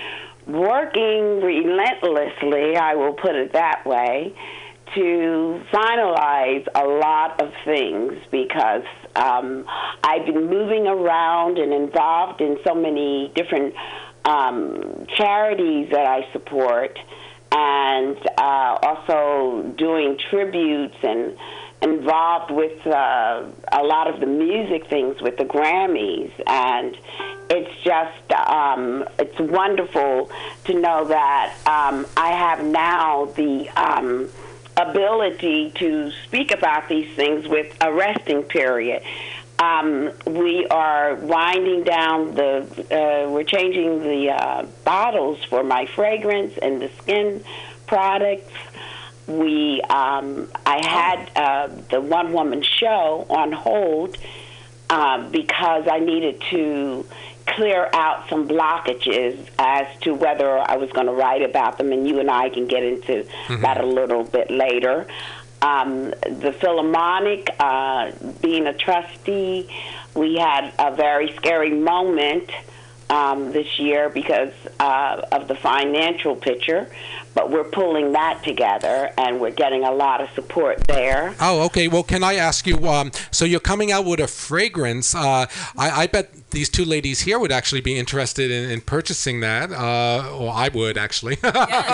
working 0.46 1.40
relentlessly, 1.42 2.76
I 2.76 2.94
will 2.94 3.14
put 3.14 3.34
it 3.34 3.52
that 3.52 3.84
way, 3.84 4.32
to 4.94 5.60
finalize 5.72 6.66
a 6.74 6.86
lot 6.86 7.42
of 7.42 7.52
things 7.64 8.14
because 8.30 8.84
um, 9.16 9.64
I've 10.04 10.26
been 10.26 10.48
moving 10.48 10.86
around 10.86 11.58
and 11.58 11.72
involved 11.72 12.40
in 12.40 12.58
so 12.64 12.74
many 12.74 13.32
different 13.34 13.74
um, 14.24 15.06
charities 15.16 15.90
that 15.90 16.06
I 16.06 16.30
support 16.32 16.98
and 17.52 18.18
uh, 18.38 18.78
also 18.82 19.62
doing 19.78 20.18
tributes 20.30 20.96
and 21.02 21.36
involved 21.82 22.50
with 22.50 22.86
uh, 22.86 23.44
a 23.72 23.82
lot 23.82 24.12
of 24.12 24.20
the 24.20 24.26
music 24.26 24.88
things 24.88 25.20
with 25.20 25.36
the 25.36 25.44
Grammys, 25.44 26.32
and 26.46 26.96
it's 27.48 27.82
just 27.84 28.32
um, 28.32 29.04
it's 29.18 29.38
wonderful 29.38 30.30
to 30.64 30.74
know 30.74 31.04
that 31.06 31.54
um, 31.66 32.06
I 32.16 32.32
have 32.32 32.64
now 32.64 33.26
the 33.36 33.68
um, 33.76 34.28
ability 34.76 35.72
to 35.76 36.10
speak 36.24 36.50
about 36.50 36.88
these 36.88 37.14
things 37.16 37.48
with 37.48 37.76
a 37.80 37.92
resting 37.92 38.42
period. 38.42 39.02
Um, 39.58 40.12
we 40.26 40.66
are 40.66 41.14
winding 41.14 41.84
down 41.84 42.34
the, 42.34 42.60
uh, 42.90 43.30
we're 43.30 43.44
changing 43.44 44.00
the 44.02 44.30
uh, 44.30 44.66
bottles 44.84 45.42
for 45.44 45.64
my 45.64 45.86
fragrance 45.86 46.58
and 46.58 46.82
the 46.82 46.90
skin 47.00 47.42
products 47.86 48.52
we 49.26 49.80
um, 49.82 50.48
I 50.64 50.86
had 50.86 51.30
uh, 51.34 51.68
the 51.90 52.00
one 52.00 52.32
woman 52.32 52.62
show 52.62 53.26
on 53.28 53.52
hold 53.52 54.16
uh, 54.88 55.28
because 55.30 55.88
I 55.90 55.98
needed 55.98 56.40
to 56.50 57.06
clear 57.46 57.88
out 57.92 58.28
some 58.28 58.48
blockages 58.48 59.48
as 59.58 59.86
to 60.00 60.14
whether 60.14 60.58
I 60.58 60.76
was 60.76 60.90
going 60.92 61.06
to 61.06 61.12
write 61.12 61.42
about 61.42 61.78
them, 61.78 61.92
and 61.92 62.06
you 62.06 62.18
and 62.20 62.30
I 62.30 62.48
can 62.50 62.66
get 62.66 62.82
into 62.82 63.26
that 63.48 63.80
a 63.80 63.86
little 63.86 64.24
bit 64.24 64.50
later. 64.50 65.06
Um, 65.62 66.10
the 66.10 66.54
Philharmonic, 66.60 67.48
uh, 67.58 68.12
being 68.42 68.66
a 68.66 68.74
trustee, 68.74 69.68
we 70.14 70.36
had 70.36 70.72
a 70.78 70.94
very 70.94 71.34
scary 71.36 71.70
moment 71.70 72.50
um, 73.08 73.52
this 73.52 73.78
year 73.78 74.08
because 74.08 74.52
uh, 74.80 75.22
of 75.32 75.48
the 75.48 75.54
financial 75.54 76.36
picture. 76.36 76.90
But 77.36 77.50
we're 77.50 77.64
pulling 77.64 78.12
that 78.12 78.42
together, 78.42 79.12
and 79.18 79.38
we're 79.38 79.50
getting 79.50 79.84
a 79.84 79.92
lot 79.92 80.22
of 80.22 80.30
support 80.30 80.82
there. 80.86 81.34
Oh, 81.38 81.66
okay. 81.66 81.86
Well, 81.86 82.02
can 82.02 82.24
I 82.24 82.34
ask 82.36 82.66
you? 82.66 82.88
Um, 82.88 83.12
so 83.30 83.44
you're 83.44 83.60
coming 83.60 83.92
out 83.92 84.06
with 84.06 84.20
a 84.20 84.26
fragrance. 84.26 85.14
Uh, 85.14 85.44
I, 85.76 85.90
I 85.90 86.06
bet 86.06 86.50
these 86.50 86.70
two 86.70 86.86
ladies 86.86 87.20
here 87.20 87.38
would 87.38 87.52
actually 87.52 87.82
be 87.82 87.98
interested 87.98 88.50
in, 88.50 88.70
in 88.70 88.80
purchasing 88.80 89.40
that. 89.40 89.70
Uh, 89.70 90.34
or 90.34 90.50
I 90.50 90.70
would 90.72 90.96
actually. 90.96 91.36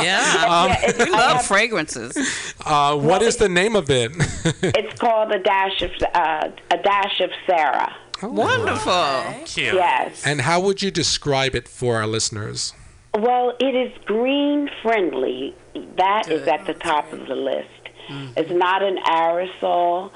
Yeah. 0.02 0.44
Um, 0.48 0.94
we 0.98 1.10
love 1.10 1.44
fragrances. 1.44 2.16
uh, 2.64 2.96
what 2.96 3.20
is 3.22 3.36
the 3.36 3.48
name 3.48 3.74
of 3.76 3.90
it? 3.90 4.12
It's 4.62 4.98
called 4.98 5.32
a 5.32 5.38
dash 5.38 5.82
of 5.82 5.90
uh, 6.14 6.48
a 6.70 6.78
dash 6.78 7.20
of 7.20 7.30
Sarah. 7.46 7.94
Wonderful. 8.22 9.24
Cute. 9.46 9.74
Yes. 9.74 10.24
and 10.24 10.42
how 10.42 10.60
would 10.60 10.82
you 10.82 10.90
describe 10.90 11.54
it 11.56 11.66
for 11.68 11.96
our 11.96 12.06
listeners? 12.06 12.74
Well, 13.14 13.54
it 13.60 13.74
is 13.74 13.92
green 14.06 14.70
friendly. 14.82 15.54
That 15.96 16.30
is 16.30 16.48
at 16.48 16.66
the 16.66 16.74
top 16.74 17.12
of 17.12 17.26
the 17.26 17.34
list. 17.34 17.68
Mm-hmm. 18.08 18.32
It's 18.36 18.50
not 18.50 18.82
an 18.82 18.96
aerosol. 19.06 20.10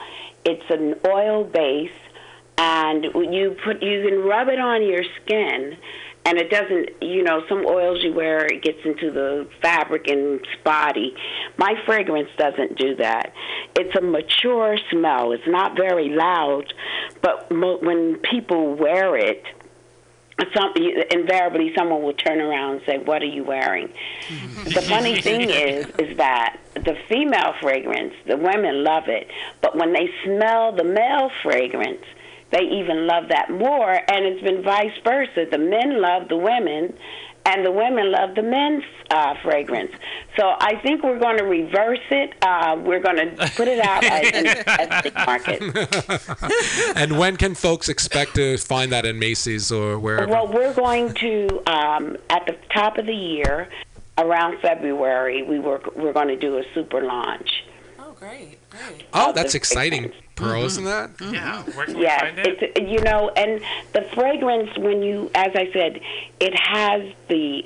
It's 0.45 0.71
an 0.71 0.95
oil 1.07 1.45
base, 1.45 1.91
and 2.57 3.05
you 3.05 3.57
put 3.65 3.83
you 3.83 4.09
can 4.09 4.21
rub 4.21 4.49
it 4.49 4.59
on 4.59 4.83
your 4.83 5.03
skin, 5.23 5.77
and 6.25 6.39
it 6.39 6.51
doesn't. 6.51 7.03
You 7.03 7.23
know, 7.23 7.43
some 7.49 7.67
oils 7.67 8.03
you 8.03 8.15
wear 8.15 8.47
it 8.47 8.63
gets 8.63 8.79
into 8.85 9.11
the 9.11 9.49
fabric 9.61 10.09
and 10.09 10.41
spotty. 10.59 11.15
My 11.59 11.75
fragrance 11.85 12.31
doesn't 12.39 12.79
do 12.79 12.97
that. 12.97 13.33
It's 13.77 13.95
a 13.97 14.01
mature 14.01 14.79
smell. 14.91 15.33
It's 15.33 15.47
not 15.47 15.77
very 15.77 16.09
loud, 16.11 16.73
but 17.21 17.51
mo- 17.51 17.79
when 17.83 18.19
people 18.19 18.75
wear 18.75 19.17
it 19.17 19.43
some 20.55 20.73
invariably 21.11 21.73
someone 21.75 22.03
will 22.03 22.13
turn 22.13 22.41
around 22.41 22.77
and 22.77 22.83
say, 22.87 22.99
"What 22.99 23.23
are 23.23 23.27
you 23.27 23.45
wearing?" 23.45 23.89
the 24.65 24.83
funny 24.83 25.21
thing 25.21 25.49
is, 25.49 25.87
is 25.99 26.17
that 26.19 26.59
the 26.75 26.97
female 27.09 27.55
fragrance, 27.61 28.15
the 28.27 28.37
women 28.37 28.85
love 28.85 29.09
it, 29.09 29.29
but 29.63 29.77
when 29.77 29.93
they 29.93 30.11
smell 30.25 30.73
the 30.73 30.85
male 30.85 31.31
fragrance, 31.43 32.05
they 32.51 32.63
even 32.63 33.07
love 33.07 33.29
that 33.29 33.51
more. 33.51 33.91
And 33.91 34.25
it's 34.25 34.43
been 34.43 34.63
vice 34.63 34.97
versa. 35.03 35.47
The 35.51 35.59
men 35.59 36.01
love 36.01 36.29
the 36.29 36.37
women, 36.37 36.95
and 37.47 37.65
the 37.65 37.71
women 37.71 38.11
love 38.11 38.35
the 38.35 38.43
men's 38.43 38.85
uh, 39.11 39.35
fragrance. 39.43 39.93
So 40.37 40.57
I 40.59 40.79
think 40.83 41.03
we're 41.03 41.19
going 41.19 41.39
to 41.39 41.45
reverse 41.45 42.01
it. 42.11 42.35
Uh, 42.43 42.77
we're 42.79 43.01
going 43.01 43.17
to 43.17 43.53
put 43.57 43.69
it 43.69 43.79
out 43.79 44.05
as 44.05 44.33
an 44.33 44.45
domestic 44.67 45.15
market. 45.15 46.97
and 46.97 47.19
when 47.19 47.37
can 47.37 47.55
folks 47.55 47.89
expect 47.89 48.35
to 48.35 48.59
find 48.59 48.91
that 48.93 49.07
in 49.07 49.19
Macy's 49.19 49.71
or 49.71 49.99
wherever? 49.99 50.31
Well, 50.31 50.49
we're 50.49 50.75
going 50.75 51.15
to 51.15 51.63
um, 51.67 52.17
at 52.29 52.45
the 52.47 52.57
top 52.75 52.99
of 52.99 53.07
the 53.07 53.15
year, 53.15 53.69
around 54.19 54.59
February, 54.61 55.43
we 55.43 55.59
were 55.59 55.81
we're 55.95 56.13
going 56.13 56.29
to 56.29 56.37
do 56.37 56.59
a 56.59 56.65
super 56.75 57.03
launch. 57.03 57.65
Oh, 57.99 58.13
great, 58.13 58.59
great. 58.71 59.05
oh, 59.13 59.33
that's 59.33 59.55
exciting, 59.55 60.13
Pearl, 60.37 60.65
isn't 60.65 60.85
mm-hmm. 60.85 61.15
that? 61.15 61.17
Mm-hmm. 61.17 61.35
Yeah. 61.35 61.63
Where 61.63 61.87
can 61.87 61.99
Yes, 61.99 62.23
we 62.23 62.29
find 62.29 62.39
it? 62.47 62.63
it's 62.77 62.91
you 62.91 63.01
know, 63.01 63.31
and 63.37 63.61
the 63.93 64.03
fragrance 64.15 64.71
when 64.79 65.03
you, 65.03 65.31
as 65.35 65.51
I 65.55 65.71
said, 65.73 66.01
it 66.41 66.55
has 66.59 67.13
the 67.29 67.65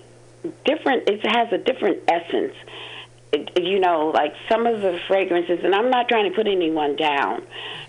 different. 0.65 1.09
It 1.09 1.25
has 1.27 1.53
a 1.53 1.59
different 1.59 1.99
essence. 2.09 2.55
It, 3.33 3.63
you 3.63 3.79
know, 3.79 4.09
like 4.09 4.35
some 4.49 4.67
of 4.67 4.81
the 4.83 4.99
fragrances, 5.07 5.61
and 5.63 5.73
I'm 5.73 5.89
not 5.91 6.09
trying 6.09 6.29
to 6.29 6.35
put 6.35 6.49
anyone 6.49 6.97
down 6.97 7.43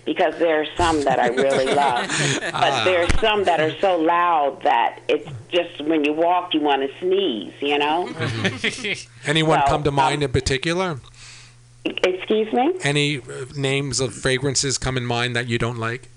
because 0.04 0.38
there 0.38 0.60
are 0.60 0.66
some 0.76 1.02
that 1.02 1.18
I 1.18 1.28
really 1.28 1.64
love, 1.74 2.06
but 2.40 2.54
Ah. 2.54 2.82
there 2.84 3.02
are 3.04 3.18
some 3.20 3.42
that 3.44 3.58
are 3.60 3.76
so 3.80 3.98
loud 3.98 4.62
that 4.62 5.00
it's 5.08 5.28
just 5.50 5.80
when 5.84 6.04
you 6.04 6.12
walk, 6.12 6.54
you 6.54 6.60
want 6.60 6.82
to 6.82 6.98
sneeze. 7.00 7.54
You 7.60 7.78
know. 7.78 8.08
Anyone 9.26 9.58
Well, 9.58 9.66
come 9.68 9.82
to 9.84 9.90
mind 9.90 10.18
um, 10.18 10.22
in 10.24 10.32
particular? 10.32 11.00
Excuse 11.84 12.52
me. 12.52 12.72
Any 12.82 13.18
uh, 13.18 13.46
names 13.56 14.00
of 14.00 14.14
fragrances 14.14 14.78
come 14.78 14.96
in 14.96 15.04
mind 15.04 15.34
that 15.34 15.48
you 15.48 15.58
don't 15.58 15.78
like? 15.78 16.11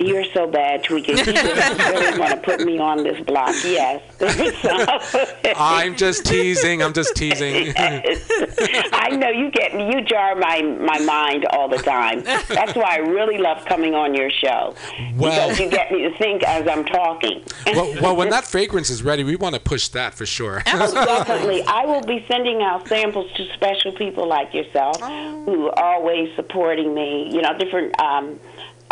You're 0.00 0.24
so 0.32 0.46
bad, 0.46 0.82
Tweeka. 0.84 1.12
You 1.22 2.00
really 2.00 2.18
want 2.18 2.30
to 2.32 2.36
put 2.38 2.60
me 2.64 2.78
on 2.78 3.04
this 3.04 3.20
block. 3.24 3.54
Yes. 3.64 4.02
I'm 5.56 5.96
just 5.96 6.24
teasing. 6.26 6.82
I'm 6.82 6.92
just 6.92 7.14
teasing. 7.14 7.72
I 7.76 9.10
know 9.16 9.28
you 9.28 9.50
get 9.50 9.72
you 9.74 10.00
jar 10.02 10.34
my 10.34 10.62
my 10.62 10.98
mind 11.00 11.44
all 11.46 11.68
the 11.68 11.76
time. 11.78 12.22
That's 12.22 12.74
why 12.74 12.94
I 12.94 12.98
really 12.98 13.38
love 13.38 13.64
coming 13.66 13.94
on 13.94 14.14
your 14.14 14.30
show 14.30 14.74
Well- 15.16 15.48
because 15.50 15.60
you 15.60 15.68
get 15.70 15.92
me 15.92 16.02
to 16.02 16.16
think 16.18 16.42
as 16.44 16.66
I'm 16.66 16.84
talking. 16.84 17.42
well, 17.66 17.94
well, 18.00 18.16
when 18.16 18.30
that 18.30 18.44
fragrance 18.44 18.90
is 18.90 19.02
ready, 19.02 19.24
we 19.24 19.36
want 19.36 19.54
to 19.54 19.60
push 19.60 19.88
that 19.88 20.14
for 20.14 20.26
sure. 20.26 20.62
Definitely, 20.64 21.62
I 21.64 21.84
will 21.84 22.02
be 22.02 22.24
sending 22.28 22.62
out 22.62 22.88
samples 22.88 23.30
to 23.32 23.46
special 23.54 23.92
people 23.92 24.26
like 24.26 24.52
yourself 24.54 25.00
who 25.00 25.68
are 25.70 25.94
always 25.96 26.34
supporting 26.36 26.94
me. 26.94 27.28
You 27.32 27.42
know, 27.42 27.56
different. 27.58 27.98
Um, 28.00 28.40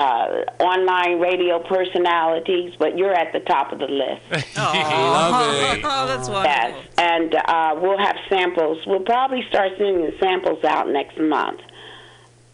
uh, 0.00 0.44
online 0.58 1.20
radio 1.20 1.58
personalities, 1.58 2.72
but 2.78 2.96
you're 2.96 3.12
at 3.12 3.32
the 3.34 3.40
top 3.40 3.70
of 3.70 3.78
the 3.80 3.86
list. 3.86 4.22
Love 4.56 5.76
it. 5.76 5.80
Oh, 5.84 6.06
that's 6.08 6.28
wonderful. 6.28 6.42
Yes, 6.44 6.86
and 6.96 7.34
uh, 7.34 7.78
we'll 7.80 7.98
have 7.98 8.16
samples. 8.28 8.78
We'll 8.86 9.00
probably 9.00 9.44
start 9.48 9.72
sending 9.76 10.06
the 10.06 10.16
samples 10.18 10.64
out 10.64 10.88
next 10.88 11.18
month. 11.18 11.60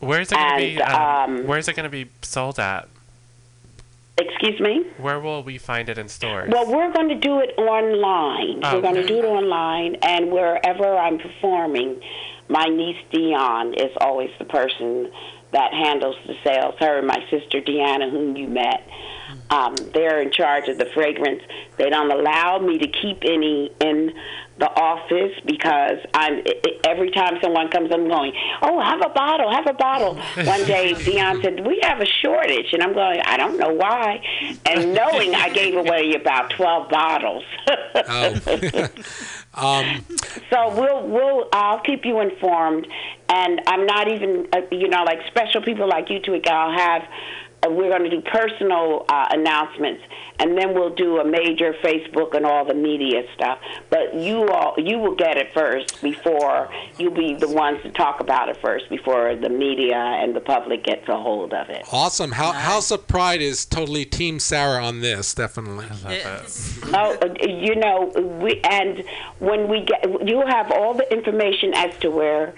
Where's 0.01 0.33
it 0.33 0.35
gonna 0.35 0.57
be? 0.57 0.83
Um, 0.83 1.41
um, 1.41 1.47
where's 1.47 1.69
it 1.69 1.77
gonna 1.77 1.89
be 1.89 2.11
sold 2.23 2.59
at? 2.59 2.89
Excuse 4.19 4.59
me? 4.61 4.85
Where 4.97 5.21
will 5.21 5.43
we 5.43 5.59
find 5.59 5.89
it 5.89 5.99
in 5.99 6.09
stores? 6.09 6.51
Well, 6.51 6.73
we're 6.73 6.91
going 6.91 7.11
to 7.11 7.17
do 7.17 7.39
it 7.41 7.51
online. 7.59 8.61
Oh, 8.65 8.77
we're 8.77 8.81
going 8.81 8.95
to 8.95 9.07
do 9.07 9.19
it 9.19 9.27
online, 9.27 9.97
and 9.97 10.33
wherever 10.33 10.97
I'm 10.97 11.19
performing, 11.19 12.01
my 12.49 12.65
niece 12.65 12.97
Dion 13.13 13.75
is 13.75 13.91
always 14.01 14.31
the 14.39 14.47
person 14.47 15.13
that 15.53 15.73
handles 15.73 16.17
the 16.27 16.35
sales. 16.45 16.75
Her 16.79 16.99
and 16.99 17.07
my 17.07 17.25
sister 17.31 17.61
Deanna, 17.61 18.11
whom 18.11 18.37
you 18.37 18.49
met, 18.49 18.87
um, 19.51 19.75
they're 19.95 20.21
in 20.21 20.31
charge 20.33 20.69
of 20.69 20.79
the 20.79 20.87
fragrance. 20.95 21.43
They 21.79 21.89
don't 21.91 22.11
allow 22.11 22.59
me 22.59 22.79
to 22.79 22.87
keep 22.89 23.19
any 23.25 23.71
in 23.81 24.13
the 24.59 24.71
office 24.71 25.33
because 25.45 25.99
I'm 26.15 26.39
i- 26.39 26.61
i- 26.67 26.79
every 26.89 27.11
time 27.11 27.39
someone 27.43 27.69
comes, 27.69 27.91
I'm 27.93 28.09
going, 28.09 28.33
oh, 28.63 28.81
have 28.81 29.03
a 29.03 29.11
bottle, 29.11 29.51
have 29.53 29.67
a 29.67 29.75
bottle. 29.75 30.15
One 30.47 30.65
day, 30.65 30.95
Dion 30.95 31.43
said, 31.43 31.67
we 31.67 31.79
have 31.83 32.01
a 32.01 32.07
shortage, 32.07 32.73
and 32.73 32.83
I'm 32.83 32.95
going, 32.95 33.21
I 33.27 33.37
don't 33.37 33.59
know 33.59 33.73
why, 33.75 34.21
and 34.65 34.95
knowing 34.95 35.35
I 35.35 35.51
gave 35.51 35.77
away 35.77 36.15
about 36.15 36.51
twelve 36.51 36.89
bottles. 36.89 37.45
Oh. 37.69 38.35
um, 39.57 40.05
So 40.51 40.75
we'll 40.79 41.07
we'll 41.07 41.49
I'll 41.53 41.81
keep 41.81 42.05
you 42.05 42.21
informed, 42.21 42.87
and 43.29 43.61
I'm 43.67 43.87
not 43.87 44.09
even 44.09 44.47
uh, 44.53 44.61
you 44.71 44.89
know 44.89 45.03
like 45.05 45.27
special 45.29 45.63
people 45.63 45.89
like 45.89 46.11
you 46.11 46.21
two. 46.21 46.41
I'll 46.47 46.73
have 46.73 47.03
we're 47.71 47.89
going 47.89 48.05
to 48.05 48.11
do 48.11 48.21
personal 48.21 49.05
uh, 49.09 49.29
announcements, 49.31 50.03
and 50.39 50.57
then 50.57 50.75
we'll 50.75 50.95
do 50.95 51.19
a 51.19 51.25
major 51.25 51.73
Facebook 51.83 52.35
and 52.37 52.45
all 52.45 52.65
the 52.65 52.75
media 52.75 53.23
stuff. 53.35 53.59
But 53.91 54.15
you 54.15 54.49
all 54.49 54.75
you 54.79 54.99
will 54.99 55.15
get 55.15 55.37
it 55.37 55.53
first 55.55 56.03
before 56.03 56.69
you'll 56.99 57.15
be 57.15 57.35
the 57.35 57.49
ones 57.49 57.83
to 57.83 57.91
talk 57.93 58.21
about 58.21 58.49
it 58.49 58.57
first 58.61 58.89
before 58.89 59.35
the 59.37 59.49
media 59.49 59.97
and 59.97 60.35
the 60.35 60.41
public 60.41 60.85
gets 60.85 61.09
a 61.09 61.17
hold 61.17 61.53
of 61.55 61.69
it. 61.71 61.85
awesome. 61.93 62.33
Hou- 62.33 62.53
House 62.53 62.91
of 62.91 63.07
Pride 63.07 63.41
is 63.41 63.65
totally 63.65 64.05
Team 64.05 64.39
Sarah 64.39 64.85
on 64.85 65.01
this, 65.01 65.35
definitely. 65.35 65.87
Oh, 66.95 67.17
uh, 67.23 67.35
you 67.43 67.75
know, 67.77 68.13
we 68.41 68.61
and 68.63 69.05
when 69.39 69.69
we 69.69 69.81
get, 69.85 70.05
you'll 70.27 70.47
have 70.47 70.71
all 70.71 70.95
the 70.95 71.11
information 71.13 71.73
as 71.75 71.97
to 71.99 72.11
where, 72.11 72.55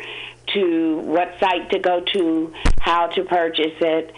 to 0.55 0.99
what 0.99 1.35
site 1.41 1.71
to 1.71 1.79
go 1.79 2.01
to, 2.13 2.53
how 2.81 3.07
to 3.09 3.25
purchase 3.25 3.77
it, 3.81 4.13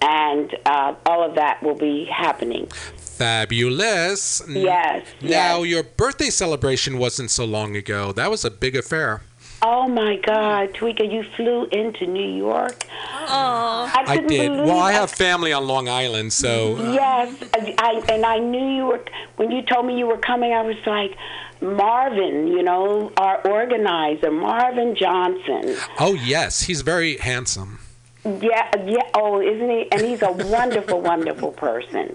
and 0.00 0.54
uh, 0.66 0.94
all 1.06 1.22
of 1.22 1.34
that 1.34 1.62
will 1.62 1.74
be 1.74 2.04
happening. 2.04 2.66
Fabulous. 2.96 4.42
Yes, 4.48 5.06
Now, 5.22 5.62
your 5.62 5.82
birthday 5.82 6.30
celebration 6.30 6.98
wasn't 6.98 7.30
so 7.30 7.44
long 7.44 7.74
ago. 7.74 8.12
That 8.12 8.30
was 8.30 8.44
a 8.44 8.50
big 8.50 8.76
affair. 8.76 9.22
Oh 9.62 9.88
my 9.88 10.16
God, 10.16 10.74
Tweeka, 10.74 11.10
you 11.10 11.22
flew 11.34 11.64
into 11.72 12.06
New 12.06 12.36
York. 12.36 12.84
Oh, 13.28 13.90
I, 13.94 14.04
I 14.06 14.16
did. 14.18 14.50
Well, 14.50 14.78
I 14.78 14.92
have 14.92 15.10
family 15.10 15.52
on 15.52 15.66
Long 15.66 15.88
Island, 15.88 16.32
so. 16.32 16.76
Yes, 16.92 17.34
I, 17.54 17.74
I 17.78 18.12
and 18.12 18.26
I 18.26 18.38
knew 18.38 18.76
you 18.76 18.84
were 18.84 19.04
when 19.36 19.50
you 19.50 19.62
told 19.62 19.86
me 19.86 19.98
you 19.98 20.06
were 20.06 20.18
coming. 20.18 20.52
I 20.52 20.60
was 20.62 20.76
like, 20.86 21.16
Marvin, 21.60 22.46
you 22.48 22.62
know, 22.62 23.12
our 23.16 23.40
organizer, 23.48 24.30
Marvin 24.30 24.94
Johnson. 24.94 25.76
Oh, 25.98 26.14
yes. 26.14 26.62
He's 26.62 26.82
very 26.82 27.16
handsome. 27.16 27.80
Yeah, 28.26 28.84
yeah. 28.84 29.10
Oh, 29.14 29.40
isn't 29.40 29.70
he? 29.70 29.90
And 29.92 30.00
he's 30.02 30.22
a 30.22 30.32
wonderful, 30.32 31.00
wonderful 31.00 31.52
person. 31.52 32.14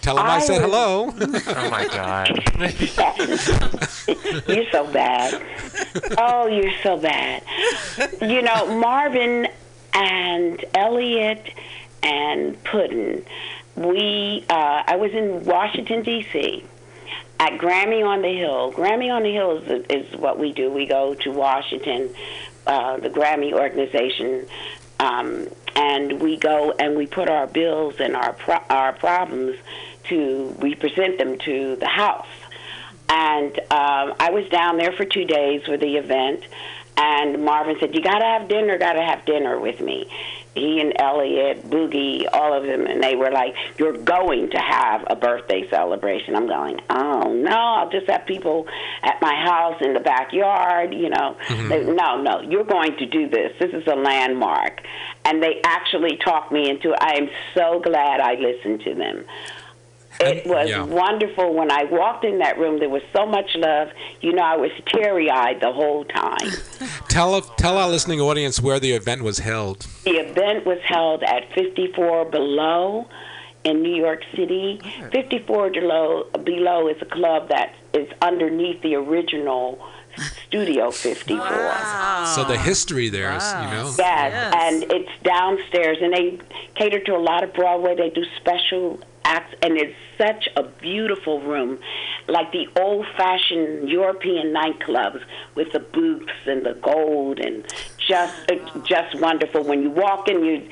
Tell 0.00 0.16
him 0.16 0.26
I, 0.26 0.38
said 0.38 0.60
hello. 0.60 1.12
oh 1.18 1.70
my 1.70 1.86
god. 1.88 2.28
You're 4.48 4.70
so 4.70 4.86
bad. 4.92 5.42
Oh, 6.16 6.46
you're 6.46 6.72
so 6.82 6.96
bad. 6.96 7.42
You 8.20 8.42
know, 8.42 8.78
Marvin 8.78 9.48
and 9.92 10.64
Elliot 10.74 11.52
and 12.02 12.62
Puddin. 12.64 13.24
We, 13.76 14.44
uh, 14.48 14.82
I 14.86 14.96
was 14.96 15.12
in 15.12 15.44
Washington 15.44 16.02
D.C. 16.02 16.64
at 17.38 17.52
Grammy 17.52 18.04
on 18.04 18.22
the 18.22 18.32
Hill. 18.32 18.72
Grammy 18.72 19.12
on 19.12 19.22
the 19.22 19.32
Hill 19.32 19.58
is, 19.58 19.86
is 19.88 20.16
what 20.18 20.38
we 20.38 20.52
do. 20.52 20.70
We 20.70 20.86
go 20.86 21.14
to 21.14 21.30
Washington, 21.30 22.14
uh, 22.66 22.98
the 22.98 23.10
Grammy 23.10 23.52
organization, 23.52 24.46
um, 25.00 25.48
and 25.76 26.20
we 26.20 26.36
go 26.36 26.72
and 26.78 26.96
we 26.96 27.06
put 27.06 27.28
our 27.28 27.46
bills 27.46 27.94
and 28.00 28.16
our 28.16 28.32
pro- 28.32 28.64
our 28.68 28.92
problems 28.92 29.56
to 30.04 30.54
we 30.60 30.74
present 30.74 31.18
them 31.18 31.38
to 31.38 31.76
the 31.76 31.86
House. 31.86 32.26
And 33.08 33.58
um, 33.70 34.14
I 34.20 34.30
was 34.32 34.48
down 34.50 34.76
there 34.76 34.92
for 34.92 35.04
two 35.04 35.24
days 35.24 35.62
for 35.64 35.78
the 35.78 35.96
event, 35.96 36.44
and 36.96 37.42
Marvin 37.44 37.76
said, 37.80 37.94
"You 37.94 38.02
got 38.02 38.18
to 38.18 38.24
have 38.24 38.48
dinner. 38.48 38.76
Got 38.78 38.94
to 38.94 39.02
have 39.02 39.24
dinner 39.24 39.58
with 39.58 39.80
me." 39.80 40.10
He 40.58 40.80
and 40.80 40.92
Elliot, 40.98 41.68
Boogie, 41.70 42.26
all 42.32 42.52
of 42.52 42.64
them, 42.64 42.86
and 42.86 43.02
they 43.02 43.14
were 43.16 43.30
like, 43.30 43.54
"You're 43.78 43.96
going 43.96 44.50
to 44.50 44.58
have 44.58 45.04
a 45.08 45.16
birthday 45.16 45.68
celebration." 45.70 46.34
I'm 46.36 46.46
going, 46.46 46.80
"Oh 46.90 47.32
no, 47.32 47.50
I'll 47.56 47.90
just 47.90 48.08
have 48.10 48.26
people 48.26 48.66
at 49.02 49.20
my 49.22 49.34
house 49.34 49.76
in 49.80 49.94
the 49.94 50.00
backyard." 50.00 50.92
You 50.94 51.10
know, 51.10 51.36
Mhm. 51.48 51.68
They- 51.68 51.84
no, 51.92 52.20
no, 52.20 52.40
you're 52.40 52.64
going 52.64 52.96
to 52.98 53.06
do 53.06 53.28
this. 53.28 53.52
This 53.58 53.72
is 53.72 53.86
a 53.86 53.94
landmark, 53.96 54.82
and 55.24 55.42
they 55.42 55.60
actually 55.64 56.16
talked 56.18 56.52
me 56.52 56.68
into. 56.68 56.92
it. 56.92 56.98
I 57.00 57.14
am 57.16 57.28
so 57.54 57.80
glad 57.80 58.20
I 58.20 58.34
listened 58.34 58.82
to 58.84 58.94
them. 58.94 59.24
It 60.20 60.46
was 60.48 60.68
yeah. 60.68 60.82
wonderful 60.82 61.54
when 61.54 61.70
I 61.70 61.84
walked 61.84 62.24
in 62.24 62.38
that 62.40 62.58
room. 62.58 62.80
There 62.80 62.88
was 62.88 63.02
so 63.14 63.24
much 63.24 63.54
love. 63.54 63.88
You 64.20 64.32
know, 64.32 64.42
I 64.42 64.56
was 64.56 64.72
teary 64.92 65.30
eyed 65.30 65.60
the 65.60 65.70
whole 65.72 66.04
time. 66.06 66.50
Tell 67.08 67.40
tell 67.40 67.78
our 67.78 67.88
listening 67.88 68.20
audience 68.20 68.60
where 68.60 68.80
the 68.80 68.92
event 68.92 69.22
was 69.22 69.38
held. 69.38 69.86
The 70.04 70.17
event 70.38 70.66
was 70.66 70.78
held 70.84 71.22
at 71.22 71.52
54 71.54 72.26
Below 72.26 73.08
in 73.64 73.82
New 73.82 73.94
York 73.94 74.22
City. 74.34 74.80
54 75.12 75.70
Below, 75.70 76.24
Below 76.44 76.88
is 76.88 76.96
a 77.02 77.06
club 77.06 77.48
that 77.48 77.74
is 77.92 78.08
underneath 78.22 78.80
the 78.82 78.94
original 78.94 79.84
Studio 80.46 80.90
54. 80.90 81.38
So 82.34 82.44
the 82.44 82.58
history 82.58 83.08
there 83.08 83.36
is, 83.36 83.44
you 83.52 83.70
know. 83.70 83.92
Yes, 83.96 84.54
and 84.56 84.90
it's 84.90 85.10
downstairs, 85.22 85.98
and 86.00 86.12
they 86.12 86.38
cater 86.74 87.00
to 87.04 87.14
a 87.14 87.18
lot 87.18 87.44
of 87.44 87.52
Broadway. 87.52 87.94
They 87.94 88.10
do 88.10 88.24
special 88.36 88.98
acts, 89.24 89.54
and 89.62 89.76
it's 89.78 89.94
such 90.16 90.48
a 90.56 90.64
beautiful 90.64 91.40
room, 91.42 91.78
like 92.26 92.50
the 92.50 92.66
old-fashioned 92.80 93.88
European 93.88 94.52
nightclubs 94.52 95.22
with 95.54 95.70
the 95.72 95.78
booths 95.78 96.32
and 96.46 96.66
the 96.66 96.74
gold, 96.74 97.38
and 97.38 97.64
just 98.08 98.34
it's 98.48 98.88
just 98.88 99.20
wonderful. 99.20 99.62
When 99.62 99.82
you 99.82 99.90
walk 99.90 100.28
in, 100.28 100.44
you 100.44 100.68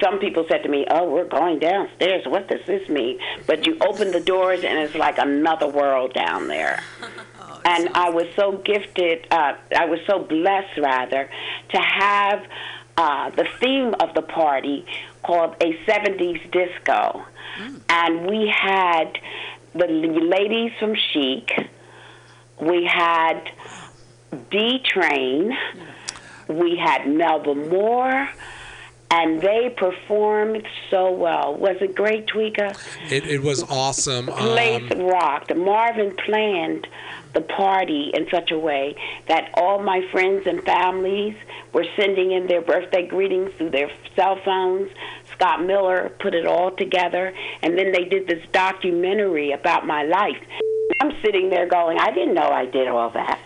some 0.00 0.18
people 0.18 0.46
said 0.48 0.62
to 0.62 0.68
me, 0.68 0.86
"Oh, 0.90 1.10
we're 1.10 1.28
going 1.28 1.58
downstairs. 1.58 2.24
What 2.26 2.48
does 2.48 2.64
this 2.66 2.88
mean?" 2.88 3.18
But 3.46 3.66
you 3.66 3.76
open 3.80 4.12
the 4.12 4.20
doors, 4.20 4.64
and 4.64 4.78
it's 4.78 4.94
like 4.94 5.18
another 5.18 5.68
world 5.68 6.14
down 6.14 6.48
there 6.48 6.82
and 7.64 7.90
I 7.94 8.10
was 8.10 8.26
so 8.36 8.52
gifted. 8.64 9.26
Uh, 9.30 9.54
I 9.76 9.86
was 9.86 10.00
so 10.06 10.18
blessed, 10.20 10.78
rather, 10.78 11.28
to 11.70 11.78
have 11.78 12.46
uh, 12.96 13.30
the 13.30 13.46
theme 13.60 13.94
of 14.00 14.14
the 14.14 14.22
party 14.22 14.86
called 15.22 15.54
a 15.60 15.72
'70s 15.86 16.50
disco, 16.50 17.24
and 17.88 18.26
we 18.26 18.52
had 18.54 19.18
the 19.74 19.86
ladies 19.86 20.72
from 20.78 20.94
Chic. 20.94 21.50
We 22.60 22.84
had 22.84 23.50
D 24.50 24.80
Train. 24.84 25.56
We 26.48 26.76
had 26.76 27.06
Melba 27.06 27.54
Moore. 27.54 28.28
And 29.10 29.40
they 29.40 29.74
performed 29.74 30.68
so 30.90 31.10
well. 31.10 31.54
Was 31.54 31.76
it 31.80 31.94
great, 31.94 32.26
Tweeka? 32.26 32.76
It, 33.10 33.26
it 33.26 33.42
was 33.42 33.62
awesome. 33.62 34.26
place 34.26 34.92
Um, 34.92 35.00
rocked. 35.00 35.54
Marvin 35.56 36.14
planned 36.26 36.86
the 37.32 37.40
party 37.40 38.10
in 38.12 38.28
such 38.30 38.50
a 38.50 38.58
way 38.58 38.96
that 39.26 39.50
all 39.54 39.82
my 39.82 40.06
friends 40.12 40.46
and 40.46 40.62
families 40.62 41.34
were 41.72 41.86
sending 41.96 42.32
in 42.32 42.48
their 42.48 42.60
birthday 42.60 43.06
greetings 43.06 43.50
through 43.56 43.70
their 43.70 43.90
cell 44.14 44.38
phones. 44.44 44.90
Scott 45.32 45.64
Miller 45.64 46.12
put 46.20 46.34
it 46.34 46.46
all 46.46 46.70
together, 46.70 47.32
and 47.62 47.78
then 47.78 47.92
they 47.92 48.04
did 48.04 48.26
this 48.26 48.44
documentary 48.52 49.52
about 49.52 49.86
my 49.86 50.02
life. 50.02 50.42
I'm 51.00 51.12
sitting 51.22 51.48
there 51.48 51.66
going, 51.66 51.98
I 51.98 52.10
didn't 52.10 52.34
know 52.34 52.50
I 52.50 52.66
did 52.66 52.88
all 52.88 53.10
that. 53.10 53.38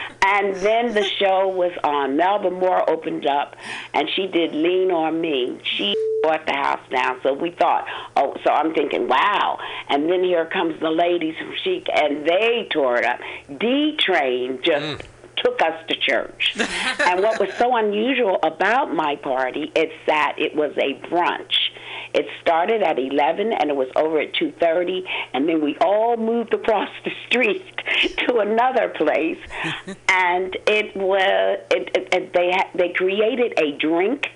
and 0.22 0.54
then 0.56 0.94
the 0.94 1.04
show 1.04 1.48
was 1.48 1.72
on. 1.82 2.16
Melba 2.16 2.50
Moore 2.50 2.88
opened 2.88 3.26
up, 3.26 3.56
and 3.94 4.08
she 4.14 4.26
did 4.26 4.52
Lean 4.52 4.90
on 4.90 5.20
Me. 5.20 5.58
She 5.64 5.94
bought 6.22 6.46
the 6.46 6.52
house 6.52 6.86
down. 6.90 7.20
So 7.22 7.32
we 7.32 7.50
thought, 7.52 7.86
oh, 8.16 8.34
so 8.44 8.50
I'm 8.50 8.74
thinking, 8.74 9.08
wow. 9.08 9.58
And 9.88 10.10
then 10.10 10.22
here 10.22 10.46
comes 10.46 10.78
the 10.80 10.90
ladies 10.90 11.36
from 11.38 11.54
Chic, 11.62 11.86
and 11.94 12.26
they 12.26 12.68
tore 12.70 12.98
it 12.98 13.04
up. 13.04 13.20
D 13.58 13.96
Train 13.98 14.60
just 14.62 14.84
mm. 14.84 15.02
took 15.36 15.60
us 15.62 15.82
to 15.88 15.96
church. 15.96 16.56
and 17.00 17.22
what 17.22 17.40
was 17.40 17.52
so 17.54 17.76
unusual 17.76 18.38
about 18.42 18.94
my 18.94 19.16
party 19.16 19.72
is 19.74 19.90
that 20.06 20.34
it 20.38 20.54
was 20.54 20.72
a 20.76 20.94
brunch. 21.08 21.70
It 22.14 22.26
started 22.40 22.82
at 22.82 22.98
11 22.98 23.52
and 23.52 23.70
it 23.70 23.76
was 23.76 23.88
over 23.96 24.20
at 24.20 24.32
2:30 24.34 25.04
and 25.32 25.48
then 25.48 25.62
we 25.62 25.76
all 25.80 26.16
moved 26.16 26.54
across 26.54 26.90
the 27.04 27.12
street 27.26 27.64
to 28.26 28.38
another 28.38 28.88
place 28.88 29.38
and 30.08 30.56
it 30.66 30.96
was 30.96 31.58
it, 31.70 31.90
it, 31.96 32.08
it, 32.12 32.32
they 32.32 32.50
ha- 32.50 32.70
they 32.74 32.90
created 32.90 33.58
a 33.58 33.72
drink 33.78 34.26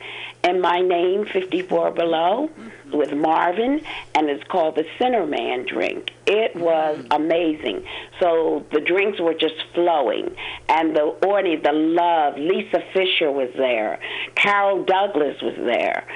in 0.45 0.61
my 0.61 0.81
name 0.81 1.25
54 1.25 1.93
below 1.93 2.49
mm-hmm. 2.49 2.97
with 2.97 3.13
Marvin 3.15 3.81
and 4.15 4.29
it's 4.29 4.45
called 4.45 4.77
the 4.77 4.85
Sinner 4.99 5.27
Man 5.27 5.67
drink. 5.67 6.13
It 6.27 6.53
mm-hmm. 6.53 6.61
was 6.61 7.05
amazing. 7.11 7.85
So 8.21 8.65
the 8.71 8.81
drinks 8.81 9.21
were 9.21 9.35
just 9.35 9.57
flowing 9.75 10.37
and 10.69 10.95
the 10.95 11.03
audience 11.27 11.63
the 11.65 11.73
love 11.73 12.37
Lisa 12.37 12.83
Fischer 12.93 13.33
was 13.33 13.51
there. 13.57 13.99
Carol 14.37 14.85
Douglas 14.85 15.41
was 15.43 15.57
there 15.57 16.07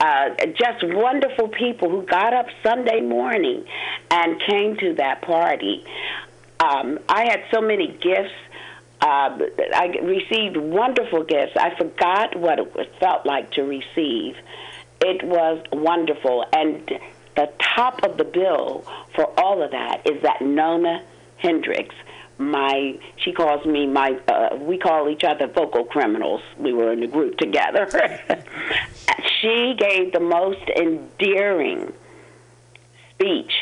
uh, 0.00 0.30
just 0.56 0.84
wonderful 0.84 1.48
people 1.48 1.90
who 1.90 2.02
got 2.02 2.32
up 2.32 2.46
Sunday 2.62 3.00
morning 3.00 3.64
and 4.10 4.40
came 4.48 4.76
to 4.76 4.94
that 4.94 5.22
party. 5.22 5.84
Um, 6.60 6.98
I 7.08 7.24
had 7.24 7.44
so 7.52 7.60
many 7.60 7.88
gifts. 7.88 8.34
Uh, 9.00 9.38
I 9.74 9.94
received 10.02 10.56
wonderful 10.56 11.24
gifts. 11.24 11.56
I 11.56 11.76
forgot 11.76 12.36
what 12.36 12.58
it 12.58 12.92
felt 13.00 13.26
like 13.26 13.52
to 13.52 13.62
receive. 13.62 14.36
It 15.00 15.22
was 15.22 15.62
wonderful. 15.72 16.44
And 16.52 16.90
the 17.36 17.50
top 17.76 18.02
of 18.04 18.16
the 18.18 18.24
bill 18.24 18.84
for 19.14 19.26
all 19.38 19.62
of 19.62 19.70
that 19.70 20.02
is 20.08 20.22
that 20.22 20.42
Nona 20.42 21.02
Hendryx, 21.36 21.94
my 22.38 22.98
she 23.16 23.32
calls 23.32 23.66
me 23.66 23.86
my 23.86 24.18
uh, 24.28 24.56
we 24.56 24.78
call 24.78 25.08
each 25.08 25.24
other 25.24 25.46
vocal 25.46 25.84
criminals. 25.84 26.40
We 26.56 26.72
were 26.72 26.92
in 26.92 27.02
a 27.02 27.08
group 27.08 27.36
together. 27.36 27.88
she 29.40 29.74
gave 29.78 30.12
the 30.12 30.20
most 30.20 30.68
endearing 30.76 31.92
speech. 33.14 33.52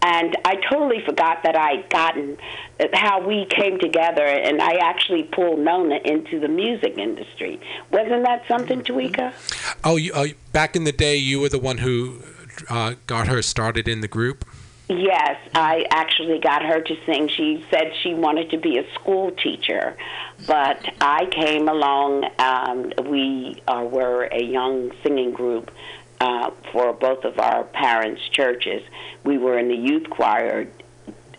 And 0.00 0.36
I 0.44 0.54
totally 0.70 1.02
forgot 1.04 1.42
that 1.42 1.56
I'd 1.56 1.90
gotten 1.90 2.38
how 2.92 3.26
we 3.26 3.46
came 3.46 3.80
together, 3.80 4.24
and 4.24 4.62
I 4.62 4.74
actually 4.74 5.24
pulled 5.24 5.58
Nona 5.58 5.98
into 6.04 6.38
the 6.38 6.46
music 6.46 6.96
industry. 6.96 7.60
Wasn't 7.90 8.24
that 8.24 8.46
something, 8.46 8.82
Tweeka? 8.82 9.34
oh, 9.82 9.96
you, 9.96 10.12
uh, 10.12 10.28
back 10.52 10.76
in 10.76 10.84
the 10.84 10.92
day, 10.92 11.16
you 11.16 11.40
were 11.40 11.48
the 11.48 11.58
one 11.58 11.78
who 11.78 12.22
uh, 12.70 12.94
got 13.08 13.26
her 13.26 13.42
started 13.42 13.88
in 13.88 14.00
the 14.00 14.08
group. 14.08 14.44
Yes, 14.88 15.36
I 15.54 15.84
actually 15.90 16.38
got 16.38 16.62
her 16.62 16.80
to 16.80 16.96
sing. 17.04 17.28
She 17.28 17.62
said 17.70 17.92
she 18.02 18.14
wanted 18.14 18.50
to 18.50 18.56
be 18.56 18.78
a 18.78 18.90
school 18.94 19.30
teacher, 19.32 19.94
but 20.46 20.82
I 20.98 21.26
came 21.26 21.68
along. 21.68 22.24
Um, 22.38 22.92
we 23.06 23.62
uh, 23.68 23.84
were 23.84 24.24
a 24.32 24.42
young 24.42 24.92
singing 25.02 25.32
group 25.32 25.70
uh, 26.22 26.52
for 26.72 26.94
both 26.94 27.24
of 27.24 27.38
our 27.38 27.64
parents' 27.64 28.26
churches. 28.30 28.82
We 29.24 29.36
were 29.36 29.58
in 29.58 29.68
the 29.68 29.76
youth 29.76 30.08
choir, 30.08 30.66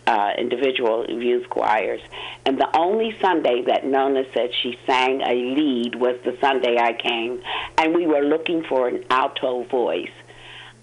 uh, 0.05 0.31
individual 0.37 1.09
youth 1.09 1.49
choirs, 1.49 2.01
and 2.45 2.59
the 2.59 2.69
only 2.77 3.17
Sunday 3.19 3.63
that 3.63 3.83
Nona 3.83 4.25
said 4.31 4.51
she 4.61 4.77
sang 4.85 5.21
a 5.21 5.33
lead 5.33 5.95
was 5.95 6.17
the 6.23 6.37
Sunday 6.39 6.77
I 6.77 6.93
came, 6.93 7.41
and 7.79 7.95
we 7.95 8.05
were 8.05 8.21
looking 8.21 8.63
for 8.63 8.87
an 8.87 9.05
alto 9.09 9.63
voice. 9.63 10.11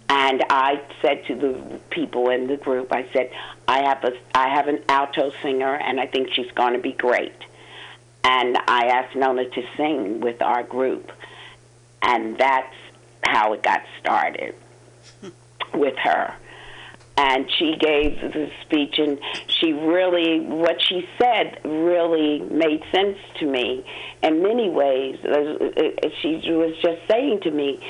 And 0.09 0.45
I 0.51 0.81
said 1.03 1.25
to 1.27 1.35
the 1.35 1.81
people 1.91 2.31
in 2.31 2.47
the 2.47 2.57
group, 2.57 2.93
I 2.93 3.09
said, 3.13 3.31
I 3.67 3.83
have 3.83 4.05
a, 4.05 4.13
I 4.35 4.49
have 4.49 4.69
an 4.69 4.83
alto 4.89 5.33
singer, 5.43 5.75
and 5.75 5.99
I 5.99 6.07
think 6.07 6.33
she's 6.33 6.51
going 6.53 6.75
to 6.75 6.79
be 6.79 6.93
great. 6.93 7.35
And 8.23 8.57
I 8.69 8.87
asked 8.87 9.17
Nona 9.17 9.49
to 9.49 9.63
sing 9.77 10.21
with 10.21 10.43
our 10.43 10.63
group, 10.63 11.11
and 12.03 12.39
that's 12.39 12.75
how 13.25 13.53
it 13.53 13.63
got 13.63 13.83
started 14.01 14.55
with 15.75 15.97
her. 15.99 16.35
And 17.19 17.51
she 17.51 17.77
gave 17.77 18.21
the 18.21 18.51
speech, 18.63 18.99
and 18.99 19.19
she 19.49 19.73
really, 19.73 20.41
what 20.41 20.81
she 20.83 21.09
said 21.19 21.61
really 21.65 22.41
made 22.41 22.85
sense 22.93 23.19
to 23.39 23.47
me 23.47 23.85
in 24.23 24.43
many 24.43 24.69
ways. 24.69 25.19
Uh, 25.25 26.11
She 26.21 26.53
was 26.53 26.77
just 26.83 27.01
saying 27.11 27.41
to 27.41 27.51
me, 27.51 27.81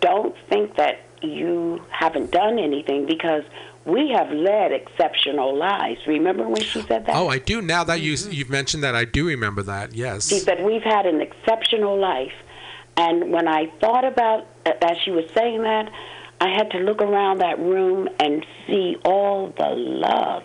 don't 0.00 0.36
think 0.48 0.76
that 0.76 1.05
you 1.22 1.82
haven't 1.90 2.30
done 2.30 2.58
anything 2.58 3.06
because 3.06 3.44
we 3.84 4.10
have 4.10 4.30
led 4.30 4.72
exceptional 4.72 5.56
lives. 5.56 6.00
Remember 6.06 6.48
when 6.48 6.62
she 6.62 6.82
said 6.82 7.06
that? 7.06 7.14
Oh, 7.14 7.28
I 7.28 7.38
do. 7.38 7.62
Now 7.62 7.84
that 7.84 8.00
you 8.00 8.14
mm-hmm. 8.14 8.32
you've 8.32 8.50
mentioned 8.50 8.82
that, 8.82 8.94
I 8.94 9.04
do 9.04 9.26
remember 9.26 9.62
that. 9.62 9.94
Yes. 9.94 10.28
She 10.28 10.40
said, 10.40 10.64
We've 10.64 10.82
had 10.82 11.06
an 11.06 11.20
exceptional 11.20 11.98
life. 11.98 12.32
And 12.96 13.30
when 13.30 13.46
I 13.46 13.66
thought 13.80 14.04
about, 14.04 14.46
as 14.64 14.98
she 15.04 15.10
was 15.10 15.24
saying 15.34 15.62
that, 15.62 15.92
I 16.40 16.48
had 16.48 16.70
to 16.72 16.78
look 16.78 17.00
around 17.00 17.38
that 17.38 17.58
room 17.58 18.08
and 18.18 18.44
see 18.66 18.96
all 19.04 19.52
the 19.56 19.68
love. 19.68 20.44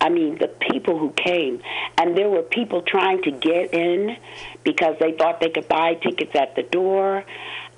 I 0.00 0.08
mean, 0.08 0.38
the 0.38 0.48
people 0.48 0.98
who 0.98 1.10
came. 1.12 1.62
And 1.96 2.16
there 2.16 2.28
were 2.28 2.42
people 2.42 2.82
trying 2.82 3.22
to 3.22 3.30
get 3.30 3.72
in 3.72 4.16
because 4.64 4.96
they 5.00 5.12
thought 5.12 5.40
they 5.40 5.50
could 5.50 5.68
buy 5.68 5.94
tickets 5.94 6.32
at 6.34 6.54
the 6.56 6.64
door 6.64 7.24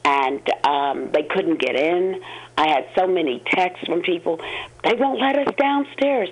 and 0.05 0.41
um, 0.65 1.11
they 1.13 1.23
couldn't 1.23 1.61
get 1.61 1.77
in. 1.77 2.21
I 2.57 2.69
had 2.69 2.87
so 2.97 3.07
many 3.07 3.43
texts 3.51 3.87
from 3.87 4.03
people, 4.03 4.41
they 4.83 4.95
won't 4.95 5.21
let 5.21 5.37
us 5.37 5.53
downstairs. 5.57 6.29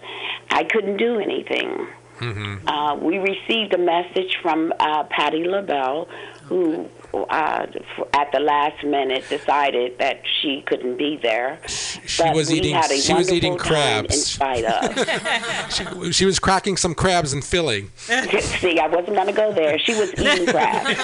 I 0.50 0.64
couldn't 0.64 0.98
do 0.98 1.18
anything. 1.18 1.88
Mm-hmm. 2.18 2.68
Uh, 2.68 2.96
we 2.96 3.18
received 3.18 3.74
a 3.74 3.78
message 3.78 4.38
from 4.42 4.72
uh, 4.78 5.04
Patti 5.04 5.44
LaBelle, 5.44 6.06
who 6.44 6.88
uh, 7.14 7.66
at 8.14 8.32
the 8.32 8.40
last 8.40 8.84
minute 8.84 9.24
decided 9.28 9.98
that 9.98 10.22
she 10.40 10.62
couldn't 10.66 10.96
be 10.96 11.18
there. 11.22 11.60
She 11.66 12.22
But 12.22 12.34
was 12.34 12.52
eating. 12.52 12.80
She 13.00 13.14
was 13.14 13.32
eating 13.32 13.56
crabs. 13.56 14.14
In 14.14 14.20
spite 14.20 14.64
of. 14.64 15.72
she, 15.72 16.12
she 16.12 16.24
was 16.24 16.38
cracking 16.38 16.76
some 16.76 16.94
crabs 16.94 17.32
in 17.32 17.42
Philly. 17.42 17.88
See, 17.96 18.78
I 18.78 18.86
wasn't 18.86 19.14
going 19.14 19.26
to 19.26 19.32
go 19.32 19.52
there. 19.52 19.78
She 19.78 19.94
was 19.94 20.12
eating 20.14 20.46
crabs. 20.46 20.98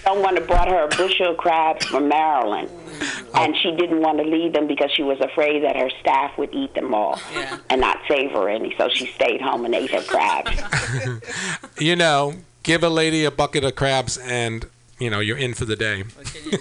Someone 0.02 0.36
had 0.36 0.46
brought 0.46 0.68
her 0.68 0.84
a 0.84 0.88
bushel 0.88 1.32
of 1.32 1.36
crabs 1.36 1.86
from 1.86 2.08
Maryland. 2.08 2.70
And 3.34 3.56
she 3.56 3.74
didn't 3.76 4.00
want 4.00 4.18
to 4.18 4.24
leave 4.24 4.52
them 4.52 4.66
because 4.66 4.90
she 4.92 5.02
was 5.02 5.18
afraid 5.20 5.62
that 5.64 5.76
her 5.76 5.88
staff 6.00 6.36
would 6.36 6.52
eat 6.54 6.74
them 6.74 6.94
all 6.94 7.18
and 7.70 7.80
not 7.80 7.98
save 8.08 8.32
her 8.32 8.48
any. 8.48 8.74
So 8.76 8.88
she 8.92 9.06
stayed 9.06 9.40
home 9.40 9.64
and 9.64 9.74
ate 9.74 9.90
her 9.90 10.02
crabs. 10.02 10.50
You 11.80 11.96
know, 11.96 12.34
give 12.62 12.82
a 12.82 12.90
lady 12.90 13.24
a 13.24 13.30
bucket 13.30 13.64
of 13.64 13.74
crabs, 13.74 14.18
and 14.18 14.66
you 15.00 15.10
know 15.10 15.20
you're 15.20 15.38
in 15.38 15.54
for 15.54 15.64
the 15.64 15.76
day. 15.76 16.04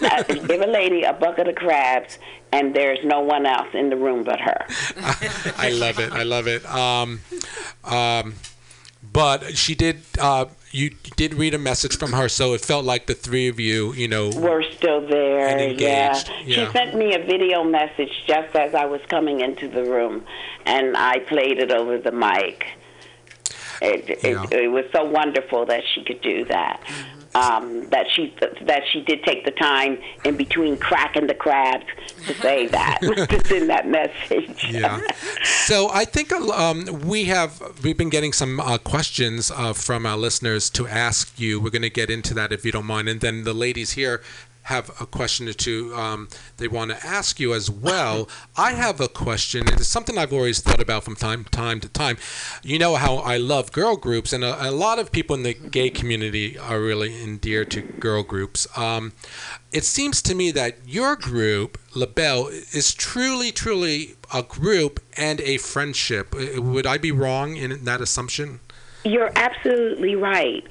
Uh, 0.02 0.24
Give 0.24 0.62
a 0.62 0.68
lady 0.68 1.04
a 1.04 1.14
bucket 1.14 1.48
of 1.48 1.56
crabs, 1.56 2.18
and 2.52 2.76
there's 2.76 3.04
no 3.04 3.20
one 3.20 3.46
else 3.46 3.68
in 3.74 3.90
the 3.90 3.98
room 3.98 4.24
but 4.24 4.40
her. 4.40 4.66
I 5.58 5.70
love 5.72 6.00
it. 6.00 6.12
I 6.12 6.24
love 6.24 6.48
it. 6.48 6.66
Um, 6.66 7.22
um, 7.84 8.36
but 9.14 9.56
she 9.58 9.76
did. 9.76 10.02
Uh, 10.20 10.46
you 10.72 10.92
did 11.16 11.34
read 11.34 11.54
a 11.54 11.58
message 11.58 11.98
from 11.98 12.14
her, 12.14 12.30
so 12.30 12.54
it 12.54 12.62
felt 12.62 12.86
like 12.86 13.08
the 13.08 13.16
three 13.16 13.48
of 13.48 13.60
you, 13.60 13.92
you 13.94 14.08
know, 14.08 14.30
We're 14.36 14.62
still 14.72 15.02
there. 15.08 15.48
And 15.48 15.60
yeah. 15.80 16.12
engaged, 16.12 16.32
yeah. 16.46 16.66
She 16.68 16.72
sent 16.72 16.96
me 16.96 17.16
a 17.16 17.20
video 17.26 17.64
message 17.64 18.12
just 18.28 18.56
as 18.56 18.76
I 18.76 18.86
was 18.86 19.02
coming 19.10 19.42
into 19.42 19.68
the 19.68 19.84
room, 19.84 20.24
and 20.68 20.96
I 20.96 21.20
played 21.20 21.58
it 21.58 21.72
over 21.72 21.98
the 21.98 22.12
mic. 22.12 22.68
It, 23.82 24.10
it, 24.10 24.24
Yeah. 24.24 24.46
it 24.52 24.68
was 24.68 24.86
so 24.94 25.06
wonderful 25.06 25.66
that 25.66 25.82
she 25.96 26.04
could 26.04 26.22
do 26.22 26.46
that. 26.46 26.80
Um, 27.36 27.88
that 27.90 28.08
she 28.10 28.34
that 28.62 28.82
she 28.92 29.02
did 29.02 29.24
take 29.24 29.46
the 29.46 29.52
time 29.52 30.00
in 30.26 30.36
between 30.36 30.78
cracking 30.78 31.28
the 31.28 31.36
crabs 31.36 31.86
to 32.26 32.34
say 32.34 32.66
that 32.68 32.98
to 33.02 33.46
send 33.46 33.70
that 33.70 33.88
message. 33.88 34.66
yeah. 34.68 35.00
So 35.44 35.90
I 35.92 36.06
think 36.06 36.32
um, 36.32 36.86
we 37.06 37.26
have 37.26 37.62
we've 37.84 37.98
been 37.98 38.10
getting 38.10 38.34
some 38.34 38.60
uh, 38.60 38.80
questions 38.80 39.52
uh, 39.52 39.74
from 39.74 40.08
our 40.08 40.18
listeners 40.18 40.72
to 40.72 40.88
ask 40.88 41.40
you. 41.40 41.60
We're 41.62 41.70
going 41.70 41.84
to 41.84 41.90
get 41.92 42.10
into 42.10 42.34
that 42.34 42.52
if 42.52 42.66
you 42.66 42.72
don't 42.72 42.88
mind, 42.88 43.08
and 43.08 43.22
then 43.22 43.44
the 43.44 43.54
ladies 43.54 43.92
here 43.92 44.22
have 44.70 44.90
a 45.02 45.06
question 45.06 45.50
or 45.50 45.54
two 45.54 45.94
um, 45.96 46.30
they 46.58 46.68
want 46.68 46.92
to 46.92 47.06
ask 47.06 47.40
you 47.40 47.54
as 47.54 47.72
well. 47.72 48.30
I 48.58 48.74
have 48.74 49.02
a 49.02 49.08
question. 49.08 49.68
It 49.68 49.80
is 49.80 49.88
something 49.88 50.18
I've 50.18 50.32
always 50.32 50.62
thought 50.62 50.80
about 50.80 51.04
from 51.04 51.16
time 51.16 51.44
time 51.46 51.80
to 51.82 51.90
time. 51.90 52.18
You 52.64 52.78
know 52.78 52.96
how 52.96 53.18
I 53.18 53.38
love 53.38 53.72
girl 53.72 53.96
groups, 53.96 54.32
and 54.32 54.44
a, 54.44 54.70
a 54.70 54.72
lot 54.72 55.00
of 55.00 55.12
people 55.12 55.36
in 55.36 55.44
the 55.44 55.56
gay 55.56 55.90
community 55.90 56.58
are 56.58 56.80
really 56.80 57.22
endeared 57.22 57.72
to 57.72 57.82
girl 57.82 58.22
groups. 58.24 58.68
Um, 58.78 59.14
it 59.72 59.84
seems 59.84 60.22
to 60.24 60.36
me 60.36 60.52
that 60.52 60.78
your 60.86 61.16
group, 61.16 61.78
LaBelle, 61.96 62.48
is 62.48 62.94
truly, 62.94 63.52
truly 63.52 64.16
a 64.34 64.44
group 64.44 65.00
and 65.18 65.42
a 65.42 65.58
friendship. 65.58 66.36
Uh, 66.36 66.62
Would 66.62 66.86
I 66.86 66.98
be 66.98 67.12
wrong 67.12 67.58
in 67.58 67.86
that 67.86 68.02
assumption? 68.02 68.60
You're 69.04 69.32
absolutely 69.36 70.16
right. 70.16 70.64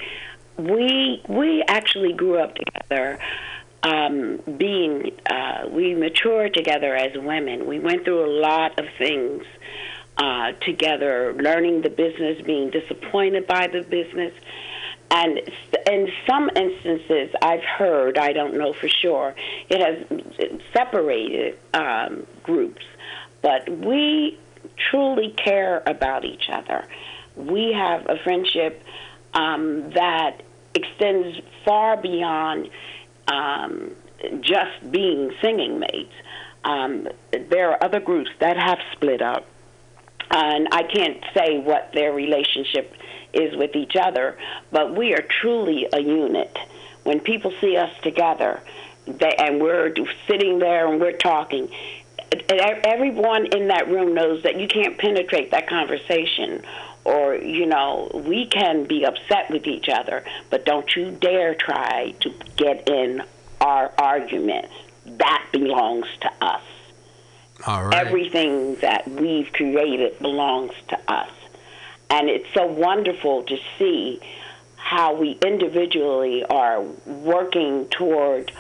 We 0.57 1.23
we 1.29 1.63
actually 1.69 2.13
grew 2.13 2.39
up 2.39 2.55
together. 2.55 3.19
Um, 3.83 4.41
being 4.57 5.13
uh, 5.31 5.69
we 5.71 5.95
matured 5.95 6.55
together 6.55 6.97
as 6.97 7.17
women. 7.17 7.67
We 7.67 7.79
went 7.79 8.05
through 8.05 8.25
a 8.25 8.33
lot 8.41 8.79
of 8.81 8.87
things 8.99 9.45
uh, 10.17 10.53
together, 10.61 11.33
learning 11.35 11.83
the 11.83 11.91
business, 11.91 12.43
being 12.43 12.71
disappointed 12.71 13.47
by 13.47 13.69
the 13.69 13.83
business, 13.83 14.33
and 15.11 15.41
in 15.87 16.09
some 16.27 16.51
instances, 16.55 17.35
I've 17.41 17.63
heard, 17.63 18.19
I 18.19 18.33
don't 18.33 18.55
know 18.59 18.75
for 18.75 18.89
sure, 18.89 19.35
it 19.71 19.81
has 19.81 20.61
separated 20.73 21.59
um, 21.73 22.27
groups. 22.43 22.85
But 23.41 23.69
we 23.71 24.39
truly 24.91 25.31
care 25.31 25.83
about 25.87 26.25
each 26.25 26.51
other. 26.53 26.85
We 27.37 27.73
have 27.73 28.07
a 28.07 28.19
friendship 28.23 28.83
um, 29.33 29.91
that 29.91 30.43
extends 30.75 31.41
far 31.65 31.97
beyond 31.97 32.69
um, 33.31 33.93
just 34.41 34.91
being 34.91 35.33
singing 35.41 35.79
mates. 35.79 36.15
Um, 36.65 37.09
there 37.51 37.71
are 37.71 37.83
other 37.83 38.01
groups 38.01 38.31
that 38.41 38.57
have 38.57 38.79
split 38.93 39.23
up 39.23 39.47
and 40.31 40.69
I 40.73 40.83
can't 40.83 41.25
say 41.35 41.59
what 41.59 41.91
their 41.95 42.13
relationship 42.13 42.95
is 43.33 43.57
with 43.57 43.75
each 43.75 43.97
other, 43.97 44.39
but 44.71 44.95
we 44.95 45.15
are 45.15 45.25
truly 45.41 45.87
a 45.93 46.01
unit. 46.01 46.57
When 47.05 47.21
people 47.21 47.53
see 47.61 47.77
us 47.77 47.91
together, 48.03 48.61
they, 49.07 49.35
and 49.39 49.61
we're 49.61 49.95
sitting 50.27 50.59
there 50.59 50.91
and 50.91 51.01
we're 51.01 51.17
talking, 51.17 51.71
everyone 52.51 53.47
in 53.47 53.69
that 53.69 53.89
room 53.89 54.15
knows 54.15 54.43
that 54.43 54.61
you 54.61 54.69
can't 54.69 54.99
penetrate 54.99 55.51
that 55.53 55.67
conversation. 55.67 56.63
Or, 57.09 57.35
you 57.35 57.65
know, 57.65 58.11
we 58.13 58.45
can 58.47 58.85
be 58.85 59.07
upset 59.07 59.51
with 59.51 59.67
each 59.67 59.89
other, 59.89 60.25
but 60.51 60.67
don't 60.67 60.95
you 60.95 61.11
dare 61.11 61.55
try 61.55 62.15
to 62.21 62.35
get 62.57 62.87
in 62.87 63.23
our 63.63 63.91
argument. 63.97 64.69
That 65.07 65.47
belongs 65.51 66.07
to 66.21 66.31
us. 66.43 66.63
All 67.67 67.85
right. 67.85 68.07
Everything 68.07 68.75
that 68.83 69.09
we've 69.09 69.51
created 69.55 70.19
belongs 70.19 70.75
to 70.89 70.99
us. 71.11 71.31
And 72.11 72.29
it's 72.29 72.53
so 72.53 72.67
wonderful 72.67 73.43
to 73.45 73.57
see 73.79 74.21
how 74.77 75.15
we 75.15 75.39
individually 75.43 76.45
are 76.45 76.83
working 77.07 77.89
toward 77.89 78.53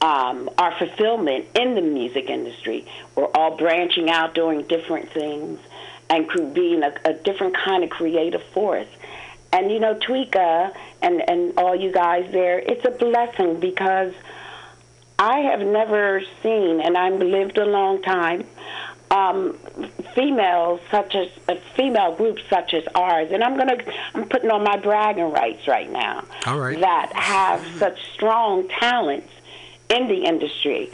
um, 0.00 0.48
our 0.58 0.76
fulfillment 0.78 1.46
in 1.56 1.74
the 1.74 1.82
music 1.82 2.30
industry. 2.30 2.86
We're 3.16 3.26
all 3.26 3.56
branching 3.56 4.08
out, 4.08 4.34
doing 4.34 4.62
different 4.62 5.10
things, 5.12 5.58
and 6.10 6.54
being 6.54 6.82
a, 6.82 6.92
a 7.04 7.14
different 7.14 7.56
kind 7.56 7.84
of 7.84 7.90
creative 7.90 8.42
force. 8.52 8.88
And 9.52 9.70
you 9.70 9.80
know, 9.80 9.94
Tweeka 9.94 10.74
and, 11.02 11.28
and 11.28 11.54
all 11.56 11.74
you 11.74 11.92
guys 11.92 12.30
there, 12.30 12.58
it's 12.58 12.84
a 12.84 12.90
blessing 12.90 13.58
because 13.58 14.12
I 15.18 15.40
have 15.40 15.60
never 15.60 16.22
seen, 16.42 16.80
and 16.80 16.96
I've 16.96 17.20
lived 17.20 17.58
a 17.58 17.66
long 17.66 18.00
time, 18.02 18.46
um, 19.10 19.58
females 20.14 20.80
such 20.90 21.14
as 21.14 21.28
uh, 21.48 21.56
female 21.74 22.14
groups 22.14 22.42
such 22.48 22.74
as 22.74 22.84
ours, 22.94 23.30
and 23.32 23.42
I'm 23.42 23.56
gonna 23.56 23.76
I'm 24.14 24.28
putting 24.28 24.50
on 24.50 24.62
my 24.62 24.76
bragging 24.76 25.32
rights 25.32 25.66
right 25.66 25.90
now. 25.90 26.24
All 26.46 26.58
right. 26.58 26.78
That 26.78 27.12
have 27.12 27.66
such 27.78 27.98
strong 28.14 28.68
talents 28.68 29.32
in 29.88 30.06
the 30.06 30.24
industry, 30.24 30.90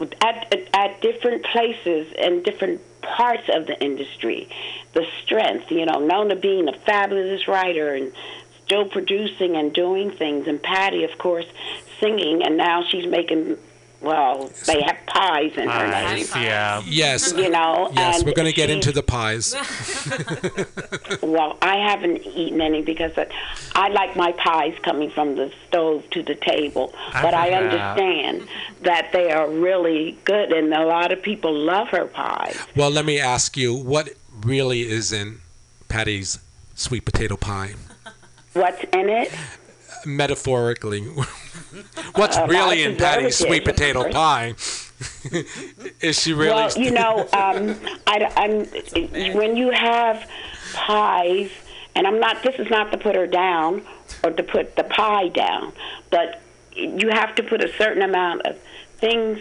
at 0.00 0.52
at, 0.52 0.68
at 0.72 1.00
different 1.02 1.44
places 1.44 2.12
and 2.18 2.42
different 2.42 2.80
parts 3.02 3.48
of 3.52 3.66
the 3.66 3.78
industry. 3.82 4.48
The 4.92 5.06
strength, 5.22 5.70
you 5.70 5.86
know, 5.86 5.98
Nona 5.98 6.36
being 6.36 6.68
a 6.68 6.72
fabulous 6.72 7.46
writer 7.48 7.94
and 7.94 8.12
still 8.64 8.88
producing 8.88 9.56
and 9.56 9.72
doing 9.72 10.10
things, 10.10 10.46
and 10.46 10.62
Patti, 10.62 11.04
of 11.04 11.16
course, 11.18 11.46
singing, 12.00 12.42
and 12.42 12.56
now 12.56 12.82
she's 12.82 13.06
making. 13.06 13.56
Well, 14.00 14.50
they 14.66 14.80
have 14.82 14.96
pies 15.06 15.52
in 15.56 15.68
her 15.68 15.86
name. 15.88 16.26
Pies, 16.28 16.36
yeah. 16.36 16.82
Yes. 16.86 17.32
You 17.36 17.50
know, 17.50 17.90
Yes, 17.92 18.22
we're 18.24 18.32
going 18.32 18.46
to 18.46 18.54
get 18.54 18.68
she's- 18.68 18.76
into 18.76 18.92
the 18.92 19.02
pies. 19.02 19.54
Well, 21.22 21.58
I 21.62 21.76
haven't 21.76 22.24
eaten 22.26 22.60
any 22.60 22.82
because 22.82 23.12
I- 23.16 23.26
I 23.74 23.88
like 23.88 24.16
my 24.16 24.32
pies 24.32 24.74
coming 24.82 25.10
from 25.10 25.36
the 25.36 25.52
stove 25.66 26.08
to 26.10 26.22
the 26.22 26.34
table. 26.34 26.94
I 27.12 27.22
but 27.22 27.34
I 27.34 27.46
forgot. 27.46 27.98
understand 27.98 28.48
that 28.82 29.10
they 29.12 29.30
are 29.30 29.48
really 29.48 30.16
good, 30.24 30.52
and 30.52 30.72
a 30.72 30.84
lot 30.86 31.12
of 31.12 31.20
people 31.22 31.52
love 31.52 31.88
her 31.88 32.06
pies. 32.06 32.56
Well, 32.76 32.90
let 32.90 33.04
me 33.04 33.18
ask 33.18 33.56
you, 33.56 33.74
what 33.74 34.10
really 34.42 34.82
is 34.82 35.12
in 35.12 35.40
Patti's 35.88 36.38
sweet 36.74 37.04
potato 37.04 37.36
pie? 37.36 37.74
What's 38.54 38.82
in 38.92 39.08
it? 39.08 39.32
Metaphorically, 40.06 41.02
what's 42.14 42.36
lot 42.36 42.48
really 42.48 42.82
in 42.82 42.96
Patti's 42.96 43.36
sweet 43.36 43.64
potato 43.64 44.10
pie? 44.10 44.54
Is 46.00 46.20
she 46.20 46.32
really? 46.32 46.50
Well, 46.50 46.72
you 46.76 46.90
know, 46.90 47.28
um, 47.32 47.76
I, 48.06 48.32
am 48.36 49.36
when 49.36 49.56
you 49.56 49.70
have 49.70 50.28
pies, 50.74 51.50
and 51.94 52.06
I'm 52.06 52.18
not. 52.20 52.42
This 52.42 52.56
is 52.58 52.68
not 52.70 52.90
to 52.92 52.98
put 52.98 53.14
her 53.14 53.26
down 53.26 53.82
or 54.24 54.30
to 54.30 54.42
put 54.42 54.76
the 54.76 54.84
pie 54.84 55.28
down, 55.28 55.72
but 56.10 56.40
you 56.72 57.10
have 57.10 57.34
to 57.36 57.42
put 57.42 57.62
a 57.62 57.72
certain 57.76 58.02
amount 58.02 58.42
of 58.42 58.58
things 58.98 59.38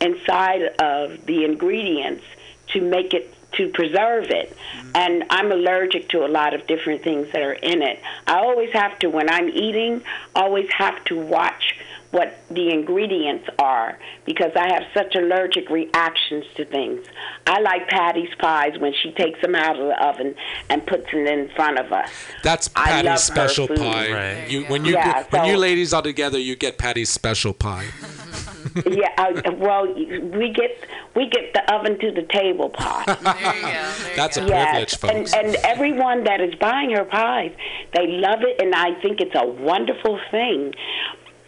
inside 0.00 0.62
of 0.80 1.26
the 1.26 1.44
ingredients 1.44 2.24
to 2.68 2.80
make 2.80 3.12
it 3.14 3.34
to 3.52 3.68
preserve 3.68 4.30
it. 4.30 4.56
And 4.94 5.24
I'm 5.30 5.52
allergic 5.52 6.08
to 6.10 6.24
a 6.24 6.28
lot 6.28 6.54
of 6.54 6.66
different 6.66 7.02
things 7.02 7.28
that 7.32 7.42
are 7.42 7.52
in 7.52 7.82
it. 7.82 8.00
I 8.26 8.38
always 8.38 8.70
have 8.72 8.98
to 9.00 9.10
when 9.10 9.28
I'm 9.28 9.48
eating, 9.48 10.02
always 10.34 10.70
have 10.70 11.04
to 11.06 11.18
watch 11.18 11.76
what 12.10 12.36
the 12.50 12.70
ingredients 12.70 13.48
are 13.58 13.96
because 14.24 14.50
I 14.56 14.72
have 14.72 14.82
such 14.92 15.14
allergic 15.14 15.70
reactions 15.70 16.44
to 16.56 16.64
things. 16.64 17.06
I 17.46 17.60
like 17.60 17.88
Patti's 17.88 18.34
pies 18.36 18.78
when 18.78 18.92
she 18.92 19.12
takes 19.12 19.40
them 19.40 19.54
out 19.54 19.78
of 19.78 19.86
the 19.86 20.04
oven 20.04 20.34
and 20.68 20.84
puts 20.86 21.10
them 21.12 21.26
in 21.26 21.48
front 21.50 21.78
of 21.78 21.92
us. 21.92 22.10
That's 22.42 22.68
I 22.74 22.80
love 22.80 22.96
her 22.96 23.02
Patti's 23.10 23.22
special 23.22 23.68
pie. 23.68 24.12
Right. 24.12 24.50
You 24.50 24.64
when 24.64 24.84
you 24.84 24.94
Yeah, 24.94 25.24
when 25.30 25.44
you 25.44 25.56
ladies 25.56 25.94
are 25.94 26.02
together, 26.02 26.38
you 26.38 26.56
get 26.56 26.78
Patti's 26.78 27.10
special 27.10 27.52
pie. 27.52 27.86
yeah, 28.86 29.08
uh, 29.18 29.52
well, 29.56 29.86
we 29.92 30.52
get 30.52 30.84
we 31.14 31.28
get 31.28 31.52
the 31.54 31.72
oven 31.72 31.98
to 31.98 32.10
the 32.12 32.22
table 32.22 32.70
pie. 32.70 33.04
That's 34.16 34.36
a 34.36 34.46
Yes, 34.46 34.96
privilege, 34.96 34.96
folks. 34.96 35.34
and, 35.34 35.46
and 35.46 35.56
everyone 35.64 36.24
that 36.24 36.40
is 36.40 36.54
buying 36.56 36.90
her 36.90 37.04
pies, 37.04 37.52
they 37.94 38.06
love 38.06 38.40
it, 38.42 38.60
and 38.60 38.74
I 38.74 39.00
think 39.00 39.20
it's 39.20 39.34
a 39.34 39.46
wonderful 39.46 40.18
thing 40.30 40.74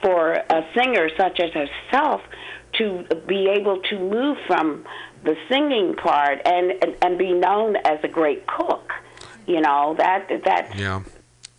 for 0.01 0.32
a 0.32 0.66
singer 0.74 1.09
such 1.16 1.40
as 1.40 1.51
herself 1.53 2.20
to 2.74 3.05
be 3.27 3.49
able 3.49 3.81
to 3.82 3.99
move 3.99 4.36
from 4.47 4.85
the 5.24 5.36
singing 5.49 5.94
part 5.94 6.40
and 6.44 6.73
and, 6.82 6.97
and 7.03 7.19
be 7.19 7.32
known 7.32 7.77
as 7.77 7.99
a 8.03 8.09
great 8.09 8.47
cook. 8.47 8.93
You 9.47 9.61
know 9.61 9.94
that 9.99 10.28
that 10.44 10.77
yeah. 10.77 11.03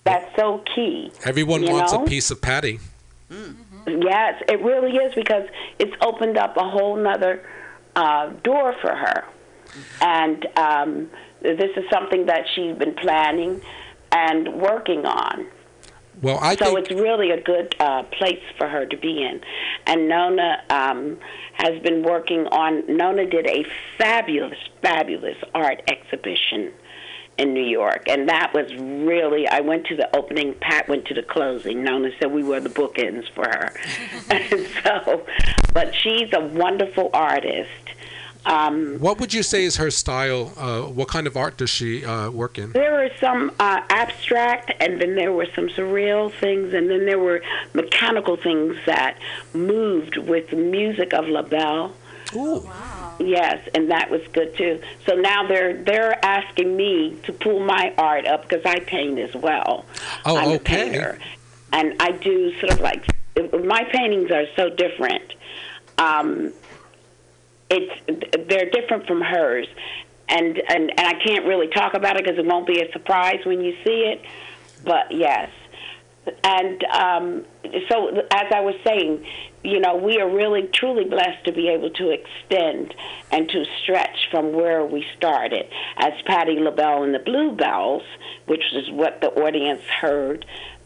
that's 0.03 0.35
so 0.35 0.63
key. 0.75 1.11
Everyone 1.25 1.63
wants 1.63 1.93
know? 1.93 2.03
a 2.03 2.07
piece 2.07 2.31
of 2.31 2.41
Patti. 2.41 2.79
Yes, 3.87 4.41
it 4.47 4.61
really 4.61 4.97
is 4.97 5.13
because 5.13 5.47
it's 5.79 5.93
opened 6.01 6.37
up 6.37 6.55
a 6.57 6.67
whole 6.67 6.95
nother 6.95 7.43
uh, 7.95 8.29
door 8.43 8.75
for 8.81 8.95
her. 8.95 9.25
And 10.01 10.45
um, 10.57 11.09
this 11.41 11.71
is 11.75 11.83
something 11.91 12.27
that 12.27 12.45
she's 12.53 12.75
been 12.77 12.95
planning 12.95 13.61
and 14.11 14.53
working 14.53 15.05
on. 15.05 15.47
Well, 16.21 16.39
I 16.39 16.55
so 16.55 16.65
think 16.65 16.79
it's 16.79 16.91
really 16.91 17.31
a 17.31 17.41
good 17.41 17.75
uh, 17.79 18.03
place 18.03 18.43
for 18.57 18.67
her 18.67 18.85
to 18.85 18.97
be 18.97 19.23
in. 19.23 19.41
And 19.87 20.07
Nona 20.07 20.63
um, 20.69 21.17
has 21.53 21.81
been 21.81 22.03
working 22.03 22.47
on, 22.47 22.83
Nona 22.87 23.25
did 23.25 23.47
a 23.47 23.65
fabulous, 23.97 24.57
fabulous 24.81 25.37
art 25.53 25.81
exhibition 25.87 26.71
in 27.37 27.53
New 27.53 27.63
York. 27.63 28.03
And 28.07 28.29
that 28.29 28.53
was 28.53 28.73
really, 28.75 29.47
I 29.47 29.61
went 29.61 29.87
to 29.87 29.95
the 29.95 30.15
opening, 30.15 30.53
Pat 30.55 30.87
went 30.87 31.05
to 31.05 31.13
the 31.13 31.23
closing. 31.23 31.83
Nona 31.83 32.11
said 32.19 32.31
we 32.31 32.43
were 32.43 32.59
the 32.59 32.69
bookends 32.69 33.29
for 33.31 33.45
her. 33.45 33.73
and 34.29 34.67
so, 34.83 35.25
but 35.73 35.95
she's 35.95 36.31
a 36.33 36.41
wonderful 36.41 37.09
artist. 37.13 37.69
Um, 38.45 38.97
what 38.99 39.19
would 39.19 39.33
you 39.33 39.41
say 39.41 39.63
is 39.63 39.77
her 39.77 39.89
style? 39.89 40.51
Uh, 40.57 40.81
what 40.81 41.07
kind 41.07 41.27
of 41.27 41.37
art 41.37 41.57
does 41.57 41.69
she 41.69 42.03
uh, 42.03 42.29
work 42.29 42.57
in? 42.57 42.73
There 42.73 42.93
were 42.93 43.09
some 43.19 43.51
uh, 43.59 43.81
abstract, 43.89 44.73
and 44.81 44.99
then 44.99 45.15
there 45.15 45.31
were 45.31 45.47
some 45.55 45.69
surreal 45.69 46.33
things, 46.39 46.73
and 46.73 46.89
then 46.89 47.05
there 47.05 47.19
were 47.19 47.41
mechanical 47.73 48.35
things 48.35 48.75
that 48.85 49.17
moved 49.53 50.17
with 50.17 50.49
the 50.49 50.57
music 50.57 51.13
of 51.13 51.27
LaBelle. 51.27 51.93
Ooh. 52.35 52.69
Yes, 53.19 53.67
and 53.73 53.91
that 53.91 54.09
was 54.09 54.21
good 54.33 54.55
too. 54.57 54.81
So 55.05 55.15
now 55.15 55.47
they're 55.47 55.81
they're 55.83 56.23
asking 56.25 56.75
me 56.75 57.17
to 57.23 57.33
pull 57.33 57.59
my 57.59 57.93
art 57.97 58.25
up 58.25 58.47
because 58.47 58.65
I 58.65 58.79
paint 58.79 59.19
as 59.19 59.33
well. 59.35 59.85
Oh, 60.25 60.37
I'm 60.37 60.49
a 60.49 60.53
okay. 60.55 60.89
painter, 60.89 61.19
and 61.71 61.95
I 61.99 62.11
do 62.11 62.57
sort 62.59 62.73
of 62.73 62.81
like 62.81 63.05
my 63.35 63.83
paintings 63.91 64.31
are 64.31 64.45
so 64.55 64.69
different. 64.69 65.33
Um, 65.97 66.53
it's 67.69 68.47
they're 68.47 68.69
different 68.69 69.07
from 69.07 69.21
hers, 69.21 69.67
and 70.27 70.57
and 70.57 70.91
and 70.97 71.07
I 71.07 71.13
can't 71.23 71.45
really 71.45 71.67
talk 71.67 71.93
about 71.93 72.17
it 72.17 72.25
because 72.25 72.39
it 72.39 72.45
won't 72.45 72.67
be 72.67 72.81
a 72.81 72.91
surprise 72.91 73.45
when 73.45 73.61
you 73.61 73.75
see 73.83 74.11
it. 74.11 74.21
But 74.83 75.11
yes, 75.11 75.49
and 76.43 76.83
um, 76.85 77.45
so 77.89 78.09
as 78.31 78.51
I 78.51 78.61
was 78.61 78.75
saying, 78.83 79.25
you 79.63 79.79
know, 79.79 79.95
we 79.95 80.19
are 80.19 80.29
really 80.29 80.63
truly 80.73 81.05
blessed 81.05 81.45
to 81.45 81.53
be 81.53 81.69
able 81.69 81.89
to 81.91 82.09
extend 82.09 82.93
and 83.31 83.47
to 83.49 83.65
stretch 83.81 84.27
from 84.29 84.51
where 84.51 84.85
we 84.85 85.05
started 85.15 85.65
as 85.97 86.13
Patti 86.25 86.59
LaBelle 86.59 87.03
and 87.03 87.13
the 87.13 87.19
Bluebelles, 87.19 88.03
which 88.45 88.63
is 88.73 88.89
what 88.91 89.21
the 89.21 89.29
audience 89.29 89.83
heard. 90.01 90.45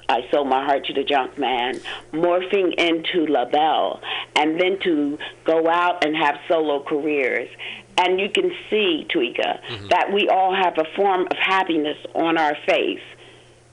I 0.10 0.26
sold 0.32 0.48
my 0.48 0.64
heart 0.64 0.86
to 0.86 0.94
the 0.94 1.04
junk 1.04 1.38
man, 1.38 1.82
morphing 2.14 2.74
into 2.76 3.26
LaBelle, 3.26 4.00
and 4.36 4.60
then 4.60 4.80
to 4.84 5.18
go 5.44 5.68
out 5.68 6.06
and 6.06 6.16
have 6.16 6.36
solo 6.48 6.82
careers. 6.84 7.50
And 7.98 8.20
you 8.20 8.30
can 8.30 8.52
see, 8.70 9.08
Tweeka, 9.10 9.60
mm-hmm. 9.62 9.88
that 9.90 10.14
we 10.14 10.30
all 10.30 10.54
have 10.56 10.78
a 10.78 10.86
form 10.96 11.28
of 11.30 11.38
happiness 11.38 11.98
on 12.14 12.38
our 12.38 12.56
face. 12.68 13.02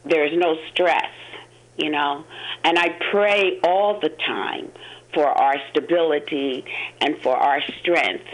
There's 0.05 0.37
no 0.37 0.57
stress, 0.73 1.13
you 1.77 1.91
know. 1.91 2.25
And 2.65 2.79
I 2.79 2.99
pray 3.11 3.61
all 3.63 4.01
the 4.01 4.09
time 4.09 4.73
for 5.15 5.27
our 5.27 5.57
stability 5.71 6.65
and 7.01 7.17
for 7.23 7.37
our 7.37 7.61
strength. 7.81 8.27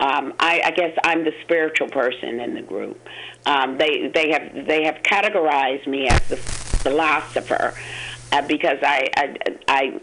Um, 0.00 0.34
I, 0.38 0.62
I 0.64 0.70
guess 0.72 0.96
I'm 1.04 1.24
the 1.24 1.32
spiritual 1.42 1.88
person 1.88 2.40
in 2.40 2.54
the 2.54 2.62
group. 2.62 3.00
Um, 3.46 3.78
they 3.78 4.08
they 4.14 4.30
have 4.30 4.66
they 4.66 4.84
have 4.84 4.96
categorized 5.02 5.86
me 5.86 6.08
as 6.08 6.20
the 6.28 6.36
philosopher 6.36 7.74
uh, 8.30 8.42
because 8.42 8.78
I, 8.82 9.08
I 9.16 9.36
I 9.66 10.00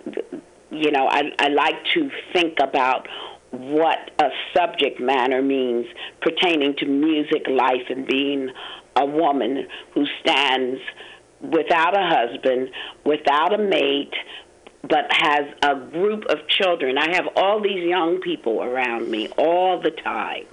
you 0.69 0.91
know 0.91 1.07
I 1.07 1.31
I 1.39 1.47
like 1.47 1.77
to 1.93 2.11
think 2.33 2.57
about 2.59 3.07
what 3.51 4.11
a 4.19 4.29
subject 4.53 4.99
matter 4.99 5.41
means 5.41 5.85
pertaining 6.21 6.75
to 6.77 6.85
music, 6.85 7.47
life, 7.47 7.89
and 7.89 8.05
being 8.05 8.49
a 8.97 9.05
woman 9.05 9.67
who 9.93 10.05
stands 10.21 10.81
without 11.41 11.97
a 11.97 12.03
husband, 12.03 12.69
without 13.05 13.53
a 13.53 13.57
mate, 13.57 14.13
but 14.89 15.05
has 15.11 15.45
a 15.61 15.75
group 15.75 16.25
of 16.25 16.47
children. 16.47 16.97
I 16.97 17.15
have 17.15 17.27
all 17.35 17.61
these 17.61 17.83
young 17.83 18.19
people 18.21 18.61
around 18.61 19.09
me 19.09 19.29
all 19.37 19.79
the 19.79 19.91
time, 19.91 20.45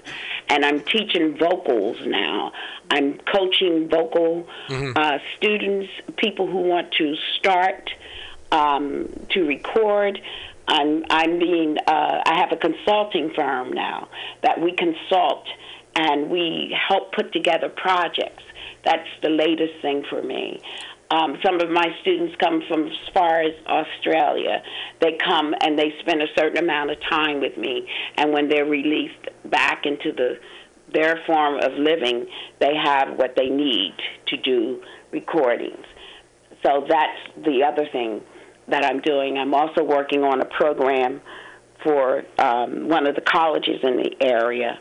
and 0.49 0.65
I'm 0.65 0.81
teaching 0.81 1.37
vocals 1.37 1.99
now. 2.07 2.53
I'm 2.91 3.19
coaching 3.33 3.89
vocal 3.89 4.47
Mhm. 4.69 4.97
uh, 4.97 5.19
students, 5.37 5.91
people 6.17 6.47
who 6.47 6.59
want 6.59 6.93
to 6.93 7.17
start 7.39 7.91
um, 8.51 9.09
to 9.31 9.45
record. 9.47 10.21
I'm 10.69 11.05
I'm 11.11 11.39
being 11.39 11.79
uh, 11.87 12.23
I 12.25 12.35
have 12.39 12.53
a 12.53 12.57
consulting 12.57 13.31
firm 13.35 13.73
now 13.73 14.09
that 14.43 14.61
we 14.61 14.73
consult 14.73 15.47
and 15.97 16.31
we 16.31 16.75
help 16.89 17.13
put 17.13 17.33
together 17.33 17.69
projects. 17.69 18.43
That's 18.85 19.09
the 19.23 19.29
latest 19.31 19.75
thing 19.83 20.05
for 20.09 20.23
me. 20.23 20.61
Um, 21.13 21.37
some 21.45 21.61
of 21.61 21.69
my 21.69 21.95
students 22.01 22.35
come 22.41 22.63
from 22.67 22.87
as 22.87 23.09
far 23.13 23.43
as 23.43 23.53
Australia. 23.67 24.63
They 25.03 25.19
come 25.23 25.55
and 25.61 25.79
they 25.79 25.93
spend 26.01 26.23
a 26.23 26.27
certain 26.35 26.57
amount 26.65 26.91
of 26.91 26.97
time 27.03 27.41
with 27.41 27.59
me, 27.59 27.87
and 28.17 28.33
when 28.33 28.49
they're 28.49 28.65
released 28.65 29.29
back 29.45 29.85
into 29.85 30.13
the 30.13 30.39
their 30.95 31.21
form 31.27 31.57
of 31.57 31.73
living, 31.75 32.27
they 32.61 32.75
have 32.75 33.17
what 33.17 33.35
they 33.37 33.49
need 33.49 33.95
to 34.27 34.37
do 34.39 34.83
recordings. 35.11 35.85
So 36.63 36.87
that's 36.89 37.45
the 37.45 37.65
other 37.65 37.87
thing 37.91 38.23
that 38.69 38.85
I'm 38.85 39.01
doing. 39.01 39.37
I'm 39.37 39.55
also 39.55 39.83
working 39.83 40.23
on 40.23 40.41
a 40.41 40.45
program 40.45 41.21
for 41.83 42.25
um, 42.39 42.89
one 42.89 43.07
of 43.07 43.15
the 43.15 43.23
colleges 43.23 43.81
in 43.83 43.97
the 43.97 44.17
area, 44.21 44.79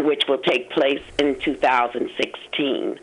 which 0.00 0.22
will 0.28 0.38
take 0.38 0.70
place 0.70 1.02
in 1.18 1.38
2016. 1.40 2.98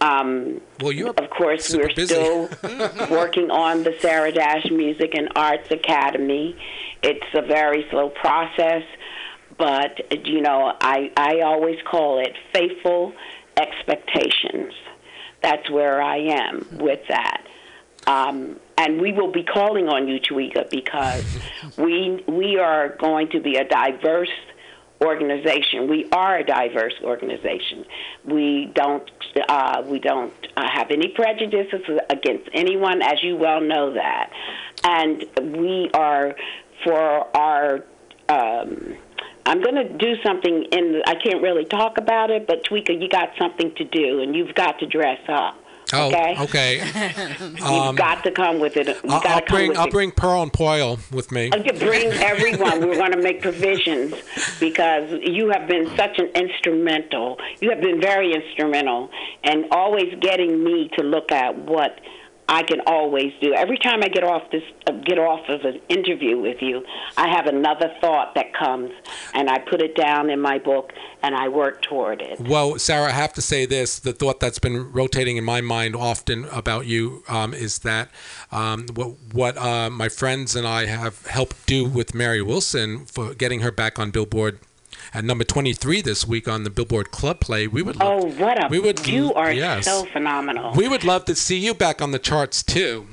Um, 0.00 0.60
well, 0.80 0.92
you 0.92 1.08
of 1.08 1.30
course, 1.30 1.74
we're 1.74 1.94
busy. 1.94 2.14
still 2.14 2.48
working 3.10 3.50
on 3.50 3.82
the 3.84 3.94
Sarah 4.00 4.32
Dash 4.32 4.64
Music 4.70 5.14
and 5.14 5.28
Arts 5.36 5.70
Academy. 5.70 6.56
It's 7.02 7.26
a 7.34 7.42
very 7.42 7.86
slow 7.90 8.08
process, 8.08 8.82
but 9.58 10.26
you 10.26 10.40
know, 10.40 10.72
I 10.80 11.12
I 11.16 11.40
always 11.40 11.78
call 11.84 12.18
it 12.18 12.34
faithful 12.54 13.12
expectations. 13.56 14.72
That's 15.42 15.68
where 15.70 16.00
I 16.02 16.18
am 16.18 16.66
with 16.78 17.00
that. 17.08 17.46
Um, 18.06 18.58
and 18.78 19.00
we 19.00 19.12
will 19.12 19.30
be 19.30 19.42
calling 19.42 19.88
on 19.88 20.08
you, 20.08 20.18
Tweeka, 20.20 20.70
because 20.70 21.24
we 21.76 22.24
we 22.26 22.58
are 22.58 22.88
going 22.96 23.28
to 23.30 23.40
be 23.40 23.56
a 23.56 23.64
diverse 23.68 24.30
organization. 25.02 25.88
We 25.88 26.08
are 26.12 26.38
a 26.38 26.44
diverse 26.44 26.94
organization. 27.02 27.84
We 28.24 28.70
don't 28.74 29.10
uh, 29.48 29.82
we 29.86 29.98
don't 29.98 30.32
uh, 30.56 30.68
have 30.72 30.90
any 30.90 31.08
prejudices 31.08 31.80
against 32.08 32.48
anyone, 32.52 33.02
as 33.02 33.22
you 33.22 33.36
well 33.36 33.60
know 33.60 33.94
that, 33.94 34.30
and 34.84 35.24
we 35.56 35.90
are 35.94 36.34
for 36.84 37.36
our 37.36 37.84
um, 38.28 38.96
I'm 39.46 39.62
going 39.62 39.74
to 39.74 39.96
do 39.96 40.14
something 40.22 40.66
in. 40.70 41.02
I 41.06 41.14
can't 41.14 41.42
really 41.42 41.64
talk 41.64 41.98
about 41.98 42.30
it, 42.30 42.46
but 42.46 42.64
Tweeka, 42.64 43.00
you 43.00 43.08
got 43.08 43.30
something 43.38 43.74
to 43.76 43.84
do, 43.84 44.20
and 44.20 44.36
you've 44.36 44.54
got 44.54 44.78
to 44.80 44.86
dress 44.86 45.20
up. 45.28 45.59
Oh, 45.92 46.08
okay. 46.08 46.36
okay. 46.40 46.76
You've 47.40 47.62
Um, 47.62 47.96
got 47.96 48.22
to 48.24 48.30
come 48.30 48.60
with 48.60 48.76
it. 48.76 48.86
You 48.88 48.94
I'll, 49.10 49.20
got 49.20 49.26
I'll 49.26 49.56
bring 49.56 49.76
I'll 49.76 49.86
it. 49.86 49.90
bring 49.92 50.10
Pearl 50.12 50.42
and 50.42 50.52
Poyle 50.52 50.98
with 51.12 51.30
me. 51.32 51.50
Uh, 51.50 51.62
Bring 51.78 52.12
everyone. 52.12 52.80
We're 52.86 52.96
going 52.96 53.12
to 53.12 53.22
make 53.22 53.42
provisions 53.42 54.14
because 54.58 55.10
you 55.22 55.50
have 55.50 55.66
been 55.68 55.86
such 55.96 56.18
an 56.18 56.26
instrumental. 56.34 57.38
You 57.60 57.70
have 57.70 57.80
been 57.80 58.00
very 58.00 58.34
instrumental 58.34 59.10
and 59.44 59.66
always 59.70 60.14
getting 60.20 60.62
me 60.64 60.90
to 60.98 61.02
look 61.04 61.32
at 61.32 61.56
what 61.56 62.00
I 62.50 62.64
can 62.64 62.80
always 62.84 63.32
do. 63.40 63.54
Every 63.54 63.78
time 63.78 64.02
I 64.02 64.08
get 64.08 64.24
off 64.24 64.42
this, 64.50 64.64
uh, 64.88 64.92
get 65.04 65.18
off 65.18 65.48
of 65.48 65.60
an 65.60 65.80
interview 65.88 66.36
with 66.36 66.60
you, 66.60 66.84
I 67.16 67.28
have 67.28 67.46
another 67.46 67.94
thought 68.00 68.34
that 68.34 68.52
comes, 68.52 68.90
and 69.34 69.48
I 69.48 69.60
put 69.60 69.80
it 69.80 69.94
down 69.94 70.30
in 70.30 70.40
my 70.40 70.58
book, 70.58 70.92
and 71.22 71.36
I 71.36 71.48
work 71.48 71.80
toward 71.82 72.20
it. 72.20 72.40
Well, 72.40 72.76
Sarah, 72.76 73.06
I 73.06 73.12
have 73.12 73.32
to 73.34 73.42
say 73.42 73.66
this: 73.66 74.00
the 74.00 74.12
thought 74.12 74.40
that's 74.40 74.58
been 74.58 74.90
rotating 74.90 75.36
in 75.36 75.44
my 75.44 75.60
mind 75.60 75.94
often 75.94 76.44
about 76.46 76.86
you 76.86 77.22
um, 77.28 77.54
is 77.54 77.78
that 77.80 78.10
um, 78.50 78.86
what 78.94 79.14
what 79.32 79.56
uh, 79.56 79.88
my 79.88 80.08
friends 80.08 80.56
and 80.56 80.66
I 80.66 80.86
have 80.86 81.24
helped 81.26 81.66
do 81.66 81.84
with 81.84 82.16
Mary 82.16 82.42
Wilson 82.42 83.06
for 83.06 83.32
getting 83.32 83.60
her 83.60 83.70
back 83.70 84.00
on 84.00 84.10
Billboard. 84.10 84.58
At 85.12 85.24
number 85.24 85.44
23 85.44 86.00
this 86.02 86.26
week 86.26 86.46
on 86.48 86.64
the 86.64 86.70
Billboard 86.70 87.10
Club 87.10 87.40
Play, 87.40 87.66
we 87.66 87.82
would 87.82 87.96
love, 87.96 88.24
Oh, 88.24 88.26
what 88.42 88.62
a! 88.62 88.68
we 88.68 88.78
would 88.78 89.06
you 89.06 89.32
are 89.34 89.52
yes. 89.52 89.84
so 89.84 90.04
phenomenal. 90.04 90.72
we 90.74 90.88
would 90.88 91.04
love 91.04 91.24
to 91.26 91.34
see 91.34 91.58
you 91.58 91.74
back 91.74 92.00
on 92.02 92.10
the 92.12 92.18
charts 92.18 92.62
too. 92.62 93.06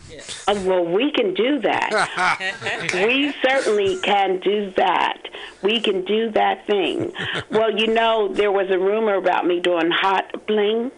Uh, 0.48 0.56
well, 0.66 0.86
we 0.86 1.12
can 1.12 1.34
do 1.34 1.60
that. 1.60 2.90
we 2.94 3.34
certainly 3.42 3.98
can 4.02 4.40
do 4.40 4.72
that. 4.78 5.22
We 5.62 5.80
can 5.80 6.04
do 6.06 6.32
that 6.32 6.66
thing. 6.68 7.12
Well, 7.52 7.78
you 7.78 7.88
know, 7.88 8.28
there 8.34 8.52
was 8.52 8.70
a 8.70 8.78
rumor 8.78 9.16
about 9.16 9.46
me 9.46 9.60
doing 9.60 9.92
hot 9.92 10.46
bling. 10.48 10.92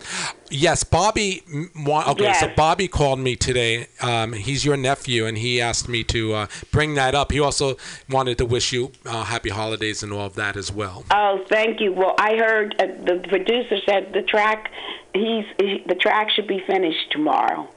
Yes, 0.52 0.84
Bobby. 0.84 1.44
Okay, 1.88 2.34
so 2.34 2.52
Bobby 2.56 2.88
called 2.88 3.20
me 3.20 3.36
today. 3.36 3.88
Um, 4.02 4.34
he's 4.34 4.66
your 4.66 4.78
nephew, 4.78 5.26
and 5.26 5.38
he 5.38 5.62
asked 5.62 5.88
me 5.88 6.04
to 6.06 6.34
uh, 6.34 6.48
bring 6.72 6.96
that 6.96 7.14
up. 7.14 7.32
He 7.32 7.40
also 7.40 7.78
wanted 8.10 8.38
to 8.40 8.46
wish 8.46 8.74
you 8.74 8.92
uh, 9.06 9.24
happy 9.26 9.50
holidays 9.50 10.02
and 10.02 10.12
all 10.12 10.26
of 10.26 10.36
that 10.36 10.58
as 10.58 10.72
well. 10.72 11.06
Oh, 11.12 11.46
thank 11.48 11.80
you. 11.80 11.94
Well, 11.94 12.16
I 12.18 12.36
heard 12.38 12.76
uh, 12.80 12.88
the 12.88 13.24
producer 13.28 13.78
said 13.86 14.14
the 14.14 14.24
track. 14.24 14.72
He's 15.14 15.46
he, 15.60 15.84
the 15.88 15.96
track 15.96 16.30
should 16.32 16.48
be 16.48 16.62
finished 16.66 17.12
tomorrow. 17.12 17.70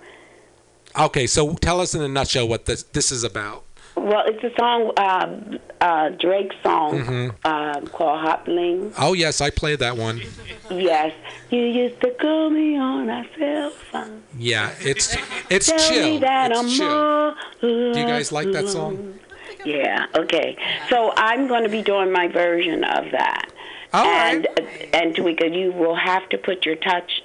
Okay, 0.98 1.26
so 1.26 1.54
tell 1.54 1.80
us 1.80 1.94
in 1.94 2.02
a 2.02 2.08
nutshell 2.08 2.46
what 2.48 2.66
this 2.66 2.82
this 2.84 3.10
is 3.12 3.24
about. 3.24 3.64
Well, 3.94 4.22
it's 4.26 4.42
a 4.42 4.50
song, 4.58 4.90
uh, 4.96 5.58
uh, 5.84 6.08
Drake's 6.10 6.56
song 6.62 6.98
Mhm. 7.04 7.34
um, 7.44 7.86
called 7.88 8.20
Hot 8.20 8.44
Bling. 8.46 8.92
Oh 8.98 9.12
yes, 9.12 9.40
I 9.42 9.50
played 9.50 9.80
that 9.80 9.96
one. 9.98 10.22
Yes, 10.70 11.12
you 11.50 11.60
used 11.60 12.00
to 12.00 12.10
call 12.12 12.48
me 12.50 12.76
on 12.78 13.10
our 13.10 13.24
cell 13.38 13.70
phone. 13.90 14.22
Yeah, 14.38 14.70
it's 14.80 15.16
it's 15.50 15.66
Tell 15.66 15.78
chill. 15.78 16.04
me 16.04 16.18
that 16.20 16.50
It's 16.50 16.60
I'm 16.60 16.68
chill. 16.68 17.34
Do 17.60 18.00
you 18.00 18.06
guys 18.06 18.32
like 18.32 18.50
that 18.52 18.68
song? 18.68 19.18
Yeah. 19.64 20.06
Okay. 20.16 20.56
So 20.88 21.12
I'm 21.16 21.46
going 21.46 21.62
to 21.62 21.68
be 21.68 21.82
doing 21.82 22.10
my 22.10 22.28
version 22.28 22.82
of 22.84 23.10
that. 23.12 23.46
All 23.92 24.06
and 24.06 24.48
and 24.94 25.14
Tweeka, 25.14 25.54
you 25.54 25.70
will 25.72 25.94
have 25.96 26.26
to 26.30 26.38
put 26.38 26.64
your 26.64 26.76
touch 26.76 27.22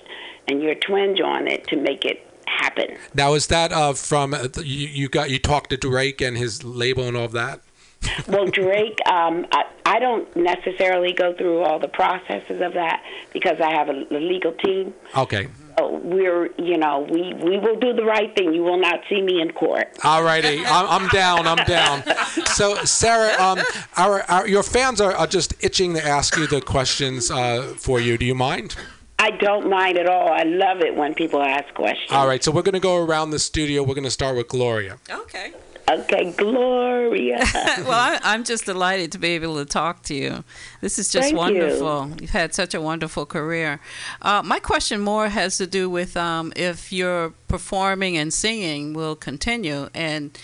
and 0.50 0.62
your 0.62 0.76
twinge 0.76 1.22
on 1.22 1.48
it 1.48 1.66
to 1.68 1.78
make 1.78 2.04
it 2.06 2.27
happen. 2.48 2.98
Now 3.14 3.34
is 3.34 3.48
that 3.48 3.72
uh, 3.72 3.94
from 3.94 4.34
uh, 4.34 4.48
you, 4.58 4.88
you 4.88 5.10
got 5.10 5.30
you 5.30 5.40
talked 5.40 5.70
to 5.72 5.78
Drake 5.78 6.22
and 6.22 6.38
his 6.38 6.64
label 6.64 7.08
and 7.08 7.16
all 7.18 7.26
of 7.26 7.32
that? 7.34 7.62
Well, 8.28 8.46
Drake, 8.46 9.00
um, 9.10 9.46
I, 9.52 9.64
I 9.86 10.00
don't 10.00 10.34
necessarily 10.36 11.14
go 11.14 11.34
through 11.34 11.62
all 11.62 11.80
the 11.80 11.88
processes 11.88 12.62
of 12.62 12.74
that 12.74 13.04
because 13.32 13.58
I 13.62 13.72
have 13.72 13.90
a, 13.90 14.06
a 14.12 14.20
legal 14.20 14.52
team. 14.54 14.94
Okay. 15.16 15.48
So 15.78 15.98
we're, 16.04 16.52
you 16.58 16.78
know, 16.78 17.08
we, 17.10 17.34
we 17.36 17.58
will 17.58 17.80
do 17.80 17.94
the 17.94 18.04
right 18.04 18.36
thing. 18.36 18.54
You 18.54 18.64
will 18.64 18.80
not 18.80 19.00
see 19.08 19.22
me 19.22 19.40
in 19.42 19.52
court. 19.52 19.88
All 20.04 20.24
righty, 20.24 20.66
I'm, 20.66 21.04
I'm 21.04 21.08
down. 21.10 21.48
I'm 21.48 21.64
down. 21.66 22.04
So, 22.48 22.76
Sarah, 22.84 23.42
um, 23.42 23.60
our, 23.96 24.24
our 24.24 24.48
your 24.48 24.64
fans 24.64 25.00
are, 25.00 25.14
are 25.14 25.28
just 25.28 25.54
itching 25.64 25.94
to 25.94 26.06
ask 26.06 26.36
you 26.36 26.48
the 26.48 26.62
questions 26.62 27.30
uh, 27.32 27.74
for 27.78 28.00
you. 28.00 28.18
Do 28.18 28.26
you 28.26 28.36
mind? 28.36 28.76
I 29.20 29.32
don't 29.32 29.70
mind 29.70 29.98
at 29.98 30.08
all. 30.08 30.32
I 30.32 30.44
love 30.44 30.82
it 30.82 30.96
when 30.96 31.16
people 31.16 31.42
ask 31.42 31.74
questions. 31.74 32.12
All 32.12 32.28
right, 32.28 32.44
so 32.44 32.52
we're 32.52 32.62
going 32.62 32.74
to 32.74 32.80
go 32.80 33.04
around 33.04 33.32
the 33.32 33.40
studio. 33.40 33.82
We're 33.82 33.96
going 33.96 34.04
to 34.04 34.12
start 34.12 34.38
with 34.38 34.48
Gloria. 34.48 35.00
Okay. 35.10 35.54
Okay, 35.90 36.32
Gloria. 36.34 37.38
well, 37.80 37.92
I, 37.92 38.20
I'm 38.22 38.44
just 38.44 38.66
delighted 38.66 39.14
to 39.14 39.18
be 39.18 39.30
able 39.30 39.56
to 39.56 39.66
talk 39.66 40.04
to 40.04 40.14
you. 40.14 40.44
This 40.82 41.00
is 41.00 41.10
just 41.10 41.24
Thank 41.24 41.32
you. 41.32 41.38
wonderful. 41.38 42.08
You. 42.20 42.28
have 42.28 42.30
had 42.30 42.54
such 42.54 42.74
a 42.74 42.82
wonderful 42.82 43.26
career. 43.26 43.80
Uh, 44.22 44.44
my 44.44 44.60
question 44.60 45.00
more 45.00 45.30
has 45.30 45.58
to 45.58 45.66
do 45.66 45.90
with 45.90 46.18
um, 46.18 46.52
if 46.58 46.92
your 46.92 47.30
performing 47.48 48.18
and 48.18 48.34
singing 48.34 48.94
will 48.94 49.16
continue, 49.16 49.88
and 49.94 50.38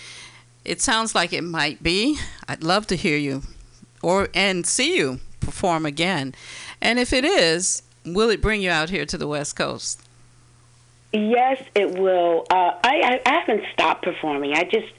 it 0.64 0.80
sounds 0.80 1.14
like 1.14 1.34
it 1.34 1.44
might 1.44 1.82
be. 1.82 2.18
I'd 2.48 2.64
love 2.64 2.86
to 2.86 2.96
hear 2.96 3.18
you, 3.18 3.42
or 4.02 4.28
and 4.34 4.66
see 4.66 4.96
you 4.96 5.20
perform 5.40 5.84
again. 5.84 6.34
And 6.80 6.98
if 6.98 7.12
it 7.12 7.24
is, 7.24 7.82
will 8.04 8.30
it 8.30 8.40
bring 8.40 8.62
you 8.62 8.70
out 8.70 8.90
here 8.90 9.06
to 9.06 9.18
the 9.18 9.26
West 9.26 9.56
Coast? 9.56 10.00
Yes, 11.12 11.62
it 11.74 11.96
will. 11.98 12.44
Uh, 12.50 12.72
I, 12.82 13.20
I 13.24 13.30
haven't 13.30 13.64
stopped 13.72 14.04
performing. 14.04 14.54
I 14.54 14.64
just 14.64 14.92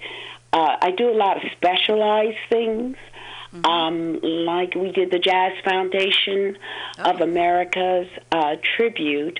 uh, 0.53 0.77
I 0.81 0.91
do 0.91 1.09
a 1.09 1.17
lot 1.17 1.37
of 1.37 1.51
specialized 1.51 2.37
things. 2.49 2.95
Um, 3.63 4.19
like 4.21 4.75
we 4.75 4.91
did 4.91 5.11
the 5.11 5.19
Jazz 5.19 5.53
Foundation 5.63 6.57
of 6.97 7.21
America's 7.21 8.07
uh, 8.29 8.57
tribute 8.75 9.39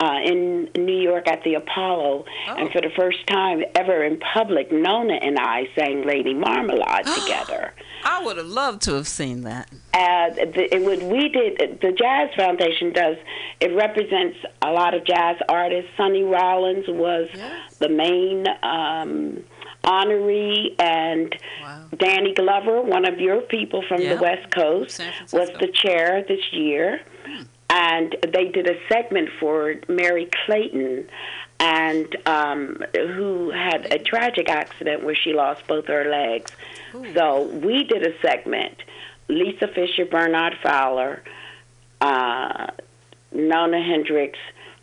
uh, 0.00 0.18
in 0.24 0.68
New 0.76 1.00
York 1.00 1.28
at 1.28 1.42
the 1.44 1.54
Apollo, 1.54 2.24
and 2.48 2.70
for 2.72 2.80
the 2.80 2.90
first 2.96 3.26
time 3.28 3.62
ever 3.74 4.04
in 4.04 4.18
public, 4.18 4.70
Nona 4.72 5.14
and 5.14 5.38
I 5.38 5.68
sang 5.78 6.04
Lady 6.06 6.34
Marmalade 6.34 7.06
together. 7.22 7.72
I 8.04 8.22
would 8.24 8.36
have 8.36 8.46
loved 8.46 8.82
to 8.82 8.94
have 8.94 9.08
seen 9.08 9.42
that. 9.42 9.70
Uh, 9.94 10.30
the, 10.34 10.68
it 10.74 10.82
would 10.84 11.02
we 11.04 11.28
did 11.28 11.80
the 11.80 11.92
Jazz 11.92 12.30
Foundation 12.36 12.92
does 12.92 13.16
it 13.60 13.74
represents 13.74 14.36
a 14.62 14.70
lot 14.72 14.92
of 14.94 15.04
jazz 15.06 15.36
artists. 15.48 15.90
Sonny 15.96 16.22
Rollins 16.22 16.86
was 16.88 17.28
the 17.78 17.88
main 17.88 18.46
um, 18.62 19.42
honoree, 19.84 20.74
and 20.78 21.34
Danny 21.98 22.34
Glover, 22.34 22.82
one 22.82 23.06
of 23.06 23.20
your 23.20 23.40
people 23.42 23.82
from 23.86 24.00
Yeah. 24.02 24.16
the 24.16 24.22
West 24.22 24.50
Coast, 24.54 25.00
was 25.32 25.50
the 25.60 25.68
chair 25.68 26.24
this 26.26 26.52
year. 26.52 27.00
And 27.70 28.16
they 28.32 28.48
did 28.48 28.68
a 28.68 28.76
segment 28.88 29.30
for 29.40 29.74
Merry 29.88 30.28
Clayton, 30.44 31.08
and 31.58 32.16
um, 32.26 32.82
who 32.94 33.50
had 33.50 33.92
a 33.92 33.98
tragic 33.98 34.48
accident 34.48 35.02
where 35.02 35.14
she 35.14 35.32
lost 35.32 35.66
both 35.66 35.86
her 35.86 36.04
legs. 36.10 36.52
So 37.14 37.44
we 37.44 37.84
did 37.84 38.06
a 38.06 38.18
segment. 38.20 38.76
Lisa 39.28 39.68
Fischer, 39.68 40.04
Bernard 40.04 40.56
Fowler, 40.62 41.22
uh, 42.00 42.66
Nona 43.32 43.82
Hendryx, 43.82 44.38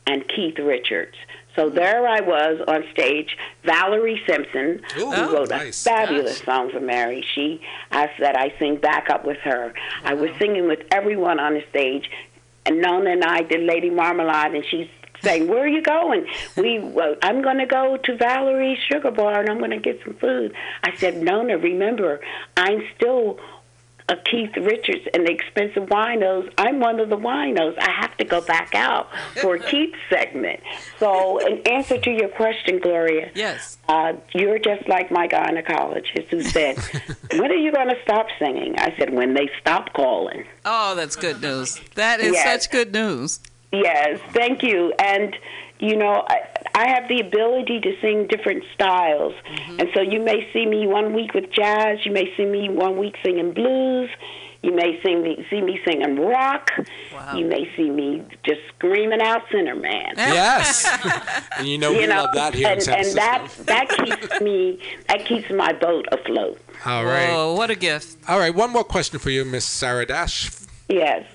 and 0.08 0.28
Keith 0.28 0.58
Richards. 0.58 1.16
So 1.56 1.70
there 1.70 2.08
I 2.08 2.22
was 2.22 2.62
on 2.68 2.86
stage. 2.91 3.38
Valerie 3.64 4.22
Simpson, 4.26 4.82
Ooh, 4.98 5.12
who 5.12 5.34
wrote 5.34 5.49
nice. 5.49 5.86
a 5.86 5.90
fabulous 5.90 6.38
song 6.40 6.72
for 6.72 6.80
Merry. 6.80 7.26
She 7.36 7.62
asked 7.91 8.20
that 8.20 8.38
I 8.38 8.53
sing 8.58 8.78
backup 8.78 9.26
with 9.26 9.38
her. 9.40 9.74
I 10.03 10.14
was 10.14 10.32
singing 10.40 10.68
with 10.68 10.80
everyone 10.91 11.40
on 11.40 11.53
the 11.53 11.64
stage, 11.70 12.10
and 12.66 12.82
Nona 12.82 13.12
and 13.12 13.24
I 13.24 13.42
did 13.42 13.62
Lady 13.62 13.90
Marmalade, 13.90 14.56
and 14.56 14.66
she's 14.70 14.88
saying, 15.22 15.48
"Where 15.48 15.64
are 15.64 15.68
you 15.68 15.82
going?" 15.82 16.26
We, 16.58 16.80
well, 16.80 17.16
I'm 17.22 17.42
going 17.42 17.58
to 17.58 17.66
go 17.66 17.98
to 17.98 18.18
Valerie's 18.18 18.80
Sugar 18.92 19.12
Bar, 19.12 19.42
and 19.42 19.50
I'm 19.50 19.60
going 19.60 19.72
to 19.72 19.80
get 19.80 20.00
some 20.04 20.16
food. 20.16 20.54
I 20.84 20.96
said, 20.96 21.22
Nona, 21.22 21.58
remember, 21.58 22.20
I'm 22.58 22.84
still 22.96 23.40
Keith 24.18 24.56
Richards 24.58 25.08
and 25.14 25.26
the 25.26 25.32
X-Pensive 25.34 25.90
Winos. 25.90 26.52
I'm 26.58 26.80
one 26.80 27.00
of 27.00 27.10
the 27.10 27.18
winos. 27.18 27.76
I 27.80 27.92
have 28.02 28.16
to 28.18 28.26
go 28.26 28.42
back 28.42 28.74
out 28.76 29.10
for 29.42 29.56
a 29.58 29.60
Keith 29.60 29.94
segment. 30.10 30.60
So, 31.00 31.40
in 31.46 31.60
answer 31.68 31.98
to 32.00 32.10
your 32.12 32.30
question, 32.30 32.80
Gloria, 32.80 33.32
yes, 33.36 33.78
uh, 33.90 34.14
you're 34.34 34.60
just 34.60 34.88
like 34.88 35.12
my 35.12 35.28
gynecologist 35.28 36.28
who 36.30 36.42
said, 36.42 36.78
"When 37.34 37.52
are 37.52 37.56
you 37.56 37.72
going 37.72 37.90
to 37.90 38.02
stop 38.04 38.28
singing?" 38.40 38.76
I 38.78 38.96
said, 38.98 39.14
"When 39.14 39.34
they 39.34 39.50
stop 39.60 39.94
calling." 39.94 40.46
Oh, 40.66 40.96
that's 40.96 41.16
good 41.16 41.42
news. 41.42 41.80
That 41.96 42.20
is 42.20 42.34
Yes. 42.34 42.64
such 42.64 42.72
good 42.72 42.94
news. 42.94 43.40
Yes, 43.72 44.20
thank 44.34 44.64
you. 44.64 44.94
And 45.00 45.36
you 45.80 45.96
know, 45.96 46.24
I, 46.30 46.42
I 46.73 46.88
have 46.89 47.07
the 47.07 47.19
ability 47.19 47.80
to 47.81 47.93
sing 48.02 48.27
different 48.27 48.64
styles, 48.73 49.34
and 49.80 49.89
so 49.93 50.02
you 50.02 50.19
may 50.22 50.49
see 50.53 50.65
me 50.65 50.88
one 50.88 51.14
week 51.14 51.34
with 51.34 51.52
jazz. 51.52 52.06
You 52.06 52.11
may 52.11 52.34
see 52.35 52.45
me 52.45 52.69
one 52.69 52.98
week 52.98 53.15
singing 53.23 53.52
blues. 53.53 54.10
You 54.64 54.76
may 54.76 55.02
sing 55.02 55.23
me, 55.23 55.43
see 55.49 55.60
me 55.60 55.80
singing 55.84 56.19
rock. 56.19 56.69
You 57.35 57.45
may 57.48 57.68
see 57.76 57.89
me 57.89 58.23
just 58.43 58.60
screaming 58.76 59.19
out 59.22 59.41
Sinner 59.52 59.76
Man. 59.76 60.14
Yes. 60.18 60.88
and 61.57 61.68
you 61.68 61.80
know 61.80 61.91
we 61.91 62.06
love 62.06 62.30
that 62.35 62.53
here 62.53 62.68
and, 62.68 62.77
in 62.77 62.81
San 62.81 62.99
and 63.06 63.18
that 63.18 63.52
that 63.65 63.89
keeps 63.89 64.39
me 64.41 64.80
that 65.07 65.26
keeps 65.26 65.49
my 65.49 65.73
boat 65.73 66.06
afloat. 66.11 66.60
All 66.85 67.03
right. 67.06 67.30
Whoa, 67.30 67.53
what 67.56 67.72
a 67.72 67.76
gift. 67.76 68.18
All 68.30 68.38
right, 68.39 68.53
one 68.53 68.69
more 68.72 68.84
question 68.84 69.18
for 69.19 69.30
you, 69.31 69.43
Miss 69.45 69.65
Sarah 69.65 70.06
Dash. 70.06 70.52
Yes. 70.88 71.26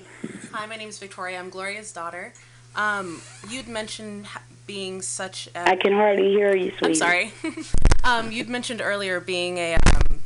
Hi, 0.53 0.65
my 0.65 0.75
name 0.77 0.89
is 0.89 0.97
Victoria. 0.97 1.37
I'm 1.39 1.49
Gloria's 1.49 1.91
daughter. 1.91 2.33
Um, 2.75 3.21
you'd 3.49 3.67
mentioned 3.67 4.25
ha- 4.27 4.41
being 4.67 5.01
such. 5.01 5.47
A, 5.55 5.69
I 5.69 5.75
can 5.75 5.93
hardly 5.93 6.29
hear 6.29 6.55
you, 6.55 6.71
I'm 6.83 6.93
sweetie. 6.93 6.95
sorry. 6.95 7.33
um, 8.03 8.31
you'd 8.31 8.49
mentioned 8.49 8.81
earlier 8.81 9.19
being 9.19 9.57
a 9.57 9.75
um, 9.75 10.19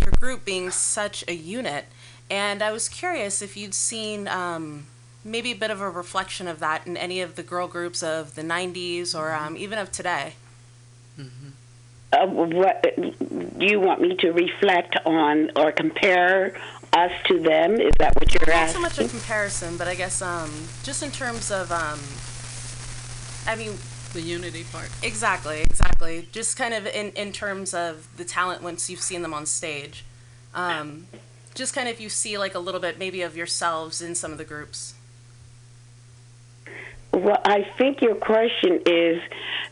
your 0.00 0.12
group 0.18 0.44
being 0.44 0.70
such 0.70 1.24
a 1.28 1.34
unit, 1.34 1.84
and 2.30 2.62
I 2.62 2.72
was 2.72 2.88
curious 2.88 3.42
if 3.42 3.56
you'd 3.56 3.74
seen 3.74 4.26
um, 4.26 4.86
maybe 5.24 5.52
a 5.52 5.56
bit 5.56 5.70
of 5.70 5.80
a 5.80 5.90
reflection 5.90 6.48
of 6.48 6.58
that 6.58 6.86
in 6.86 6.96
any 6.96 7.20
of 7.20 7.36
the 7.36 7.42
girl 7.42 7.68
groups 7.68 8.02
of 8.02 8.34
the 8.34 8.42
'90s 8.42 9.14
or 9.14 9.32
um, 9.32 9.56
even 9.56 9.78
of 9.78 9.92
today. 9.92 10.34
Uh, 12.12 12.26
what 12.26 12.82
do 12.82 13.66
you 13.66 13.80
want 13.80 14.00
me 14.00 14.14
to 14.16 14.32
reflect 14.32 14.96
on 15.06 15.50
or 15.56 15.72
compare 15.72 16.54
us 16.92 17.12
to 17.26 17.38
them? 17.38 17.80
Is 17.80 17.92
that 17.98 18.14
what 18.16 18.34
you're 18.34 18.52
asking? 18.52 18.82
Not 18.82 18.92
so 18.92 19.02
much 19.02 19.10
a 19.10 19.10
comparison, 19.10 19.78
but 19.78 19.88
I 19.88 19.94
guess 19.94 20.20
um, 20.20 20.50
just 20.82 21.02
in 21.02 21.10
terms 21.10 21.50
of, 21.50 21.72
um, 21.72 21.98
I 23.46 23.56
mean, 23.56 23.76
the 24.12 24.20
unity 24.20 24.64
part. 24.64 24.88
Exactly, 25.02 25.62
exactly. 25.62 26.28
Just 26.32 26.56
kind 26.56 26.74
of 26.74 26.86
in 26.86 27.10
in 27.12 27.32
terms 27.32 27.74
of 27.74 28.08
the 28.16 28.24
talent 28.24 28.62
once 28.62 28.88
you've 28.88 29.00
seen 29.00 29.22
them 29.22 29.34
on 29.34 29.46
stage. 29.46 30.04
Um, 30.54 31.06
just 31.54 31.74
kind 31.74 31.88
of 31.88 32.00
you 32.00 32.08
see 32.08 32.38
like 32.38 32.54
a 32.54 32.58
little 32.58 32.80
bit 32.80 32.98
maybe 32.98 33.22
of 33.22 33.36
yourselves 33.36 34.02
in 34.02 34.14
some 34.14 34.32
of 34.32 34.38
the 34.38 34.44
groups. 34.44 34.94
Well, 37.12 37.40
I 37.44 37.66
think 37.76 38.00
your 38.00 38.14
question 38.14 38.80
is 38.86 39.22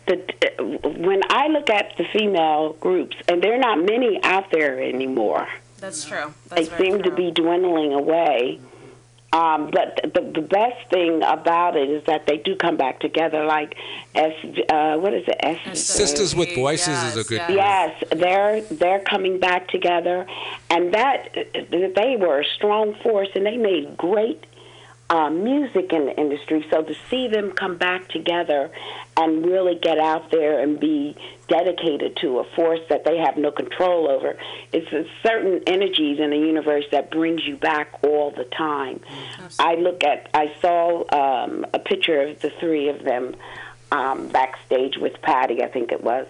that 0.06 0.54
uh, 0.58 0.62
when 0.62 1.22
I 1.30 1.48
look 1.48 1.70
at 1.70 1.96
the 1.96 2.04
female 2.12 2.74
groups, 2.74 3.16
and 3.28 3.42
there 3.42 3.54
are 3.54 3.58
not 3.58 3.78
many 3.78 4.20
out 4.22 4.50
there 4.50 4.80
anymore. 4.82 5.48
That's 5.78 6.04
true. 6.04 6.34
That's 6.48 6.68
they 6.68 6.76
very 6.76 6.90
seem 6.90 7.02
to 7.04 7.10
be 7.10 7.30
dwindling 7.30 7.94
away. 7.94 8.60
Um, 9.32 9.70
but 9.70 10.00
the, 10.12 10.22
the 10.34 10.40
best 10.40 10.90
thing 10.90 11.22
about 11.22 11.76
it 11.76 11.88
is 11.88 12.04
that 12.06 12.26
they 12.26 12.38
do 12.38 12.56
come 12.56 12.76
back 12.76 12.98
together. 12.98 13.44
Like, 13.44 13.76
S, 14.14 14.34
uh, 14.68 14.96
what 14.96 15.14
is 15.14 15.22
it? 15.28 15.36
S, 15.38 15.78
Sisters 15.78 16.34
with 16.34 16.52
Voices 16.54 17.00
is 17.04 17.16
a 17.16 17.22
good 17.22 17.46
group. 17.46 17.56
Yes, 17.56 18.02
they're 18.10 18.60
they're 18.62 18.98
coming 19.00 19.38
back 19.38 19.68
together, 19.68 20.26
and 20.68 20.92
that 20.94 21.32
they 21.70 22.16
were 22.18 22.40
a 22.40 22.44
strong 22.56 22.94
force, 23.04 23.28
and 23.36 23.46
they 23.46 23.56
made 23.56 23.96
great 23.96 24.44
uh, 25.10 25.30
music 25.30 25.92
in 25.92 26.06
the 26.06 26.16
industry. 26.18 26.66
So 26.70 26.82
to 26.82 26.94
see 27.08 27.28
them 27.28 27.52
come 27.52 27.76
back 27.76 28.08
together 28.08 28.70
and 29.16 29.44
really 29.44 29.76
get 29.76 29.98
out 29.98 30.30
there 30.30 30.60
and 30.60 30.78
be 30.80 31.16
dedicated 31.50 32.16
to 32.18 32.38
a 32.38 32.44
force 32.54 32.80
that 32.88 33.04
they 33.04 33.18
have 33.18 33.36
no 33.36 33.50
control 33.50 34.08
over, 34.08 34.38
it's 34.72 34.90
a 34.92 35.04
certain 35.26 35.60
energies 35.66 36.18
in 36.20 36.30
the 36.30 36.38
universe 36.38 36.84
that 36.92 37.10
brings 37.10 37.44
you 37.44 37.56
back 37.56 37.92
all 38.02 38.30
the 38.30 38.44
time. 38.44 39.00
I 39.58 39.74
look 39.74 40.04
at, 40.04 40.30
I 40.32 40.54
saw 40.62 41.04
um, 41.12 41.66
a 41.74 41.80
picture 41.80 42.22
of 42.22 42.40
the 42.40 42.50
three 42.60 42.88
of 42.88 43.02
them 43.04 43.34
um, 43.90 44.28
backstage 44.28 44.96
with 44.96 45.20
Patti, 45.20 45.62
I 45.62 45.68
think 45.68 45.90
it 45.90 46.02
was, 46.02 46.26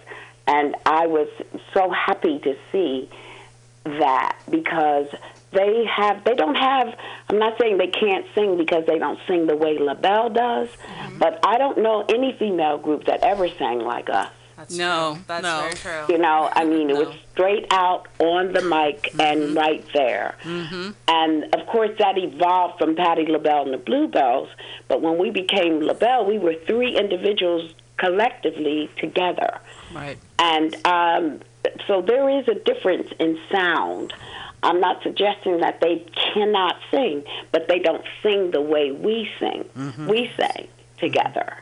and 0.47 0.75
I 0.85 1.05
was 1.05 1.29
so 1.73 1.91
happy 1.91 2.39
to 2.39 2.55
see 2.71 3.07
that 3.85 4.37
because 4.49 5.07
they 5.51 5.85
have 5.85 6.23
they 6.23 6.35
don't 6.35 6.55
have 6.55 6.87
I'm 7.29 7.39
not 7.39 7.57
saying 7.59 7.77
they 7.77 7.87
can't 7.87 8.25
sing 8.35 8.57
because 8.57 8.85
they 8.85 8.99
don't 8.99 9.19
sing 9.27 9.47
the 9.47 9.55
way 9.55 9.77
LaBelle 9.77 10.29
does, 10.29 10.69
but 11.17 11.39
I 11.45 11.57
don't 11.57 11.79
know 11.79 12.05
any 12.07 12.35
female 12.37 12.77
group 12.77 13.05
that 13.05 13.23
ever 13.23 13.47
sang 13.49 13.79
like 13.79 14.09
us. 14.09 14.31
No, 14.69 15.17
That's 15.27 15.43
no. 15.43 15.61
very 15.61 15.73
true. 15.73 16.15
You 16.15 16.21
know, 16.21 16.49
I 16.53 16.65
mean, 16.65 16.89
it 16.89 16.97
was 16.97 17.15
straight 17.33 17.65
out 17.71 18.07
on 18.19 18.53
the 18.53 18.61
mic 18.61 19.13
and 19.19 19.55
right 19.55 19.83
there. 19.93 20.35
Mm-hmm. 20.43 20.91
And 21.07 21.55
of 21.55 21.65
course, 21.67 21.91
that 21.97 22.17
evolved 22.17 22.77
from 22.77 22.95
Patti 22.95 23.25
LaBelle 23.25 23.63
and 23.63 23.73
the 23.73 23.77
Bluebelles. 23.77 24.49
But 24.87 25.01
when 25.01 25.17
we 25.17 25.29
became 25.31 25.81
LaBelle, 25.81 26.25
we 26.25 26.37
were 26.37 26.55
three 26.67 26.97
individuals 26.97 27.73
collectively 27.97 28.89
together. 28.97 29.59
Right. 29.93 30.17
And 30.39 30.75
um, 30.85 31.39
so 31.87 32.01
there 32.01 32.29
is 32.29 32.47
a 32.47 32.55
difference 32.55 33.09
in 33.19 33.39
sound. 33.51 34.13
I'm 34.63 34.79
not 34.79 35.01
suggesting 35.01 35.59
that 35.61 35.81
they 35.81 36.05
cannot 36.33 36.77
sing, 36.91 37.23
but 37.51 37.67
they 37.67 37.79
don't 37.79 38.03
sing 38.21 38.51
the 38.51 38.61
way 38.61 38.91
we 38.91 39.29
sing. 39.39 39.67
We 40.07 40.31
sing 40.37 40.67
together. 40.99 41.57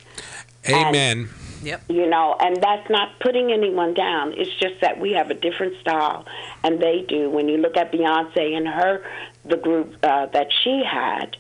Amen. 0.67 1.29
Yep. 1.61 1.83
You 1.89 2.07
know, 2.07 2.35
and 2.39 2.61
that's 2.61 2.89
not 2.89 3.19
putting 3.19 3.51
anyone 3.51 3.93
down. 3.93 4.33
It's 4.37 4.53
just 4.59 4.81
that 4.81 4.99
we 4.99 5.13
have 5.13 5.29
a 5.29 5.33
different 5.33 5.79
style, 5.81 6.25
and 6.63 6.79
they 6.79 7.05
do. 7.07 7.29
When 7.29 7.49
you 7.49 7.57
look 7.57 7.77
at 7.77 7.91
Beyonce 7.91 8.55
and 8.55 8.67
her, 8.67 9.03
the 9.45 9.57
group 9.57 9.95
uh, 10.03 10.27
that 10.27 10.47
she 10.63 10.83
had, 10.83 11.35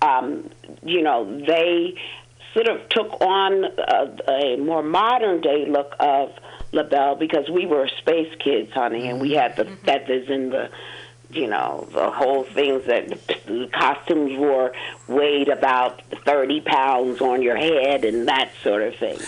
um, 0.00 0.50
you 0.82 1.02
know, 1.02 1.40
they 1.46 1.94
sort 2.54 2.68
of 2.68 2.88
took 2.88 3.20
on 3.20 3.64
a, 3.64 4.30
a 4.30 4.56
more 4.56 4.82
modern 4.82 5.40
day 5.40 5.64
look 5.66 5.94
of 6.00 6.30
LaBelle 6.72 7.16
because 7.16 7.48
we 7.48 7.66
were 7.66 7.88
space 7.98 8.34
kids, 8.38 8.72
honey, 8.72 9.08
and 9.08 9.20
we 9.20 9.32
had 9.32 9.56
the 9.56 9.64
feathers 9.84 10.28
and 10.28 10.52
the 10.52 10.70
you 11.32 11.46
know, 11.48 11.88
the 11.92 12.10
whole 12.10 12.44
things 12.44 12.84
that 12.86 13.08
the 13.46 13.68
costumes 13.72 14.36
wore 14.38 14.72
weighed 15.08 15.48
about 15.48 16.02
30 16.24 16.60
pounds 16.62 17.20
on 17.20 17.42
your 17.42 17.56
head 17.56 18.04
and 18.04 18.28
that 18.28 18.50
sort 18.62 18.82
of 18.82 18.94
thing. 18.96 19.18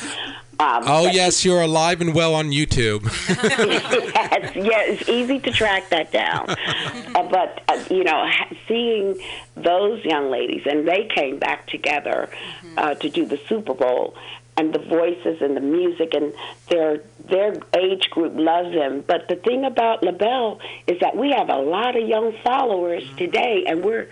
Um, 0.61 0.85
Oh, 0.87 1.07
yes, 1.11 1.45
you're 1.45 1.63
alive 1.63 2.01
and 2.01 2.15
well 2.15 2.35
on 2.35 2.51
YouTube. 2.51 3.03
yes, 4.15 4.55
yeah, 4.55 4.81
it's 4.83 5.09
easy 5.09 5.41
to 5.41 5.51
track 5.51 5.89
that 5.91 6.13
down. 6.13 6.49
uh, 6.51 7.23
but, 7.29 7.63
uh, 7.69 7.83
you 7.91 8.05
know, 8.05 8.29
seeing 8.69 9.19
those 9.57 10.05
young 10.05 10.31
ladies, 10.31 10.63
and 10.67 10.87
they 10.87 11.09
came 11.13 11.39
back 11.39 11.67
together 11.67 12.29
uh, 12.77 12.95
to 12.95 13.09
do 13.09 13.27
the 13.27 13.41
Super 13.49 13.75
Bowl, 13.75 14.15
and 14.57 14.73
the 14.73 14.79
voices 14.79 15.41
and 15.41 15.57
the 15.57 15.61
music, 15.61 16.15
and 16.15 16.33
their 16.69 17.01
their 17.29 17.57
age 17.77 18.11
group 18.11 18.33
loves 18.37 18.75
them. 18.75 19.03
But 19.07 19.29
the 19.29 19.37
thing 19.37 19.65
about 19.65 20.03
LaBelle 20.03 20.61
is 20.87 21.01
that 21.01 21.17
we 21.17 21.33
have 21.33 21.49
a 21.49 21.59
lot 21.59 21.97
of 21.97 22.07
young 22.09 22.35
followers 22.45 23.05
today, 23.17 23.65
and 23.67 23.85
we're 23.85 24.09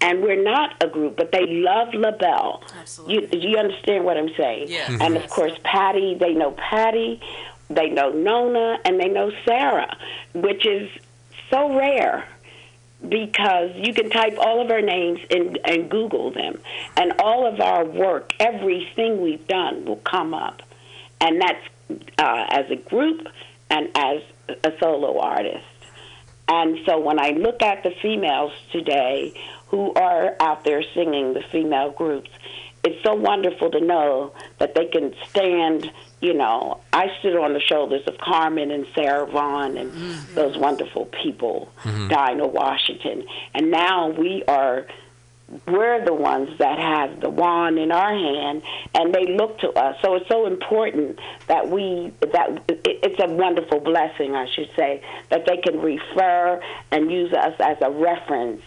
and 0.00 0.22
we're 0.22 0.42
not 0.42 0.82
a 0.82 0.88
group, 0.88 1.16
but 1.16 1.32
they 1.32 1.46
love 1.46 1.94
LaBelle. 1.94 2.62
You 3.06 3.28
you 3.32 3.58
understand 3.58 4.04
what 4.04 4.16
I'm 4.16 4.34
saying? 4.36 4.66
Yes. 4.68 4.90
Mm-hmm. 4.90 5.02
And 5.02 5.16
of 5.16 5.28
course, 5.28 5.52
Patti, 5.64 6.14
they 6.14 6.34
know 6.34 6.52
Patti, 6.52 7.20
they 7.68 7.90
know 7.90 8.10
Nona, 8.10 8.78
and 8.84 9.00
they 9.00 9.08
know 9.08 9.30
Sarah, 9.44 9.96
which 10.34 10.66
is 10.66 10.90
so 11.50 11.76
rare 11.76 12.26
because 13.08 13.70
you 13.74 13.92
can 13.92 14.10
type 14.10 14.34
all 14.38 14.60
of 14.62 14.70
our 14.70 14.80
names 14.80 15.20
and, 15.30 15.58
and 15.64 15.90
Google 15.90 16.30
them, 16.32 16.60
and 16.96 17.12
all 17.20 17.46
of 17.46 17.60
our 17.60 17.84
work, 17.84 18.32
everything 18.40 19.20
we've 19.20 19.46
done 19.46 19.84
will 19.84 19.96
come 19.96 20.34
up, 20.34 20.62
and 21.20 21.40
that's 21.40 21.64
uh, 22.18 22.46
as 22.48 22.70
a 22.70 22.76
group 22.76 23.26
and 23.70 23.90
as 23.94 24.22
a 24.62 24.72
solo 24.80 25.18
artist. 25.18 25.64
And 26.46 26.78
so 26.86 26.98
when 26.98 27.18
I 27.18 27.30
look 27.30 27.62
at 27.62 27.82
the 27.82 27.92
females 28.02 28.52
today 28.70 29.32
who 29.68 29.92
are 29.94 30.36
out 30.40 30.64
there 30.64 30.82
singing 30.94 31.32
the 31.32 31.42
female 31.50 31.90
groups, 31.90 32.30
it's 32.84 33.02
so 33.02 33.14
wonderful 33.14 33.70
to 33.70 33.80
know 33.80 34.34
that 34.58 34.74
they 34.74 34.86
can 34.86 35.14
stand. 35.30 35.90
You 36.24 36.32
know, 36.32 36.80
I 36.90 37.08
stood 37.18 37.36
on 37.36 37.52
the 37.52 37.60
shoulders 37.60 38.00
of 38.06 38.16
Carmen 38.16 38.70
and 38.70 38.86
Sarah 38.94 39.26
Vaughan 39.26 39.76
and 39.76 39.92
those 40.34 40.56
wonderful 40.56 41.04
people, 41.22 41.68
Mhm. 41.82 42.08
Dinah 42.08 42.46
Washington, 42.46 43.26
and 43.54 43.70
now 43.70 44.08
we 44.08 44.42
are. 44.48 44.86
We're 45.68 46.02
the 46.02 46.14
ones 46.14 46.48
that 46.58 46.78
have 46.78 47.20
the 47.20 47.28
wand 47.28 47.78
in 47.78 47.92
our 47.92 48.10
hand, 48.14 48.62
and 48.94 49.14
they 49.14 49.26
look 49.26 49.58
to 49.58 49.68
us. 49.72 49.96
So 50.00 50.14
it's 50.14 50.26
so 50.28 50.46
important 50.46 51.18
that 51.48 51.68
we 51.68 52.10
that 52.32 52.62
it's 52.68 53.20
a 53.22 53.26
wonderful 53.30 53.80
blessing, 53.80 54.34
I 54.34 54.46
should 54.46 54.70
say, 54.74 55.02
that 55.28 55.44
they 55.44 55.58
can 55.58 55.78
refer 55.82 56.58
and 56.90 57.12
use 57.12 57.34
us 57.34 57.52
as 57.60 57.76
a 57.82 57.90
reference 57.90 58.62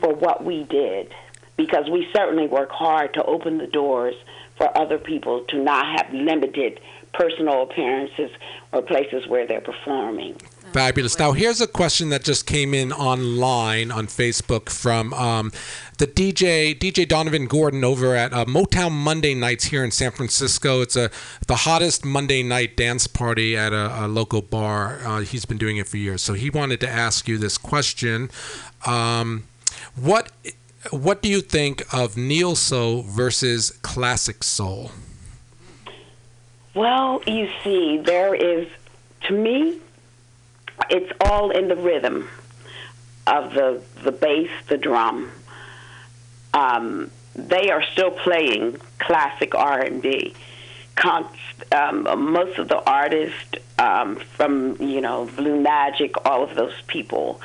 for 0.00 0.14
what 0.14 0.44
we 0.44 0.62
did, 0.62 1.12
because 1.56 1.90
we 1.90 2.06
certainly 2.14 2.46
work 2.46 2.70
hard 2.70 3.12
to 3.14 3.24
open 3.24 3.58
the 3.58 3.66
doors 3.66 4.14
for 4.56 4.68
other 4.78 4.98
people 4.98 5.40
to 5.48 5.56
not 5.58 5.84
have 5.96 6.12
limited 6.12 6.78
personal 7.12 7.62
appearances 7.62 8.30
or 8.72 8.82
places 8.82 9.26
where 9.26 9.46
they're 9.46 9.60
performing. 9.60 10.36
Fabulous. 10.72 11.18
Now, 11.18 11.32
here's 11.32 11.60
a 11.60 11.66
question 11.66 12.10
that 12.10 12.22
just 12.22 12.46
came 12.46 12.74
in 12.74 12.92
online 12.92 13.90
on 13.90 14.06
Facebook 14.06 14.68
from 14.68 15.12
um, 15.14 15.50
the 15.98 16.06
DJ 16.06 16.78
DJ 16.78 17.08
Donovan 17.08 17.46
Gordon 17.46 17.82
over 17.82 18.14
at 18.14 18.32
uh, 18.32 18.44
Motown 18.44 18.92
Monday 18.92 19.34
Nights 19.34 19.64
here 19.64 19.82
in 19.82 19.90
San 19.90 20.12
Francisco. 20.12 20.80
It's 20.80 20.94
a 20.94 21.10
the 21.48 21.56
hottest 21.56 22.04
Monday 22.04 22.44
night 22.44 22.76
dance 22.76 23.08
party 23.08 23.56
at 23.56 23.72
a, 23.72 24.04
a 24.04 24.06
local 24.06 24.42
bar. 24.42 25.00
Uh, 25.04 25.20
he's 25.20 25.44
been 25.44 25.58
doing 25.58 25.76
it 25.76 25.88
for 25.88 25.96
years. 25.96 26.22
So 26.22 26.34
he 26.34 26.50
wanted 26.50 26.78
to 26.80 26.88
ask 26.88 27.26
you 27.26 27.36
this 27.36 27.58
question. 27.58 28.30
Um, 28.86 29.44
What 29.96 30.30
what 30.90 31.20
do 31.20 31.28
you 31.28 31.40
think 31.40 31.82
of 31.92 32.16
neo 32.16 32.54
soul 32.54 33.02
versus 33.02 33.72
classic 33.82 34.44
soul? 34.44 34.92
Well, 36.74 37.22
you 37.26 37.48
see, 37.64 37.98
there 37.98 38.34
is, 38.34 38.68
to 39.22 39.32
me, 39.32 39.78
it's 40.88 41.12
all 41.20 41.50
in 41.50 41.68
the 41.68 41.76
rhythm 41.76 42.28
of 43.26 43.54
the 43.54 43.82
the 44.02 44.12
bass, 44.12 44.50
the 44.68 44.78
drum. 44.78 45.30
Um, 46.54 47.10
they 47.34 47.70
are 47.70 47.82
still 47.92 48.10
playing 48.10 48.78
classic 48.98 49.54
R 49.54 49.80
and 49.80 50.02
B. 50.02 50.34
Um, 51.72 52.32
most 52.32 52.58
of 52.58 52.68
the 52.68 52.82
artists 52.82 53.54
um, 53.78 54.16
from 54.16 54.76
you 54.80 55.00
know 55.00 55.26
Blue 55.36 55.60
Magic, 55.60 56.26
all 56.26 56.42
of 56.42 56.54
those 56.54 56.74
people, 56.86 57.40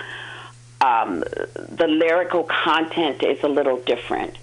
um, 0.82 1.24
the 1.70 1.88
lyrical 1.88 2.44
content 2.44 3.24
is 3.24 3.42
a 3.44 3.48
little 3.48 3.78
different 3.78 4.38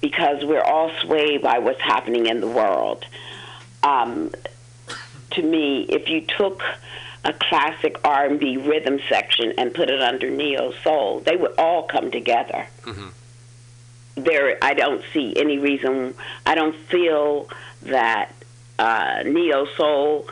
because 0.00 0.44
we're 0.44 0.62
all 0.62 0.90
swayed 1.02 1.42
by 1.42 1.58
what's 1.58 1.80
happening 1.80 2.26
in 2.26 2.40
the 2.40 2.48
world. 2.48 3.04
Um, 3.82 4.32
to 5.32 5.42
me, 5.42 5.82
if 5.88 6.08
you 6.08 6.22
took 6.22 6.62
a 7.24 7.32
classic 7.32 8.00
R&B 8.04 8.56
rhythm 8.56 8.98
section 9.08 9.52
and 9.58 9.74
put 9.74 9.90
it 9.90 10.00
under 10.00 10.30
neo 10.30 10.72
soul, 10.84 11.20
they 11.20 11.36
would 11.36 11.54
all 11.58 11.82
come 11.82 12.10
together. 12.10 12.66
There, 14.14 14.58
I 14.62 14.74
don't 14.74 15.02
see 15.12 15.36
any 15.36 15.58
reason. 15.58 16.14
I 16.46 16.54
don't 16.54 16.74
feel 16.74 17.48
that 17.82 18.32
uh, 18.78 19.22
neo 19.24 19.66
soul 19.76 20.28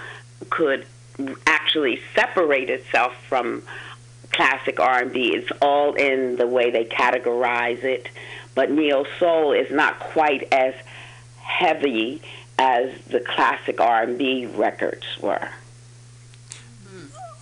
could 0.50 0.86
actually 1.46 2.00
separate 2.14 2.68
itself 2.70 3.14
from 3.28 3.62
classic 4.32 4.80
R&B. 4.80 5.34
It's 5.34 5.50
all 5.62 5.94
in 5.94 6.36
the 6.36 6.46
way 6.46 6.70
they 6.70 6.84
categorize 6.84 7.82
it, 7.84 8.08
but 8.54 8.70
neo 8.70 9.04
soul 9.18 9.52
is 9.52 9.70
not 9.70 9.98
quite 9.98 10.52
as 10.52 10.74
heavy 11.40 12.22
as 12.58 12.90
the 13.08 13.20
classic 13.20 13.80
R&B 13.80 14.46
records 14.46 15.04
were. 15.20 15.48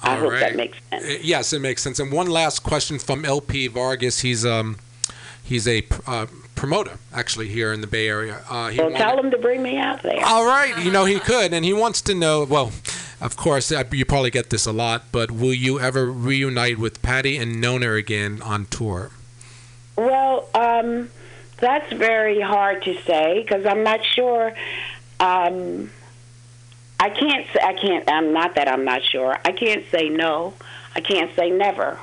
I 0.02 0.14
All 0.16 0.20
hope 0.30 0.40
that 0.40 0.56
makes 0.56 0.76
sense. 0.90 1.24
Yes, 1.24 1.52
it 1.52 1.60
makes 1.60 1.82
sense. 1.82 1.98
And 1.98 2.12
one 2.12 2.26
last 2.28 2.60
question 2.62 2.98
from 2.98 3.24
LP 3.24 3.68
Vargas. 3.68 4.20
He's 4.20 4.44
um 4.44 4.76
he's 5.42 5.66
a 5.66 5.82
uh, 6.06 6.26
promoter 6.54 6.98
actually 7.12 7.48
here 7.48 7.72
in 7.72 7.80
the 7.80 7.86
Bay 7.86 8.08
Area. 8.08 8.42
Uh, 8.50 8.68
he 8.68 8.76
So 8.76 8.84
wanted- 8.84 8.98
tell 8.98 9.16
them 9.16 9.30
to 9.30 9.38
bring 9.38 9.62
me 9.62 9.78
out 9.78 10.02
there. 10.02 10.22
All 10.24 10.44
right, 10.44 10.76
you 10.84 10.90
know 10.90 11.04
he 11.06 11.18
could, 11.20 11.54
and 11.54 11.64
he 11.64 11.72
wants 11.72 12.02
to 12.02 12.14
know. 12.14 12.44
Well, 12.44 12.72
of 13.20 13.36
course, 13.36 13.70
you 13.70 14.04
probably 14.04 14.30
get 14.30 14.50
this 14.50 14.66
a 14.66 14.72
lot, 14.72 15.04
but 15.10 15.30
will 15.30 15.54
you 15.54 15.80
ever 15.80 16.04
reunite 16.06 16.78
with 16.78 17.00
Patti 17.00 17.38
and 17.38 17.58
Nona 17.60 17.92
again 17.94 18.42
on 18.42 18.66
tour? 18.66 19.10
Well, 19.96 20.48
um, 20.54 21.08
that's 21.58 21.90
very 21.94 22.40
hard 22.42 22.82
to 22.82 23.00
say 23.02 23.40
because 23.42 23.64
I'm 23.64 23.82
not 23.84 24.04
sure. 24.04 24.52
Um, 25.20 25.90
I 27.00 27.10
can't. 27.10 27.46
Say, 27.52 27.60
I 27.62 27.74
can't. 27.74 28.10
I'm 28.10 28.32
not 28.32 28.54
that. 28.54 28.68
I'm 28.68 28.84
not 28.84 29.02
sure. 29.02 29.38
I 29.44 29.52
can't 29.52 29.84
say 29.90 30.08
no. 30.08 30.54
I 30.94 31.00
can't 31.00 31.34
say 31.34 31.50
never 31.50 31.98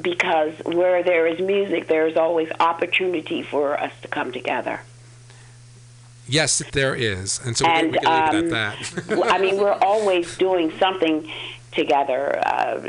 because 0.00 0.54
where 0.64 1.02
there 1.02 1.26
is 1.26 1.38
music, 1.40 1.88
there 1.88 2.06
is 2.06 2.16
always 2.16 2.50
opportunity 2.60 3.42
for 3.42 3.78
us 3.78 3.92
to 4.02 4.08
come 4.08 4.32
together. 4.32 4.80
Yes, 6.26 6.62
there 6.72 6.94
is, 6.94 7.40
and 7.44 7.56
so 7.56 7.66
And, 7.66 7.92
we 7.92 7.98
can 7.98 8.32
leave 8.34 8.44
it 8.44 8.52
um, 8.52 8.54
at 8.54 9.06
that. 9.06 9.16
Well, 9.16 9.32
I 9.32 9.38
mean, 9.38 9.58
we're 9.58 9.72
always 9.72 10.36
doing 10.38 10.72
something 10.78 11.30
together. 11.72 12.40
Uh, 12.46 12.88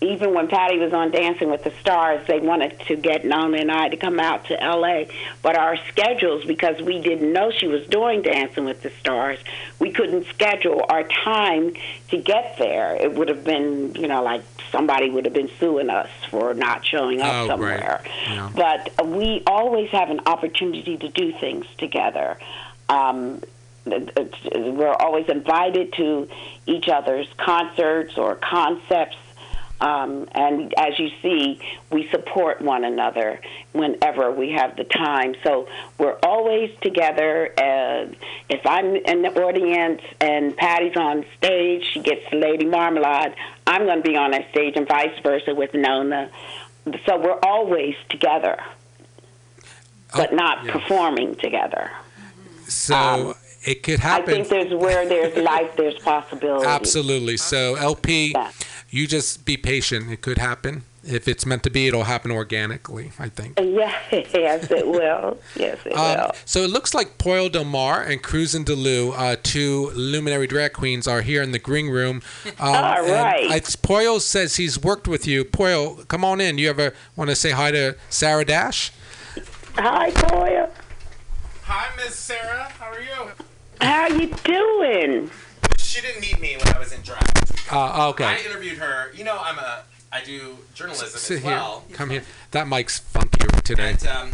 even 0.00 0.34
when 0.34 0.46
Patti 0.48 0.78
was 0.78 0.92
on 0.92 1.10
Dancing 1.10 1.50
with 1.50 1.64
the 1.64 1.72
Stars, 1.80 2.26
they 2.28 2.38
wanted 2.38 2.78
to 2.80 2.96
get 2.96 3.24
Nona 3.24 3.56
and 3.58 3.72
I 3.72 3.88
to 3.88 3.96
come 3.96 4.20
out 4.20 4.44
to 4.46 4.62
L.A., 4.62 5.08
but 5.42 5.56
our 5.56 5.76
schedules, 5.88 6.44
because 6.44 6.80
we 6.82 7.00
didn't 7.00 7.32
know 7.32 7.50
she 7.50 7.66
was 7.66 7.86
doing 7.86 8.20
Dancing 8.20 8.66
with 8.66 8.82
the 8.82 8.90
Stars, 9.00 9.38
we 9.78 9.90
couldn't 9.90 10.26
schedule 10.26 10.84
our 10.90 11.02
time 11.24 11.72
to 12.10 12.18
get 12.18 12.56
there. 12.58 12.94
It 12.96 13.14
would 13.14 13.28
have 13.28 13.42
been, 13.42 13.94
you 13.94 14.06
know, 14.06 14.22
like 14.22 14.42
somebody 14.70 15.08
would 15.08 15.24
have 15.24 15.34
been 15.34 15.50
suing 15.58 15.88
us 15.88 16.10
for 16.30 16.52
not 16.52 16.84
showing 16.84 17.22
up 17.22 17.32
Oh, 17.32 17.38
right. 17.40 17.46
somewhere. 17.48 18.02
Yeah. 18.28 18.50
But 18.54 19.06
we 19.06 19.42
always 19.46 19.88
have 19.90 20.10
an 20.10 20.20
opportunity 20.26 20.98
to 20.98 21.08
do 21.08 21.32
things 21.40 21.64
together. 21.78 22.36
Um, 22.90 23.40
we're 23.86 24.92
always 24.98 25.26
invited 25.28 25.92
to 25.94 26.28
each 26.66 26.88
other's 26.88 27.28
concerts 27.38 28.18
or 28.18 28.34
concepts. 28.34 29.16
Um, 29.80 30.26
and 30.32 30.72
as 30.78 30.98
you 30.98 31.10
see, 31.20 31.60
we 31.90 32.08
support 32.10 32.62
one 32.62 32.84
another 32.84 33.40
whenever 33.72 34.30
we 34.32 34.52
have 34.52 34.76
the 34.76 34.84
time. 34.84 35.34
So 35.44 35.68
we're 35.98 36.18
always 36.22 36.70
together. 36.80 37.52
Uh, 37.58 38.06
if 38.48 38.66
I'm 38.66 38.96
in 38.96 39.22
the 39.22 39.42
audience 39.42 40.00
and 40.20 40.56
Patti's 40.56 40.96
on 40.96 41.26
stage, 41.36 41.84
she 41.92 42.00
gets 42.00 42.24
Lady 42.32 42.64
Marmalade. 42.64 43.34
I'm 43.66 43.84
going 43.84 44.02
to 44.02 44.08
be 44.08 44.16
on 44.16 44.30
that 44.30 44.50
stage, 44.50 44.76
and 44.76 44.88
vice 44.88 45.18
versa 45.22 45.54
with 45.54 45.74
Nona. 45.74 46.30
So 47.04 47.18
we're 47.18 47.40
always 47.42 47.96
together, 48.08 48.58
but 50.14 50.32
not 50.32 50.64
yeah. 50.64 50.72
performing 50.72 51.34
together. 51.34 51.90
So 52.68 53.36
it 53.66 53.82
could 53.82 53.98
happen. 53.98 54.30
I 54.30 54.34
think 54.34 54.48
there's 54.48 54.72
where 54.72 55.06
there's 55.06 55.36
life, 55.44 55.76
there's 55.76 55.98
possibility. 55.98 56.66
Absolutely. 56.66 57.36
So 57.36 57.74
LP, 57.74 58.34
you 58.90 59.06
just 59.06 59.44
be 59.44 59.56
patient. 59.56 60.10
It 60.10 60.20
could 60.20 60.38
happen. 60.38 60.84
If 61.08 61.28
it's 61.28 61.46
meant 61.46 61.62
to 61.62 61.70
be, 61.70 61.86
it'll 61.86 62.02
happen 62.04 62.32
organically. 62.32 63.12
I 63.16 63.28
think. 63.28 63.60
Yeah, 63.60 63.94
yes, 64.10 64.68
it 64.72 64.88
will. 64.88 65.38
Yes, 65.54 65.78
it 65.86 65.92
Um, 65.96 66.16
will. 66.18 66.32
so 66.44 66.62
it 66.62 66.70
looks 66.70 66.94
like 66.94 67.16
Pollo 67.18 67.48
Del 67.48 67.62
Mar 67.64 68.02
and 68.02 68.20
Cruzin 68.22 68.64
D'Loo, 68.64 69.12
uh, 69.12 69.36
two 69.40 69.90
luminary 69.94 70.48
drag 70.48 70.72
queens, 70.72 71.06
are 71.06 71.22
here 71.22 71.42
in 71.42 71.52
the 71.52 71.60
green 71.60 71.88
room. 71.90 72.22
Um, 72.58 72.74
All 72.74 72.74
and 73.04 73.12
right. 73.12 73.50
I, 73.52 73.60
Pollo 73.82 74.18
says 74.18 74.56
he's 74.56 74.82
worked 74.82 75.06
with 75.06 75.26
you. 75.28 75.44
Pollo, 75.44 76.04
come 76.08 76.24
on 76.24 76.40
in. 76.40 76.58
You 76.58 76.70
ever 76.70 76.92
want 77.14 77.30
to 77.30 77.36
say 77.36 77.50
hi 77.52 77.70
to 77.70 77.96
Sarah 78.10 78.44
Dash? 78.44 78.90
Hi, 79.76 80.10
Toya. 80.10 80.70
Hi, 81.64 81.94
Miss 81.96 82.14
Sarah. 82.16 82.64
How 82.78 82.90
are 82.92 83.00
you? 83.00 83.30
How 83.80 84.06
you 84.08 84.34
doing? 84.42 85.30
She 85.78 86.00
didn't 86.00 86.20
meet 86.22 86.40
me 86.40 86.56
when 86.56 86.74
I 86.74 86.78
was 86.78 86.92
in 86.92 87.02
drag. 87.02 87.22
Uh, 87.70 88.08
okay. 88.10 88.24
I 88.24 88.36
interviewed 88.38 88.78
her. 88.78 89.12
You 89.14 89.24
know, 89.24 89.38
I'm 89.40 89.58
a 89.58 89.82
I 90.12 90.22
do 90.22 90.56
journalism 90.74 91.08
Sit 91.08 91.38
as 91.38 91.42
here. 91.42 91.62
Come 91.92 92.10
here. 92.10 92.22
That 92.52 92.68
mic's 92.68 93.00
funkier 93.00 93.62
today. 93.62 93.90
And 93.90 94.06
um, 94.06 94.32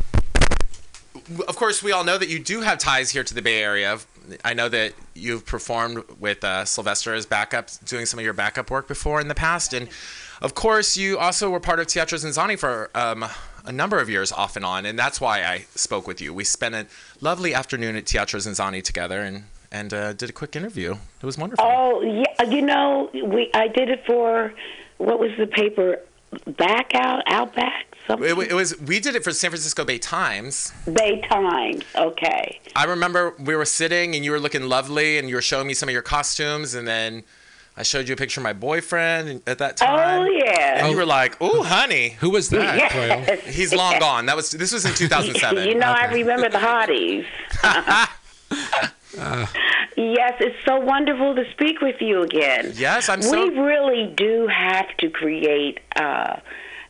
of 1.48 1.56
course, 1.56 1.82
we 1.82 1.92
all 1.92 2.04
know 2.04 2.18
that 2.18 2.28
you 2.28 2.38
do 2.38 2.60
have 2.60 2.78
ties 2.78 3.10
here 3.10 3.24
to 3.24 3.34
the 3.34 3.42
Bay 3.42 3.62
Area. 3.62 3.98
I 4.44 4.54
know 4.54 4.68
that 4.68 4.92
you've 5.14 5.44
performed 5.44 6.04
with 6.20 6.44
uh, 6.44 6.64
Sylvester 6.64 7.14
as 7.14 7.26
backup, 7.26 7.68
doing 7.84 8.06
some 8.06 8.20
of 8.20 8.24
your 8.24 8.34
backup 8.34 8.70
work 8.70 8.86
before 8.86 9.20
in 9.20 9.28
the 9.28 9.34
past, 9.34 9.72
and 9.72 9.88
of 10.40 10.54
course, 10.54 10.96
you 10.96 11.18
also 11.18 11.50
were 11.50 11.60
part 11.60 11.78
of 11.80 11.86
Teatro 11.86 12.18
ZinZanni 12.18 12.58
for 12.58 12.90
um, 12.96 13.24
a 13.64 13.72
number 13.72 14.00
of 14.00 14.10
years, 14.10 14.32
off 14.32 14.56
and 14.56 14.64
on, 14.64 14.86
and 14.86 14.98
that's 14.98 15.20
why 15.20 15.44
I 15.44 15.66
spoke 15.74 16.06
with 16.06 16.20
you. 16.20 16.34
We 16.34 16.44
spent 16.44 16.74
a 16.74 16.86
lovely 17.20 17.54
afternoon 17.54 17.96
at 17.96 18.06
Teatro 18.06 18.40
ZinZanni 18.40 18.82
together, 18.82 19.20
and 19.22 19.44
and 19.72 19.92
uh, 19.92 20.12
did 20.12 20.30
a 20.30 20.32
quick 20.32 20.54
interview. 20.54 20.92
It 21.20 21.26
was 21.26 21.36
wonderful. 21.36 21.64
Oh, 21.66 22.02
yeah. 22.02 22.44
You 22.44 22.62
know, 22.62 23.10
we 23.12 23.50
I 23.54 23.66
did 23.66 23.88
it 23.88 24.04
for 24.06 24.52
what 24.98 25.18
was 25.18 25.32
the 25.38 25.46
paper? 25.48 25.98
Back 26.46 26.94
out, 26.94 27.22
outback, 27.26 27.94
something. 28.06 28.26
It, 28.28 28.50
it 28.52 28.54
was 28.54 28.78
we 28.80 29.00
did 29.00 29.16
it 29.16 29.24
for 29.24 29.32
San 29.32 29.50
Francisco 29.50 29.84
Bay 29.84 29.98
Times. 29.98 30.72
Bay 30.90 31.20
Times. 31.22 31.84
Okay. 31.94 32.60
I 32.76 32.84
remember 32.84 33.34
we 33.38 33.56
were 33.56 33.66
sitting 33.66 34.14
and 34.14 34.24
you 34.24 34.30
were 34.30 34.40
looking 34.40 34.62
lovely 34.62 35.18
and 35.18 35.28
you 35.28 35.34
were 35.34 35.42
showing 35.42 35.66
me 35.66 35.74
some 35.74 35.88
of 35.88 35.92
your 35.92 36.02
costumes 36.02 36.74
and 36.74 36.86
then 36.88 37.22
I 37.76 37.82
showed 37.82 38.08
you 38.08 38.14
a 38.14 38.16
picture 38.16 38.40
of 38.40 38.44
my 38.44 38.52
boyfriend 38.52 39.42
at 39.46 39.58
that 39.58 39.78
time. 39.78 40.20
Oh, 40.20 40.24
yeah. 40.24 40.84
And 40.84 40.90
you 40.90 40.96
were 40.96 41.06
like, 41.06 41.40
"Ooh, 41.42 41.62
honey." 41.62 42.10
Who 42.20 42.30
was 42.30 42.50
that, 42.50 42.76
Yes. 42.76 43.44
He's 43.44 43.74
long 43.74 43.98
gone. 43.98 44.26
That 44.26 44.36
was 44.36 44.50
this 44.50 44.72
was 44.72 44.84
in 44.84 44.92
2007. 44.94 45.68
You 45.68 45.74
know, 45.74 45.86
I 45.86 46.06
remember 46.12 46.48
the 46.50 46.58
hotties. 46.58 47.24
Yes, 49.16 50.34
it's 50.40 50.56
so 50.64 50.80
wonderful 50.80 51.34
to 51.34 51.44
speak 51.52 51.80
with 51.80 52.00
you 52.00 52.22
again. 52.22 52.72
Yes, 52.74 53.08
I'm 53.08 53.20
so- 53.22 53.32
We 53.50 53.58
really 53.58 54.06
do 54.16 54.46
have 54.48 54.88
to 54.98 55.10
create, 55.10 55.80
uh, 55.96 56.36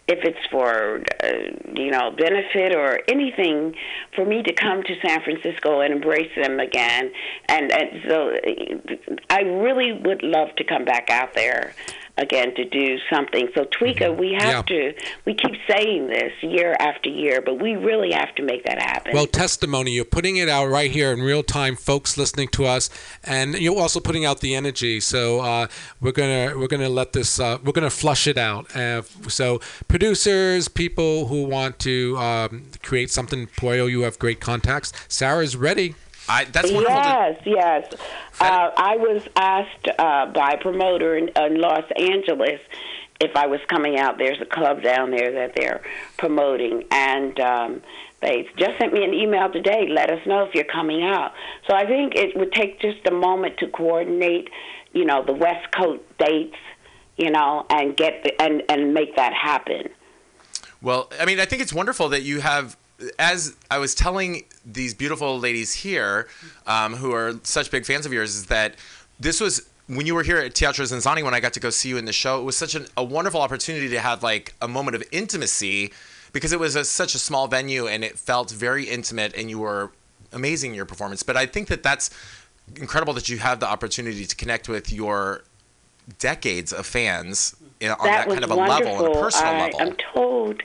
if 0.09 0.25
it's 0.25 0.45
for 0.51 1.03
uh, 1.23 1.27
you 1.75 1.91
know 1.91 2.11
benefit 2.11 2.75
or 2.75 3.01
anything, 3.09 3.75
for 4.15 4.25
me 4.25 4.43
to 4.43 4.53
come 4.53 4.83
to 4.85 4.95
San 5.05 5.21
Francisco 5.23 5.81
and 5.81 5.93
embrace 5.95 6.31
them 6.37 6.61
again. 6.61 7.13
And, 7.49 7.73
and 7.73 8.03
so, 8.09 8.31
uh, 8.31 9.15
I 9.31 9.41
really 9.43 9.93
would 9.93 10.23
love 10.23 10.55
to 10.57 10.65
come 10.65 10.85
back 10.85 11.09
out 11.11 11.35
there 11.35 11.75
again 12.19 12.55
to 12.55 12.65
do 12.65 12.99
something. 13.11 13.49
So 13.55 13.65
Tweeka, 13.65 14.17
we 14.17 14.37
have 14.39 14.67
to. 14.67 14.95
We 15.25 15.35
keep 15.35 15.53
saying 15.69 16.09
this 16.09 16.33
year 16.43 16.77
after 16.79 17.09
year, 17.09 17.41
but 17.41 17.61
we 17.61 17.77
really 17.77 18.13
have 18.13 18.35
to 18.35 18.43
make 18.43 18.65
that 18.65 18.81
happen. 18.81 19.13
Well, 19.15 19.27
testimony. 19.27 19.93
You're 19.93 20.05
putting 20.05 20.37
it 20.37 20.49
out 20.49 20.67
right 20.67 20.91
here 20.91 21.13
in 21.13 21.23
real 21.23 21.43
time, 21.43 21.77
folks 21.77 22.19
listening 22.19 22.49
to 22.49 22.67
us, 22.67 22.91
and 23.25 23.55
you're 23.55 23.79
also 23.79 24.01
putting 24.01 24.25
out 24.25 24.41
the 24.41 24.55
energy. 24.55 25.01
So 25.01 25.41
uh, 25.41 25.69
we're 26.01 26.13
gonna 26.13 26.59
we're 26.59 26.69
gonna 26.69 26.89
let 26.89 27.13
this 27.13 27.41
uh, 27.41 27.59
we're 27.65 27.73
gonna 27.73 27.91
flush 27.91 28.27
it 28.27 28.37
out. 28.37 28.75
Uh, 28.77 29.03
so 29.29 29.61
producers, 29.89 30.69
people 30.69 31.27
who 31.29 31.45
want 31.45 31.79
to 31.81 32.17
um, 32.19 32.67
create 32.83 33.11
something, 33.11 33.49
Pollo, 33.57 33.87
you 33.87 34.03
have 34.03 34.19
great 34.19 34.41
contacts. 34.41 34.93
Sarah's 35.09 35.57
ready. 35.57 35.95
I, 36.29 36.45
that's 36.45 36.71
yes, 36.71 37.41
yes. 37.45 37.95
Uh, 38.41 38.71
I 38.77 38.97
was 38.97 39.23
asked 39.37 39.89
uh, 39.99 40.27
by 40.27 40.53
a 40.53 40.59
promoter 40.59 41.17
in, 41.17 41.29
in 41.29 41.61
Los 41.61 41.85
Angeles 41.97 42.61
if 43.21 43.37
I 43.37 43.47
was 43.47 43.61
coming 43.69 43.99
out. 43.99 44.19
There's 44.19 44.41
a 44.41 44.47
club 44.47 44.83
down 44.83 45.11
there 45.11 45.33
that 45.33 45.55
they're 45.57 45.83
promoting, 46.19 46.85
and 46.91 47.39
um, 47.41 47.83
they 48.21 48.49
just 48.57 48.79
sent 48.79 48.93
me 48.93 49.05
an 49.05 49.15
email 49.15 49.51
today. 49.51 49.87
Let 49.89 50.11
us 50.11 50.25
know 50.27 50.45
if 50.45 50.55
you're 50.55 50.65
coming 50.65 51.03
out. 51.03 51.33
So 51.69 51.75
I 51.75 51.87
think 51.87 52.15
it 52.15 52.37
would 52.37 52.53
take 52.53 52.81
just 52.81 53.07
a 53.07 53.13
moment 53.13 53.59
to 53.59 53.67
coordinate, 53.69 54.49
you 54.93 55.05
know, 55.05 55.25
the 55.25 55.33
West 55.33 55.73
Coast 55.73 56.03
dates, 56.19 56.57
you 57.17 57.31
know, 57.31 57.67
and 57.69 57.97
get 57.97 58.23
the, 58.25 58.41
and 58.41 58.63
and 58.69 58.95
make 58.95 59.17
that 59.17 59.33
happen. 59.35 59.89
Well, 60.81 61.11
I 61.21 61.25
mean, 61.27 61.39
I 61.39 61.45
think 61.45 61.63
it's 61.63 61.73
wonderful 61.73 62.09
that 62.09 62.23
you 62.23 62.41
have, 62.41 62.77
as 63.19 63.57
I 63.71 63.79
was 63.79 63.95
telling 63.95 64.45
these 64.65 64.95
beautiful 64.95 65.39
ladies 65.39 65.75
here, 65.75 66.29
um, 66.67 66.95
who 66.95 67.13
are 67.13 67.35
such 67.43 67.71
big 67.71 67.85
fans 67.85 68.07
of 68.07 68.13
yours, 68.13 68.35
is 68.35 68.47
that 68.47 68.77
this 69.19 69.41
was 69.41 69.69
when 69.87 70.07
you 70.07 70.15
were 70.15 70.23
here 70.23 70.39
at 70.39 70.55
Teatro 70.55 70.85
ZinZanni 70.85 71.23
when 71.23 71.35
I 71.35 71.41
got 71.41 71.53
to 71.55 71.61
go 71.61 71.71
see 71.71 71.89
you 71.89 71.97
in 71.97 72.05
the 72.05 72.13
show. 72.13 72.41
It 72.41 72.45
was 72.45 72.57
such 72.57 72.75
an, 72.75 72.87
a 72.97 73.05
wonderful 73.05 73.41
opportunity 73.41 73.89
to 73.89 74.01
have 74.01 74.23
like 74.23 74.55
a 74.61 74.69
moment 74.69 74.95
of 74.95 75.03
intimacy 75.13 75.93
because 76.33 76.53
it 76.53 76.61
was 76.61 76.77
a, 76.77 76.85
such 76.85 77.15
a 77.15 77.19
small 77.19 77.47
venue 77.47 77.87
and 77.87 78.05
it 78.05 78.19
felt 78.19 78.51
very 78.51 78.85
intimate 78.85 79.35
and 79.37 79.51
you 79.51 79.59
were 79.59 79.91
amazing 80.33 80.71
in 80.71 80.77
your 80.77 80.87
performance. 80.87 81.23
But 81.23 81.37
I 81.37 81.47
think 81.47 81.69
that 81.69 81.83
that's 81.83 82.11
incredible 82.77 83.13
that 83.15 83.29
you 83.29 83.39
have 83.39 83.61
the 83.61 83.67
opportunity 83.67 84.25
to 84.25 84.37
connect 84.37 84.69
with 84.69 84.93
your 84.93 85.43
decades 86.19 86.73
of 86.73 86.87
fans 86.87 87.55
in, 87.81 87.91
on 87.91 88.05
that, 88.05 88.27
was 88.27 88.35
kind 88.35 88.45
of 88.45 88.51
a 88.51 88.57
wonderful. 88.57 88.93
level, 88.93 89.07
on 89.07 89.17
a 89.17 89.21
personal 89.21 89.53
I, 89.53 89.59
level. 89.59 89.81
I'm 89.81 89.97
told 90.15 90.63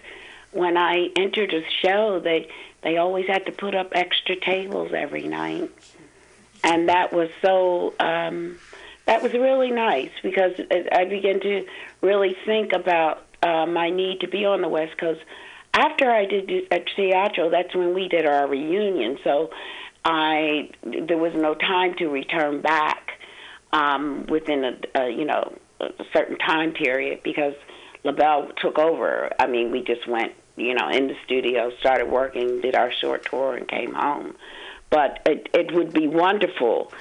when 0.58 0.76
I 0.76 1.10
entered 1.16 1.54
a 1.54 1.62
show, 1.82 2.20
they 2.20 2.50
they 2.84 2.98
always 2.98 3.28
had 3.28 3.46
to 3.46 3.52
put 3.52 3.76
up 3.76 3.90
extra 3.94 4.36
tables 4.36 4.92
every 4.96 5.28
night, 5.28 5.70
and 6.64 6.90
that 6.90 7.14
was 7.14 7.30
so. 7.42 7.94
Um, 8.00 8.58
that 9.06 9.24
was 9.24 9.32
really 9.32 9.72
nice 9.72 10.12
because 10.22 10.60
I 10.92 11.06
began 11.06 11.40
to 11.40 11.66
really 12.02 12.36
think 12.46 12.74
about 12.74 13.26
uh, 13.42 13.66
my 13.66 13.90
need 13.90 14.20
to 14.20 14.28
be 14.28 14.44
on 14.44 14.62
the 14.62 14.68
West 14.68 14.98
Coast. 14.98 15.22
After 15.74 16.12
I 16.12 16.26
did 16.26 16.52
at 16.72 16.88
Teatro, 16.88 17.50
that's 17.50 17.74
when 17.74 17.94
we 17.94 18.10
did 18.10 18.26
our 18.26 18.48
reunion. 18.48 19.18
So 19.24 19.52
I 20.04 20.72
there 20.84 21.18
was 21.18 21.34
no 21.36 21.54
time 21.54 21.96
to 22.00 22.08
return 22.08 22.62
back 22.62 23.12
um, 23.72 24.26
within 24.28 24.66
a, 24.66 25.02
a 25.02 25.10
you 25.10 25.26
know 25.26 25.54
a 25.80 26.04
certain 26.14 26.38
time 26.40 26.74
period 26.74 27.22
because 27.24 27.54
LaBelle 28.04 28.50
took 28.62 28.80
over. 28.80 29.32
I 29.40 29.48
mean, 29.48 29.72
we 29.72 29.84
just 29.84 30.08
went 30.08 30.34
you 30.58 30.74
know 30.74 30.90
in 30.90 31.08
the 31.08 31.16
studio, 31.24 31.72
started 31.80 32.10
working, 32.10 32.62
did 32.62 32.76
our 32.76 32.92
short 32.92 33.26
tour, 33.26 33.56
and 33.56 33.68
came 33.68 33.94
home. 33.94 34.36
But 34.90 35.22
it 35.26 35.50
it 35.54 35.74
would 35.74 35.94
be 35.94 36.08
wonderful 36.08 36.92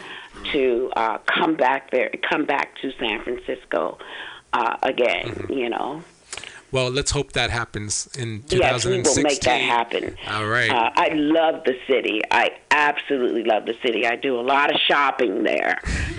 to 0.52 0.92
uh, 0.96 1.18
come 1.18 1.56
back 1.56 1.90
there, 1.90 2.10
come 2.28 2.44
back 2.44 2.78
to 2.80 2.92
San 2.98 3.22
Francisco 3.22 3.98
uh, 4.52 4.76
again. 4.82 5.46
You 5.48 5.70
know. 5.70 6.02
Well, 6.72 6.90
let's 6.90 7.12
hope 7.12 7.32
that 7.32 7.50
happens 7.50 8.08
in 8.18 8.42
2016. 8.42 8.58
Yes, 8.60 8.84
we 8.84 9.00
will 9.00 9.22
make 9.22 9.40
that 9.42 9.60
happen. 9.60 10.16
All 10.28 10.46
right. 10.46 10.68
Uh, 10.68 10.90
I 10.94 11.08
love 11.14 11.62
the 11.64 11.78
city. 11.86 12.20
I 12.30 12.50
absolutely 12.70 13.44
love 13.44 13.66
the 13.66 13.76
city. 13.82 14.04
I 14.04 14.16
do 14.16 14.38
a 14.38 14.42
lot 14.42 14.74
of 14.74 14.80
shopping 14.80 15.44
there. 15.44 15.80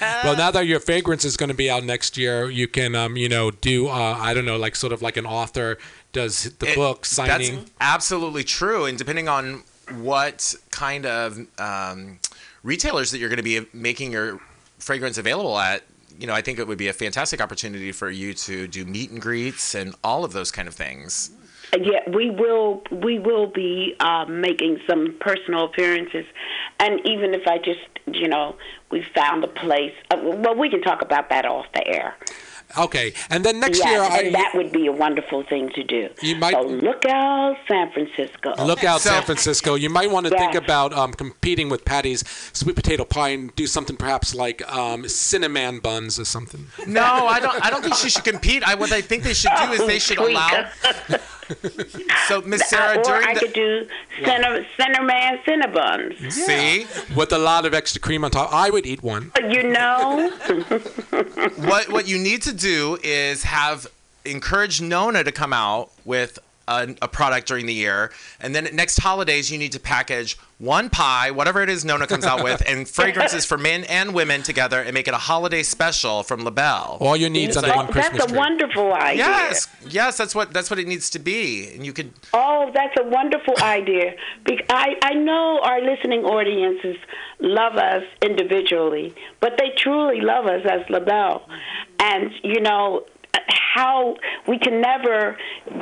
well, 0.00 0.36
now 0.36 0.50
that 0.52 0.66
your 0.66 0.78
fragrance 0.78 1.24
is 1.24 1.36
going 1.36 1.48
to 1.48 1.54
be 1.54 1.68
out 1.68 1.82
next 1.82 2.16
year, 2.16 2.48
you 2.48 2.68
can, 2.68 2.94
um, 2.94 3.16
you 3.16 3.28
know, 3.28 3.50
do 3.50 3.88
uh, 3.88 4.16
I 4.18 4.34
don't 4.34 4.44
know, 4.44 4.56
like 4.56 4.76
sort 4.76 4.92
of 4.92 5.02
like 5.02 5.16
an 5.16 5.26
author 5.26 5.78
does 6.18 6.44
the 6.58 6.70
It- 6.70 6.74
book 6.76 7.06
signing. 7.06 7.56
That's 7.56 7.70
absolutely 7.80 8.44
true. 8.44 8.84
And 8.84 8.98
depending 8.98 9.28
on 9.28 9.62
what 9.96 10.54
kind 10.70 11.06
of 11.06 11.38
um, 11.58 12.18
retailers 12.62 13.10
that 13.10 13.18
you're 13.18 13.30
going 13.30 13.38
to 13.38 13.42
be 13.42 13.66
making 13.72 14.12
your 14.12 14.40
fragrance 14.78 15.18
available 15.18 15.58
at, 15.58 15.82
you 16.18 16.26
know, 16.26 16.34
I 16.34 16.42
think 16.42 16.58
it 16.58 16.66
would 16.66 16.78
be 16.78 16.88
a 16.88 16.92
fantastic 16.92 17.40
opportunity 17.40 17.92
for 17.92 18.10
you 18.10 18.34
to 18.34 18.66
do 18.66 18.84
meet 18.84 19.10
and 19.10 19.20
greets 19.20 19.74
and 19.74 19.94
all 20.02 20.24
of 20.24 20.32
those 20.32 20.50
kind 20.50 20.68
of 20.68 20.74
things. 20.74 21.30
Yeah, 21.78 22.00
we 22.08 22.30
will. 22.30 22.82
We 22.90 23.18
will 23.18 23.46
be 23.46 23.94
uh, 24.00 24.24
making 24.26 24.80
some 24.88 25.14
personal 25.20 25.66
appearances, 25.66 26.24
and 26.80 26.98
even 27.04 27.34
if 27.34 27.46
I 27.46 27.58
just, 27.58 27.80
you 28.06 28.26
know, 28.26 28.56
we 28.90 29.02
found 29.14 29.44
a 29.44 29.48
place. 29.48 29.92
Uh, 30.10 30.16
well, 30.22 30.54
we 30.54 30.70
can 30.70 30.80
talk 30.80 31.02
about 31.02 31.28
that 31.28 31.44
off 31.44 31.66
the 31.74 31.86
air. 31.86 32.16
Okay, 32.76 33.14
and 33.30 33.44
then 33.44 33.60
next 33.60 33.78
yes, 33.78 33.88
year, 33.88 34.02
and 34.02 34.36
I 34.36 34.42
that 34.42 34.52
would 34.54 34.70
be 34.72 34.86
a 34.86 34.92
wonderful 34.92 35.42
thing 35.42 35.70
to 35.70 35.82
do. 35.82 36.08
You 36.20 36.36
might- 36.36 36.52
so 36.52 36.62
look 36.62 37.04
out, 37.06 37.56
San 37.66 37.90
Francisco. 37.92 38.54
look 38.64 38.84
out, 38.84 39.00
San 39.00 39.22
Francisco. 39.22 39.74
You 39.74 39.88
might 39.88 40.10
want 40.10 40.26
to 40.26 40.36
think 40.36 40.54
about 40.54 40.92
um, 40.92 41.12
competing 41.12 41.70
with 41.70 41.84
Patti's 41.84 42.22
sweet 42.52 42.76
potato 42.76 43.04
pie 43.04 43.30
and 43.30 43.54
do 43.56 43.66
something 43.66 43.96
perhaps 43.96 44.34
like 44.34 44.60
um, 44.70 45.08
cinnamon 45.08 45.78
buns 45.80 46.18
or 46.18 46.24
something. 46.24 46.66
No, 46.86 47.02
I 47.02 47.40
don't. 47.40 47.64
I 47.64 47.70
don't 47.70 47.82
think 47.82 47.94
she 47.94 48.10
should 48.10 48.24
compete. 48.24 48.62
I, 48.62 48.74
what 48.74 48.92
I 48.92 49.00
think 49.00 49.22
they 49.22 49.34
should 49.34 49.52
do 49.64 49.72
is 49.72 49.86
they 49.86 49.98
should 49.98 50.18
allow. 50.26 50.68
So, 52.28 52.40
Miss 52.42 52.68
Sarah, 52.68 52.96
Uh, 52.96 52.98
or 53.00 53.02
during 53.04 53.26
I 53.28 53.34
the 53.34 53.40
could 53.40 53.52
do 53.52 53.86
center, 54.24 54.64
Centerman 54.78 55.42
Cinnabons. 55.44 56.32
see 56.32 56.86
with 57.16 57.32
a 57.32 57.38
lot 57.38 57.64
of 57.64 57.74
extra 57.74 58.00
cream 58.00 58.24
on 58.24 58.30
top. 58.30 58.52
I 58.52 58.70
would 58.70 58.86
eat 58.86 59.02
one. 59.02 59.30
But 59.34 59.50
you 59.52 59.62
know. 59.62 60.30
what 61.56 61.88
what 61.90 62.06
you 62.08 62.18
need 62.18 62.42
to 62.42 62.52
do 62.52 62.98
is 63.02 63.42
have 63.44 63.86
encourage 64.24 64.80
Nona 64.80 65.24
to 65.24 65.32
come 65.32 65.52
out 65.52 65.90
with 66.04 66.38
a, 66.68 66.94
a 67.02 67.08
product 67.08 67.48
during 67.48 67.66
the 67.66 67.74
year, 67.74 68.12
and 68.40 68.54
then 68.54 68.68
next 68.74 68.98
holidays 68.98 69.50
you 69.50 69.58
need 69.58 69.72
to 69.72 69.80
package 69.80 70.38
one 70.58 70.90
pie, 70.90 71.30
whatever 71.30 71.62
it 71.62 71.68
is 71.68 71.84
Nona 71.84 72.06
comes 72.06 72.24
out 72.24 72.42
with, 72.42 72.62
and 72.66 72.88
fragrances 72.98 73.44
for 73.44 73.56
men 73.56 73.84
and 73.84 74.12
women 74.12 74.42
together, 74.42 74.80
and 74.80 74.92
make 74.92 75.06
it 75.08 75.14
a 75.14 75.18
holiday 75.18 75.62
special 75.62 76.22
from 76.22 76.44
LaBelle. 76.44 76.98
All 77.00 77.16
your 77.16 77.30
needs 77.30 77.56
under 77.56 77.72
oh, 77.72 77.76
one 77.76 77.86
Christmas 77.86 78.18
That's 78.18 78.24
a 78.24 78.28
tree. 78.28 78.38
wonderful 78.38 78.92
idea. 78.92 79.24
Yes, 79.24 79.68
yes, 79.88 80.16
that's 80.16 80.34
what 80.34 80.52
that's 80.52 80.70
what 80.70 80.78
it 80.78 80.86
needs 80.86 81.10
to 81.10 81.18
be, 81.18 81.72
and 81.74 81.86
you 81.86 81.92
could. 81.92 82.12
Oh, 82.34 82.70
that's 82.74 82.94
a 82.98 83.04
wonderful 83.04 83.54
idea. 83.62 84.14
Bec- 84.44 84.66
I, 84.68 84.96
I 85.02 85.14
know 85.14 85.60
our 85.62 85.80
listening 85.80 86.24
audiences 86.24 86.96
love 87.40 87.76
us 87.76 88.02
individually, 88.22 89.14
but 89.40 89.56
they 89.58 89.70
truly 89.76 90.20
love 90.20 90.46
us 90.46 90.62
as 90.68 90.88
LaBelle. 90.90 91.48
And, 92.00 92.30
you 92.42 92.60
know, 92.60 93.04
how 93.46 94.16
we 94.46 94.58
can 94.58 94.80
never 94.80 95.36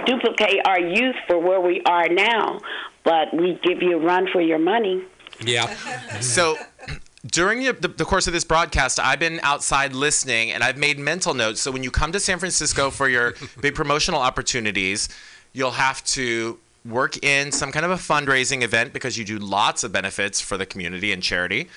duplicate 0.04 0.60
our 0.66 0.80
youth 0.80 1.16
for 1.26 1.38
where 1.38 1.60
we 1.60 1.82
are 1.82 2.08
now, 2.08 2.60
but 3.04 3.34
we 3.34 3.58
give 3.62 3.82
you 3.82 3.98
a 3.98 4.00
run 4.00 4.26
for 4.32 4.40
your 4.40 4.58
money. 4.58 5.02
Yeah. 5.44 5.74
So 6.20 6.56
during 7.26 7.62
the, 7.62 7.72
the, 7.72 7.88
the 7.88 8.04
course 8.04 8.26
of 8.26 8.32
this 8.32 8.44
broadcast, 8.44 9.00
I've 9.00 9.18
been 9.18 9.40
outside 9.42 9.92
listening 9.92 10.50
and 10.52 10.62
I've 10.62 10.78
made 10.78 10.98
mental 10.98 11.34
notes. 11.34 11.60
So 11.60 11.70
when 11.70 11.82
you 11.82 11.90
come 11.90 12.12
to 12.12 12.20
San 12.20 12.38
Francisco 12.38 12.90
for 12.90 13.08
your 13.08 13.34
big 13.60 13.74
promotional 13.74 14.20
opportunities, 14.20 15.08
you'll 15.52 15.72
have 15.72 16.02
to 16.04 16.58
work 16.88 17.22
in 17.24 17.52
some 17.52 17.72
kind 17.72 17.84
of 17.84 17.90
a 17.90 17.96
fundraising 17.96 18.62
event 18.62 18.92
because 18.92 19.18
you 19.18 19.24
do 19.24 19.38
lots 19.38 19.84
of 19.84 19.92
benefits 19.92 20.40
for 20.40 20.56
the 20.56 20.66
community 20.66 21.12
and 21.12 21.22
charity. 21.22 21.68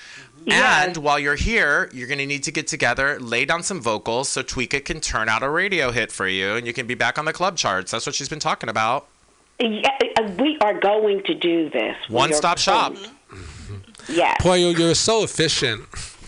And 0.48 0.96
while 0.96 1.18
you're 1.18 1.34
here, 1.34 1.90
you're 1.92 2.08
going 2.08 2.18
to 2.18 2.26
need 2.26 2.44
to 2.44 2.50
get 2.50 2.66
together, 2.66 3.18
lay 3.20 3.44
down 3.44 3.62
some 3.62 3.80
vocals 3.80 4.28
so 4.28 4.42
Tweeka 4.42 4.84
can 4.84 5.00
turn 5.00 5.28
out 5.28 5.42
a 5.42 5.50
radio 5.50 5.90
hit 5.90 6.10
for 6.10 6.26
you 6.26 6.54
and 6.54 6.66
you 6.66 6.72
can 6.72 6.86
be 6.86 6.94
back 6.94 7.18
on 7.18 7.26
the 7.26 7.32
club 7.32 7.56
charts. 7.56 7.90
That's 7.90 8.06
what 8.06 8.14
she's 8.14 8.28
been 8.28 8.40
talking 8.40 8.70
about. 8.70 9.06
Yeah, 9.58 9.90
uh, 10.16 10.30
we 10.38 10.56
are 10.62 10.80
going 10.80 11.22
to 11.24 11.34
do 11.34 11.68
this. 11.68 11.94
One 12.08 12.32
stop 12.32 12.56
shop. 12.56 12.96
Yes. 14.08 14.36
Pollo, 14.40 14.70
you're 14.70 14.94
so 14.94 15.22
efficient. 15.22 15.82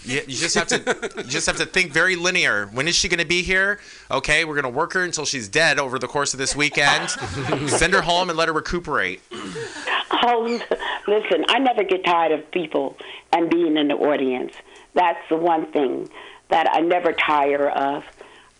You, 0.04 0.20
you 0.26 0.36
just 0.36 0.54
have 0.54 0.66
to 0.68 1.12
you 1.18 1.24
just 1.24 1.46
have 1.46 1.56
to 1.56 1.66
think 1.66 1.92
very 1.92 2.16
linear. 2.16 2.66
When 2.66 2.88
is 2.88 2.96
she 2.96 3.08
going 3.08 3.20
to 3.20 3.26
be 3.26 3.42
here? 3.42 3.80
Okay, 4.10 4.44
we're 4.44 4.60
going 4.60 4.72
to 4.72 4.78
work 4.78 4.92
her 4.94 5.04
until 5.04 5.24
she's 5.24 5.48
dead 5.48 5.78
over 5.78 5.98
the 5.98 6.08
course 6.08 6.32
of 6.34 6.38
this 6.38 6.56
weekend. 6.56 7.10
Send 7.68 7.92
her 7.92 8.02
home 8.02 8.28
and 8.28 8.36
let 8.36 8.48
her 8.48 8.54
recuperate. 8.54 9.20
Oh, 10.24 10.60
listen, 11.06 11.44
I 11.48 11.58
never 11.58 11.84
get 11.84 12.04
tired 12.04 12.32
of 12.32 12.50
people 12.50 12.96
and 13.32 13.50
being 13.50 13.76
in 13.76 13.88
the 13.88 13.94
audience. 13.94 14.52
That's 14.94 15.20
the 15.28 15.36
one 15.36 15.70
thing 15.72 16.08
that 16.48 16.68
I 16.72 16.80
never 16.80 17.12
tire 17.12 17.70
of. 17.70 18.04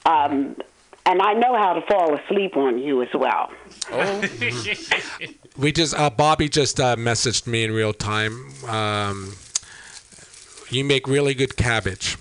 Um, 0.06 0.56
and 1.04 1.20
I 1.20 1.34
know 1.34 1.56
how 1.56 1.74
to 1.74 1.82
fall 1.82 2.14
asleep 2.16 2.56
on 2.56 2.78
you 2.78 3.02
as 3.02 3.08
well. 3.14 3.50
Oh. 3.90 4.22
We 5.58 5.70
just 5.70 5.94
uh, 5.94 6.08
Bobby 6.08 6.48
just 6.48 6.80
uh, 6.80 6.96
messaged 6.96 7.46
me 7.46 7.62
in 7.62 7.72
real 7.72 7.92
time. 7.92 8.48
Um, 8.66 9.34
you 10.74 10.84
make 10.84 11.06
really 11.06 11.34
good 11.34 11.56
cabbage. 11.56 12.16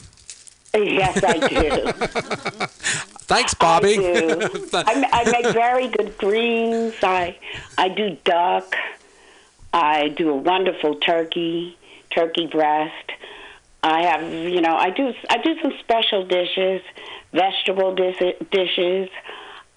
Yes, 0.73 1.21
I 1.23 1.47
do. 1.47 1.91
Thanks, 3.27 3.53
Bobby. 3.53 3.97
I, 3.97 4.19
do. 4.19 4.69
I, 4.73 5.09
I 5.11 5.31
make 5.31 5.53
very 5.53 5.87
good 5.87 6.17
greens. 6.17 6.95
I 7.03 7.37
I 7.77 7.89
do 7.89 8.17
duck. 8.23 8.75
I 9.73 10.09
do 10.09 10.29
a 10.29 10.35
wonderful 10.35 10.95
turkey, 10.95 11.77
turkey 12.09 12.47
breast. 12.47 13.11
I 13.83 14.03
have, 14.03 14.31
you 14.31 14.61
know, 14.61 14.75
I 14.75 14.91
do 14.91 15.13
I 15.29 15.37
do 15.37 15.55
some 15.61 15.73
special 15.79 16.25
dishes, 16.25 16.81
vegetable 17.33 17.95
dis- 17.95 18.35
dishes. 18.51 19.09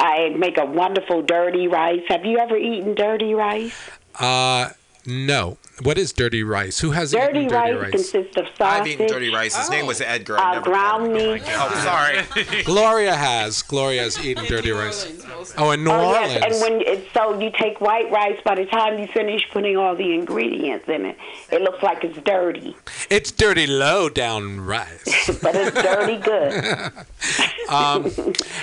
I 0.00 0.30
make 0.30 0.58
a 0.58 0.66
wonderful 0.66 1.22
dirty 1.22 1.68
rice. 1.68 2.02
Have 2.08 2.24
you 2.24 2.38
ever 2.38 2.56
eaten 2.56 2.94
dirty 2.94 3.34
rice? 3.34 3.74
Uh, 4.18 4.70
no. 5.06 5.58
What 5.82 5.98
is 5.98 6.12
dirty 6.12 6.44
rice? 6.44 6.78
Who 6.78 6.92
has 6.92 7.10
Dirty, 7.10 7.40
eaten 7.40 7.48
dirty 7.48 7.72
rice, 7.72 7.82
rice? 7.82 7.90
consists 7.90 8.36
of 8.36 8.44
sausage. 8.56 8.60
I've 8.60 8.86
eaten 8.86 9.06
dirty 9.08 9.34
rice. 9.34 9.56
His 9.56 9.68
name 9.70 9.86
was 9.86 10.00
Edgar. 10.00 10.38
Uh, 10.38 10.60
ground 10.60 11.12
meat. 11.12 11.42
Oh, 11.48 11.80
sorry. 11.82 12.62
Gloria 12.64 13.14
has. 13.16 13.62
Gloria 13.62 14.02
has 14.02 14.24
eaten 14.24 14.44
dirty 14.44 14.70
rice. 14.70 15.04
Oh, 15.56 15.70
in 15.70 15.84
New 15.84 15.90
oh, 15.90 16.06
Orleans. 16.08 16.34
yes, 16.34 16.42
and 16.42 16.60
when 16.62 16.80
it's 16.86 17.12
so 17.12 17.38
you 17.40 17.50
take 17.58 17.80
white 17.80 18.10
rice. 18.10 18.38
By 18.44 18.56
the 18.56 18.66
time 18.66 18.98
you 18.98 19.06
finish 19.06 19.48
putting 19.50 19.76
all 19.76 19.94
the 19.94 20.14
ingredients 20.14 20.88
in 20.88 21.04
it, 21.04 21.16
it 21.50 21.62
looks 21.62 21.82
like 21.82 22.04
it's 22.04 22.18
dirty, 22.24 22.76
It's 23.10 23.30
dirty 23.30 23.66
low 23.66 24.08
down 24.08 24.60
rice. 24.60 25.38
but 25.42 25.54
it's 25.54 25.80
dirty 25.80 26.16
good. 26.16 26.92
um, 27.68 28.10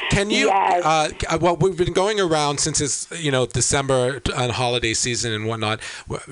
can 0.09 0.29
you? 0.29 0.47
Yes. 0.47 0.85
Uh, 0.85 1.09
uh, 1.29 1.37
well, 1.41 1.55
we've 1.55 1.77
been 1.77 1.93
going 1.93 2.19
around 2.19 2.59
since 2.59 2.81
it's 2.81 3.07
you 3.19 3.31
know 3.31 3.45
December 3.45 4.21
and 4.35 4.51
holiday 4.53 4.93
season 4.93 5.33
and 5.33 5.45
whatnot. 5.45 5.79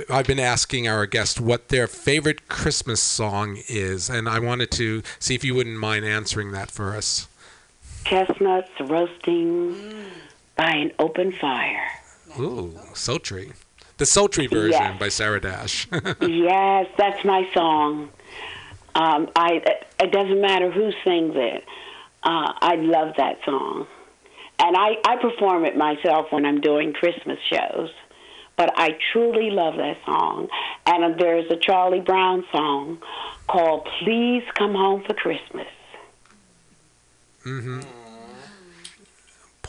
I've 0.09 0.27
been 0.27 0.39
asking 0.39 0.87
our 0.87 1.05
guests 1.05 1.39
what 1.39 1.69
their 1.69 1.87
favorite 1.87 2.47
Christmas 2.47 3.01
song 3.01 3.59
is, 3.67 4.09
and 4.09 4.27
I 4.27 4.39
wanted 4.39 4.71
to 4.71 5.03
see 5.19 5.35
if 5.35 5.43
you 5.43 5.55
wouldn't 5.55 5.77
mind 5.77 6.05
answering 6.05 6.51
that 6.51 6.71
for 6.71 6.95
us. 6.95 7.27
Chestnuts 8.05 8.69
roasting 8.79 9.75
by 10.59 10.71
an 10.71 10.91
open 10.99 11.31
fire. 11.31 11.89
Ooh, 12.37 12.77
sultry. 12.93 13.53
The 13.95 14.05
sultry 14.05 14.45
version 14.47 14.71
Yes. 14.71 14.99
by 14.99 15.07
Sarah 15.07 15.39
Dash. 15.39 15.87
yes, 16.21 16.87
that's 16.97 17.23
my 17.23 17.49
song. 17.53 18.09
Um, 18.93 19.29
I 19.37 19.61
it, 19.99 20.11
doesn't 20.11 20.41
matter 20.41 20.69
who 20.69 20.91
sings 21.05 21.33
it. 21.35 21.63
Uh, 22.23 22.51
I 22.61 22.75
love 22.75 23.15
that 23.15 23.37
song, 23.45 23.87
and 24.59 24.75
I 24.75 24.97
I 25.05 25.15
perform 25.21 25.63
it 25.63 25.77
myself 25.77 26.27
when 26.31 26.45
I'm 26.45 26.59
doing 26.59 26.91
Christmas 26.91 27.39
shows. 27.49 27.91
But 28.57 28.73
I 28.75 28.97
truly 29.13 29.51
love 29.51 29.77
that 29.77 29.97
song. 30.05 30.49
And 30.85 31.17
there's 31.17 31.49
a 31.49 31.55
Charlie 31.55 32.01
Brown 32.01 32.43
song 32.51 32.97
called 33.47 33.87
"Please 34.03 34.43
Come 34.55 34.75
Home 34.75 35.03
for 35.07 35.13
Christmas." 35.13 35.67
mm-hmm. 37.45 37.79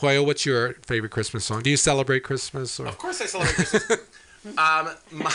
Pollo, 0.01 0.23
what's 0.23 0.47
your 0.47 0.73
favorite 0.87 1.11
Christmas 1.11 1.45
song? 1.45 1.61
Do 1.61 1.69
you 1.69 1.77
celebrate 1.77 2.21
Christmas? 2.21 2.79
Or? 2.79 2.87
Of 2.87 2.97
course 2.97 3.21
I 3.21 3.27
celebrate 3.27 3.53
Christmas. 3.53 3.99
um, 4.57 4.89
my, 5.11 5.31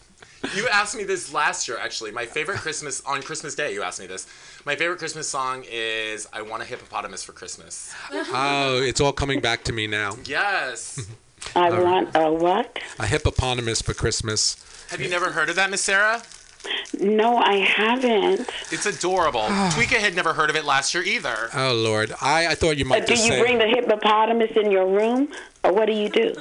you 0.54 0.68
asked 0.68 0.94
me 0.94 1.04
this 1.04 1.32
last 1.32 1.66
year, 1.66 1.78
actually. 1.78 2.10
My 2.10 2.26
favorite 2.26 2.58
Christmas, 2.58 3.02
on 3.06 3.22
Christmas 3.22 3.54
Day, 3.54 3.72
you 3.72 3.82
asked 3.82 4.00
me 4.00 4.06
this. 4.06 4.26
My 4.66 4.76
favorite 4.76 4.98
Christmas 4.98 5.26
song 5.26 5.64
is 5.66 6.28
I 6.30 6.42
Want 6.42 6.62
a 6.62 6.66
Hippopotamus 6.66 7.24
for 7.24 7.32
Christmas. 7.32 7.94
Oh, 8.12 8.82
it's 8.82 9.00
all 9.00 9.12
coming 9.14 9.40
back 9.40 9.64
to 9.64 9.72
me 9.72 9.86
now. 9.86 10.16
Yes. 10.26 11.00
I 11.56 11.70
All 11.70 11.72
right. 11.72 11.82
want 11.82 12.10
a 12.14 12.30
what? 12.30 12.78
A 12.98 13.06
hippopotamus 13.06 13.80
for 13.80 13.94
Christmas. 13.94 14.56
Have 14.90 15.00
you 15.00 15.08
never 15.08 15.32
heard 15.32 15.48
of 15.48 15.56
that, 15.56 15.70
Miss 15.70 15.82
Sarah? 15.82 16.22
No, 17.00 17.36
I 17.38 17.56
haven't. 17.56 18.48
It's 18.70 18.86
adorable. 18.86 19.40
Tweeka 19.42 19.96
had 19.98 20.14
never 20.14 20.32
heard 20.34 20.50
of 20.50 20.56
it 20.56 20.64
last 20.64 20.94
year 20.94 21.02
either. 21.02 21.48
Oh 21.54 21.72
Lord, 21.74 22.12
I, 22.20 22.48
I 22.48 22.54
thought 22.54 22.76
you 22.76 22.84
might 22.84 23.02
Uh, 23.02 23.06
do 23.06 23.14
just 23.14 23.26
you 23.26 23.32
say. 23.32 23.40
bring 23.40 23.58
the 23.58 23.66
hippopotamus 23.66 24.52
in 24.56 24.70
your 24.70 24.86
room, 24.86 25.28
or 25.64 25.72
what 25.72 25.86
do 25.86 25.92
you 25.92 26.08
do? 26.08 26.34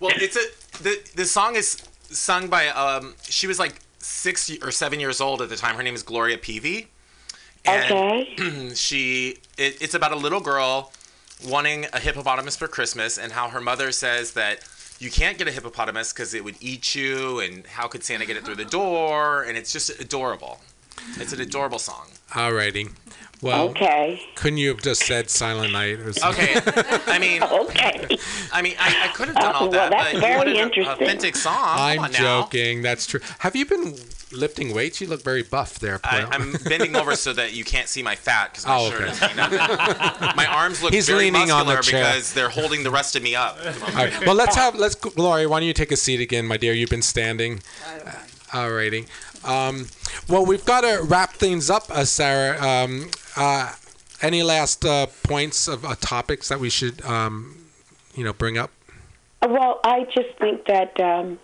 Well, 0.00 0.12
it's 0.16 0.36
a 0.36 0.82
the 0.82 0.98
the 1.14 1.24
song 1.24 1.56
is 1.56 1.82
sung 2.02 2.48
by 2.48 2.68
um 2.68 3.14
she 3.22 3.46
was 3.46 3.58
like 3.58 3.80
six 3.98 4.50
or 4.62 4.70
seven 4.70 5.00
years 5.00 5.20
old 5.20 5.40
at 5.40 5.48
the 5.48 5.56
time. 5.56 5.76
Her 5.76 5.82
name 5.82 5.94
is 5.94 6.02
Gloria 6.02 6.36
Peevey. 6.38 6.88
And 7.66 8.76
she 8.76 9.38
it, 9.56 9.80
it's 9.80 9.94
about 9.94 10.12
a 10.12 10.16
little 10.16 10.40
girl 10.40 10.92
wanting 11.46 11.86
a 11.92 11.98
hippopotamus 12.00 12.56
for 12.56 12.68
Christmas 12.68 13.16
and 13.18 13.32
how 13.32 13.48
her 13.48 13.60
mother 13.60 13.90
says 13.92 14.32
that 14.32 14.58
you 14.98 15.10
can't 15.10 15.38
get 15.38 15.48
a 15.48 15.50
hippopotamus 15.50 16.12
because 16.12 16.34
it 16.34 16.44
would 16.44 16.56
eat 16.60 16.94
you 16.94 17.40
and 17.40 17.66
how 17.66 17.88
could 17.88 18.04
Santa 18.04 18.26
get 18.26 18.36
it 18.36 18.44
through 18.44 18.56
the 18.56 18.64
door 18.64 19.42
and 19.42 19.56
it's 19.56 19.72
just 19.72 19.90
adorable. 20.00 20.60
It's 21.16 21.32
an 21.32 21.40
adorable 21.40 21.78
song. 21.78 22.08
Alrighty. 22.30 22.90
Well, 23.44 23.68
okay. 23.70 24.22
Couldn't 24.36 24.56
you 24.58 24.68
have 24.70 24.80
just 24.82 25.04
said 25.06 25.28
Silent 25.28 25.72
Night 25.72 25.98
or 26.00 26.12
something? 26.14 26.56
Okay, 26.56 26.82
I 27.06 27.18
mean, 27.18 27.42
okay. 27.68 28.16
I 28.52 28.62
mean, 28.62 28.74
I, 28.80 29.08
I 29.08 29.12
could 29.12 29.28
have 29.28 29.36
done 29.36 29.54
Uh, 29.54 29.58
all 29.58 29.68
well, 29.70 29.70
that, 29.72 29.90
that's 29.90 30.12
but 30.14 30.20
very 30.20 30.32
you 30.32 30.38
wanted 30.38 30.56
an 30.56 30.62
interesting. 30.62 31.02
authentic 31.06 31.36
song. 31.36 31.54
I'm 31.58 31.98
on 32.00 32.12
now. 32.12 32.18
joking. 32.42 32.80
That's 32.82 33.06
true. 33.06 33.20
Have 33.40 33.54
you 33.54 33.66
been 33.66 33.96
lifting 34.32 34.72
weights? 34.74 35.00
You 35.00 35.06
look 35.08 35.22
very 35.22 35.42
buff 35.42 35.78
there. 35.78 36.00
I, 36.04 36.22
I'm 36.30 36.52
bending 36.64 36.96
over 36.96 37.14
so 37.16 37.32
that 37.34 37.52
you 37.52 37.64
can't 37.64 37.86
see 37.88 38.02
my 38.02 38.16
fat 38.16 38.52
because 38.52 38.66
my 38.66 38.76
Oh, 38.78 38.90
shirt 38.90 39.00
okay. 39.02 39.10
is 39.10 39.18
hanging 39.18 39.38
up. 39.60 40.36
My 40.36 40.46
arms 40.46 40.82
look 40.82 40.94
He's 40.94 41.06
very 41.06 41.30
leaning 41.30 41.50
on 41.50 41.66
the 41.66 41.74
muscular 41.74 42.02
chair. 42.02 42.12
because 42.14 42.32
they're 42.32 42.48
holding 42.48 42.82
the 42.82 42.90
rest 42.90 43.14
of 43.14 43.22
me 43.22 43.34
up. 43.36 43.58
All 43.88 43.94
right. 43.94 44.26
Well, 44.26 44.34
let's 44.34 44.56
have 44.56 44.74
let's 44.74 44.94
Gloria. 44.94 45.48
Why 45.48 45.60
don't 45.60 45.66
you 45.66 45.74
take 45.74 45.92
a 45.92 45.96
seat 45.96 46.20
again, 46.20 46.46
my 46.46 46.56
dear? 46.56 46.72
You've 46.72 46.90
been 46.90 47.02
standing. 47.02 47.60
Alrighty. 48.48 49.06
Um, 49.44 49.88
well, 50.28 50.46
we've 50.46 50.64
got 50.64 50.80
to 50.82 51.02
wrap 51.04 51.34
things 51.34 51.68
up, 51.68 51.90
uh, 51.90 52.04
Sarah. 52.06 52.60
Um, 52.66 53.10
uh, 53.36 53.72
any 54.22 54.42
last 54.42 54.84
uh, 54.84 55.06
points 55.22 55.68
of 55.68 55.84
uh, 55.84 55.94
topics 56.00 56.48
that 56.48 56.60
we 56.60 56.70
should, 56.70 57.04
um, 57.04 57.66
you 58.14 58.24
know, 58.24 58.32
bring 58.32 58.58
up? 58.58 58.70
Well, 59.42 59.80
I 59.84 60.04
just 60.14 60.38
think 60.38 60.66
that 60.66 60.98
um, 61.00 61.38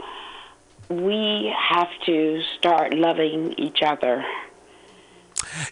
we 0.88 1.54
have 1.56 1.88
to 2.06 2.42
start 2.58 2.94
loving 2.94 3.54
each 3.58 3.82
other. 3.82 4.24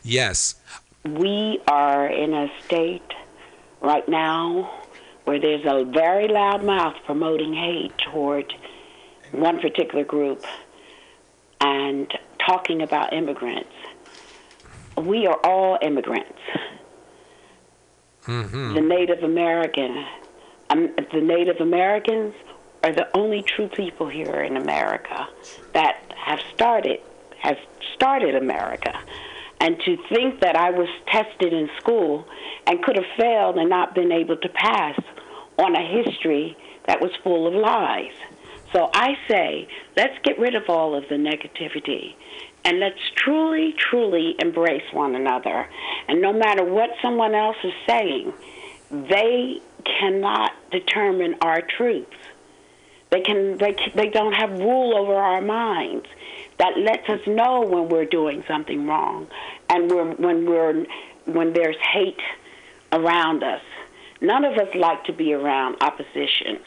Yes. 0.02 0.56
We 1.04 1.60
are 1.66 2.06
in 2.06 2.34
a 2.34 2.50
state 2.64 3.14
right 3.80 4.06
now 4.08 4.82
where 5.24 5.38
there's 5.38 5.64
a 5.64 5.84
very 5.84 6.28
loud 6.28 6.64
mouth 6.64 6.96
promoting 7.04 7.54
hate 7.54 7.96
toward 7.98 8.52
one 9.32 9.60
particular 9.60 10.04
group 10.04 10.44
and 11.60 12.12
talking 12.38 12.82
about 12.82 13.12
immigrants. 13.12 13.68
We 15.00 15.26
are 15.26 15.38
all 15.44 15.78
immigrants. 15.82 16.38
Mm-hmm. 18.26 18.74
The 18.74 18.80
Native 18.80 19.22
American, 19.22 20.04
um, 20.70 20.94
the 21.12 21.20
Native 21.20 21.60
Americans 21.60 22.34
are 22.82 22.92
the 22.92 23.08
only 23.16 23.42
true 23.42 23.68
people 23.68 24.08
here 24.08 24.42
in 24.42 24.56
America 24.56 25.26
that 25.72 26.12
have 26.16 26.40
started 26.54 27.00
have 27.40 27.56
started 27.94 28.34
America. 28.34 28.92
And 29.60 29.78
to 29.80 29.96
think 30.08 30.40
that 30.40 30.56
I 30.56 30.70
was 30.70 30.88
tested 31.06 31.52
in 31.52 31.68
school 31.78 32.24
and 32.66 32.82
could 32.82 32.96
have 32.96 33.06
failed 33.16 33.56
and 33.56 33.68
not 33.68 33.94
been 33.94 34.12
able 34.12 34.36
to 34.36 34.48
pass 34.48 34.98
on 35.58 35.74
a 35.74 36.02
history 36.02 36.56
that 36.86 37.00
was 37.00 37.10
full 37.22 37.46
of 37.46 37.54
lies. 37.54 38.12
So 38.72 38.90
I 38.92 39.16
say, 39.28 39.68
let's 39.96 40.14
get 40.22 40.38
rid 40.38 40.54
of 40.54 40.64
all 40.68 40.94
of 40.94 41.04
the 41.08 41.16
negativity 41.16 42.14
and 42.68 42.80
let's 42.80 43.00
truly, 43.16 43.74
truly 43.78 44.36
embrace 44.40 44.82
one 44.92 45.14
another. 45.14 45.66
And 46.06 46.20
no 46.20 46.34
matter 46.34 46.62
what 46.62 46.90
someone 47.00 47.34
else 47.34 47.56
is 47.64 47.72
saying, 47.86 48.30
they 48.90 49.62
cannot 49.86 50.52
determine 50.70 51.36
our 51.40 51.62
truths. 51.62 52.14
They 53.08 53.22
can 53.22 53.56
they 53.56 53.74
they 53.94 54.10
don't 54.10 54.34
have 54.34 54.50
rule 54.50 54.94
over 54.98 55.14
our 55.14 55.40
minds. 55.40 56.04
That 56.58 56.76
lets 56.76 57.08
us 57.08 57.26
know 57.26 57.62
when 57.62 57.88
we're 57.88 58.04
doing 58.04 58.44
something 58.46 58.86
wrong, 58.86 59.28
and 59.70 59.90
we're, 59.90 60.14
when 60.16 60.44
we're 60.44 60.84
when 61.24 61.54
there's 61.54 61.80
hate 61.94 62.20
around 62.92 63.42
us. 63.42 63.62
None 64.20 64.44
of 64.44 64.58
us 64.58 64.68
like 64.74 65.04
to 65.04 65.14
be 65.14 65.32
around 65.32 65.76
opposition. 65.80 66.58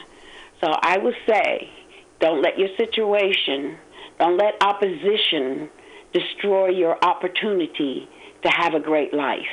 So 0.60 0.66
I 0.82 0.98
would 0.98 1.16
say, 1.28 1.70
don't 2.18 2.42
let 2.42 2.58
your 2.58 2.70
situation, 2.76 3.78
don't 4.18 4.36
let 4.36 4.60
opposition 4.60 5.70
destroy 6.12 6.68
your 6.68 7.02
opportunity 7.04 8.08
to 8.42 8.48
have 8.48 8.74
a 8.74 8.80
great 8.80 9.14
life. 9.14 9.46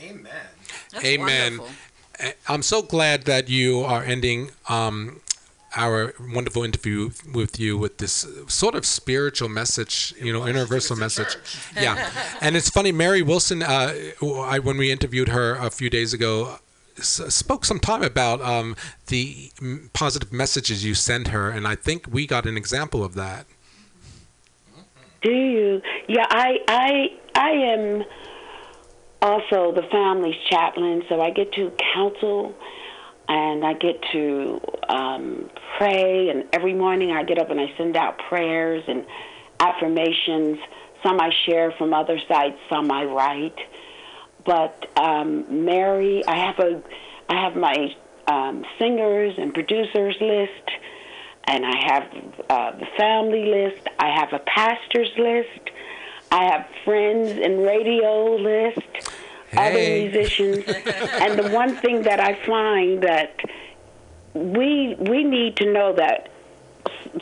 Amen. 0.00 0.46
Amen. 1.04 1.60
Uh, 2.22 2.30
I'm 2.48 2.62
so 2.62 2.82
glad 2.82 3.24
that 3.24 3.48
you 3.48 3.80
are 3.80 4.02
ending 4.02 4.50
um, 4.68 5.20
our 5.76 6.14
wonderful 6.32 6.64
interview 6.64 7.10
with 7.32 7.60
you 7.60 7.76
with 7.76 7.98
this 7.98 8.26
sort 8.48 8.74
of 8.74 8.86
spiritual 8.86 9.48
message, 9.48 10.14
you 10.20 10.32
know, 10.32 10.46
universal 10.46 10.96
message. 10.96 11.36
Yeah. 11.74 12.10
and 12.40 12.56
it's 12.56 12.70
funny, 12.70 12.92
Mary 12.92 13.22
Wilson, 13.22 13.62
uh, 13.62 13.94
I, 14.22 14.58
when 14.58 14.78
we 14.78 14.90
interviewed 14.90 15.28
her 15.28 15.54
a 15.56 15.70
few 15.70 15.90
days 15.90 16.14
ago, 16.14 16.58
spoke 16.98 17.64
some 17.64 17.78
time 17.78 18.02
about 18.02 18.40
um, 18.40 18.74
the 19.08 19.50
positive 19.92 20.32
messages 20.32 20.84
you 20.84 20.94
send 20.94 21.28
her, 21.28 21.50
and 21.50 21.66
I 21.66 21.74
think 21.74 22.06
we 22.10 22.26
got 22.26 22.46
an 22.46 22.56
example 22.56 23.04
of 23.04 23.14
that. 23.14 23.46
Do 25.22 25.32
you? 25.32 25.82
Yeah, 26.08 26.26
I 26.28 26.58
I 26.68 27.08
I 27.34 27.50
am 27.50 28.04
also 29.22 29.72
the 29.72 29.86
family's 29.90 30.36
chaplain, 30.50 31.02
so 31.08 31.20
I 31.20 31.30
get 31.30 31.52
to 31.54 31.72
counsel 31.94 32.54
and 33.28 33.64
I 33.64 33.72
get 33.74 34.00
to 34.12 34.60
um, 34.88 35.50
pray. 35.78 36.28
And 36.28 36.44
every 36.52 36.74
morning 36.74 37.10
I 37.10 37.24
get 37.24 37.38
up 37.38 37.50
and 37.50 37.60
I 37.60 37.66
send 37.76 37.96
out 37.96 38.18
prayers 38.28 38.84
and 38.86 39.04
affirmations. 39.58 40.58
Some 41.02 41.20
I 41.20 41.30
share 41.44 41.72
from 41.72 41.92
other 41.92 42.18
sites, 42.28 42.58
some 42.68 42.90
I 42.90 43.04
write. 43.04 43.58
But 44.44 44.86
um, 44.96 45.64
Mary, 45.64 46.22
I 46.26 46.36
have 46.46 46.58
a, 46.58 46.82
I 47.28 47.42
have 47.42 47.56
my 47.56 47.94
um, 48.28 48.64
singers 48.78 49.34
and 49.38 49.52
producers 49.52 50.16
list, 50.20 50.70
and 51.46 51.64
I 51.64 51.76
have 51.86 52.02
uh, 52.50 52.78
the 52.78 52.86
family 52.96 53.46
list. 53.46 53.86
I 53.98 54.08
have 54.18 54.32
a 54.32 54.40
pastor's 54.40 55.12
list. 55.16 55.70
I 56.30 56.44
have 56.44 56.66
friends 56.84 57.30
and 57.30 57.64
radio 57.64 58.34
list, 58.34 58.80
other 59.56 59.78
musicians, 59.78 60.64
and 60.66 61.38
the 61.38 61.50
one 61.50 61.76
thing 61.76 62.02
that 62.02 62.18
I 62.18 62.34
find 62.44 63.02
that 63.02 63.38
we 64.34 64.96
we 64.98 65.22
need 65.22 65.56
to 65.58 65.72
know 65.72 65.94
that 65.94 66.30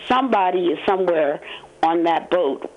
somebody 0.09 0.69
is 0.69 0.79
somewhere 0.87 1.41
on 1.83 2.05
that 2.05 2.31
boat. 2.31 2.71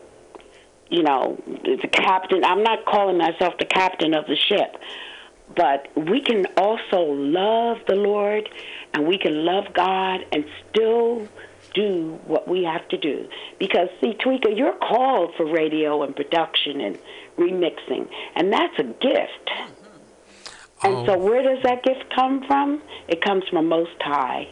You 0.89 1.03
know, 1.03 1.41
the 1.47 1.87
captain. 1.91 2.43
I'm 2.43 2.63
not 2.63 2.85
calling 2.85 3.17
myself 3.17 3.57
the 3.57 3.65
captain 3.65 4.13
of 4.13 4.27
the 4.27 4.35
ship, 4.35 4.75
but 5.55 5.87
we 5.95 6.21
can 6.21 6.45
also 6.57 7.01
love 7.01 7.77
the 7.87 7.95
Lord 7.95 8.49
and 8.93 9.07
we 9.07 9.17
can 9.17 9.45
love 9.45 9.65
God 9.73 10.25
and 10.31 10.45
still 10.69 11.27
do 11.73 12.19
what 12.25 12.47
we 12.47 12.63
have 12.63 12.87
to 12.89 12.97
do. 12.97 13.27
Because, 13.59 13.89
see, 14.01 14.13
Tweeka, 14.13 14.57
you're 14.57 14.77
called 14.77 15.33
for 15.35 15.45
radio 15.45 16.03
and 16.03 16.15
production 16.15 16.81
and 16.81 16.97
remixing, 17.37 18.09
and 18.35 18.51
that's 18.51 18.77
a 18.79 18.83
gift. 18.83 19.47
Mm-hmm. 19.47 20.87
And 20.87 21.05
so, 21.05 21.13
oh. 21.13 21.17
where 21.17 21.43
does 21.43 21.63
that 21.63 21.83
gift 21.83 22.05
come 22.15 22.45
from? 22.47 22.81
It 23.07 23.21
comes 23.21 23.43
from 23.49 23.67
Most 23.67 24.01
High. 24.01 24.49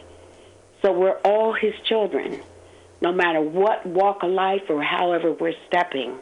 So, 0.82 0.92
we're 0.92 1.18
all 1.24 1.52
His 1.52 1.74
children, 1.84 2.40
no 3.00 3.12
matter 3.12 3.40
what 3.40 3.84
walk 3.86 4.22
of 4.22 4.30
life 4.30 4.62
or 4.68 4.82
however 4.82 5.32
we're 5.32 5.54
stepping. 5.66 6.18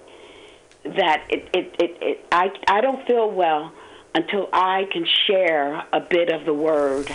That 0.84 1.24
it, 1.30 1.48
it, 1.54 1.74
it, 1.78 1.98
it 2.02 2.26
I, 2.30 2.50
I 2.68 2.82
don't 2.82 3.06
feel 3.06 3.30
well 3.30 3.72
until 4.14 4.48
I 4.52 4.86
can 4.92 5.06
share 5.26 5.82
a 5.92 6.00
bit 6.00 6.30
of 6.30 6.44
the 6.44 6.52
word 6.52 7.10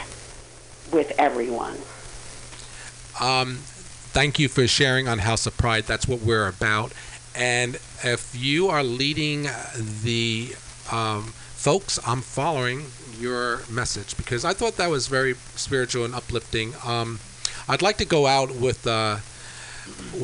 with 0.91 1.11
everyone. 1.17 1.77
Um, 3.19 3.57
thank 4.11 4.39
you 4.39 4.47
for 4.47 4.67
sharing 4.67 5.07
on 5.07 5.19
House 5.19 5.45
of 5.45 5.57
Pride. 5.57 5.83
That's 5.85 6.07
what 6.07 6.21
we're 6.21 6.47
about. 6.47 6.93
And 7.35 7.75
if 8.03 8.33
you 8.35 8.67
are 8.69 8.83
leading 8.83 9.47
the 10.03 10.53
um, 10.91 11.23
folks, 11.25 11.99
I'm 12.07 12.21
following 12.21 12.85
your 13.19 13.61
message 13.69 14.15
because 14.17 14.45
I 14.45 14.53
thought 14.53 14.77
that 14.77 14.89
was 14.89 15.07
very 15.07 15.33
spiritual 15.55 16.05
and 16.05 16.15
uplifting. 16.15 16.73
Um, 16.85 17.19
I'd 17.67 17.81
like 17.81 17.97
to 17.97 18.05
go 18.05 18.25
out 18.25 18.55
with 18.55 18.87
uh, 18.87 19.17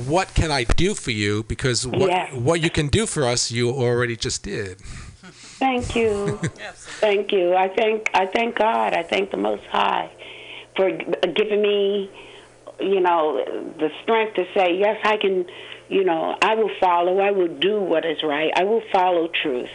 what 0.10 0.34
can 0.34 0.52
I 0.52 0.64
do 0.64 0.94
for 0.96 1.12
you 1.12 1.44
because 1.44 1.86
what, 1.86 2.10
Yes. 2.10 2.34
what 2.34 2.62
you 2.62 2.70
can 2.70 2.88
do 2.88 3.06
for 3.06 3.26
us, 3.26 3.52
you 3.52 3.70
already 3.70 4.16
just 4.16 4.44
did. 4.44 4.80
Thank 5.60 5.96
you. 5.96 6.38
Thank 7.00 7.32
you. 7.32 7.56
I 7.56 7.70
thank 7.70 8.10
I 8.14 8.26
thank 8.26 8.56
God. 8.56 8.94
I 8.94 9.04
thank 9.04 9.32
the 9.32 9.38
Most 9.38 9.64
High 9.66 10.10
for 10.76 10.92
giving 10.92 11.62
me, 11.62 12.10
you 12.80 13.00
know, 13.00 13.44
the 13.80 13.90
strength 14.04 14.36
to 14.36 14.46
say 14.54 14.76
yes. 14.78 15.00
I 15.04 15.18
can, 15.18 15.46
you 15.90 16.04
know, 16.04 16.36
I 16.42 16.56
will 16.56 16.72
follow. 16.80 17.20
I 17.20 17.32
will 17.32 17.48
do 17.60 17.80
what 17.82 18.06
is 18.06 18.22
right. 18.24 18.52
I 18.56 18.64
will 18.64 18.82
follow 18.92 19.30
truth, 19.42 19.70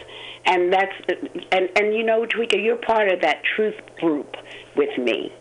and 0.45 0.71
that's 0.71 0.93
and 1.51 1.69
and 1.75 1.93
you 1.93 2.03
know, 2.03 2.25
Tweeka, 2.25 2.63
you're 2.63 2.75
part 2.77 3.09
of 3.09 3.21
that 3.21 3.41
truth 3.55 3.75
group 3.99 4.35
with 4.75 4.97
me. 4.97 5.31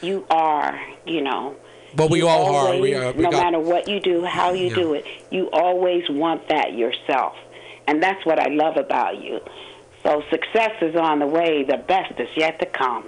You 0.00 0.26
are, 0.30 0.80
you 1.06 1.20
know. 1.22 1.56
But 1.94 2.10
we 2.10 2.22
all 2.22 2.54
are. 2.56 2.76
We 2.78 2.94
are. 2.94 3.12
We 3.12 3.24
no 3.24 3.30
got- 3.30 3.42
matter 3.44 3.60
what 3.60 3.86
you 3.88 4.00
do, 4.00 4.24
how 4.24 4.52
you 4.54 4.68
Yeah. 4.68 4.74
do 4.74 4.94
it, 4.94 5.04
you 5.30 5.50
always 5.52 6.08
want 6.08 6.48
that 6.48 6.72
yourself. 6.72 7.34
And 7.86 8.02
that's 8.02 8.24
what 8.24 8.38
I 8.38 8.48
love 8.48 8.76
about 8.78 9.22
you. 9.22 9.40
So 10.02 10.22
success 10.30 10.72
is 10.80 10.96
on 10.96 11.18
the 11.18 11.26
way. 11.26 11.64
The 11.64 11.76
best 11.76 12.18
is 12.18 12.28
yet 12.36 12.58
to 12.60 12.66
come. 12.66 13.04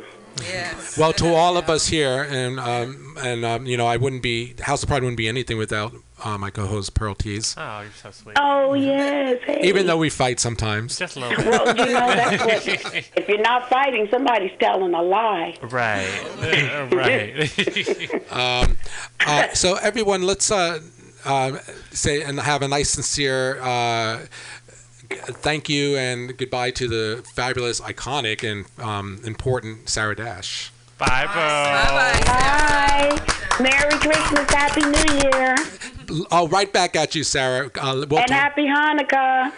Well, 0.97 1.13
to 1.15 1.27
all 1.35 1.57
of 1.57 1.69
us 1.69 1.89
here, 1.89 2.27
and 2.29 2.61
um, 2.61 3.17
and 3.23 3.45
um, 3.45 3.67
you 3.67 3.77
know, 3.77 3.87
I 3.87 3.97
wouldn't 3.97 4.23
be 4.23 4.55
House 4.61 4.83
of 4.83 4.89
Pride 4.89 5.03
wouldn't 5.03 5.17
be 5.17 5.29
anything 5.29 5.59
without 5.59 5.93
uh, 6.23 6.39
my 6.39 6.51
co-host 6.51 6.95
Pearl 6.95 7.15
Tees. 7.15 7.55
Oh, 7.59 7.81
you're 7.81 7.91
so 7.93 8.11
sweet. 8.11 8.37
Oh 8.39 8.75
yes. 8.75 9.41
Hey. 9.45 9.63
Even 9.65 9.87
though 9.87 9.99
we 9.99 10.11
fight 10.11 10.41
sometimes. 10.41 10.99
Just 10.99 11.17
a 11.17 11.21
little. 11.21 11.45
well, 11.45 11.67
you 11.77 11.87
know 11.87 12.07
that's 12.15 12.45
what. 12.45 13.11
If 13.17 13.29
you're 13.29 13.41
not 13.41 13.69
fighting, 13.69 14.09
somebody's 14.11 14.53
telling 14.59 14.95
a 14.95 15.03
lie. 15.03 15.57
Right. 15.63 16.07
Uh, 16.41 16.87
right. 16.93 18.33
um, 18.33 18.77
uh, 19.27 19.53
so 19.53 19.75
everyone, 19.77 20.23
let's 20.23 20.51
uh, 20.51 20.81
uh, 21.25 21.59
say 21.91 22.23
and 22.23 22.39
have 22.41 22.63
a 22.63 22.69
nice, 22.69 22.91
sincere 22.91 23.61
uh, 23.61 24.21
g- 24.21 24.29
thank 25.15 25.69
you 25.69 25.97
and 25.97 26.37
goodbye 26.37 26.71
to 26.73 26.89
the 26.89 27.23
fabulous, 27.35 27.81
iconic, 27.81 28.43
and 28.49 28.67
um, 28.85 29.21
important 29.25 29.89
Sarah 29.89 30.15
Dash. 30.17 30.71
Bye, 30.99 31.27
Boo. 31.27 32.27
Bye. 32.27 33.19
Merry 33.61 33.99
Christmas. 33.99 34.51
Happy 34.53 34.83
New 34.83 35.15
Year. 35.31 35.55
L- 36.11 36.27
Oh, 36.31 36.49
right 36.49 36.71
back 36.73 36.95
at 36.97 37.15
you, 37.15 37.25
Sarah. 37.25 37.67
Uh, 37.81 38.05
we'll 38.09 38.19
and 38.21 38.29
talk- 38.29 38.29
Happy 38.29 38.67
Hanukkah. 38.67 39.53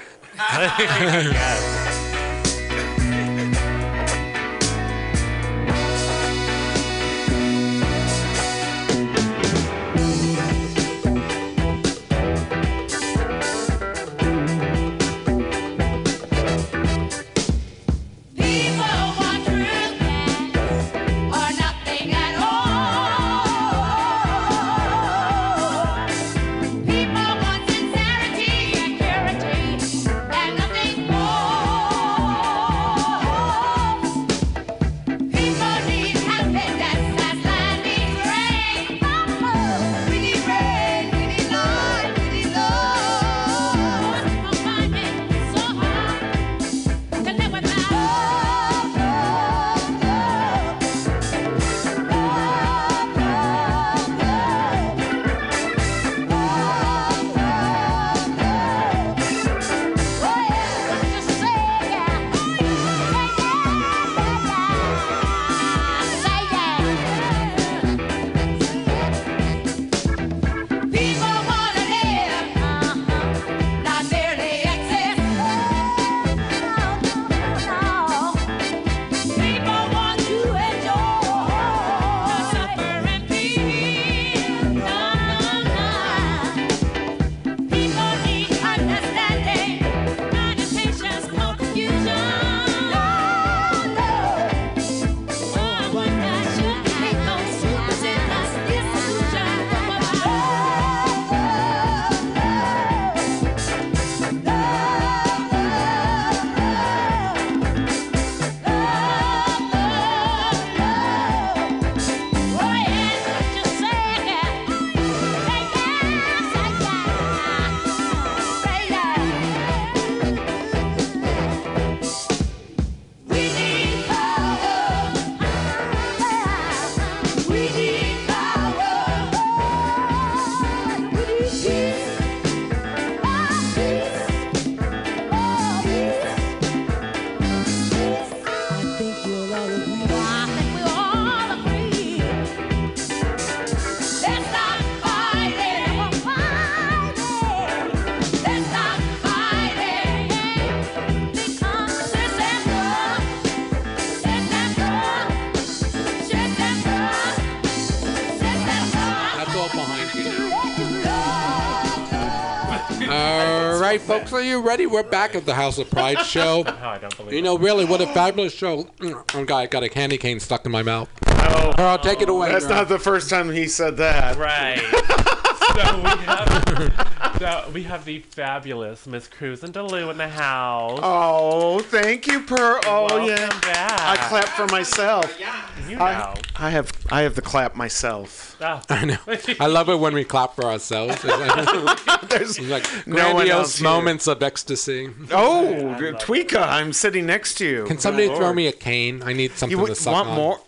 Right, 163.97 164.06
folks, 164.06 164.31
are 164.35 164.43
you 164.43 164.60
ready? 164.60 164.85
We're 164.85 165.02
back 165.02 165.35
at 165.35 165.47
the 165.47 165.55
House 165.55 165.78
of 165.78 165.90
Pride 165.90 166.18
show. 166.27 166.64
Somehow 166.64 166.90
I 166.90 166.98
don't 166.98 167.16
believe 167.16 167.32
You 167.32 167.39
it. 167.39 167.43
know, 167.43 167.56
really, 167.56 167.86
what 167.86 168.02
a 168.02 168.06
fabulous 168.09 168.52
show. 168.52 168.90
Oh, 169.01 169.44
God, 169.47 169.56
I 169.56 169.66
got 169.68 169.85
a 169.85 169.89
candy 169.89 170.18
cane 170.18 170.39
stuck 170.39 170.66
in 170.66 170.70
my 170.70 170.82
mouth. 170.82 171.09
Oh, 171.27 171.73
girl, 171.78 171.97
take 171.97 172.20
it 172.20 172.28
oh. 172.28 172.36
away. 172.36 172.52
That's 172.52 172.66
girl. 172.66 172.77
not 172.77 172.89
the 172.90 172.98
first 172.98 173.31
time 173.31 173.51
he 173.51 173.66
said 173.66 173.97
that. 173.97 174.36
Right. 174.36 174.81
so 175.77 175.97
we 175.97 176.24
have, 176.27 177.36
so 177.39 177.70
we 177.73 177.82
have 177.85 178.05
the 178.05 178.18
fabulous 178.18 179.06
Miss 179.06 179.28
Cruzin 179.28 179.73
D'Loo 179.73 180.10
in 180.10 180.18
the 180.18 180.28
house. 180.28 181.01
Oh, 181.02 181.78
thank 181.78 182.27
you, 182.27 182.43
Per. 182.43 182.81
Oh 182.85 183.06
Welcome 183.09 183.28
yeah. 183.28 183.48
back. 183.60 184.01
I 184.01 184.16
clap 184.28 184.48
for 184.48 184.66
myself. 184.66 185.40
You 185.89 185.98
I, 185.98 186.18
know. 186.18 186.35
I 186.56 186.68
have 186.68 186.90
I 187.10 187.22
have 187.22 187.34
the 187.34 187.42
clap 187.42 187.74
myself. 187.76 188.56
Oh. 188.60 188.80
I 188.88 189.04
know. 189.04 189.16
I 189.60 189.66
love 189.66 189.88
it 189.88 189.96
when 189.98 190.14
we 190.14 190.24
clap 190.24 190.54
for 190.56 190.64
ourselves. 190.64 191.16
It's 191.22 191.24
like, 191.24 192.20
There's 192.28 192.58
like 192.60 192.84
no 193.06 193.14
one 193.34 193.34
grandiose 193.36 193.50
else 193.50 193.78
here. 193.78 193.84
moments 193.88 194.26
of 194.26 194.42
ecstasy. 194.42 195.10
Oh, 195.30 195.94
Tweeka, 196.20 196.62
I'm 196.66 196.92
sitting 196.92 197.26
next 197.26 197.54
to 197.58 197.66
you. 197.66 197.84
Can 197.84 197.98
somebody 197.98 198.28
Good 198.28 198.36
throw 198.36 198.46
Lord. 198.46 198.56
me 198.56 198.66
a 198.66 198.72
cane? 198.72 199.22
I 199.24 199.32
need 199.32 199.52
something 199.52 199.70
You 199.78 199.84
to 199.84 199.90
would 199.90 199.96
suck 199.96 200.12
want 200.12 200.28
on. 200.28 200.34
more? 200.36 200.60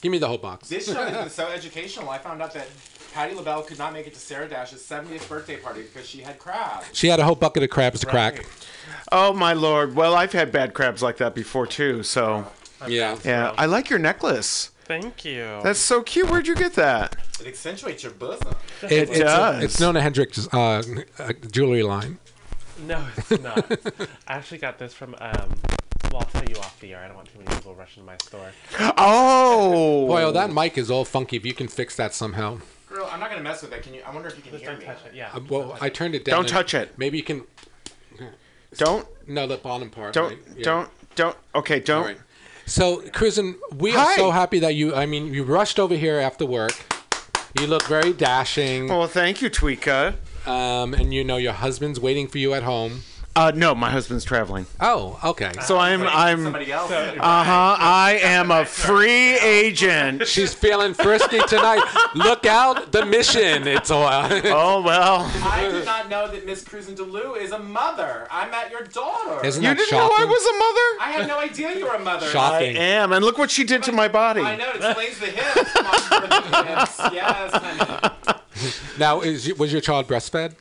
Give 0.00 0.10
me 0.12 0.18
the 0.18 0.28
whole 0.28 0.38
box. 0.38 0.68
This 0.68 0.86
show 0.86 0.94
has 0.94 1.12
been 1.16 1.30
so 1.44 1.48
educational. 1.48 2.10
I 2.10 2.18
found 2.18 2.42
out 2.42 2.52
that 2.54 2.66
Patti 3.14 3.34
LaBelle 3.34 3.62
could 3.62 3.78
not 3.78 3.92
make 3.92 4.06
it 4.06 4.14
to 4.14 4.20
Sarah 4.20 4.48
Dash's 4.48 4.82
70th 4.82 5.28
birthday 5.28 5.56
party 5.58 5.82
because 5.82 6.08
she 6.08 6.20
had 6.22 6.38
crabs. 6.38 6.86
She 6.92 7.08
had 7.08 7.20
a 7.20 7.24
whole 7.24 7.34
bucket 7.36 7.62
of 7.62 7.70
crabs 7.70 8.00
to 8.00 8.06
crack. 8.06 8.44
Oh 9.12 9.32
my 9.32 9.52
lord. 9.52 9.94
Well, 9.94 10.14
I've 10.14 10.32
had 10.32 10.50
bad 10.50 10.74
crabs 10.74 11.02
like 11.02 11.18
that 11.18 11.34
before 11.34 11.66
too. 11.66 12.02
So 12.02 12.46
Yeah. 12.88 13.16
yeah, 13.24 13.54
I 13.56 13.66
like 13.66 13.90
your 13.90 13.98
necklace. 14.00 14.70
Thank 15.00 15.24
you. 15.24 15.60
That's 15.62 15.78
so 15.78 16.02
cute. 16.02 16.28
Where'd 16.30 16.46
you 16.46 16.54
get 16.54 16.74
that? 16.74 17.16
It 17.40 17.46
accentuates 17.46 18.02
your 18.02 18.12
bosom. 18.12 18.54
It, 18.82 18.92
It 18.92 19.08
it's, 19.08 19.18
does. 19.20 19.64
it's 19.64 19.80
Nona 19.80 20.02
Hendryx' 20.02 20.48
uh, 20.52 20.82
uh, 21.18 21.32
jewelry 21.50 21.82
line. 21.82 22.18
No, 22.86 23.02
it's 23.16 23.42
not. 23.42 23.70
I 24.28 24.34
actually 24.34 24.58
got 24.58 24.78
this 24.78 24.92
from. 24.92 25.14
Um, 25.18 25.54
well, 26.10 26.16
I'll 26.20 26.26
tell 26.26 26.44
you 26.44 26.56
off 26.56 26.78
the 26.80 26.92
air. 26.92 27.00
I 27.02 27.06
don't 27.06 27.16
want 27.16 27.32
too 27.32 27.38
many 27.38 27.54
people 27.54 27.74
rushing 27.74 28.04
my 28.04 28.18
store. 28.18 28.50
Oh. 28.98 30.06
Boy, 30.08 30.24
oh, 30.24 30.32
that 30.32 30.52
mic 30.52 30.76
is 30.76 30.90
all 30.90 31.06
funky. 31.06 31.38
If 31.38 31.46
you 31.46 31.54
can 31.54 31.68
fix 31.68 31.96
that 31.96 32.12
somehow. 32.12 32.58
Girl, 32.90 33.08
I'm 33.10 33.18
not 33.18 33.30
gonna 33.30 33.42
mess 33.42 33.62
with 33.62 33.70
that. 33.70 33.82
Can 33.82 33.94
you? 33.94 34.02
I 34.06 34.12
wonder 34.12 34.28
if 34.28 34.36
you 34.36 34.42
can 34.42 34.52
Just 34.52 34.62
hear 34.64 34.72
don't 34.72 34.80
me. 34.80 34.84
touch 34.84 34.98
it. 35.06 35.14
Yeah. 35.14 35.30
Uh, 35.32 35.40
well, 35.48 35.78
I 35.80 35.88
turned 35.88 36.14
it 36.14 36.26
down. 36.26 36.36
Don't 36.42 36.48
touch 36.50 36.74
it. 36.74 36.98
Maybe 36.98 37.16
you 37.16 37.24
can. 37.24 37.44
Don't 38.76 39.06
No, 39.26 39.46
the 39.46 39.56
bottom 39.56 39.88
part. 39.88 40.12
don't 40.12 40.30
right? 40.32 40.38
Yeah. 40.54 40.64
don't 40.64 40.90
don't. 41.14 41.36
Okay, 41.54 41.80
don't. 41.80 41.98
All 42.02 42.04
right. 42.08 42.18
So, 42.66 43.02
Kristen, 43.12 43.56
we 43.76 43.92
Hi. 43.92 43.98
are 44.04 44.16
so 44.16 44.30
happy 44.30 44.58
that 44.60 44.74
you. 44.74 44.94
I 44.94 45.06
mean, 45.06 45.32
you 45.32 45.44
rushed 45.44 45.78
over 45.78 45.94
here 45.94 46.18
after 46.18 46.46
work. 46.46 46.74
You 47.60 47.66
look 47.66 47.84
very 47.84 48.12
dashing. 48.12 48.88
Well, 48.88 49.06
thank 49.06 49.42
you, 49.42 49.50
Tweeka. 49.50 50.14
Um, 50.46 50.94
and 50.94 51.12
you 51.12 51.22
know 51.22 51.36
your 51.36 51.52
husband's 51.52 52.00
waiting 52.00 52.26
for 52.26 52.38
you 52.38 52.54
at 52.54 52.62
home. 52.62 53.02
Uh, 53.34 53.50
no, 53.54 53.74
my 53.74 53.90
husband's 53.90 54.24
traveling. 54.24 54.66
Oh, 54.78 55.18
okay. 55.24 55.52
So 55.62 55.78
I'm 55.78 56.02
I'm. 56.02 56.42
Somebody 56.44 56.70
else. 56.70 56.90
Uh 56.90 57.14
huh. 57.18 57.76
I 57.78 58.18
am 58.22 58.50
a 58.50 58.66
free 58.66 59.38
agent. 59.38 60.26
She's 60.26 60.52
feeling 60.52 60.92
frisky 60.92 61.38
tonight. 61.48 61.82
Look 62.14 62.44
out, 62.44 62.92
the 62.92 63.06
mission. 63.06 63.66
It's 63.66 63.90
all. 63.90 64.02
Oh 64.44 64.82
well. 64.82 65.30
I 65.44 65.62
did 65.70 65.86
not 65.86 66.10
know 66.10 66.28
that 66.28 66.44
Miss 66.44 66.62
Cruzin 66.62 66.94
D'Loo 66.94 67.34
is 67.34 67.52
a 67.52 67.58
mother. 67.58 68.26
I 68.30 68.50
met 68.50 68.70
your 68.70 68.82
daughter. 68.82 69.44
Isn't 69.46 69.62
You 69.62 69.70
that 69.70 69.76
didn't 69.78 69.88
shocking? 69.88 70.08
know 70.08 70.26
I 70.26 70.28
was 70.28 70.46
a 70.46 70.58
mother? 70.58 71.00
I 71.00 71.12
had 71.18 71.28
no 71.28 71.38
idea 71.38 71.78
you 71.78 71.86
were 71.86 71.94
a 71.94 71.98
mother. 72.00 72.26
Shocking. 72.26 72.76
I 72.76 72.80
am, 72.80 73.12
and 73.12 73.24
look 73.24 73.38
what 73.38 73.50
she 73.50 73.64
did 73.64 73.82
to 73.84 73.92
my 73.92 74.08
body. 74.08 74.42
I 74.42 74.56
know 74.56 74.70
it 74.70 74.76
explains 74.76 75.18
the 75.18 75.26
hips. 75.26 75.74
Mom, 75.74 76.20
for 76.20 76.26
the 76.26 76.64
hips. 76.66 76.98
Yes, 77.14 77.52
honey. 77.54 78.38
Now, 78.98 79.20
is 79.20 79.52
was 79.54 79.72
your 79.72 79.80
child 79.80 80.06
breastfed? 80.06 80.54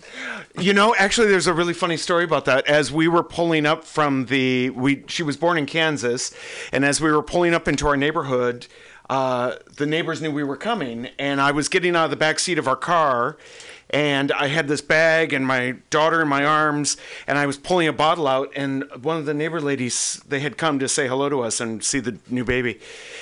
You 0.60 0.74
know, 0.74 0.96
actually, 0.98 1.28
there's 1.28 1.48
a 1.48 1.54
really 1.54 1.74
funny 1.74 1.98
story 1.98 2.24
about 2.24 2.46
that. 2.46 2.68
As 2.68 2.92
we 2.92 3.08
were 3.08 3.24
pulling 3.24 3.66
up 3.66 3.84
from 3.84 4.26
the, 4.26 4.70
we 4.72 5.04
she 5.08 5.24
was 5.24 5.38
born 5.38 5.58
in 5.58 5.66
Kansas, 5.66 6.34
and 6.72 6.86
as 6.86 7.02
we 7.02 7.12
were 7.12 7.24
pulling 7.24 7.54
up 7.54 7.68
into 7.68 7.88
our 7.88 7.98
neighborhood, 7.98 8.68
uh, 9.10 9.56
the 9.78 9.86
neighbors 9.86 10.22
knew 10.22 10.32
we 10.32 10.44
were 10.44 10.58
coming, 10.58 11.10
and 11.20 11.42
I 11.42 11.52
was 11.52 11.68
getting 11.68 11.96
out 11.96 12.06
of 12.06 12.12
the 12.12 12.18
back 12.18 12.40
seat 12.40 12.58
of 12.58 12.68
our 12.68 12.76
car, 12.76 13.38
and 13.90 14.32
I 14.32 14.48
had 14.48 14.68
this 14.68 14.82
bag 14.82 15.34
and 15.34 15.46
my 15.46 15.76
daughter 15.90 16.22
in 16.22 16.28
my 16.28 16.46
arms, 16.46 16.98
and 17.28 17.38
I 17.38 17.46
was 17.46 17.58
pulling 17.58 17.88
a 17.88 17.94
bottle 17.94 18.28
out, 18.28 18.52
and 18.56 18.86
one 19.02 19.18
of 19.18 19.26
the 19.26 19.34
neighbor 19.34 19.60
ladies, 19.60 20.22
they 20.28 20.40
had 20.40 20.58
come 20.58 20.80
to 20.80 20.88
say 20.88 21.08
hello 21.08 21.28
to 21.30 21.42
us 21.42 21.60
and 21.60 21.84
see 21.84 22.00
the 22.00 22.18
new 22.30 22.46
baby, 22.46 22.80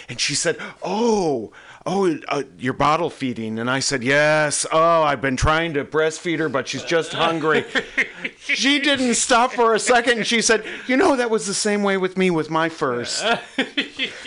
and 0.08 0.20
she 0.20 0.36
said, 0.36 0.58
"Oh." 0.84 1.52
Oh, 1.86 2.18
uh, 2.28 2.44
you're 2.58 2.74
bottle 2.74 3.10
feeding. 3.10 3.58
And 3.58 3.70
I 3.70 3.80
said, 3.80 4.04
Yes. 4.04 4.66
Oh, 4.72 5.04
I've 5.04 5.22
been 5.22 5.38
trying 5.38 5.74
to 5.76 5.86
breastfeed 5.86 6.40
her, 6.40 6.50
but 6.50 6.68
she's 6.68 6.84
just 6.84 7.14
hungry. 7.14 7.66
she 8.40 8.80
didn't 8.80 9.16
stop 9.16 9.54
for 9.54 9.74
a 9.74 9.80
second. 9.80 10.18
And 10.20 10.28
she 10.28 10.42
said, 10.42 10.66
You 10.88 10.98
know, 10.98 11.16
that 11.16 11.30
was 11.30 11.48
the 11.48 11.54
same 11.54 11.84
way 11.84 11.98
with 11.98 12.18
me 12.18 12.32
with 12.32 12.50
my 12.50 12.70
first. 12.70 13.24
and 13.24 13.40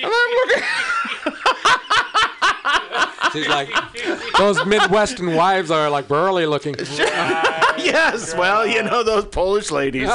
I'm 0.02 0.30
looking. 0.46 0.62
She's 3.32 3.48
like, 3.48 3.70
those 4.36 4.64
Midwestern 4.66 5.34
wives 5.34 5.70
are 5.70 5.88
like 5.88 6.06
burly 6.06 6.44
looking. 6.44 6.74
yes. 6.78 8.34
Well, 8.34 8.66
you 8.66 8.82
know, 8.82 9.02
those 9.02 9.24
Polish 9.24 9.70
ladies. 9.70 10.08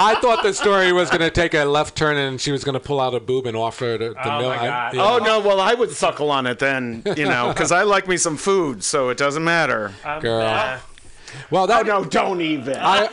I 0.00 0.14
thought 0.20 0.42
the 0.42 0.54
story 0.54 0.92
was 0.92 1.08
going 1.10 1.20
to 1.22 1.30
take 1.30 1.54
a 1.54 1.64
left 1.64 1.96
turn 1.96 2.16
and 2.16 2.40
she 2.40 2.52
was 2.52 2.62
going 2.64 2.74
to 2.74 2.80
pull 2.80 3.00
out 3.00 3.14
a 3.14 3.20
boob 3.20 3.46
and 3.46 3.56
offer 3.56 3.86
it 3.94 3.98
to 3.98 4.14
Oh 4.24 4.38
Mill. 4.38 4.48
my 4.50 4.56
I- 4.58 4.66
God. 4.66 4.94
yeah. 4.94 5.02
Oh, 5.04 5.18
no. 5.18 5.40
Well, 5.40 5.60
I 5.60 5.74
would 5.74 5.90
suckle 5.90 6.30
on 6.30 6.46
it 6.46 6.58
then, 6.60 7.02
you 7.16 7.24
know, 7.24 7.48
because 7.52 7.72
I 7.72 7.82
like 7.82 8.06
me 8.06 8.16
some 8.16 8.36
food, 8.36 8.84
so 8.84 9.08
it 9.08 9.18
doesn't 9.18 9.42
matter. 9.44 9.92
Um, 10.04 10.20
Girl. 10.20 10.42
uh, 10.42 10.78
Well, 11.50 11.64
Oh, 11.64 11.66
that 11.66 11.84
no, 11.86 12.04
don't 12.04 12.40
even. 12.40 12.76
I, 12.78 13.08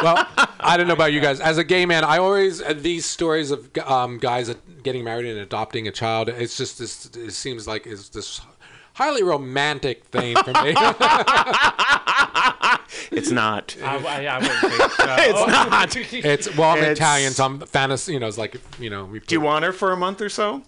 well, 0.02 0.26
I 0.60 0.76
don't 0.76 0.86
know 0.86 0.94
about 0.94 1.12
you 1.12 1.20
guys. 1.20 1.40
As 1.40 1.58
a 1.58 1.64
gay 1.64 1.84
man, 1.84 2.04
I 2.04 2.18
always 2.18 2.62
uh, 2.62 2.72
these 2.74 3.04
stories 3.04 3.50
of 3.50 3.68
um, 3.86 4.18
guys 4.18 4.54
getting 4.82 5.04
married 5.04 5.26
and 5.26 5.38
adopting 5.40 5.88
a 5.88 5.90
child. 5.92 6.28
It's 6.30 6.56
just 6.56 6.78
this. 6.78 7.04
It 7.16 7.32
seems 7.32 7.66
like 7.66 7.86
it's 7.86 8.08
this 8.10 8.40
highly 8.94 9.22
romantic 9.22 10.04
thing 10.06 10.36
for 10.36 10.52
me. 10.62 10.74
it's 13.10 13.30
not. 13.30 13.76
I, 13.82 13.96
I, 13.96 14.24
I 14.26 14.38
wouldn't 14.38 14.60
think 14.60 14.92
so. 14.92 15.06
It's 15.18 15.46
not. 15.46 15.96
it's 15.96 16.56
well, 16.56 16.70
I'm 16.70 16.78
It's- 16.78 16.96
Italian, 16.96 17.32
so 17.32 17.44
I'm 17.44 17.60
fantasy. 17.60 18.12
You 18.14 18.20
know, 18.20 18.28
it's 18.28 18.38
like 18.38 18.56
you 18.78 18.90
know. 18.90 19.04
We 19.06 19.20
Do 19.20 19.34
you 19.34 19.40
want 19.40 19.64
her 19.64 19.72
for 19.72 19.92
a 19.92 19.96
month 19.96 20.20
or 20.20 20.28
so? 20.28 20.62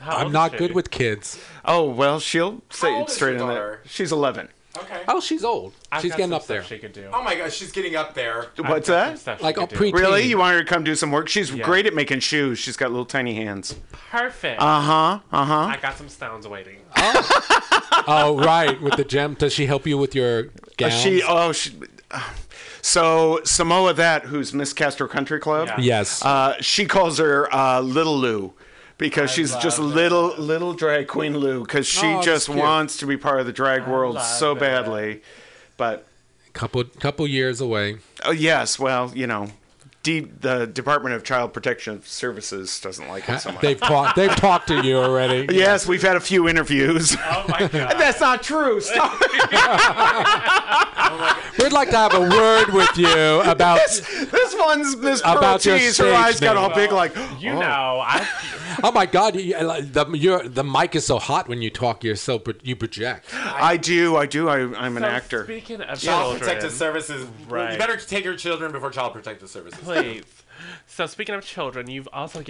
How 0.00 0.16
I'm 0.16 0.32
not 0.32 0.56
good 0.56 0.74
with 0.74 0.90
kids. 0.90 1.38
Oh, 1.64 1.88
well, 1.88 2.18
she'll 2.18 2.62
say 2.70 2.88
old 2.92 3.02
it 3.02 3.10
is 3.10 3.14
straight 3.14 3.36
in 3.40 3.46
there. 3.46 3.80
She's 3.86 4.10
11. 4.10 4.48
Okay. 4.76 5.02
Oh, 5.06 5.20
she's 5.20 5.44
old. 5.44 5.72
I've 5.92 6.02
she's 6.02 6.14
getting 6.14 6.32
up 6.32 6.46
there. 6.46 6.64
She 6.64 6.78
could 6.78 6.92
do. 6.92 7.08
Oh 7.12 7.22
my 7.22 7.36
gosh, 7.36 7.54
she's 7.54 7.70
getting 7.70 7.94
up 7.94 8.14
there. 8.14 8.46
What's 8.56 8.88
I've 8.90 9.10
got 9.10 9.18
some 9.18 9.34
that? 9.36 9.42
Like 9.42 9.56
a 9.56 9.66
do. 9.66 9.76
preteen. 9.76 9.94
Really? 9.94 10.22
You 10.24 10.38
want 10.38 10.54
her 10.56 10.62
to 10.64 10.68
come 10.68 10.82
do 10.82 10.94
some 10.94 11.12
work? 11.12 11.28
She's 11.28 11.52
Yeah. 11.52 11.64
great 11.64 11.86
at 11.86 11.94
making 11.94 12.20
shoes. 12.20 12.58
She's 12.58 12.76
got 12.76 12.90
little 12.90 13.06
tiny 13.06 13.34
hands. 13.34 13.76
Perfect. 14.10 14.60
Uh 14.60 14.80
huh. 14.80 15.20
Uh 15.30 15.44
huh. 15.44 15.54
I 15.66 15.76
got 15.80 15.96
some 15.96 16.08
stones 16.08 16.48
waiting. 16.48 16.78
Oh, 18.06 18.38
right, 18.44 18.80
with 18.82 18.96
the 18.96 19.04
gem. 19.04 19.34
Does 19.34 19.52
she 19.52 19.66
help 19.66 19.86
you 19.86 19.96
with 19.96 20.14
your 20.14 20.50
gowns? 20.76 20.94
She. 21.00 21.22
Oh, 21.22 21.52
she. 21.52 21.72
So 22.82 23.40
Samoa, 23.44 23.94
that 23.94 24.24
who's 24.24 24.52
Miss 24.52 24.72
Castro 24.72 25.08
Country 25.08 25.40
Club. 25.40 25.68
Yeah. 25.68 25.80
yes. 25.80 26.22
Uh, 26.24 26.56
she 26.60 26.84
calls 26.84 27.18
her 27.18 27.52
uh, 27.54 27.80
Little 27.80 28.18
Lou 28.18 28.52
because 28.98 29.30
I 29.30 29.34
she's 29.34 29.54
just 29.56 29.78
love 29.78 29.90
it. 29.92 29.94
little 29.94 30.34
little 30.36 30.72
drag 30.74 31.08
queen 31.08 31.36
Lou 31.36 31.60
because 31.62 31.86
she 31.86 32.06
Oh, 32.06 32.22
just 32.22 32.48
wants 32.48 32.96
to 32.98 33.06
be 33.06 33.16
part 33.16 33.40
of 33.40 33.46
the 33.46 33.52
drag 33.52 33.86
world 33.86 34.20
so 34.20 34.52
it. 34.52 34.60
badly. 34.60 35.22
But 35.76 36.06
couple 36.52 36.84
couple 36.84 37.26
years 37.26 37.60
away. 37.60 37.98
oh 38.24 38.30
yes, 38.30 38.78
well 38.78 39.10
you 39.14 39.26
know, 39.26 39.48
D, 40.04 40.20
the 40.20 40.66
Department 40.66 41.14
of 41.14 41.24
Child 41.24 41.54
Protection 41.54 42.02
Services 42.02 42.78
doesn't 42.78 43.08
like 43.08 43.26
it 43.26 43.40
so 43.40 43.52
much. 43.52 43.62
They've 43.62 43.80
talked. 43.80 44.16
They've 44.16 44.36
talked 44.36 44.68
to 44.68 44.82
you 44.82 44.98
already. 44.98 45.48
Yes, 45.64 45.86
we've 45.86 46.02
had 46.02 46.16
a 46.16 46.20
few 46.20 46.46
interviews. 46.48 47.16
Oh 47.26 47.44
my 47.48 47.60
god. 47.60 47.98
That's 47.98 48.20
not 48.20 48.42
true. 48.42 48.80
Stop. 48.82 49.18
We'd 51.58 51.72
like 51.72 51.90
to 51.90 51.96
have 51.96 52.14
a 52.14 52.20
word 52.20 52.68
with 52.72 52.96
you 52.98 53.40
about. 53.40 53.78
this, 53.78 54.00
this 54.30 54.54
one's 54.58 54.96
Miss 54.96 55.20
About 55.20 55.64
your 55.64 55.78
Pearl 55.78 56.08
Her 56.08 56.14
eyes 56.14 56.38
got 56.38 56.56
all 56.56 56.68
name. 56.68 56.76
big 56.76 56.92
like. 56.92 57.16
You 57.40 57.52
oh. 57.52 57.60
know, 57.60 58.02
I 58.04 58.28
Oh 58.82 58.92
my 58.92 59.06
God! 59.06 59.36
You, 59.36 59.54
uh, 59.54 59.80
the 59.80 60.50
the 60.50 60.64
mic 60.64 60.94
is 60.94 61.06
so 61.06 61.18
hot 61.18 61.48
when 61.48 61.62
you 61.62 61.70
talk. 61.70 62.04
You're 62.04 62.16
so 62.16 62.42
you 62.62 62.76
project. 62.76 63.26
I 63.32 63.76
do. 63.76 64.16
I 64.16 64.26
do. 64.26 64.48
I, 64.48 64.58
I'm 64.78 64.96
an 64.96 65.02
so 65.02 65.08
actor. 65.08 65.44
Speaking 65.44 65.80
of 65.80 65.98
Child 66.00 66.22
children, 66.22 66.38
Protective 66.40 66.72
Services. 66.72 67.26
Right. 67.48 67.72
You 67.72 67.78
better 67.78 67.96
take 67.96 68.24
your 68.24 68.36
children 68.36 68.72
before 68.72 68.90
Child 68.90 69.12
Protective 69.12 69.48
Services. 69.48 69.86
So 70.86 71.06
speaking 71.06 71.34
of 71.34 71.44
children, 71.44 71.90
you've 71.90 72.08
also 72.12 72.40